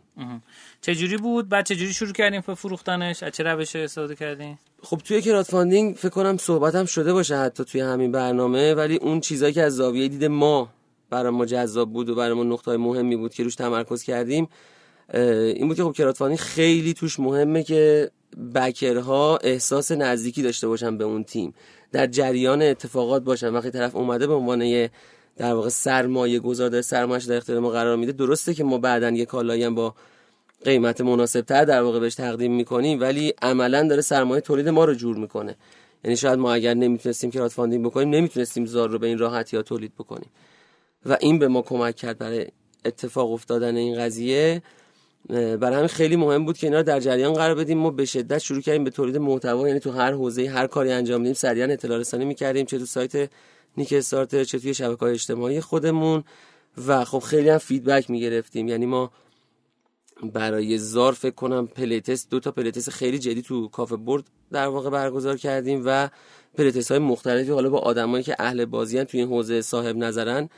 چه 0.82 0.96
جوری 0.96 1.18
بود؟ 1.18 1.50
بعد 1.50 1.66
چه 1.66 1.76
جوری 1.76 1.94
شروع 1.94 2.12
کردین 2.12 2.44
به 2.48 2.56
فروختنش؟ 2.56 3.24
از 3.24 3.32
چه 3.32 3.44
روش 3.44 3.76
استفاده 3.76 4.16
کردین؟ 4.16 4.58
خب 4.84 4.98
توی 4.98 5.22
crowdfunding 5.22 5.96
فکر 5.96 6.10
کنم 6.10 6.38
صحبتم 6.38 6.86
شده 6.86 7.14
باشه 7.14 7.38
حتی 7.38 7.64
توی 7.64 7.82
همین 7.82 8.12
برنامه 8.12 8.74
ولی 8.74 8.96
اون 8.96 9.20
چیزایی 9.20 9.54
که 9.54 9.62
از 9.62 9.76
زاویه 9.76 10.08
دید 10.08 10.26
ما 10.26 10.70
برای 11.10 11.32
ما 11.32 11.46
جذاب 11.46 11.94
بود 11.94 12.10
و 12.10 12.16
برای 12.16 12.34
ما 12.34 12.44
نقطه 12.44 12.78
مهمی 12.78 13.16
بود 13.16 13.34
که 13.34 13.44
روش 13.44 13.56
تمرکز 13.56 14.04
کردیم 14.04 14.50
این 15.14 15.68
بود 15.68 15.78
که 15.78 15.84
خب 15.84 15.94
crowdfunding 15.94 16.38
خیلی 16.38 16.94
توش 16.94 17.20
مهمه 17.20 17.64
که 17.64 18.12
backer 18.56 19.26
ها 19.26 19.38
احساس 19.38 19.92
نزدیکی 19.92 20.42
داشته 20.42 20.68
باشن 20.68 20.98
به 20.98 21.04
اون 21.04 21.24
تیم. 21.24 21.54
در 21.92 22.08
جریان 22.08 22.62
اتفاقات 22.62 23.24
باشن. 23.24 23.54
وقتی 23.54 23.72
طرف 23.72 23.96
اومده 23.96 24.28
به 24.28 24.34
عنوان 24.34 24.90
در 25.38 25.54
واقع 25.54 25.70
سرمایه 25.70 26.40
گذار 26.40 26.70
در 26.70 26.82
سرمایش 26.82 27.24
در 27.24 27.38
اختیار 27.38 27.60
ما 27.60 27.70
قرار 27.70 27.98
میده 27.98 28.12
درسته 28.12 28.54
که 28.54 28.64
ما 28.64 28.78
بعدا 28.78 29.10
یه 29.10 29.26
کالایی 29.26 29.64
هم 29.64 29.76
با 29.76 29.96
قیمت 30.64 31.02
مناسب 31.02 31.42
تر 31.42 31.66
در 31.66 31.82
واقع 31.82 32.00
بهش 32.00 32.16
تقدیم 32.16 32.56
می‌کنیم 32.56 33.02
ولی 33.02 33.34
عملا 33.42 33.88
داره 33.88 34.02
سرمایه 34.02 34.42
تولید 34.42 34.70
ما 34.70 34.86
رو 34.86 34.94
جور 34.94 35.16
می‌کنه. 35.18 35.56
یعنی 36.04 36.18
شاید 36.18 36.40
ما 36.40 36.54
اگر 36.54 36.74
نمی‌تونستیم 36.74 37.32
crowdfunding 37.32 37.86
بکنیم 37.86 38.10
نمی‌تونستیم 38.10 38.66
زار 38.66 38.90
رو 38.90 39.00
به 39.00 39.08
این 39.08 39.18
راحتی 39.18 39.58
ها 39.58 39.64
تولید 39.64 39.94
بکنیم. 39.96 40.30
و 41.06 41.18
این 41.22 41.40
به 41.40 41.48
ما 41.48 41.62
کمک 41.62 41.96
کرد 41.96 42.18
برای 42.18 42.48
اتفاق 42.86 43.32
افتادن 43.32 43.76
این 43.76 44.00
قضیه. 44.00 44.62
برای 45.30 45.76
همین 45.76 45.88
خیلی 45.88 46.16
مهم 46.16 46.46
بود 46.46 46.58
که 46.58 46.68
اینا 46.68 46.82
در 46.82 47.00
جریان 47.00 47.34
قرار 47.34 47.56
بدیم. 47.56 47.78
ما 47.78 47.90
به 47.90 48.06
شدت 48.06 48.38
شروع 48.38 48.62
کردیم 48.62 48.84
به 48.84 48.90
تولید 48.90 49.18
محتوا 49.18 49.68
یعنی 49.68 49.80
تو 49.80 49.92
هر 49.92 50.12
حوزه 50.12 50.50
هر 50.50 50.68
کاری 50.68 50.92
انجام 50.92 51.22
میدیم 51.22 51.34
سریعا 51.34 51.68
اطلاع 51.68 51.98
رسانی 52.00 52.26
می‌کردیم 52.26 52.66
چه 52.66 52.80
تو 52.80 52.86
سایت 52.86 53.30
نیک 53.78 53.94
استارت 53.94 54.44
چه 54.44 54.60
توی 54.60 54.74
شبکه 54.74 55.00
های 55.00 55.14
اجتماعی 55.14 55.62
خودمون. 55.62 56.24
و 56.88 57.06
خب 57.06 57.20
خیلی 57.20 57.50
هم 57.50 57.58
feedback 57.58 58.10
می‌گرفتیم. 58.10 58.68
یعنی 58.68 58.86
ما 58.86 59.12
برای 60.24 60.78
زار 60.78 61.14
فکر 61.14 61.36
کنم 61.36 61.68
playtest 61.68 62.30
دو 62.30 62.40
تا 62.40 62.52
playtest 62.52 62.90
خیلی 62.90 63.20
جدی 63.20 63.42
تو 63.42 63.68
کافه 63.68 63.96
بورد 63.96 64.24
در 64.52 64.68
واقع 64.68 64.90
برگزار 64.90 65.38
کردیم 65.38 65.84
و 65.86 66.10
playtest 66.58 66.92
های 66.92 67.00
مختلفی 67.00 67.52
حالا 67.52 67.70
با 67.70 67.80
آدمایی 67.80 68.24
که 68.24 68.36
اهل 68.40 68.66
بازی 68.66 69.04
توی 69.04 69.20
این 69.20 69.30
حوزه 69.30 69.62
صاحب 69.62 69.96
نظرن 69.96 70.50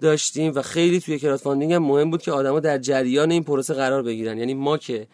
داشتیم 0.00 0.52
و 0.54 0.62
خیلی 0.62 1.00
توی 1.00 1.18
crowdfunding 1.18 1.72
هم 1.72 1.82
مهم 1.82 2.10
بود 2.10 2.22
که 2.22 2.32
آدما 2.32 2.60
در 2.60 2.78
جریان 2.78 3.30
این 3.30 3.44
پروسه 3.44 3.74
قرار 3.74 4.02
بگیرن. 4.02 4.38
یعنی 4.38 4.54
ما 4.54 4.78
که 4.78 5.06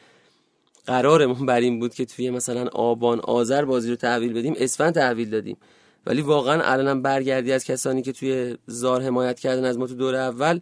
قرارمون 0.86 1.46
بر 1.46 1.60
این 1.60 1.80
بود 1.80 1.94
که 1.94 2.04
توی 2.04 2.30
مثلا 2.30 2.66
آبان 2.68 3.20
آذر 3.20 3.64
بازی 3.64 3.90
رو 3.90 3.96
تحویل 3.96 4.32
بدیم 4.32 4.54
اسفند 4.58 4.94
تحویل 4.94 5.30
دادیم. 5.30 5.56
ولی 6.06 6.22
واقعا 6.22 6.62
الانم 6.62 7.02
برگردی 7.02 7.52
از 7.52 7.64
کسانی 7.64 8.02
که 8.02 8.12
توی 8.12 8.56
زار 8.66 9.02
حمایت 9.02 9.40
کردن 9.40 9.64
از 9.64 9.78
ما 9.78 9.86
تو 9.86 9.94
دور 9.94 10.14
اول 10.14 10.60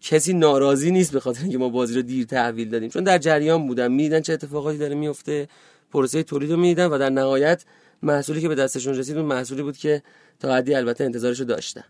کسی 0.00 0.32
ناراضی 0.32 0.90
نیست 0.90 1.12
به 1.12 1.20
خاطر 1.20 1.42
اینکه 1.42 1.58
ما 1.58 1.68
بازی 1.68 1.94
رو 1.94 2.02
دیر 2.02 2.26
تحویل 2.26 2.70
دادیم. 2.70 2.88
چون 2.88 3.04
در 3.04 3.18
جریان 3.18 3.66
بودن 3.66 3.92
می‌دیدن 3.92 4.20
چه 4.20 4.32
اتفاقاتی 4.32 4.78
داره 4.78 4.94
میفته 4.94 5.48
پروسه 5.92 6.22
تولید 6.22 6.50
رو 6.50 6.56
می‌دیدن 6.56 6.86
و 6.86 6.98
در 6.98 7.10
نهایت 7.10 7.64
محصولی 8.02 8.40
که 8.40 8.48
به 8.48 8.54
دستشون 8.54 8.94
رسید 8.94 9.16
اون 9.16 9.26
محصولی 9.26 9.62
بود 9.62 9.76
که 9.76 10.02
تا 10.40 10.54
حدی 10.54 10.74
البته 10.74 11.04
انتظارش 11.04 11.40
رو 11.40 11.44
داشتن. 11.44 11.84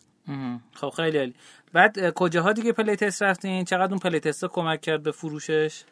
خب 0.74 0.90
خیلی 0.90 1.18
عالی. 1.18 1.34
بعد 1.72 2.10
کجاها 2.14 2.52
دیگه 2.52 2.72
playtest 2.72 3.22
رفتین؟ 3.22 3.64
چقدر 3.64 3.90
اون 3.90 3.98
playtest 3.98 4.44
کمک 4.44 4.80
کرد 4.80 5.02
به 5.02 5.12
فروشش؟ 5.12 5.82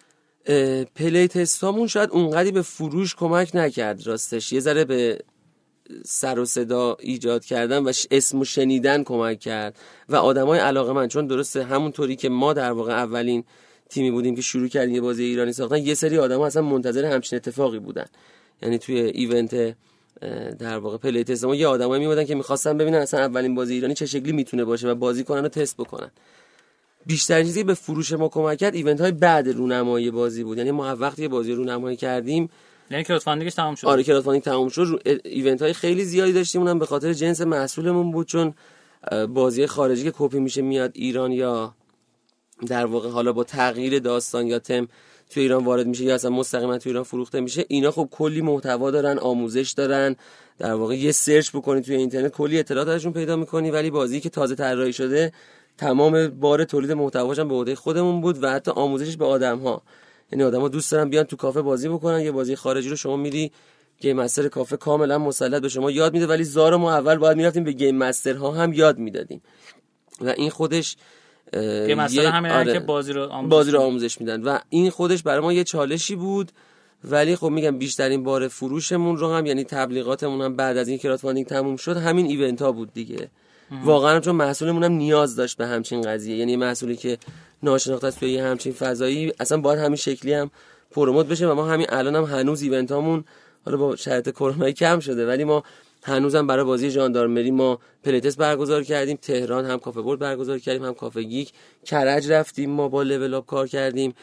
playtest 0.95 1.29
امون 1.29 1.87
شاید 1.87 2.11
اونقدی 2.11 2.53
به 2.53 2.63
فروش 2.63 3.15
کمک 3.15 3.51
نکرد 3.55 4.07
راستش. 4.07 4.53
یه 4.53 4.61
ذره 4.61 4.85
به 4.85 5.19
سر 6.05 6.39
و 6.39 6.45
صدا 6.45 6.97
ایجاد 7.01 7.45
کردن 7.45 7.79
و 7.79 7.93
اسم 8.11 8.45
شنیدن 8.45 9.03
کمک 9.03 9.41
کرد. 9.41 9.79
و 10.09 10.17
آدمای 10.17 10.59
علاقه‌مند 10.59 11.09
چون 11.09 11.27
درسته 11.27 11.65
همونطوری 11.65 12.17
که 12.17 12.29
ما 12.29 12.53
در 12.53 12.73
واقع 12.73 12.93
اولین 12.93 13.45
تیمی 13.91 14.11
بودیم 14.11 14.35
که 14.35 14.43
شروع 14.43 14.69
کردیم 14.69 14.95
یه 14.95 15.01
بازی 15.01 15.25
ایرانی 15.25 15.53
ساختن 15.53 15.77
یه 15.77 15.95
سری 15.95 16.19
آدم 16.19 16.41
اصلا 16.41 16.63
منتظر 16.63 17.05
همچین 17.05 17.37
اتفاقی 17.37 17.79
بودن. 17.79 18.07
یعنی 18.63 18.79
توی 18.79 19.01
event 19.01 19.77
در 20.59 20.79
واقع 20.79 20.97
playtest 20.97 21.45
ما 21.45 21.55
یه 21.55 21.67
آدمایی 21.67 22.01
میومدن 22.01 22.25
که 22.25 22.35
می‌خواستن 22.35 22.79
ببینن 22.79 22.99
اصلا 22.99 23.21
اولین 23.21 23.55
بازی 23.55 23.75
ایرانی 23.75 23.95
چه 23.95 24.07
شکلی 24.07 24.33
می‌تونه 24.33 24.65
باشه 24.65 24.89
و 24.89 24.95
بازی 24.95 25.25
کنن 25.25 25.45
و 25.45 25.49
تست 25.49 25.77
بکنن. 25.77 26.11
بیشتر 27.07 27.43
چیزی 27.43 27.65
به 27.65 27.75
فروش 27.75 28.13
ما 28.13 28.29
کمک 28.29 28.59
کرد 28.59 28.75
event 28.75 29.01
های 29.01 29.13
بعد 29.13 29.49
رونمایی 29.49 30.11
بازی 30.11 30.45
بود. 30.45 30.59
یعنی 30.59 30.71
ما 30.71 30.97
وقتی 30.97 31.29
بازی 31.29 31.53
رونمایی 31.53 31.97
کردیم 31.97 32.51
یعنی 32.91 33.05
crowdfunding 33.05 33.48
ش 33.48 33.55
تمام 33.55 33.75
شد. 33.75 33.87
آره 33.87 34.03
crowdfunding 34.03 34.43
تمام 34.43 34.69
شد. 34.69 35.03
event 35.25 35.63
های 35.63 35.73
خیلی 35.73 36.05
زیادی 36.05 36.33
داشتیم 36.33 36.61
اونم 36.61 36.79
به 36.79 36.87
خاطر 36.87 37.13
جنس 37.13 37.41
محصولمون 37.41 38.11
بود 38.11 38.27
چون 38.27 38.55
بازی 39.29 39.67
خارجی 39.67 40.05
که 40.05 40.13
کپی 40.19 40.39
میشه 40.39 40.63
میاد 40.63 40.91
ایران 40.95 41.33
یا 41.33 41.75
در 42.67 42.87
واقع 42.87 43.09
حالا 43.11 43.33
با 43.33 43.45
تغییر 43.45 43.99
داستان 43.99 44.47
یا 44.47 44.59
تم 44.59 44.89
تو 45.31 45.41
ایران 45.41 45.65
وارد 45.65 45.87
میشه 45.87 46.05
یا 46.05 46.15
اصلا 46.15 46.31
مستقیما 46.31 46.79
تو 46.79 46.91
ایران 46.91 47.03
فروخته 47.03 47.41
میشه. 47.41 47.65
اینا 47.69 47.91
خب 47.91 48.09
کلی 48.11 48.41
محتوا 48.41 48.91
دارن 48.91 49.19
آموزش 49.19 49.71
دارن. 49.77 50.17
در 50.59 50.75
واقع 50.75 50.95
یه 50.95 51.13
search 51.13 51.51
بکنی 51.51 51.81
توی 51.81 51.95
اینترنت 51.95 52.33
کلی 52.33 52.59
اطلاعات 52.59 52.89
ازشون 52.89 53.13
پیدا 53.13 53.37
می‌کنی. 53.37 53.71
ولی 53.71 53.91
بازی 53.91 54.21
که 54.21 54.29
تازه 54.29 54.55
طراحی 54.55 54.93
شده 54.93 55.33
تمام 55.79 56.29
بار 56.29 56.65
تولید 56.65 56.93
محتواش 56.93 57.39
هم 57.39 57.49
به 57.49 57.55
عهده 57.55 57.75
خودمون 57.75 58.21
بود 58.21 58.45
و 58.45 58.51
حتی 58.51 58.71
آموزشش 58.71 59.17
به 59.17 59.25
آدم 59.25 59.59
ها 59.59 59.83
یعنی 60.33 60.45
آدما 60.45 60.69
دوست 60.69 60.93
دارن 60.93 61.11
بیان 61.11 61.25
تو 61.25 61.37
کافه 61.37 61.63
بازی 61.63 61.89
بکنن. 61.89 62.21
یه 62.21 62.33
بازی 62.33 62.57
خارجی 62.57 62.89
رو 62.89 62.97
شما 62.97 63.17
میری 63.17 63.53
game 64.01 64.17
master 64.17 64.49
کافه 64.49 64.77
کاملا 64.77 65.19
مسلط 65.19 65.63
به 65.63 65.69
شما 65.69 65.91
یاد 65.91 66.13
میده. 66.13 66.27
ولی 66.27 66.45
زار 66.45 66.77
ما 66.77 66.93
اول 66.93 67.17
باید 67.17 67.37
می‌رفتیم 67.37 67.65
به 67.65 67.73
game 67.73 67.97
master 67.97 68.35
ها 68.35 68.51
هم 68.51 68.73
یاد 68.73 68.99
می‌دادیم. 68.99 69.43
و 70.21 70.29
این 70.29 70.51
خودش 70.51 70.97
که 71.53 71.95
مثلا 71.99 72.31
همین 72.31 72.53
آره. 72.53 72.73
که 72.73 72.81
بازی 72.81 73.13
رو 73.13 73.23
آموزش, 73.23 73.51
بازی 73.51 73.71
رو 73.71 73.81
آموزش 73.81 74.21
میدن. 74.21 74.43
و 74.43 74.59
این 74.69 74.91
خودش 74.91 75.23
برای 75.23 75.41
ما 75.41 75.53
یه 75.53 75.65
چالشی 75.65 76.17
بود 76.17 76.53
ولی 77.05 77.37
خب 77.37 77.49
میگم 77.49 77.79
بیشترین 77.79 78.25
بار 78.25 78.49
فروشمون 78.49 79.17
رو 79.17 79.33
هم 79.33 79.47
یعنی 79.47 79.65
تبلیغاتمون 79.65 80.41
هم 80.41 80.57
بعد 80.57 80.77
از 80.77 80.89
این 80.89 80.99
crowdfunding 80.99 81.47
تموم 81.47 81.77
شد 81.77 81.97
همین 81.97 82.27
event 82.27 82.63
ها 82.63 82.73
بود 82.73 82.93
دیگه. 82.93 83.31
واقعا 83.85 84.21
چون 84.21 84.37
محصولمون 84.37 84.85
هم 84.85 84.93
نیاز 84.93 85.37
داشت 85.37 85.57
به 85.57 85.67
همچین 85.67 86.03
قضیه. 86.03 86.37
یعنی 86.37 86.57
محصولی 86.57 86.97
که 86.97 87.19
ناشناخته 87.63 88.07
است 88.07 88.21
توی 88.21 88.39
همچین 88.39 88.73
فضایی 88.73 89.33
اصلا 89.41 89.61
باید 89.61 89.79
همین 89.79 89.97
شکلی 89.97 90.33
هم 90.33 90.51
promote 90.91 91.27
بشه 91.27 91.49
و 91.49 91.55
ما 91.55 91.69
همین 91.69 91.87
الان 91.89 92.17
هم 92.17 92.25
هنوز 92.25 92.63
event 92.63 92.93
هامون 92.93 93.25
حالا 93.65 93.77
با 93.77 93.97
شرایط 93.97 94.29
کرونا 94.29 94.71
کم 94.71 95.01
شده 95.01 95.27
ولی 95.27 95.45
ما 95.45 95.63
هنوزم 96.03 96.47
برای 96.47 96.65
بازی 96.65 96.91
ژاندارمری 96.91 97.51
ما 97.51 97.79
playtest 98.05 98.37
برگزار 98.37 98.83
کردیم 98.83 99.19
تهران 99.23 99.65
هم 99.65 99.79
کافه 99.79 100.03
بورد 100.03 100.19
برگزار 100.19 100.59
کردیم 100.59 100.85
هم 100.85 100.95
کافه 100.95 101.23
گیک 101.23 101.53
کرج 101.85 102.33
رفتیم 102.33 102.71
ما 102.71 102.89
با 102.89 103.03
Level 103.03 103.35
Up 103.35 103.47
کار 103.47 103.69
کردیم. 103.69 104.15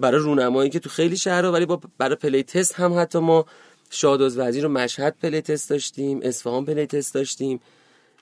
برای 0.00 0.20
رونمایی 0.20 0.70
که 0.70 0.78
تو 0.78 0.88
خیلی 0.88 1.16
شهرها 1.16 1.52
ولی 1.52 1.66
با 1.66 1.80
برای 1.98 2.16
playtest 2.16 2.74
هم 2.74 2.98
حتی 2.98 3.18
ما 3.18 3.46
شاه 3.90 4.14
دزد 4.14 4.38
وزیر 4.38 4.62
رو 4.62 4.68
مشهد 4.68 5.16
playtest 5.22 5.70
داشتیم 5.70 6.20
اصفهان 6.22 6.64
playtest 6.64 7.14
داشتیم. 7.14 7.60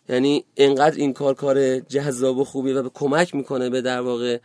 یعنی 0.09 0.45
انقدر 0.57 0.97
این 0.97 1.12
کار 1.12 1.34
کار 1.34 1.78
جذاب 1.78 2.39
و 2.39 2.45
خوبی 2.45 2.72
و 2.72 2.82
به 2.82 2.91
کمک 2.95 3.34
می‌کنه 3.34 3.70
به 3.70 3.80
در 3.80 4.01
واقع 4.01 4.39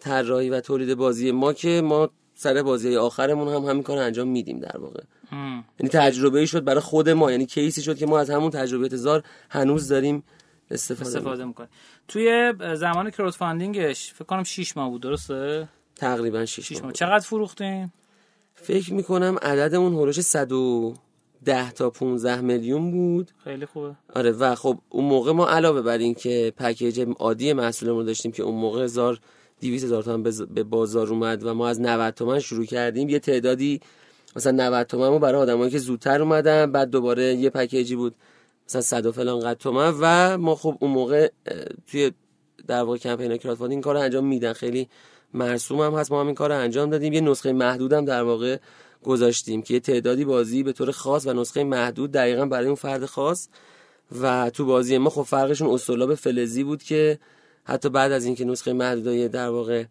طراحی 0.00 0.50
و 0.50 0.60
تولید 0.60 0.94
بازی 0.94 1.30
ما 1.30 1.52
که 1.52 1.80
ما 1.84 2.10
سر 2.34 2.62
بازی 2.62 2.96
آخرمون 2.96 3.48
هم 3.48 3.62
همین 3.70 3.82
کار 3.82 3.98
انجام 3.98 4.28
میدیم 4.28 4.58
در 4.58 4.78
واقع. 4.78 5.02
یعنی 5.80 5.90
تجربه 5.92 6.38
ای 6.38 6.46
شد 6.46 6.64
برای 6.64 6.80
خود 6.80 7.08
ما 7.08 7.30
یعنی 7.30 7.46
case 7.46 7.75
ی 7.75 7.82
شد 7.82 7.96
که 7.96 8.06
ما 8.06 8.18
از 8.18 8.30
همون 8.30 8.50
تجربه 8.50 8.88
زار 8.88 9.22
هنوز 9.50 9.88
داریم 9.88 10.24
استفاده, 10.70 11.08
استفاده 11.08 11.44
می‌کنیم. 11.44 11.68
توی 12.08 12.52
زمان 12.74 13.10
crowdfunding 13.10 13.34
ش 13.34 14.12
فکر 14.12 14.24
کنم 14.24 14.42
6 14.42 14.76
ماه 14.76 14.90
بود 14.90 15.02
درسته؟ 15.02 15.68
تقریبا 15.96 16.44
6 16.44 16.72
ماه, 16.72 16.82
ماه. 16.82 16.92
چقدر 16.92 17.24
فروختیم 17.24 17.92
فکر 18.54 18.94
می‌کنم 18.94 19.36
عددمون 19.42 19.92
حول 19.92 20.02
و 20.02 20.06
حوش 20.06 20.20
110 20.20 21.70
تا 21.72 21.90
15 21.90 22.40
میلیون 22.40 22.90
بود. 22.90 23.30
خیلی 23.44 23.66
خوبه. 23.66 23.94
آره 24.14 24.30
و 24.30 24.54
خب 24.54 24.78
اون 24.88 25.04
موقع 25.04 25.32
ما 25.32 25.48
علاوه 25.48 25.82
بر 25.82 25.98
این 25.98 26.14
که 26.14 26.52
پکیج 26.56 27.06
عادی 27.18 27.52
محصولمون 27.52 28.04
داشتیم 28.04 28.32
که 28.32 28.42
اون 28.42 28.54
موقع 28.54 28.84
زار 28.84 29.20
200 29.60 29.84
هزار 29.84 30.02
تومن 30.02 30.22
به 30.54 30.62
بازار 30.62 31.06
اومد 31.06 31.44
و 31.44 31.54
ما 31.54 31.68
از 31.68 31.80
90 31.80 32.14
تومن 32.14 32.40
شروع 32.40 32.64
کردیم 32.64 33.08
یه 33.08 33.18
تعدادی 33.18 33.80
مثلا 34.36 34.66
90 34.68 34.86
تومن 34.86 35.18
برای 35.18 35.40
آدمایی 35.40 35.70
که 35.70 35.78
زودتر 35.78 36.22
اومدن 36.22 36.72
بعد 36.72 36.90
دوباره 36.90 37.34
یه 37.34 37.50
پکیجی 37.50 37.96
بود. 37.96 38.14
مثلا 38.68 38.80
100 38.80 39.06
و 39.06 39.12
فلان 39.12 39.40
قد 39.40 39.56
تومن. 39.56 39.94
و 40.00 40.38
ما 40.38 40.54
خب 40.54 40.76
اون 40.80 40.90
موقع 40.90 41.28
توی 41.86 42.12
در 42.66 42.82
واقع 42.82 42.98
کمپین 42.98 43.36
کرات 43.36 43.60
این 43.60 43.80
کارو 43.80 43.98
انجام 43.98 44.26
میدن. 44.26 44.52
خیلی 44.52 44.88
مرسوم 45.34 45.80
هم 45.80 45.94
هست. 45.94 46.12
ما 46.12 46.20
هم 46.20 46.26
این 46.26 46.34
کار 46.34 46.52
انجام 46.52 46.90
دادیم. 46.90 47.12
یه 47.12 47.20
نسخه 47.20 47.52
محدودم 47.52 48.04
در 48.04 48.22
واقع 48.22 48.58
گذاشتیم 49.04 49.62
که 49.62 49.74
یه 49.74 49.80
تعدادی 49.80 50.24
بازی 50.24 50.62
به 50.62 50.72
طور 50.72 50.90
خاص 50.90 51.26
و 51.26 51.32
نسخه 51.32 51.64
محدود 51.64 52.12
دقیقا 52.12 52.46
برای 52.46 52.66
اون 52.66 52.74
فرد 52.74 53.06
خاص. 53.06 53.48
و 54.20 54.50
تو 54.50 54.64
بازی 54.64 54.98
ما 54.98 55.10
خب 55.10 55.22
فرقشون 55.22 55.70
اصولاب 55.70 56.14
فلزی 56.14 56.64
بود 56.64 56.82
که 56.82 57.18
حتی 57.64 57.88
بعد 57.88 58.12
از 58.12 58.24
اینکه 58.24 58.44
نسخه 58.44 58.72
محدودای 58.72 59.28
در 59.28 59.48
واقع 59.48 59.84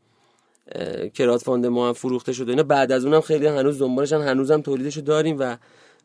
crowdfund 1.14 1.66
ما 1.66 1.88
هم 1.88 1.94
فروخته 1.94 2.34
شده. 2.34 2.52
اینا 2.52 2.64
بعد 2.64 2.92
از 2.92 3.06
اونم 3.06 3.22
خیلی 3.22 3.48
هنوز 3.48 3.80
دنبالشن. 3.80 4.22
هنوزم 4.22 4.62
تولیدشو 4.62 5.02
داریم 5.02 5.36
و 5.40 5.58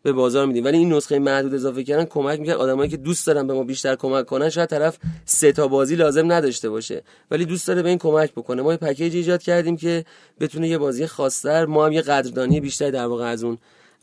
به 0.03 0.13
بازار 0.13 0.47
میدیم. 0.47 0.65
ولی 0.65 0.79
این 0.79 0.93
نسخه 0.93 1.19
محدود 1.19 1.55
اضافه 1.55 1.85
کردن 1.85 2.05
کمک 2.05 2.41
می‌کرد 2.41 2.57
آدمایی 2.57 2.91
که 2.91 2.97
دوست 2.97 3.27
دارن 3.27 3.47
به 3.47 3.55
ما 3.55 3.65
بیشتر 3.65 3.97
کمک 3.97 4.27
کنن 4.27 4.49
شاید 4.49 4.69
طرف 4.69 4.99
سه 5.25 5.53
تا 5.53 5.69
بازی 5.69 5.97
لازم 5.97 6.33
نداشته 6.33 6.71
باشه. 6.71 7.03
ولی 7.31 7.45
دوست 7.45 7.69
داره 7.69 7.83
به 7.83 7.89
این 7.89 7.99
کمک 7.99 8.33
بکنه. 8.33 8.63
ما 8.63 8.73
یه 8.73 8.79
پکیج 8.79 9.17
ایجاد 9.17 9.43
کردیم 9.43 9.77
که 9.77 10.05
بتونه 10.41 10.69
یه 10.69 10.79
بازی 10.79 11.07
خاصتر 11.07 11.67
ما 11.67 11.87
هم 11.87 11.93
یه 11.93 12.03
قدردانی 12.03 12.61
بیشتر 12.61 12.91
در 12.91 13.07
واقع 13.07 13.25
از 13.25 13.45
اون 13.45 13.59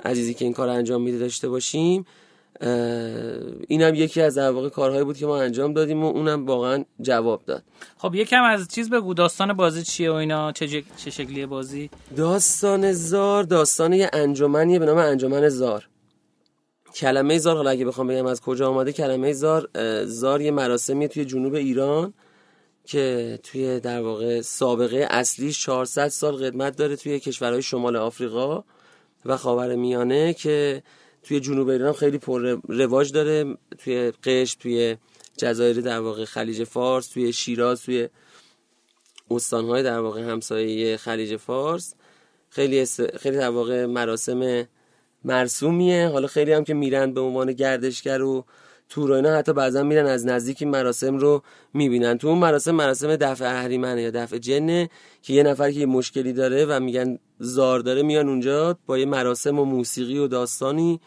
عزیزی 0.05 0.33
که 0.33 0.45
این 0.45 0.53
کار 0.53 0.69
انجام 0.69 1.01
میده 1.01 1.17
داشته 1.17 1.49
باشیم. 1.49 2.05
اینم 3.67 3.95
یکی 3.95 4.21
از 4.21 4.35
در 4.35 4.51
واقع 4.51 4.69
کارهایی 4.69 5.03
بود 5.03 5.17
که 5.17 5.25
ما 5.25 5.41
انجام 5.41 5.73
دادیم 5.73 6.03
و 6.03 6.07
اونم 6.07 6.45
واقعا 6.45 6.85
جواب 7.01 7.45
داد. 7.45 7.63
خب 7.97 8.15
یکم 8.15 8.43
از 8.43 8.67
چیز 8.67 8.89
بگو 8.89 9.13
داستان 9.13 9.53
بازی 9.53 9.83
چیه 9.83 10.11
و 10.11 10.13
اینا؟ 10.13 10.51
چه, 10.51 10.67
جه... 10.67 10.83
چه 10.97 11.11
شکلیه 11.11 11.45
بازی؟ 11.45 11.89
داستان 12.17 12.91
زار 12.91 13.43
داستان 13.43 13.93
یه 13.93 14.09
انجمنیه 14.13 14.79
به 14.79 14.85
نام 14.85 14.97
انجمن 14.97 15.49
زار. 15.49 15.87
کلمه 16.95 17.37
زار 17.37 17.55
حالا 17.55 17.69
اگه 17.69 17.85
بخوام 17.85 18.07
بگم 18.07 18.25
از 18.25 18.41
کجا 18.41 18.69
آمده 18.69 18.93
کلمه 18.93 19.33
زار 19.33 19.69
زار 20.05 20.41
یه 20.41 20.51
مراسمیه 20.51 21.07
توی 21.07 21.25
جنوب 21.25 21.53
ایران 21.53 22.13
که 22.85 23.39
توی 23.43 23.79
در 23.79 24.01
واقع 24.01 24.41
سابقه 24.41 25.07
اصلی 25.09 25.53
400 25.53 26.07
سال 26.07 26.35
قدمت 26.35 26.75
داره 26.77 26.95
توی 26.95 27.19
کشورهای 27.19 27.61
شمال 27.61 27.95
آفریقا 27.95 28.63
و 29.25 29.37
خاور 29.37 29.75
میانه 29.75 30.33
که 30.33 30.83
توی 31.25 31.39
جنوب 31.39 31.69
ایران 31.69 31.93
خیلی 31.93 32.17
پر 32.17 32.59
رواج 32.67 33.11
داره. 33.11 33.57
توی 33.77 34.11
قش 34.23 34.55
توی 34.55 34.97
جزایر 35.37 35.81
در 35.81 35.99
واقع 35.99 36.25
خلیج 36.25 36.63
فارس 36.63 37.07
توی 37.07 37.33
شیراز 37.33 37.81
توی 37.81 38.09
استانهای 39.31 39.83
در 39.83 39.99
واقع 39.99 40.21
همسایه 40.21 40.97
خلیج 40.97 41.35
فارس. 41.37 41.95
خیلی 42.49 42.85
خیلی 43.19 43.37
در 43.37 43.49
واقع 43.49 43.85
مراسم 43.85 44.67
مرسومیه. 45.23 46.07
حالا 46.07 46.27
خیلی 46.27 46.53
هم 46.53 46.63
که 46.63 46.73
میرن 46.73 47.13
به 47.13 47.21
عنوان 47.21 47.53
گردشگر 47.53 48.21
و 48.21 48.45
تور 48.89 49.11
اینا 49.11 49.35
حتی 49.35 49.53
بعضا 49.53 49.83
میرن 49.83 50.05
از 50.05 50.25
نزدیک 50.25 50.63
مراسم 50.63 51.17
رو 51.17 51.41
می‌بینن. 51.73 52.17
تو 52.17 52.27
اون 52.27 52.37
مراسم 52.37 52.71
مراسم 52.71 53.15
دفع 53.15 53.45
اهریمنه 53.45 54.01
یا 54.01 54.11
دفع 54.11 54.37
جنه 54.37 54.89
که 55.21 55.33
یه 55.33 55.43
نفر 55.43 55.71
که 55.71 55.79
یه 55.79 55.85
مشکلی 55.85 56.33
داره 56.33 56.65
و 56.65 56.79
میگن 56.79 57.19
زار 57.39 57.79
داره 57.79 58.01
میان 58.01 58.29
اونجا 58.29 58.77
با 58.85 58.97
یه 58.97 59.05
مراسم 59.05 59.59
و 59.59 59.65
موسیقی 59.65 60.17
و 60.17 60.27
داستانی 60.27 60.99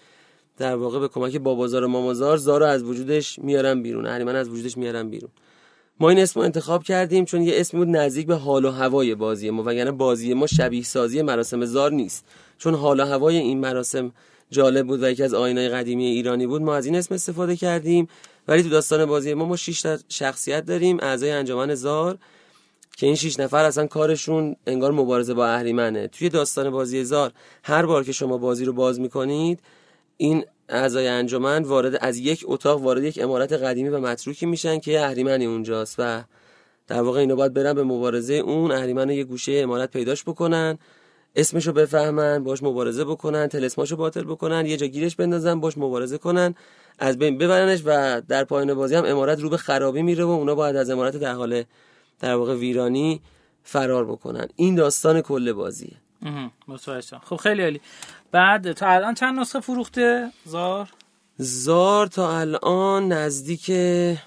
در 0.56 0.76
واقع 0.76 0.98
به 0.98 1.08
کمک 1.08 1.36
بابازار 1.36 1.84
و 1.84 1.88
مامازار 1.88 2.36
زار 2.36 2.60
رو 2.60 2.66
از 2.66 2.82
وجودش 2.82 3.38
میارن 3.38 3.82
بیرون. 3.82 4.06
اهریمن 4.06 4.36
از 4.36 4.48
وجودش 4.48 4.76
میارن 4.76 5.10
بیرون. 5.10 5.30
ما 6.00 6.08
این 6.08 6.18
اسم 6.18 6.40
انتخاب 6.40 6.82
کردیم 6.82 7.24
چون 7.24 7.42
یه 7.42 7.60
اسم 7.60 7.78
بود 7.78 7.88
نزدیک 7.88 8.26
به 8.26 8.34
حال 8.34 8.64
و 8.64 8.70
هوای 8.70 9.14
بازی 9.14 9.50
ما 9.50 9.62
وگرنه 9.66 9.90
بازی 9.90 10.34
ما 10.34 10.46
شبیه 10.46 10.82
سازی 10.82 11.22
مراسم 11.22 11.64
زار 11.64 11.92
نیست. 11.92 12.24
چون 12.58 12.74
حال 12.74 13.00
و 13.00 13.04
هوای 13.04 13.36
این 13.36 13.60
مراسم 13.60 14.12
جالب 14.50 14.86
بود 14.86 15.02
و 15.02 15.10
یکی 15.10 15.22
از 15.22 15.34
آینای 15.34 15.68
قدیمی 15.68 16.06
ایرانی 16.06 16.46
بود. 16.46 16.62
ما 16.62 16.74
از 16.74 16.86
این 16.86 16.96
اسم 16.96 17.14
استفاده 17.14 17.56
کردیم. 17.56 18.08
ولی 18.48 18.62
تو 18.62 18.68
داستان 18.68 19.04
بازی 19.04 19.34
ما 19.34 19.44
ما 19.44 19.56
6 19.56 19.86
شخصیت 20.08 20.66
داریم. 20.66 20.98
اعضای 21.00 21.30
انجمن 21.30 21.74
زار 21.74 22.18
که 22.96 23.06
این 23.06 23.14
6 23.14 23.40
نفر 23.40 23.64
اصلا 23.64 23.86
کارشون 23.86 24.56
انگار 24.66 24.92
مبارزه 24.92 25.34
با 25.34 25.46
اهریمنه. 25.46 26.08
توی 26.08 26.28
داستان 26.28 26.70
بازی 26.70 27.04
زار 27.04 27.32
هر 27.62 27.86
بار 27.86 28.04
که 28.04 28.12
شما 28.12 28.38
بازی 28.38 28.64
رو 28.64 28.72
باز 28.72 29.00
می‌کنید 29.00 29.60
این 30.16 30.44
اعضای 30.68 31.08
انجمن 31.08 31.62
وارد 31.62 31.98
از 32.00 32.18
یک 32.18 32.44
اتاق 32.46 32.82
وارد 32.82 33.04
یک 33.04 33.18
امارت 33.22 33.52
قدیمی 33.52 33.88
و 33.88 34.00
متروکی 34.00 34.46
میشن 34.46 34.78
که 34.78 35.00
اهریمنی 35.00 35.46
اونجاست. 35.46 35.94
و 35.98 36.22
در 36.86 37.02
واقع 37.02 37.20
اینا 37.20 37.34
باید 37.34 37.54
برن 37.54 37.72
به 37.72 37.82
مبارزه 37.82 38.34
اون 38.34 38.72
اهریمن 38.72 39.10
یه 39.10 39.24
گوشه 39.24 39.52
امارت 39.52 39.90
پیداش 39.90 40.22
بکنن. 40.24 40.78
اسمشو 41.36 41.72
بفهمن 41.72 42.44
باش 42.44 42.62
مبارزه 42.62 43.04
بکنن 43.04 43.46
تلسماشو 43.46 43.96
باطل 43.96 44.24
بکنن 44.24 44.66
یه 44.66 44.76
جا 44.76 44.86
گیرش 44.86 45.16
بندازن 45.16 45.60
باش 45.60 45.78
مبارزه 45.78 46.18
کنن 46.18 46.54
از 46.98 47.18
بین 47.18 47.38
ببرنش 47.38 47.82
و 47.84 48.20
در 48.20 48.44
پایان 48.44 48.74
بازی 48.74 48.94
هم 48.94 49.04
امارت 49.04 49.40
رو 49.40 49.50
به 49.50 49.56
خرابی 49.56 50.02
میره 50.02 50.24
و 50.24 50.28
اونا 50.28 50.54
باید 50.54 50.76
از 50.76 50.90
امارت 50.90 51.16
در 51.16 51.32
حال 51.32 51.64
در 52.20 52.34
واقع 52.34 52.54
ویرانی 52.54 53.20
فرار 53.62 54.04
بکنن. 54.04 54.48
این 54.56 54.74
داستان 54.74 55.20
کل 55.20 55.52
بازیه. 55.52 55.96
خب 57.24 57.36
خیلی 57.36 57.62
عالی. 57.62 57.80
بعد 58.32 58.72
تا 58.72 58.86
الان 58.86 59.14
چند 59.14 59.38
نسخه 59.38 59.60
فروخته؟ 59.60 60.30
زار؟ 60.44 60.88
زار 61.36 62.06
تا 62.06 62.38
الان 62.38 63.12
نزدیک 63.12 63.72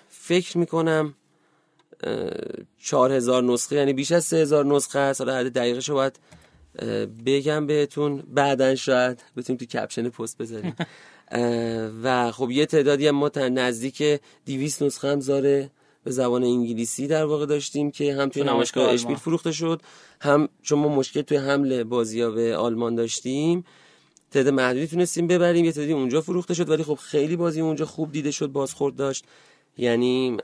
فکر 0.10 0.58
می‌کنم 0.58 1.14
چهار 2.84 3.12
هزار 3.12 3.44
نسخه 3.44 3.76
یعنی 3.76 3.94
بیش 3.94 4.12
از 4.12 4.24
سه 4.24 4.38
هزار 4.38 4.66
نسخه 4.66 5.00
هست 5.00 5.22
حالا 5.22 5.36
حد 5.36 5.54
دقیقه 5.54 5.80
شو 5.80 5.94
باید 5.94 6.20
بگم 7.26 7.68
بهتون 7.68 8.24
بعدا 8.28 8.76
شاید 8.76 9.24
بتونیم 9.38 9.58
تو 9.58 9.66
کپشن 9.66 10.10
پست 10.10 10.38
بذاریم. 10.38 10.76
و 12.04 12.32
خب 12.32 12.52
یه 12.52 12.66
تعدادی 12.66 13.08
هم 13.08 13.16
ما 13.16 13.32
نزدیک 13.36 14.22
200 14.46 14.84
نسخه 14.84 15.12
هم 15.12 15.20
زاره 15.20 15.72
به 16.04 16.12
زبان 16.12 16.44
انگلیسی 16.44 17.08
در 17.08 17.26
واقع 17.26 17.46
داشتیم 17.46 17.92
که 17.92 18.16
هم 18.16 18.30
توی 18.30 18.44
نمایشگاه 18.44 18.90
اشپیل 18.90 19.16
فروخته 19.16 19.52
شد 19.52 19.82
هم 20.22 20.50
چون 20.62 20.80
ما 20.80 20.88
مشکل 20.88 21.22
توی 21.22 21.38
حمل 21.38 21.84
بازی 21.84 22.22
ها 22.22 22.32
به 22.32 22.56
آلمان 22.56 22.96
داشتیم 22.96 23.66
تعداد 24.32 24.54
محدودی 24.54 24.88
تونستیم 24.88 25.28
ببریم 25.28 25.66
یه 25.66 25.72
تعدادی 25.72 25.94
اونجا 25.94 26.22
فروخته 26.22 26.54
شد 26.54 26.70
ولی 26.70 26.84
خب 26.84 26.96
خیلی 26.96 27.36
بازی 27.36 27.62
اونجا 27.62 27.86
خوب 27.86 28.12
دیده 28.12 28.32
شد 28.32 28.48
بازخورد 28.48 28.96
داشت. 28.96 29.26
یعنی 29.78 30.38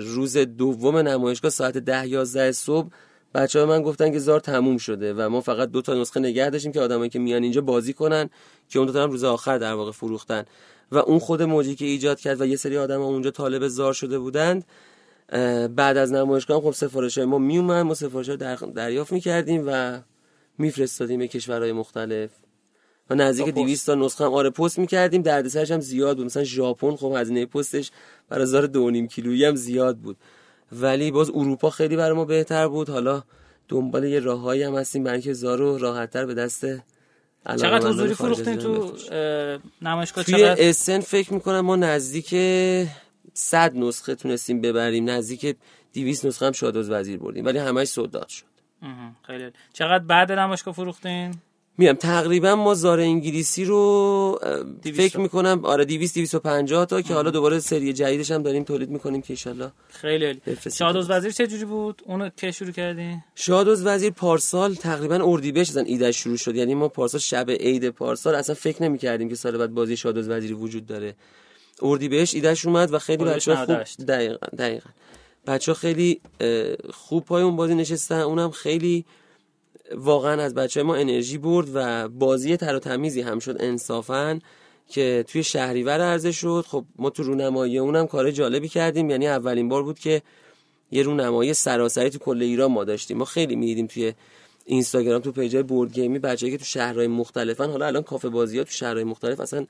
روز 0.00 0.36
دوم 0.36 0.96
نمایشگاه 0.96 1.50
ساعت 1.50 1.78
ده 1.78 2.08
یازده 2.08 2.52
صبح 2.52 2.88
بچه 3.34 3.60
ها 3.60 3.66
من 3.66 3.82
گفتن 3.82 4.12
که 4.12 4.18
زار 4.18 4.40
تموم 4.40 4.76
شده 4.78 5.14
و 5.14 5.28
ما 5.28 5.40
فقط 5.40 5.70
دو 5.70 5.82
تا 5.82 5.94
نسخه 5.94 6.20
نگه 6.20 6.50
داشتیم 6.50 6.72
که 6.72 6.80
آدمایی 6.80 7.10
که 7.10 7.18
میان 7.18 7.42
اینجا 7.42 7.60
بازی 7.60 7.92
کنن 7.92 8.30
که 8.68 8.78
اون 8.78 8.86
دو 8.86 8.92
تا 8.92 9.02
هم 9.02 9.10
روز 9.10 9.24
آخر 9.24 9.58
در 9.58 9.74
واقع 9.74 9.92
فروختن. 9.92 10.44
و 10.92 10.98
اون 10.98 11.18
خود 11.18 11.42
موجی 11.42 11.74
که 11.74 11.84
ایجاد 11.84 12.20
کرد 12.20 12.40
و 12.40 12.46
یه 12.46 12.56
سری 12.56 12.78
آدم 12.78 12.98
ها 12.98 13.04
اونجا 13.04 13.30
طالب 13.30 13.68
زار 13.68 13.92
شده 13.92 14.18
بودند 14.18 14.64
بعد 15.76 15.96
از 15.96 16.12
نمایشگاه 16.12 16.60
خب 16.60 16.70
سفارش 16.70 17.18
ما 17.18 17.38
میومد 17.38 17.86
ما 17.86 17.94
سفارش 17.94 18.28
در 18.28 18.56
دریافت 18.56 19.12
می‌کردیم 19.12 19.64
و 19.66 20.00
میفرستادیم 20.58 21.18
به 21.18 21.28
کشورهای 21.28 21.72
مختلف. 21.72 22.30
و 23.10 23.14
نزدیک 23.14 23.48
200 23.54 23.86
تا 23.86 23.94
نسخه 23.94 24.24
هم 24.24 24.32
آره 24.32 24.50
پست 24.50 24.78
می‌کردیم. 24.78 25.22
دردسرش 25.22 25.70
هم 25.70 25.80
زیاد 25.80 26.16
بود. 26.16 26.26
مثلا 26.26 26.44
ژاپن 26.44 26.96
خب 26.96 27.14
هزینه 27.16 27.46
پستش 27.46 27.90
برای 28.28 28.46
زار 28.46 28.66
2.5 28.66 29.14
کیلویی 29.14 29.44
هم 29.44 29.54
زیاد 29.54 29.96
بود. 29.96 30.16
ولی 30.80 31.10
باز 31.10 31.30
اروپا 31.30 31.70
خیلی 31.70 31.96
برای 31.96 32.16
ما 32.16 32.24
بهتر 32.24 32.68
بود. 32.68 32.90
حالا 32.90 33.22
دنبال 33.68 34.04
یه 34.04 34.20
راههایی 34.20 34.62
هم 34.62 34.74
هستیم 34.74 35.04
برای 35.04 35.14
اینکه 35.14 35.32
زارو 35.32 35.78
راحتتر 35.78 36.26
به 36.26 36.34
دست 36.34 36.66
چقدر 37.46 37.88
حضوری 37.88 38.14
فروختین 38.14 38.56
تو 38.56 38.96
نمایشگاه 39.82 40.24
توی 40.24 40.44
اسن 40.44 41.00
فکر 41.00 41.34
می‌کنم 41.34 41.60
ما 41.60 41.76
نزدیک 41.76 42.28
100 43.34 43.76
نسخه 43.76 44.14
تونستیم 44.14 44.60
ببریم. 44.60 45.10
نزدیک 45.10 45.56
200 45.92 46.26
نسخه 46.26 46.46
هم 46.46 46.52
شادوز 46.52 46.90
وزیر 46.90 47.18
بردیم. 47.18 47.44
ولی 47.44 47.58
همش 47.58 47.88
سوداد 47.88 48.28
شد. 48.28 48.44
خیلی 49.26 49.50
چقدر 49.72 50.04
بعد 50.04 50.32
نمایشگاه 50.32 50.74
فروختین؟ 50.74 51.34
میگم 51.78 51.92
تقریبا 51.92 52.54
ما 52.54 52.74
زار 52.74 53.00
انگلیسی 53.00 53.64
رو 53.64 54.38
فکر 54.82 55.20
می‌کنم 55.20 55.60
آره 55.64 55.84
200 55.84 56.14
250 56.14 56.86
تا 56.86 57.02
که 57.02 57.14
حالا 57.14 57.30
دوباره 57.30 57.58
سری 57.60 57.92
جدیدش 57.92 58.30
هم 58.30 58.42
داریم 58.42 58.64
تولید 58.64 58.90
می‌کنیم 58.90 59.22
که 59.22 59.36
ان 59.46 59.72
خیلی 59.88 60.26
عالی. 60.26 60.40
شادوز 60.76 61.10
وزیر 61.10 61.30
چه 61.30 61.46
جوری 61.46 61.64
بود؟ 61.64 62.02
اونو 62.06 62.28
که 62.36 62.50
شروع 62.50 62.70
کردی؟ 62.70 63.16
شادوز 63.34 63.86
وزیر 63.86 64.10
پارسال 64.10 64.74
تقریبا 64.74 65.18
اردیبهشت 65.22 65.70
اصلا 65.70 65.82
ایده 65.82 66.12
شروع 66.12 66.36
شد. 66.36 66.56
یعنی 66.56 66.74
ما 66.74 66.88
پارسال 66.88 67.20
شب 67.20 67.50
عید 67.50 67.88
پارسال 67.88 68.34
اصلا 68.34 68.54
فکر 68.54 68.82
نمی‌کردیم 68.82 69.28
که 69.28 69.34
سال 69.34 69.58
بعد 69.58 69.74
بازی 69.74 69.96
شادوز 69.96 70.28
وزیری 70.28 70.54
وجود 70.54 70.86
داره. 70.86 71.14
اردیبهشت 71.82 72.34
ایدهش 72.34 72.66
اومد 72.66 72.94
و 72.94 72.98
خیلی 72.98 73.24
بچه‌ها 73.24 73.64
خوب 73.66 74.06
دقیقاً 74.08 74.46
دقیقاً. 74.58 74.90
بچه‌ها 75.46 75.78
خیلی 75.78 76.20
خوب 76.90 77.24
پای 77.24 77.42
اون 77.42 77.56
بازی 77.56 77.74
نشستن. 77.74 78.20
اونم 78.20 78.50
خیلی 78.50 79.04
واقعا 79.92 80.42
از 80.42 80.54
بچه 80.54 80.82
ما 80.82 80.94
انرژی 80.94 81.38
برد 81.38 81.68
و 81.74 82.08
بازی 82.08 82.56
تر 82.56 82.76
و 82.76 82.78
تمیزی 82.78 83.20
هم 83.20 83.38
شد 83.38 83.56
انصافا 83.60 84.38
که 84.88 85.24
توی 85.28 85.42
شهریور 85.42 86.00
عرضه 86.00 86.32
شد. 86.32 86.64
خب 86.68 86.84
ما 86.96 87.10
تو 87.10 87.22
رونمایی 87.22 87.78
اونم 87.78 88.06
کار 88.06 88.30
جالبی 88.30 88.68
کردیم. 88.68 89.10
یعنی 89.10 89.28
اولین 89.28 89.68
بار 89.68 89.82
بود 89.82 89.98
که 89.98 90.22
یه 90.90 91.02
رونمایی 91.02 91.54
سراسری 91.54 92.10
تو 92.10 92.18
کل 92.18 92.42
ایران 92.42 92.72
ما 92.72 92.84
داشتیم. 92.84 93.16
ما 93.16 93.24
خیلی 93.24 93.56
می‌دیدیم 93.56 93.86
توی 93.86 94.12
اینستاگرام 94.64 95.20
تو 95.20 95.32
page 95.32 95.62
ای 95.62 95.67
board 95.67 95.92
game 95.92 96.18
ی 96.18 96.22
بچه‌هایی 96.22 96.52
که 96.52 96.58
تو 96.58 96.64
شهرهای 96.64 97.06
مختلفن. 97.06 97.70
حالا 97.70 97.86
الان 97.86 98.02
کافه 98.02 98.28
بازی 98.28 98.58
ها 98.58 98.64
تو 98.64 98.70
شهرهای 98.70 99.04
مختلف 99.04 99.40
اصلا 99.40 99.66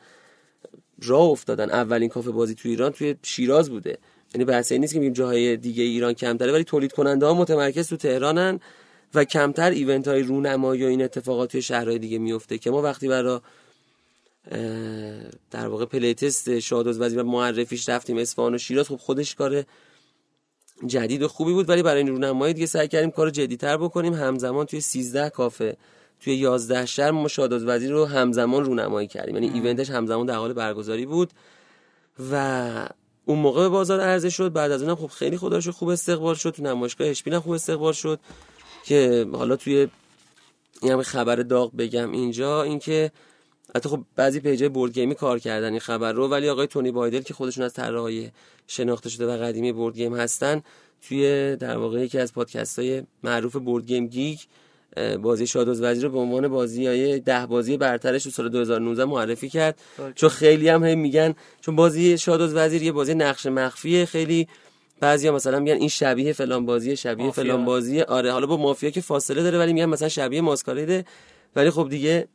راه 1.03 1.23
افتادن. 1.23 1.71
اولین 1.71 2.09
کافه 2.09 2.31
بازی 2.31 2.55
تو 2.55 2.69
ایران 2.69 2.93
توی 2.93 3.17
شیراز 3.23 3.71
بوده. 3.71 3.99
یعنی 4.35 4.45
بحثی 4.45 4.79
نیست 4.79 4.95
که 4.95 5.11
جاهای 5.11 5.57
دیگه 5.57 5.83
ایران 5.83 6.13
کمتره 6.13 6.53
ولی 6.53 6.65
تولید 6.65 6.93
کننده 6.93 7.27
ها 7.27 7.35
متمرکز 7.35 7.89
تو 7.89 7.97
تهرانن. 7.97 8.61
و 9.15 9.25
کمتر 9.25 9.71
event 9.71 10.09
های 10.09 10.23
رونمایی 10.23 10.85
و 10.85 10.87
این 10.87 11.03
اتفاقات 11.03 11.53
توی 11.53 11.63
شهرهای 11.63 11.99
دیگه 11.99 12.19
میفته 12.19 12.59
که 12.59 12.71
ما 12.71 12.83
وقتی 12.83 13.09
برای 13.09 13.41
در 15.51 15.69
واقع 15.69 15.85
playtest 15.85 16.15
شاه 16.15 16.59
دزد 16.59 17.01
وزیر 17.01 17.21
و 17.21 17.23
معرفیش 17.23 17.89
رفتیم 17.89 18.19
اصفهان 18.19 18.55
و 18.55 18.59
شیراز 18.59 18.89
خب 18.89 18.97
خودش 18.97 19.35
کار 19.35 19.65
جدید 20.87 21.23
و 21.23 21.29
خوبی 21.29 21.53
بود 21.53 21.69
ولی 21.69 21.83
برای 21.83 21.99
این 21.99 22.09
رونمایی 22.09 22.55
دیگه 22.55 22.67
سعی 22.67 22.89
کردیم 22.89 23.11
کار 23.11 23.31
جدیتر 23.31 23.77
بکنیم. 23.77 24.15
همزمان 24.15 24.67
توی 24.67 24.81
13 24.81 25.31
کافه 25.31 25.77
توی 26.21 26.35
11 26.35 26.87
شهر 26.87 27.11
ما 27.11 27.29
شادوز 27.29 27.65
وزیر 27.65 27.91
رو 27.91 28.05
همزمان 28.05 28.65
رونمایی 28.65 29.09
کردیم. 29.09 29.35
یعنی 29.35 29.51
ایونتش 29.51 29.91
همزمان 29.91 30.27
در 30.27 30.35
حال 30.35 30.53
برگزاری 30.53 31.07
بود 31.07 31.31
و 32.33 32.89
اون 33.25 33.39
موقع 33.39 33.63
به 33.63 33.69
بازار 33.69 34.01
عرضه 34.01 34.31
شد. 34.31 34.53
بعد 34.53 34.71
از 34.71 34.83
اونم 34.83 34.97
خب 34.97 35.07
خیلی 35.07 35.37
خداشو 35.37 35.73
خوب 35.73 35.89
استقبال 35.89 36.35
شد. 36.35 36.51
تو 36.51 36.63
نمایشگاه 36.63 37.09
اشپیل 37.09 37.39
خوب 37.39 37.53
استقبال 37.53 37.93
شد. 37.93 38.21
که 38.85 39.27
حالا 39.33 39.57
توی 39.57 39.89
این 40.83 41.03
خبر 41.03 41.37
داغ 41.37 41.77
بگم 41.77 42.13
اینجا 42.13 42.63
اینکه 42.63 43.11
حتی 43.75 43.89
خب 43.89 44.01
بعضی 44.17 44.41
پیجای 44.41 44.69
بورد 44.69 44.93
گیمی 44.93 45.15
کار 45.15 45.39
کردن 45.39 45.71
این 45.71 45.81
خبر 45.81 46.13
رو 46.13 46.29
ولی 46.29 46.49
آقای 46.49 46.67
تونی 46.67 46.91
بایدل 46.91 47.21
که 47.21 47.35
خودشون 47.35 47.65
از 47.65 47.73
طراحای 47.73 48.31
شناخته 48.67 49.09
شده 49.09 49.27
و 49.27 49.43
قدیمی 49.43 49.73
board 49.73 49.95
game 49.95 50.15
هستن 50.15 50.63
توی 51.09 51.57
در 51.57 51.77
واقع 51.77 52.01
یکی 52.01 52.19
از 52.19 52.33
پادکست 52.33 52.79
های 52.79 53.03
معروف 53.23 53.57
BoardGameGeek 53.57 54.47
بازی 55.23 55.47
شاه 55.47 55.65
دزد 55.65 55.83
وزیر 55.83 56.05
رو 56.05 56.11
به 56.11 56.19
عنوان 56.19 56.49
بازی 56.49 56.87
های 56.87 57.21
ده 57.21 57.47
بازی 57.47 57.77
برترش 57.77 58.25
تو 58.25 58.31
سال 58.31 58.49
2019 58.49 59.05
معرفی 59.05 59.49
کرد. 59.49 59.79
چون 60.15 60.29
خیلی 60.29 60.69
هم 60.69 60.85
هی 60.85 60.95
میگن 60.95 61.35
چون 61.61 61.77
بازی 61.77 62.19
شاه 62.19 62.37
دزد 62.37 62.55
وزیر 62.55 62.83
یه 62.83 62.93
بازی 62.93 63.15
نقش 63.15 63.47
مخفیه 63.47 64.05
خیلی 64.07 64.49
بعضیا 65.01 65.33
مثلا 65.33 65.61
میگن 65.61 65.77
این 65.77 65.89
شبیه 65.89 66.33
فلان 66.33 66.67
بازی 66.67 66.97
شبیه 66.97 67.27
مافیا. 67.27 67.45
فلان 67.45 67.65
بازی. 67.65 68.01
آره 68.01 68.33
حالا 68.33 68.47
با 68.47 68.57
مافیا 68.57 68.91
که 68.91 69.01
فاصله 69.01 69.43
داره 69.43 69.59
ولی 69.59 69.73
میگن 69.73 69.87
مثلا 69.87 70.09
شبیه 70.09 70.41
Mascarade 70.41 70.98
ه 70.98 71.05
ولی 71.57 71.71
خب 71.71 71.89
دیگه 71.91 72.29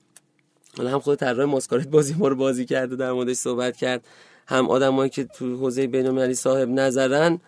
حالا 0.77 0.89
هم 0.89 0.99
خود 0.99 1.19
طراح 1.19 1.45
Mascarade 1.45 1.89
بازی 1.89 2.13
ما 2.13 2.27
رو 2.27 2.35
بازی 2.35 2.65
کرده 2.65 2.95
در 2.95 3.11
موردش 3.11 3.35
صحبت 3.35 3.77
کرد. 3.77 4.01
هم 4.47 4.69
آدمایی 4.69 5.09
که 5.09 5.23
تو 5.23 5.57
حوزه 5.57 5.87
بین‌المللی 5.87 6.33
صاحب 6.33 6.69
نظرن 6.69 7.39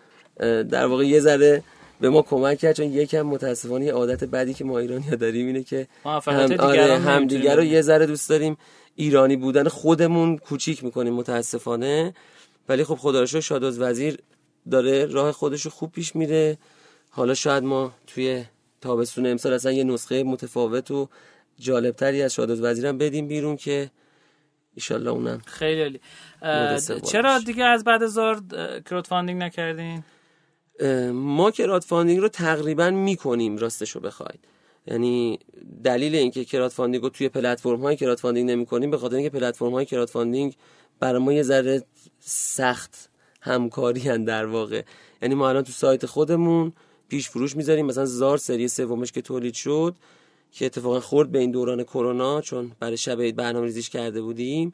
در 0.70 0.86
واقع 0.86 1.06
یه 1.06 1.20
ذره 1.20 1.62
به 2.00 2.10
ما 2.10 2.22
کمک 2.22 2.58
کرد 2.58 2.76
چون 2.76 2.86
یکم 2.86 3.22
متاسفانه 3.22 3.84
یه 3.84 3.92
عادت 3.92 4.24
بدی 4.24 4.54
که 4.54 4.64
ما 4.64 4.78
ایرانی 4.78 5.16
داریم 5.16 5.46
اینه 5.46 5.62
که 5.62 5.86
هم 6.04 6.52
آره 6.58 6.98
هم 6.98 7.26
دیگر 7.26 7.56
رو. 7.56 7.64
یه 7.64 7.82
ذره 7.82 8.06
دوست 8.06 8.28
داریم. 8.30 8.56
ایرانی 8.96 9.36
بودن 9.36 9.68
خودمون 9.68 10.38
کوچیک 10.38 10.84
می‌کنیم 10.84 11.14
متاسفانه. 11.14 12.14
ولی 12.68 12.84
خب 12.84 12.94
خدا 12.94 13.20
رو 13.20 13.26
شادوز 13.26 13.78
وزیر 13.78 14.18
داره 14.70 15.06
راه 15.06 15.32
خودش 15.32 15.62
رو 15.62 15.70
خوب 15.70 15.92
پیش 15.92 16.16
میره. 16.16 16.58
حالا 17.10 17.34
شاید 17.34 17.64
ما 17.64 17.92
توی 18.06 18.44
تابستون 18.80 19.26
امسال 19.26 19.52
اصلا 19.52 19.72
یه 19.72 19.84
نسخه 19.84 20.22
متفاوت 20.22 20.90
و 20.90 21.08
جالبتری 21.58 22.22
از 22.22 22.34
شادوز 22.34 22.60
وزیرم 22.60 22.98
بدیم 22.98 23.28
بیرون 23.28 23.56
که 23.56 23.90
ایشالله 24.74 25.10
اونم 25.10 25.40
خیلی 25.46 25.82
عالی. 25.82 26.00
چرا. 27.00 27.38
دیگه 27.38 27.64
از 27.64 27.84
بعد 27.84 28.02
زار 28.02 28.42
crowdfunding 28.90 29.42
نکردین؟ 29.42 30.04
ما 31.12 31.50
crowdfunding 31.50 32.20
رو 32.20 32.28
تقریبا 32.28 32.90
می‌کنیم 32.90 33.56
راستش 33.56 33.90
رو 33.90 34.00
بخواید. 34.00 34.40
یعنی 34.86 35.38
دلیل 35.84 36.14
اینکه 36.14 36.44
crowdfunding 36.44 37.02
رو 37.02 37.08
توی 37.08 37.28
پلتفرم 37.28 37.80
های 37.80 37.96
crowdfunding 37.96 38.50
نمی‌کنیم 38.50 38.90
به 38.90 38.98
خاطر 38.98 39.16
اینکه 39.16 39.30
پلتفرم 39.30 39.72
های 39.72 39.84
crowdfunding 39.84 40.56
برای 41.00 41.22
ما 41.22 41.32
یه 41.32 41.42
ذره 41.42 41.82
سخت 42.20 43.10
همکاری 43.42 44.00
هن 44.00 44.24
در 44.24 44.46
واقع. 44.46 44.82
یعنی 45.22 45.34
ما 45.34 45.48
الان 45.48 45.62
تو 45.62 45.72
سایت 45.72 46.06
خودمون 46.06 46.72
پیش 47.08 47.28
فروش 47.28 47.56
می‌ذاریم. 47.56 47.86
مثلا 47.86 48.04
زار 48.04 48.38
سری 48.38 48.68
سومش 48.68 49.12
که 49.12 49.22
تولید 49.22 49.54
شد 49.54 49.94
که 50.52 50.66
اتفاقا 50.66 51.00
خورد 51.00 51.32
به 51.32 51.38
این 51.38 51.50
دوران 51.50 51.82
کرونا 51.82 52.40
چون 52.40 52.72
برای 52.80 52.96
شب 52.96 53.20
عید 53.20 53.36
برنامه 53.36 53.66
ریزیش 53.66 53.90
کرده 53.90 54.22
بودیم 54.22 54.72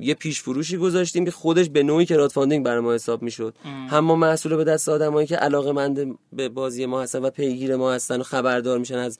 یه 0.00 0.14
پیش 0.18 0.42
فروشی 0.42 0.76
گذاشتیم 0.76 1.24
که 1.24 1.30
خودش 1.30 1.68
به 1.68 1.82
نوعی 1.82 2.06
crowdfunding 2.06 2.64
برای 2.64 2.80
ما 2.80 2.94
حساب 2.94 3.22
می‌شد. 3.22 3.54
هم 3.64 4.04
ما 4.04 4.16
محصول 4.16 4.56
به 4.56 4.64
دست 4.64 4.88
آدمایی 4.88 5.26
که 5.26 5.36
علاقه 5.36 5.72
مند 5.72 6.18
به 6.32 6.48
بازی 6.48 6.86
ما 6.86 7.02
هستن 7.02 7.18
و 7.18 7.30
پیگیر 7.30 7.76
ما 7.76 7.92
هستن 7.92 8.20
و 8.20 8.22
خبردار 8.22 8.78
میشن 8.78 8.98
از 8.98 9.18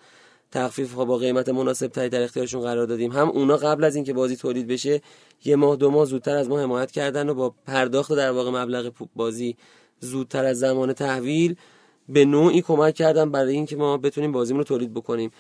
تخفیف 0.57 0.93
ها 0.93 1.05
با 1.05 1.17
قیمت 1.17 1.49
مناسب 1.49 1.87
تری 1.87 2.09
در 2.09 2.23
اختیارشون 2.23 2.61
قرار 2.61 2.87
دادیم. 2.87 3.13
هم 3.13 3.29
اونا 3.29 3.57
قبل 3.57 3.85
از 3.85 3.95
اینکه 3.95 4.13
بازی 4.13 4.37
تولید 4.37 4.67
بشه 4.67 5.01
یه 5.45 5.57
ماه 5.57 5.77
دو 5.77 5.91
ماه 5.91 6.05
زودتر 6.05 6.37
از 6.37 6.49
ما 6.49 6.61
حمایت 6.61 6.91
کردن 6.91 7.29
و 7.29 7.35
با 7.35 7.55
پرداخت 7.67 8.13
در 8.13 8.31
واقع 8.31 8.51
مبلغ 8.51 8.93
بازی 9.17 9.57
زودتر 10.01 10.45
از 10.45 10.59
زمان 10.59 10.93
تحویل 10.93 11.57
به 12.09 12.25
نوعی 12.25 12.63
کمک 12.63 12.95
کردن 12.95 13.31
برای 13.31 13.55
اینکه 13.55 13.77
ما 13.77 13.97
بتونیم 13.97 14.33
بازیمون 14.33 14.59
رو 14.61 14.65
تولید 14.65 14.95
بکنیم. 14.95 15.31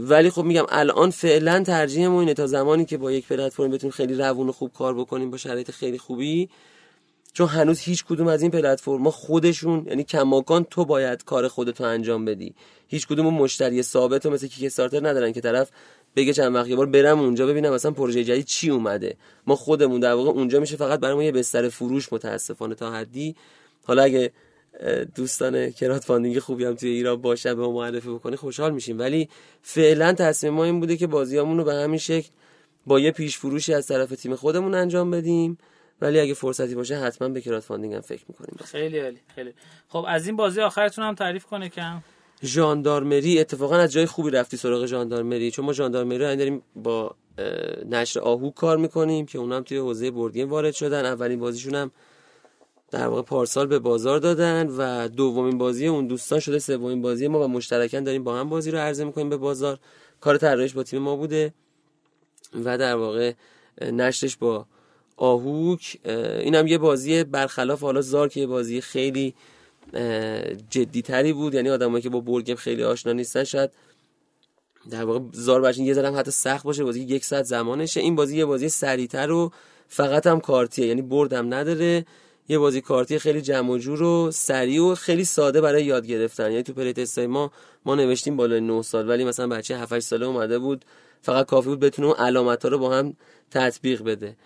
ولی 0.00 0.30
خب 0.30 0.44
میگم 0.44 0.64
الان 0.68 1.10
فعلا 1.10 1.62
ترجیحمون 1.62 2.20
اینه 2.20 2.34
تا 2.34 2.46
زمانی 2.46 2.84
که 2.84 2.98
با 2.98 3.12
یک 3.12 3.28
پلتفرم 3.28 3.70
بتونیم 3.70 3.92
خیلی 3.92 4.14
روون 4.14 4.48
و 4.48 4.52
خوب 4.52 4.72
کار 4.72 4.94
بکنیم 4.94 5.30
با 5.30 5.36
شرایط 5.36 5.70
خیلی 5.70 5.98
خوبی 5.98 6.48
چون 7.38 7.48
هنوز 7.48 7.80
هیچ 7.80 8.04
کدوم 8.04 8.26
از 8.26 8.42
این 8.42 8.50
پلتفرما 8.50 9.10
خودشون 9.10 9.86
یعنی 9.86 10.04
کماکان 10.04 10.64
تو 10.64 10.84
باید 10.84 11.24
کار 11.24 11.48
خودتو 11.48 11.84
انجام 11.84 12.24
بدی. 12.24 12.54
هیچ 12.88 13.06
کدوم 13.06 13.34
مشتری 13.34 13.82
ثابت 13.82 14.26
و 14.26 14.30
مثل 14.30 14.46
کیک 14.46 14.64
استارتر 14.64 15.08
ندارن 15.08 15.32
که 15.32 15.40
طرف 15.40 15.70
بگه 16.16 16.32
چند 16.32 16.54
وقت 16.54 16.70
بار 16.70 16.86
برم 16.86 17.20
اونجا 17.20 17.46
ببینم 17.46 17.72
مثلا 17.72 17.90
پروژه 17.90 18.24
جدید 18.24 18.44
چی 18.44 18.70
اومده. 18.70 19.16
ما 19.46 19.56
خودمون 19.56 20.00
در 20.00 20.12
واقع 20.12 20.30
اونجا 20.30 20.60
میشه 20.60 20.76
فقط 20.76 21.00
برای 21.00 21.14
ما 21.14 21.22
یه 21.22 21.32
بستر 21.32 21.68
فروش 21.68 22.12
متاسفانه 22.12 22.74
تا 22.74 22.92
حدی. 22.92 23.36
حالا 23.84 24.02
اگه 24.02 24.32
دوستان 25.14 25.70
crowdfunding 25.70 26.38
خوبی 26.38 26.64
هم 26.64 26.74
توی 26.74 26.88
ایران 26.88 27.16
باشن 27.16 27.54
به 27.54 27.62
ما 27.62 27.72
معرفی 27.72 28.08
بکنی 28.08 28.36
خوشحال 28.36 28.74
میشیم. 28.74 28.98
ولی 28.98 29.28
فعلا 29.62 30.12
تصمیم 30.12 30.52
ما 30.52 30.64
این 30.64 30.80
بوده 30.80 30.96
که 30.96 31.06
بازیامون 31.06 31.64
به 31.64 31.74
همین 31.74 31.98
شکل 31.98 32.28
با 32.86 33.00
یه 33.00 33.10
پیش 33.10 33.38
فروشی 33.38 33.74
از 33.74 33.86
طرف 33.86 34.10
تیم 34.10 34.34
خودمون 34.34 34.74
انجام 34.74 35.10
بدیم. 35.10 35.58
ولی 36.00 36.20
اگه 36.20 36.34
فرصتی 36.34 36.74
باشه 36.74 36.96
حتما 36.96 37.28
به 37.28 37.40
crowdfunding 37.40 37.94
هم 37.94 38.00
فکر 38.00 38.24
می‌کنیم. 38.28 38.56
خیلی 38.64 38.98
عالی 38.98 39.20
خیلی. 39.34 39.54
خب 39.88 40.04
از 40.08 40.26
این 40.26 40.36
بازی 40.36 40.60
آخرتون 40.60 41.04
هم 41.04 41.14
تعریف 41.14 41.46
کن 41.46 41.59
یه 41.59 41.68
کم. 41.68 42.02
ژاندارمری 42.42 43.40
اتفاقا 43.40 43.76
از 43.76 43.92
جای 43.92 44.06
خوبی 44.06 44.30
رفتی 44.30 44.56
سراغ 44.56 44.86
ژاندارمری 44.86 45.50
چون 45.50 45.64
ما 45.64 45.72
ژاندارمری 45.72 46.18
رو 46.18 46.36
داریم 46.36 46.62
با 46.76 47.14
نشر 47.86 48.20
آهو 48.20 48.50
کار 48.50 48.76
می‌کنیم 48.76 49.26
که 49.26 49.38
اونم 49.38 49.62
توی 49.62 49.78
حوزه 49.78 50.10
board 50.10 50.31
game 50.31 50.48
وارد 50.48 50.74
شدن. 50.74 51.04
اولین 51.04 51.40
بازیشون 51.40 51.74
هم 51.74 51.90
در 52.90 53.06
واقع 53.06 53.22
پارسال 53.22 53.66
به 53.66 53.78
بازار 53.78 54.18
دادن 54.18 54.66
و 54.66 55.08
دومین 55.08 55.58
بازی 55.58 55.86
اون 55.86 56.06
دوستان 56.06 56.40
شده 56.40 56.58
سومین 56.58 57.02
بازی 57.02 57.28
ما 57.28 57.44
و 57.44 57.48
مشترکاً 57.48 58.00
داریم 58.00 58.24
با 58.24 58.36
هم 58.36 58.48
بازی 58.48 58.70
رو 58.70 58.78
عرضه 58.78 59.04
می‌کنیم 59.04 59.28
به 59.28 59.36
بازار. 59.36 59.78
کار 60.20 60.36
طراحیش 60.36 60.72
با 60.72 60.82
تیم 60.82 61.02
ما 61.02 61.16
بوده 61.16 61.54
و 62.64 62.78
در 62.78 62.94
واقع 62.94 63.32
نشرش 63.82 64.36
با 64.36 64.66
آهوک 65.18 65.98
اه، 66.04 66.38
اینم 66.38 66.66
یه 66.66 66.78
بازی 66.78 67.24
برخلاف 67.24 67.80
حالا 67.80 68.00
زار 68.00 68.28
که 68.28 68.40
یه 68.40 68.46
بازی 68.46 68.80
خیلی 68.80 69.34
جدی 70.70 71.02
تری 71.02 71.32
بود. 71.32 71.54
یعنی 71.54 71.70
آدمایی 71.70 72.02
که 72.02 72.08
با 72.08 72.20
بورد 72.20 72.44
گیم 72.44 72.56
خیلی 72.56 72.84
آشنا 72.84 73.12
نیستن 73.12 73.44
شاید 73.44 73.70
در 74.90 75.04
واقع 75.04 75.20
زار 75.32 75.60
برشین 75.60 75.86
یه 75.86 75.94
ذره 75.94 76.08
هم 76.08 76.16
حتی 76.16 76.30
سخت 76.30 76.64
باشه 76.64 76.84
بازی 76.84 77.00
یک 77.00 77.24
ساعت 77.24 77.44
زمانشه. 77.44 78.00
این 78.00 78.14
بازی 78.14 78.36
یه 78.36 78.44
بازی 78.44 78.68
سریعتر 78.68 79.30
و 79.30 79.52
فقط 79.88 80.26
هم 80.26 80.40
کارتیه 80.40 80.86
یعنی 80.86 81.02
برد 81.02 81.32
هم 81.32 81.54
نداره. 81.54 82.06
یه 82.48 82.58
بازی 82.58 82.80
کارتی 82.80 83.18
خیلی 83.18 83.40
جمع 83.40 83.70
و 83.70 83.78
جور 83.78 84.02
و 84.02 84.30
سریع 84.30 84.82
و 84.82 84.94
خیلی 84.94 85.24
ساده 85.24 85.60
برای 85.60 85.84
یاد 85.84 86.06
گرفتن. 86.06 86.50
یعنی 86.50 86.62
تو 86.62 86.72
پلی 86.72 86.92
تستای 86.92 87.26
ما 87.26 87.52
ما 87.84 87.94
نوشتیم 87.94 88.36
بالای 88.36 88.60
9 88.60 88.82
سال 88.82 89.08
ولی 89.08 89.24
مثلا 89.24 89.48
بچه 89.48 89.78
7 89.78 89.92
8 89.92 90.06
ساله 90.06 90.26
اومده 90.26 90.58
بود. 90.58 90.84
فقط 91.22 91.46
کافی 91.46 91.68
بود 91.68 91.80
بتونه 91.80 92.08
اون 92.08 92.16
علامت 92.16 92.62
ها 92.62 92.68
رو 92.68 92.78
با 92.78 92.90
هم 92.94 93.16
تطبیق 93.50 94.02
بده. 94.02 94.36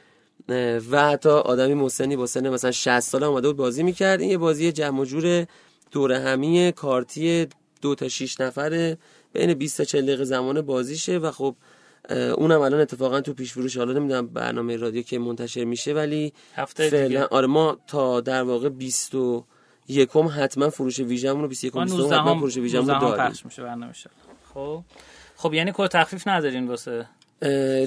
و 0.91 1.09
حتی 1.11 1.29
آدمی 1.29 1.75
مسنی 1.75 2.17
با 2.17 2.27
سن 2.27 2.49
مثلا 2.49 2.71
60 2.71 3.01
ساله 3.01 3.27
اومده 3.27 3.49
بود 3.49 3.57
بازی 3.57 3.83
می‌کرد. 3.83 4.21
این 4.21 4.31
یه 4.31 4.39
بازی 4.39 4.73
جمع 4.73 5.01
و 5.01 5.05
جور 5.05 5.47
دوره 5.91 6.19
همی 6.19 6.73
کارتی 6.73 7.49
دو 7.83 7.95
تا 7.95 8.09
6 8.09 8.41
نفره. 8.41 8.99
بین 9.33 9.55
20 9.55 9.79
تا 9.79 9.85
40 9.85 10.07
دقیقه 10.07 10.25
زمان 10.25 10.61
بازیشه 10.61 11.19
و 11.19 11.31
خب 11.31 11.57
اونم 12.11 12.61
الان 12.61 12.81
اتفاقا 12.81 13.21
تو 13.21 13.35
پیش 13.35 13.53
فروش 13.53 13.77
حالا 13.77 13.93
نمی‌دونم 13.93 14.27
برنامه 14.27 14.77
رادیو 14.77 15.03
که 15.03 15.19
منتشر 15.19 15.65
میشه 15.65 15.93
ولی 15.93 16.33
هفته 16.55 16.91
فعلا 16.91 17.09
دیگه 17.09 17.25
آره 17.25 17.47
ما 17.47 17.79
تا 17.87 18.21
در 18.21 18.43
واقع 18.43 18.69
20 18.69 19.15
و 19.15 19.45
یکم 19.89 20.29
حتما 20.37 20.71
فروش 20.71 20.99
ویژمون 20.99 21.43
رو 21.43 21.49
21 21.49 21.77
ما 21.77 21.85
20 21.85 21.97
19 21.97 22.17
حتما 22.17 22.39
فروش 22.39 22.57
ویژمون 22.57 22.89
رو 22.89 22.95
19 22.95 23.07
هم 23.07 23.17
داریم. 23.17 23.31
پخش 23.31 23.45
میشه 23.45 23.63
برنامه 23.63 23.93
شد 23.93 24.11
خب. 24.55 24.83
خب 25.37 25.55
یعنی 25.55 25.73
کد 25.75 25.87
تخفیف 25.87 26.29
ندارین 26.29 26.69
واسه 26.69 27.07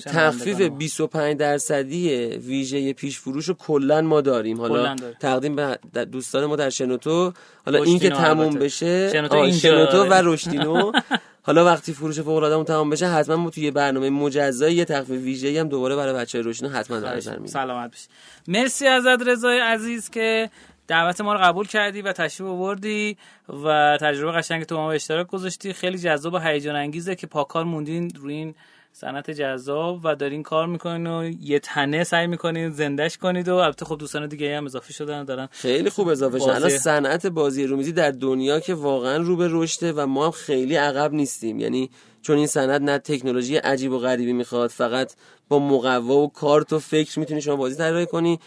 تخفیف 0.05 0.43
شنوندگان 0.43 0.69
ما. 0.69 0.77
25 0.77 1.37
درصدی 1.37 2.09
ویژه 2.25 2.93
پیش 2.93 3.19
فروش 3.19 3.45
رو 3.45 3.53
کلا 3.53 4.01
ما 4.01 4.21
داریم 4.21 4.61
حالا. 4.61 4.95
تقدیم 5.19 5.55
به 5.55 5.79
دوستان 6.05 6.45
ما 6.45 6.55
در 6.55 6.69
شنوتو 6.69 7.33
حالا 7.65 7.83
این 7.83 7.99
که 7.99 8.09
تموم 8.09 8.39
البته. 8.39 8.59
بشه 8.59 9.09
شنوتو 9.11 9.35
اینجا، 9.35 9.59
شنوتو 9.59 10.03
و. 10.03 10.13
رشدینو 10.13 10.91
حالا 11.47 11.65
وقتی 11.65 11.93
فروش 11.93 12.19
فوق 12.19 12.35
العاده 12.43 12.63
تمام 12.63 12.89
بشه 12.89 13.07
حتما 13.07 13.35
ما 13.35 13.49
توی 13.49 13.71
برنامه 13.71 14.09
مجزایی 14.09 14.75
یه 14.75 14.85
تخفیف 14.85 15.21
ویژه‌ای 15.23 15.57
هم 15.57 15.67
دوباره 15.69 15.95
برای 15.95 16.13
بچه 16.13 16.41
رشدینو 16.41 16.71
حتما 16.71 16.99
در 16.99 17.15
نظر 17.15 17.37
سلامت 17.45 17.91
باشی 17.91 18.07
مرسی 18.47 18.87
ازت 18.87 19.27
رضای 19.27 19.59
عزیز 19.59 20.09
که 20.09 20.49
دعوت 20.87 21.21
ما 21.21 21.33
رو 21.33 21.39
قبول 21.39 21.67
کردی 21.67 22.01
و 22.01 22.13
تشریف 22.13 22.49
آوردی 22.49 23.17
و 23.63 23.97
تجربه 24.01 24.31
قشنگ 24.31 24.63
تو 24.63 24.77
ما 24.77 24.87
به 24.87 24.95
اشتراک 24.95 25.27
گذاشتی 25.27 25.73
خیلی 25.73 25.97
جذاب 25.97 26.33
و 26.33 26.37
هیجان 26.37 26.75
انگیزه 26.75 27.15
که 27.15 27.27
پاکار 27.27 27.63
موندین 27.63 28.11
روی 28.15 28.33
این 28.33 28.55
صنعت 28.97 29.31
جذاب 29.31 29.99
و 30.03 30.15
دارین 30.15 30.43
کار 30.43 30.67
می‌کنین 30.67 31.07
و 31.07 31.31
یه 31.41 31.59
تنه 31.59 32.03
سعی 32.03 32.27
می‌کنین 32.27 32.69
زندش 32.69 33.17
کنید 33.17 33.47
و 33.49 33.55
البته 33.55 33.85
خب 33.85 33.97
دوستان 33.97 34.27
دیگه 34.27 34.57
هم 34.57 34.65
اضافه 34.65 34.93
شدن 34.93 35.23
دارن 35.23 35.47
خیلی 35.51 35.89
خوب 35.89 36.07
اضافه 36.07 36.39
شد. 36.39 36.45
بازی- 36.45 36.55
الان 36.55 36.77
صنعت 36.77 37.25
بازی 37.27 37.67
رومیزی 37.67 37.91
در 37.91 38.11
دنیا 38.11 38.59
که 38.59 38.73
واقعا 38.73 39.17
رو 39.17 39.35
به 39.35 39.47
رشده 39.51 39.93
و 39.93 40.05
ما 40.05 40.25
هم 40.25 40.31
خیلی 40.31 40.75
عقب 40.75 41.13
نیستیم. 41.13 41.59
یعنی 41.59 41.89
چون 42.21 42.37
این 42.37 42.47
صنعت 42.47 42.81
نه 42.81 42.97
تکنولوژی 42.97 43.57
عجیب 43.57 43.91
و 43.91 43.99
غریبی 43.99 44.33
می‌خواد 44.33 44.69
فقط 44.69 45.13
با 45.49 45.59
مقوا 45.59 46.17
و 46.17 46.31
کارت 46.31 46.73
و 46.73 46.79
فکر 46.79 47.19
می‌تونی 47.19 47.41
شما 47.41 47.55
بازی 47.55 47.75
طراحی 47.75 48.05
کنی. 48.05 48.39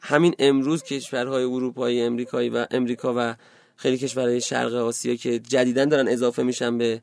همین 0.00 0.34
امروز 0.38 0.82
کشورهای 0.82 1.44
اروپایی 1.44 2.02
امریکایی 2.02 2.48
و 2.48 2.66
امریکا 2.70 3.14
و 3.16 3.34
خیلی 3.76 3.98
کشورهای 3.98 4.40
شرق 4.40 4.74
آسیا 4.74 5.14
که 5.14 5.38
جدیدا 5.38 5.84
دارن 5.84 6.08
اضافه 6.08 6.42
میشن 6.42 6.78
به 6.78 7.00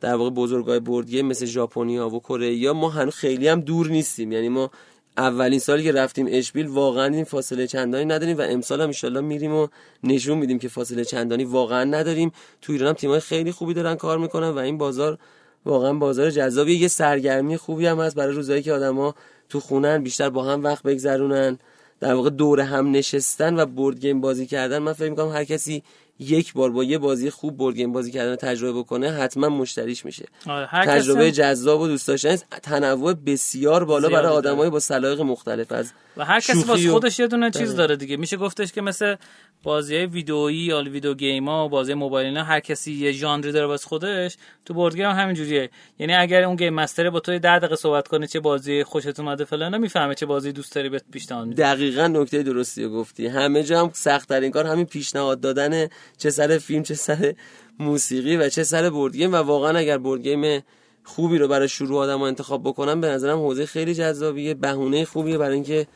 در 0.00 0.14
واقع 0.14 0.30
بزرگای 0.30 0.80
بردگی 0.80 1.22
مثل 1.22 1.46
ژاپنیا 1.46 2.08
و 2.08 2.20
کره 2.20 2.72
ما 2.72 2.88
هنوز 2.90 3.14
خیلی 3.14 3.48
هم 3.48 3.60
دور 3.60 3.88
نیستیم. 3.88 4.32
یعنی 4.32 4.48
ما 4.48 4.70
اولین 5.16 5.58
سالی 5.58 5.82
که 5.82 5.92
رفتیم 5.92 6.26
اشبیل 6.30 6.66
واقعا 6.66 7.14
این 7.14 7.24
فاصله 7.24 7.66
چندانی 7.66 8.04
نداریم 8.04 8.38
و 8.38 8.40
امسال 8.40 8.80
هم 8.80 8.90
ان 9.16 9.24
میریم 9.24 9.54
و 9.54 9.66
نشون 10.04 10.38
میدیم 10.38 10.58
که 10.58 10.68
فاصله 10.68 11.04
چندانی 11.04 11.44
واقعا 11.44 11.84
نداریم. 11.84 12.32
تو 12.62 12.72
ایران 12.72 12.88
هم 12.88 12.94
تیمای 12.94 13.20
خیلی 13.20 13.52
خوبی 13.52 13.74
دارن 13.74 13.94
کار 13.94 14.18
می‌کنن 14.18 14.48
و 14.48 14.58
این 14.58 14.78
بازار 14.78 15.18
واقعا 15.66 15.92
بازار 15.92 16.30
جذابیه. 16.30 16.76
یه 16.76 16.88
سرگرمی 16.88 17.56
خوبی 17.56 17.86
هم 17.86 18.00
هست 18.00 18.16
برای 18.16 18.34
روزایی 18.34 18.62
که 18.62 18.72
آدما 18.72 19.14
تو 19.48 19.60
خونن 19.60 20.02
بیشتر 20.02 20.30
با 20.30 20.44
هم 20.44 20.64
وقت 20.64 20.82
بگذرونن 20.82 21.58
در 22.00 22.14
واقع 22.14 22.30
دور 22.30 22.60
هم 22.60 22.90
نشستن 22.90 23.60
و 23.60 23.66
board 23.66 24.00
game 24.00 24.20
بازی 24.20 24.46
کردن. 24.46 24.78
من 24.78 24.92
فکر 24.92 25.10
می‌کنم 25.10 25.28
هر 25.28 25.44
کسی 25.44 25.82
یک 26.20 26.52
بار 26.52 26.70
با 26.70 26.84
یه 26.84 26.98
بازی 26.98 27.30
خوب 27.30 27.56
board 27.56 27.76
game 27.76 27.92
بازی 27.92 28.10
کردن 28.10 28.36
تجربه 28.36 28.78
بکنه 28.78 29.10
حتما 29.10 29.48
مشتریش 29.48 30.04
میشه. 30.04 30.26
آره، 30.46 30.66
هر 30.66 30.86
تجربه 30.86 31.32
جذاب 31.32 31.80
و 31.80 31.88
دوست 31.88 32.08
داشتن 32.08 32.36
تنوع 32.62 33.14
بسیار 33.14 33.84
بالا 33.84 34.08
برای. 34.08 34.32
آدمای 34.32 34.70
با 34.70 34.80
سلایق 34.80 35.20
مختلف. 35.20 35.72
از 35.72 35.92
و 36.16 36.24
هر 36.24 36.40
کسی 36.40 36.62
واسه 36.62 36.90
خودش 36.90 37.18
یه 37.18 37.26
دونه 37.26 37.50
چیز 37.50 37.68
بله. 37.68 37.76
داره 37.76 37.96
دیگه. 37.96 38.16
میشه 38.16 38.36
گفتش 38.36 38.72
که 38.72 38.80
مثل 38.80 39.16
بازی 39.62 39.96
های 39.96 40.06
ویدئویی 40.06 40.58
یا 40.58 40.82
video 40.82 41.14
game 41.14 41.48
ها 41.48 41.66
و 41.66 41.68
بازی 41.68 41.94
موبایل 41.94 42.26
اینا 42.26 42.44
هر 42.44 42.60
کسی 42.60 42.92
یه 42.92 43.12
ژانری 43.12 43.52
داره 43.52 43.66
واسه 43.66 43.88
خودش 43.88 44.36
تو 44.64 44.74
board 44.74 44.96
game 44.96 45.06
هم 45.06 45.16
همین 45.16 45.34
جوریه 45.34 45.70
یعنی 45.98 46.14
اگر 46.14 46.42
اون 46.44 46.56
game 46.56 46.74
master 46.74 47.10
با 47.10 47.20
تو 47.20 47.38
10 47.38 47.58
دقیقه 47.58 47.76
صحبت 47.76 48.08
کنه 48.08 48.26
چه 48.26 48.40
بازی 48.40 48.84
خوشت 48.84 49.20
اومده 49.20 49.44
فلان 49.44 49.78
می‌فهمه 49.78 50.14
چه 50.14 50.26
بازی 50.26 50.52
دوست 50.52 50.74
داری 50.74 50.88
بهت 50.88 51.04
پیشنهاد 51.12 51.46
میده. 51.46 51.62
دقیقا 51.62 52.06
نکته 52.06 52.42
درستی 52.42 52.88
گفتی. 52.88 53.26
همه 53.26 53.62
جا 53.62 53.80
هم 53.80 53.90
سخت 53.94 54.28
ترین 54.28 54.50
کار 54.50 54.66
همین 54.66 54.86
پیشنهاد 54.86 55.40
دادن 55.40 55.88
چه 56.18 56.30
سر 56.30 56.58
فیلم 56.58 56.82
چه 56.82 56.94
سر 56.94 57.34
موسیقی 57.78 58.36
و 58.36 58.48
چه 58.48 58.64
سر 58.64 58.90
board 58.90 59.16
game 59.16 59.32
و 59.32 59.36
واقعا 59.36 59.78
اگر 59.78 59.98
board 59.98 60.22
game 60.22 60.62
خوبی 61.04 61.38
رو 61.38 61.48
برای 61.48 61.68
شروع 61.68 61.98
آدم 61.98 62.22
انتخاب 62.22 62.62
بکنم 62.62 63.00
به 63.00 63.08
نظرم 63.08 63.38
حوزه 63.38 63.66
خیلی 63.66 63.94
جذابیه 63.94 64.54
بهونه 64.54 65.04
خوبیه 65.04 65.38
برای 65.38 65.54
اینکه 65.54 65.86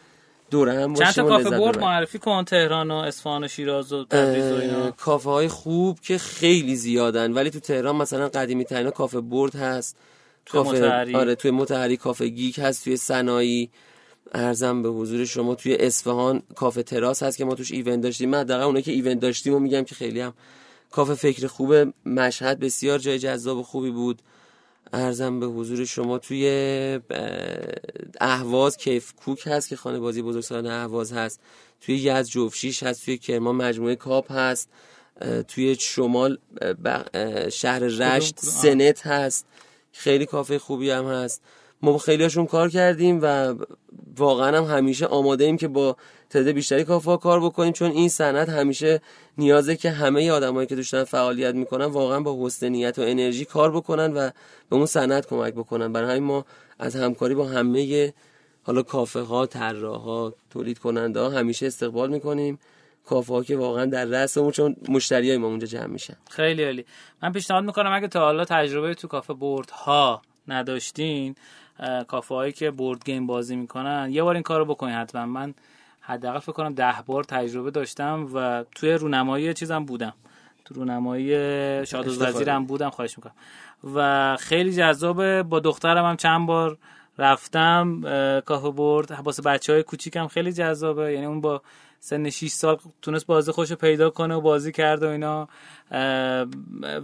دور 0.51 0.69
هم 0.69 0.95
چند 0.95 1.12
تا 1.12 1.28
کافه 1.28 1.51
ببریم. 1.51 1.81
معرفی 1.81 2.19
کن 2.19 2.45
تهران 2.45 2.91
و 2.91 2.95
اصفهان 2.95 3.45
و 3.45 3.49
شیراز 3.49 3.93
و 3.93 4.05
تبریز 4.05 4.53
و 4.53 4.55
اینا. 4.55 4.91
کافه 4.91 5.31
های 5.31 5.49
خوب 5.49 6.01
که 6.01 6.19
خیلی 6.19 6.77
زیادن. 6.77 7.32
ولی 7.32 7.51
تو 7.51 7.61
تهران 7.61 7.97
مثلا 7.97 8.28
قدیمی 8.28 8.65
ترین 8.65 8.91
کافه 8.91 9.20
Board 9.20 9.55
هست. 9.55 9.97
توی 10.47 10.61
مطهری. 10.61 11.15
آره 11.15 11.35
توی 11.35 11.51
مطهری 11.51 11.97
کافه 11.97 12.28
Geek 12.28 12.59
هست 12.59 12.85
توی 12.85 12.97
سنایی 12.97 13.70
عرضم 14.32 14.82
به 14.82 14.88
حضور 14.88 15.24
شما 15.24 15.55
توی 15.55 15.74
اصفهان 15.74 16.42
کافه 16.55 16.82
تراس 16.82 17.22
هست 17.22 17.38
که 17.38 17.44
ما 17.44 17.55
توش 17.55 17.72
event 17.73 18.01
داشتیم. 18.01 18.30
من 18.30 18.40
حداقل 18.40 18.62
اونایی 18.62 18.82
که 18.82 18.92
event 18.93 19.20
داشتیم 19.20 19.55
و 19.55 19.59
میگم 19.59 19.84
که 19.84 19.94
خیلی 19.94 20.20
هم 20.20 20.34
کافه 20.90 21.14
فکر 21.14 21.46
خوب 21.46 21.92
مشهد 22.06 22.59
بسیار 22.60 22.98
جای 22.98 23.18
جذاب 23.18 23.59
و 23.59 23.62
خوبی 23.62 23.90
بود. 23.90 24.22
عرضم 24.93 25.40
به 25.40 25.46
حضور 25.46 25.84
شما 25.84 26.18
توی 26.18 26.48
اه، 27.10 27.68
اهواز 28.20 28.76
کیف 28.76 29.12
کوک 29.12 29.42
هست 29.46 29.68
که 29.68 29.76
خانه 29.76 29.98
بازی 29.98 30.22
بزرگسالان 30.22 30.66
اهواز 30.66 31.12
هست. 31.12 31.40
توی 31.80 31.94
یزد 31.96 32.24
جوفشیش 32.30 32.82
هست 32.82 33.05
توی 33.05 33.18
کرمان 33.18 33.55
مجموعه 33.55 33.96
کاپ 33.96 34.32
هست. 34.32 34.68
توی 35.48 35.76
شمال 35.78 36.38
شهر 37.52 37.78
رشت. 37.78 38.38
سنت 38.38 39.06
هست. 39.06 39.46
خیلی 39.92 40.26
کافه 40.26 40.59
خوبی 40.59 40.90
هم 40.90 41.06
هست. 41.06 41.42
ما 41.85 41.93
با 41.93 41.98
خیلی 41.98 42.23
هاشون 42.23 42.47
کار 42.47 42.69
کردیم 42.69 43.19
و 43.23 43.55
واقعا 44.16 44.59
هم 44.59 44.77
همیشه 44.77 45.06
آماده 45.06 45.44
ایم 45.44 45.56
که 45.56 45.69
با 45.69 45.97
تعداد 46.31 46.55
بیشتری 46.55 46.85
کافه 46.85 47.11
ها 47.11 47.16
کار 47.16 47.40
بکنیم 47.40 47.73
چون 47.73 47.90
این 47.90 48.09
صنعت 48.09 48.48
همیشه 48.48 49.01
نیازه 49.39 49.77
که 49.77 49.90
همه 49.90 50.31
آدمایی 50.31 50.66
که 50.66 50.77
توش 50.77 50.94
فعالیت 50.94 51.55
می‌کنن 51.55 51.85
واقعا 51.85 52.20
با 52.20 52.47
حسن 52.47 52.69
نیت 52.69 52.98
و 52.98 53.02
انرژی 53.02 53.44
کار 53.44 53.77
بکنن 53.77 54.12
و 54.12 54.31
به 54.70 54.77
اون 54.77 54.86
صنعت 54.86 55.27
کمک 55.27 55.55
بکنن. 55.55 55.93
برای 55.93 56.11
همین 56.11 56.23
ما 56.23 56.44
از 56.78 56.97
همکاری 56.97 57.35
با 57.35 57.47
همه 57.47 58.12
حالا 58.62 58.82
کافه 58.82 59.20
ها 59.20 59.47
طراح 59.47 60.01
ها 60.01 60.35
تولید 60.51 60.78
کننده 60.78 61.20
ها 61.20 61.31
همیشه 61.31 61.66
استقبال 61.66 62.11
می‌کنیم. 62.11 62.59
کافه 63.06 63.35
ها 63.35 63.44
که 63.44 63.56
واقعا 63.56 63.85
در 63.85 64.05
رأسمون 64.05 64.51
چون 64.51 64.77
مشتری 64.89 65.28
های 65.28 65.39
ما 65.39 65.47
اونجا 65.47 65.66
جمع 65.66 65.86
میشن. 65.86 66.16
خیلی 66.31 66.65
عالی. 66.65 66.85
من 67.23 67.32
پیشنهاد 67.32 67.65
می‌کنم 67.65 67.93
اگه 67.93 68.09
تا 68.09 68.20
حالا 68.20 68.44
تجربه 68.44 68.94
تو 68.94 69.09
کافه 69.09 69.35
بورد 69.35 69.70
ها 69.70 70.23
نداشتین 70.48 71.35
کافه 72.09 72.34
هایی 72.34 72.52
که 72.52 72.70
بورد 72.70 73.05
گیم 73.05 73.26
بازی 73.26 73.56
می‌کنن. 73.56 74.09
یه 74.10 74.22
بار 74.22 74.34
این 74.34 74.42
کارو 74.42 74.64
بکنین 74.64 74.94
حتما. 74.94 75.26
من 75.26 75.55
حداقل 76.01 76.38
فکر 76.38 76.52
کنم 76.52 76.74
ده 76.74 76.94
بار 77.06 77.24
تجربه 77.24 77.70
داشتم 77.70 78.28
و 78.34 78.64
توی 78.74 78.92
رونمایی 78.92 79.55
چیزم 79.55 79.84
بودم. 79.84 80.12
تو 80.64 80.74
رونمایی 80.74 81.86
شاد. 81.86 82.09
وزیرم 82.09 82.64
بودم 82.66 82.90
خواهش 82.90 83.18
می‌کنم. 83.18 83.34
و 83.94 84.36
خیلی 84.40 84.72
جذابه 84.72 85.42
با 85.42 85.60
دخترم 85.60 86.05
هم 86.05 86.16
چند 86.16 86.46
بار 86.46 86.78
رفتم 87.19 88.01
کافه 88.47 88.70
برد. 88.70 89.20
واسه 89.24 89.43
بچه 89.43 89.73
های 89.73 89.82
کوچیکم 89.82 90.27
خیلی 90.27 90.53
جذابه. 90.53 91.12
یعنی 91.12 91.27
اون 91.27 91.41
با 91.41 91.62
سن 92.01 92.31
6 92.31 92.49
سال 92.49 92.78
تونست 93.03 93.27
بازی 93.27 93.53
خوش 93.53 93.70
رو 93.70 93.77
پیدا 93.77 94.11
کنه 94.11 94.35
و 94.35 94.41
بازی 94.41 94.73
کرده 94.73 95.07
و 95.07 95.11
اینا. 95.11 95.49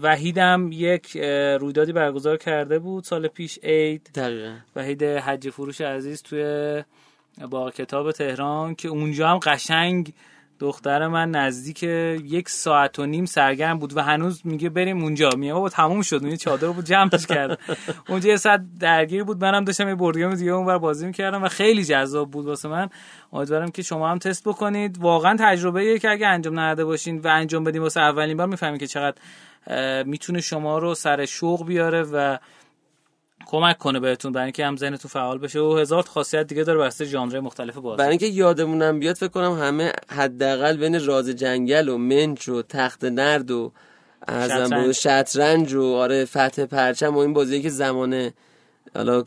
وحیدم 0.02 0.70
یک 0.72 1.16
رویدادی 1.60 1.92
برگزار 1.92 2.36
کرده 2.36 2.78
بود 2.78 3.04
سال 3.04 3.28
پیش 3.28 3.58
عید. 3.62 4.10
دقیقا. 4.14 4.56
وحید 4.76 5.02
حج 5.02 5.50
فروش 5.50 5.80
عزیز 5.80 6.22
توی 6.22 6.82
باغ 7.50 7.72
کتاب 7.72 8.12
تهران 8.12 8.74
که 8.74 8.88
اونجا 8.88 9.28
هم 9.28 9.38
قشنگ 9.38 10.12
دختر 10.60 11.06
من 11.06 11.30
نزدیک 11.30 11.82
یک 11.82 12.48
ساعت 12.48 12.98
و 12.98 13.06
نیم 13.06 13.24
سرگرم 13.24 13.78
بود 13.78 13.96
و 13.96 14.00
هنوز 14.00 14.40
میگه 14.44 14.68
بریم 14.68 15.02
اونجا. 15.02 15.30
میگه 15.36 15.52
بابا 15.52 15.68
تموم 15.68 16.02
شد. 16.02 16.22
یه 16.22 16.36
چادر 16.36 16.66
رو 16.66 16.72
بود 16.72 16.84
جمعش 16.84 17.26
کرد. 17.26 17.58
اونجا 18.08 18.28
یه 18.28 18.36
ساعت 18.36 18.60
درگیر 18.80 19.24
بود. 19.24 19.44
منم 19.44 19.64
داشتم 19.64 19.88
یه 19.88 19.94
بورد 19.94 20.16
گیم 20.16 20.34
دیگه 20.34 20.50
اونور 20.50 20.78
بازی 20.78 21.06
می‌کردم 21.06 21.42
و 21.42 21.48
خیلی 21.48 21.84
جذاب 21.84 22.30
بود 22.30 22.46
واسه 22.46 22.68
من. 22.68 22.88
امیدوارم 23.32 23.70
که 23.70 23.82
شما 23.82 24.08
هم 24.08 24.18
تست 24.18 24.48
بکنید. 24.48 24.98
واقعا 24.98 25.36
تجربه 25.40 25.80
ایه 25.80 25.98
که 25.98 26.10
اگه 26.10 26.26
انجام 26.26 26.60
نداده 26.60 26.84
باشین 26.84 27.18
و 27.18 27.28
انجام 27.28 27.64
بدین 27.64 27.82
واسه 27.82 28.00
اولین 28.00 28.36
بار 28.36 28.46
می‌فهمید 28.46 28.80
که 28.80 28.86
چقدر 28.86 29.16
می‌تونه 30.02 30.40
شما 30.40 30.78
رو 30.78 30.94
سر 30.94 31.24
شوق 31.24 31.66
بیاره 31.66 32.02
و 32.02 32.38
کمک 33.50 33.78
کنه 33.78 34.00
بهتون 34.00 34.32
برای 34.32 34.44
اینکه 34.44 34.66
هم 34.66 34.76
ذهنتون 34.76 35.08
فعال 35.08 35.38
بشه. 35.38 35.60
و 35.60 35.76
هزار 35.76 36.02
خاصیت 36.02 36.46
دیگه 36.46 36.64
داره 36.64 36.78
واسه 36.78 37.04
ژانر 37.04 37.40
مختلف 37.40 37.74
بازی. 37.74 37.98
برای 37.98 38.10
اینکه 38.10 38.26
یادمونم 38.26 38.98
بیاد 38.98 39.16
فکر 39.16 39.28
کنم 39.28 39.52
همه 39.52 39.92
حداقل 40.08 40.76
بین 40.76 41.06
راز 41.06 41.28
جنگل 41.28 41.88
و 41.88 41.98
منچ 41.98 42.48
و 42.48 42.62
تخت 42.62 43.04
نرد 43.04 43.50
و 43.50 43.72
ارزم 44.28 44.92
شطرنج. 44.92 45.74
و 45.74 45.94
آره 45.94 46.24
فتح 46.24 46.64
پرچم 46.64 47.14
و 47.14 47.18
این 47.18 47.32
بازی 47.32 47.62
که 47.62 47.70
زمان 47.70 48.30
حالا 48.94 49.24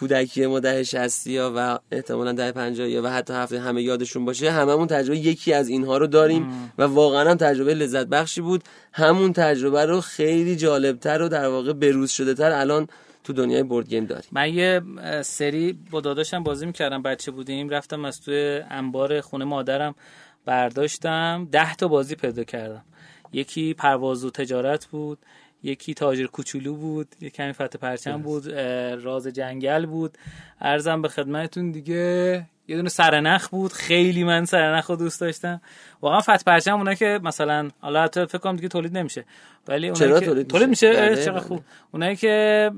کودکی 0.00 0.46
ما 0.46 0.60
ده 0.60 0.82
شستی 0.82 1.36
ها 1.36 1.52
و 1.56 1.78
احتمالا 1.92 2.32
ده 2.32 2.52
پنجاه 2.52 2.88
و 2.88 3.06
حتی 3.06 3.32
هفته 3.32 3.60
همه 3.60 3.82
یادشون 3.82 4.24
باشه 4.24 4.50
هممون 4.50 4.86
تجربه 4.86 5.18
یکی 5.18 5.52
از 5.52 5.68
اینها 5.68 5.96
رو 5.96 6.06
داریم 6.06 6.72
و 6.78 6.82
واقعا 6.82 7.30
هم 7.30 7.36
تجربه 7.36 7.74
لذت 7.74 8.06
بخشی 8.06 8.40
بود. 8.40 8.62
همون 8.92 9.32
تجربه 9.32 9.86
رو 9.86 10.00
خیلی 10.00 10.56
جالبتر 10.56 11.22
و 11.22 11.28
در 11.28 11.48
واقع 11.48 11.72
بروز 11.72 12.10
شده 12.10 12.34
تر 12.34 12.52
الان 12.52 12.88
تو 13.24 13.32
دنیای 13.32 13.62
بورد 13.62 13.88
گیم 13.88 14.04
داریم. 14.04 14.28
من 14.32 14.54
یه 14.54 14.80
سری 15.22 15.72
با 15.90 16.00
داداشم 16.00 16.42
بازی 16.42 16.66
می‌کردم 16.66 17.02
بچه 17.02 17.30
بودیم 17.30 17.68
رفتم 17.68 18.04
از 18.04 18.20
توی 18.20 18.60
انبار 18.70 19.20
خونه 19.20 19.44
مادرم 19.44 19.94
برداشتم. 20.44 21.48
ده 21.52 21.74
تا 21.74 21.88
بازی 21.88 22.14
پیدا 22.14 22.44
کردم. 22.44 22.84
یکی 23.32 23.74
پرواز 23.74 24.24
و 24.24 24.30
تجارت 24.30 24.86
بود 24.86 25.18
یکی 25.62 25.94
تاجر 25.94 26.26
کوچولو 26.26 26.74
بود 26.74 27.08
یکی 27.20 27.30
کمی 27.30 27.52
فتح 27.52 27.78
پرچم 27.78 28.22
بود 28.22 28.50
راز 29.04 29.26
جنگل 29.26 29.86
بود. 29.86 30.18
ارزم 30.60 31.02
به 31.02 31.08
خدمتتون 31.08 31.70
دیگه 31.70 32.46
یه 32.68 32.76
دونه 32.76 32.88
سرنخ 32.88 33.48
بود 33.48 33.72
خیلی 33.72 34.24
من 34.24 34.44
سرنخ 34.44 34.90
رو 34.90 34.96
دوست 34.96 35.20
داشتم. 35.20 35.60
واقعا 36.00 36.20
فتح 36.20 36.42
پرچم 36.46 36.76
اونا 36.76 36.94
که 36.94 37.20
مثلا 37.22 37.70
حالا 37.80 38.02
حتی 38.02 38.26
فکر 38.26 38.38
کنم 38.38 38.56
دیگه 38.56 38.68
تولید 38.68 38.98
نمیشه. 38.98 39.24
ولی 39.68 39.88
اونایی 39.88 40.10
چرا 40.10 40.20
که 40.20 40.26
تولید 40.26 40.46
تولید 40.46 40.68
میشه؟ 40.68 40.88
میشه؟ 40.88 41.00
بله، 41.00 41.16
چقدر 41.16 41.30
بله. 41.30 41.40
خوب. 41.40 41.60
اونایی 41.92 42.16
که 42.16 42.70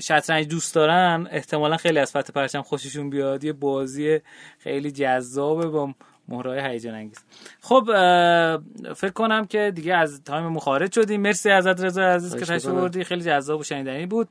شطرنج 0.00 0.48
دوست 0.48 0.74
دارن 0.74 1.28
احتمالا 1.30 1.76
خیلی 1.76 1.98
از 1.98 2.10
فتح 2.10 2.32
پرچم 2.32 2.62
خوششون 2.62 3.10
بیاد. 3.10 3.44
یه 3.44 3.52
بازی 3.52 4.20
خیلی 4.58 4.90
جذابه 4.90 5.66
با 5.66 5.94
مهرهای 6.28 6.60
هیجان 6.60 6.94
انگیز. 6.94 7.24
خب 7.60 7.84
فکر 8.96 9.12
کنم 9.14 9.46
که 9.46 9.72
دیگه 9.74 9.94
از 9.94 10.24
تایم 10.24 10.58
خارج 10.58 10.92
شدیم. 10.92 11.20
مرسی 11.20 11.50
ازت 11.50 11.84
رضا 11.84 12.02
عزیز 12.02 12.34
که 12.34 12.40
تشریف. 12.40 12.66
بردی 12.66 13.04
خیلی 13.04 13.22
جذاب 13.22 13.60
و 13.60 13.62
شنیدنی 13.62 14.06
بود. 14.06 14.28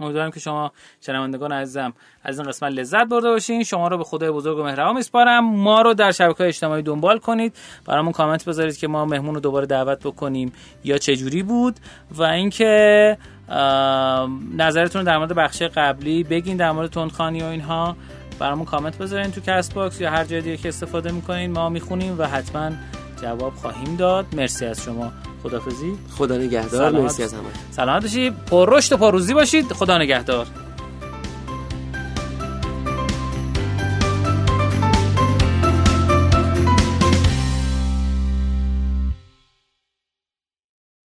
امیدوارم 0.00 0.30
که 0.30 0.40
شما 0.40 0.72
شنوندگان 1.00 1.52
عزیزم 1.52 1.92
از 2.22 2.38
این 2.38 2.48
قسمت 2.48 2.72
لذت 2.72 3.04
برده 3.04 3.28
باشین. 3.28 3.64
شما 3.64 3.88
رو 3.88 3.98
به 3.98 4.04
خدای 4.04 4.30
بزرگ 4.30 4.58
و 4.58 4.62
مهربان 4.62 4.96
میسپارم. 4.96 5.44
ما 5.44 5.82
رو 5.82 5.94
در 5.94 6.12
شبکه 6.12 6.44
اجتماعی 6.44 6.82
دنبال 6.82 7.18
کنید. 7.18 7.56
برامون 7.86 8.12
کامنت 8.12 8.44
بذارید 8.44 8.76
که 8.76 8.88
ما 8.88 9.04
مهمون 9.04 9.34
رو 9.34 9.40
دوباره 9.40 9.66
دعوت 9.66 9.98
بکنیم 9.98 10.52
یا 10.84 10.98
چه 10.98 11.16
جوری 11.16 11.42
بود. 11.42 11.76
و 12.10 12.22
اینکه 12.22 13.18
نظرتون 14.56 15.04
در 15.04 15.18
مورد 15.18 15.32
بخش 15.32 15.62
قبلی 15.62 16.24
بگین 16.24 16.56
در 16.56 16.72
مورد 16.72 16.90
تندخانی 16.90 17.42
و 17.42 17.46
اینها. 17.46 17.96
برامون 18.38 18.64
کامنت 18.64 18.98
بذارین 18.98 19.30
تو 19.30 19.40
Castbox 19.40 20.00
یا 20.00 20.10
هر 20.10 20.24
جای 20.24 20.40
دیگه 20.40 20.56
که 20.56 20.68
استفاده 20.68 21.12
می‌کنین. 21.12 21.52
ما 21.52 21.68
می‌خونیم 21.68 22.18
و 22.18 22.26
حتما 22.26 22.70
جواب 23.24 23.54
خواهیم 23.54 23.96
داد. 23.96 24.26
مرسی 24.36 24.64
از 24.66 24.82
شما. 24.82 25.12
خدافظی 25.42 25.92
خدا 26.18 26.36
نگهدار. 26.36 26.90
سلامت. 26.90 27.02
مرسی 27.02 27.22
از 27.22 27.32
همه. 27.34 27.42
سلامت 27.70 28.02
باشید 28.02 28.34
پر 28.50 28.76
رشد 28.76 28.92
و 28.92 28.96
پر 28.96 29.12
روزی 29.12 29.34
باشید. 29.34 29.72
خدا 29.72 29.98
نگهدار. 29.98 30.46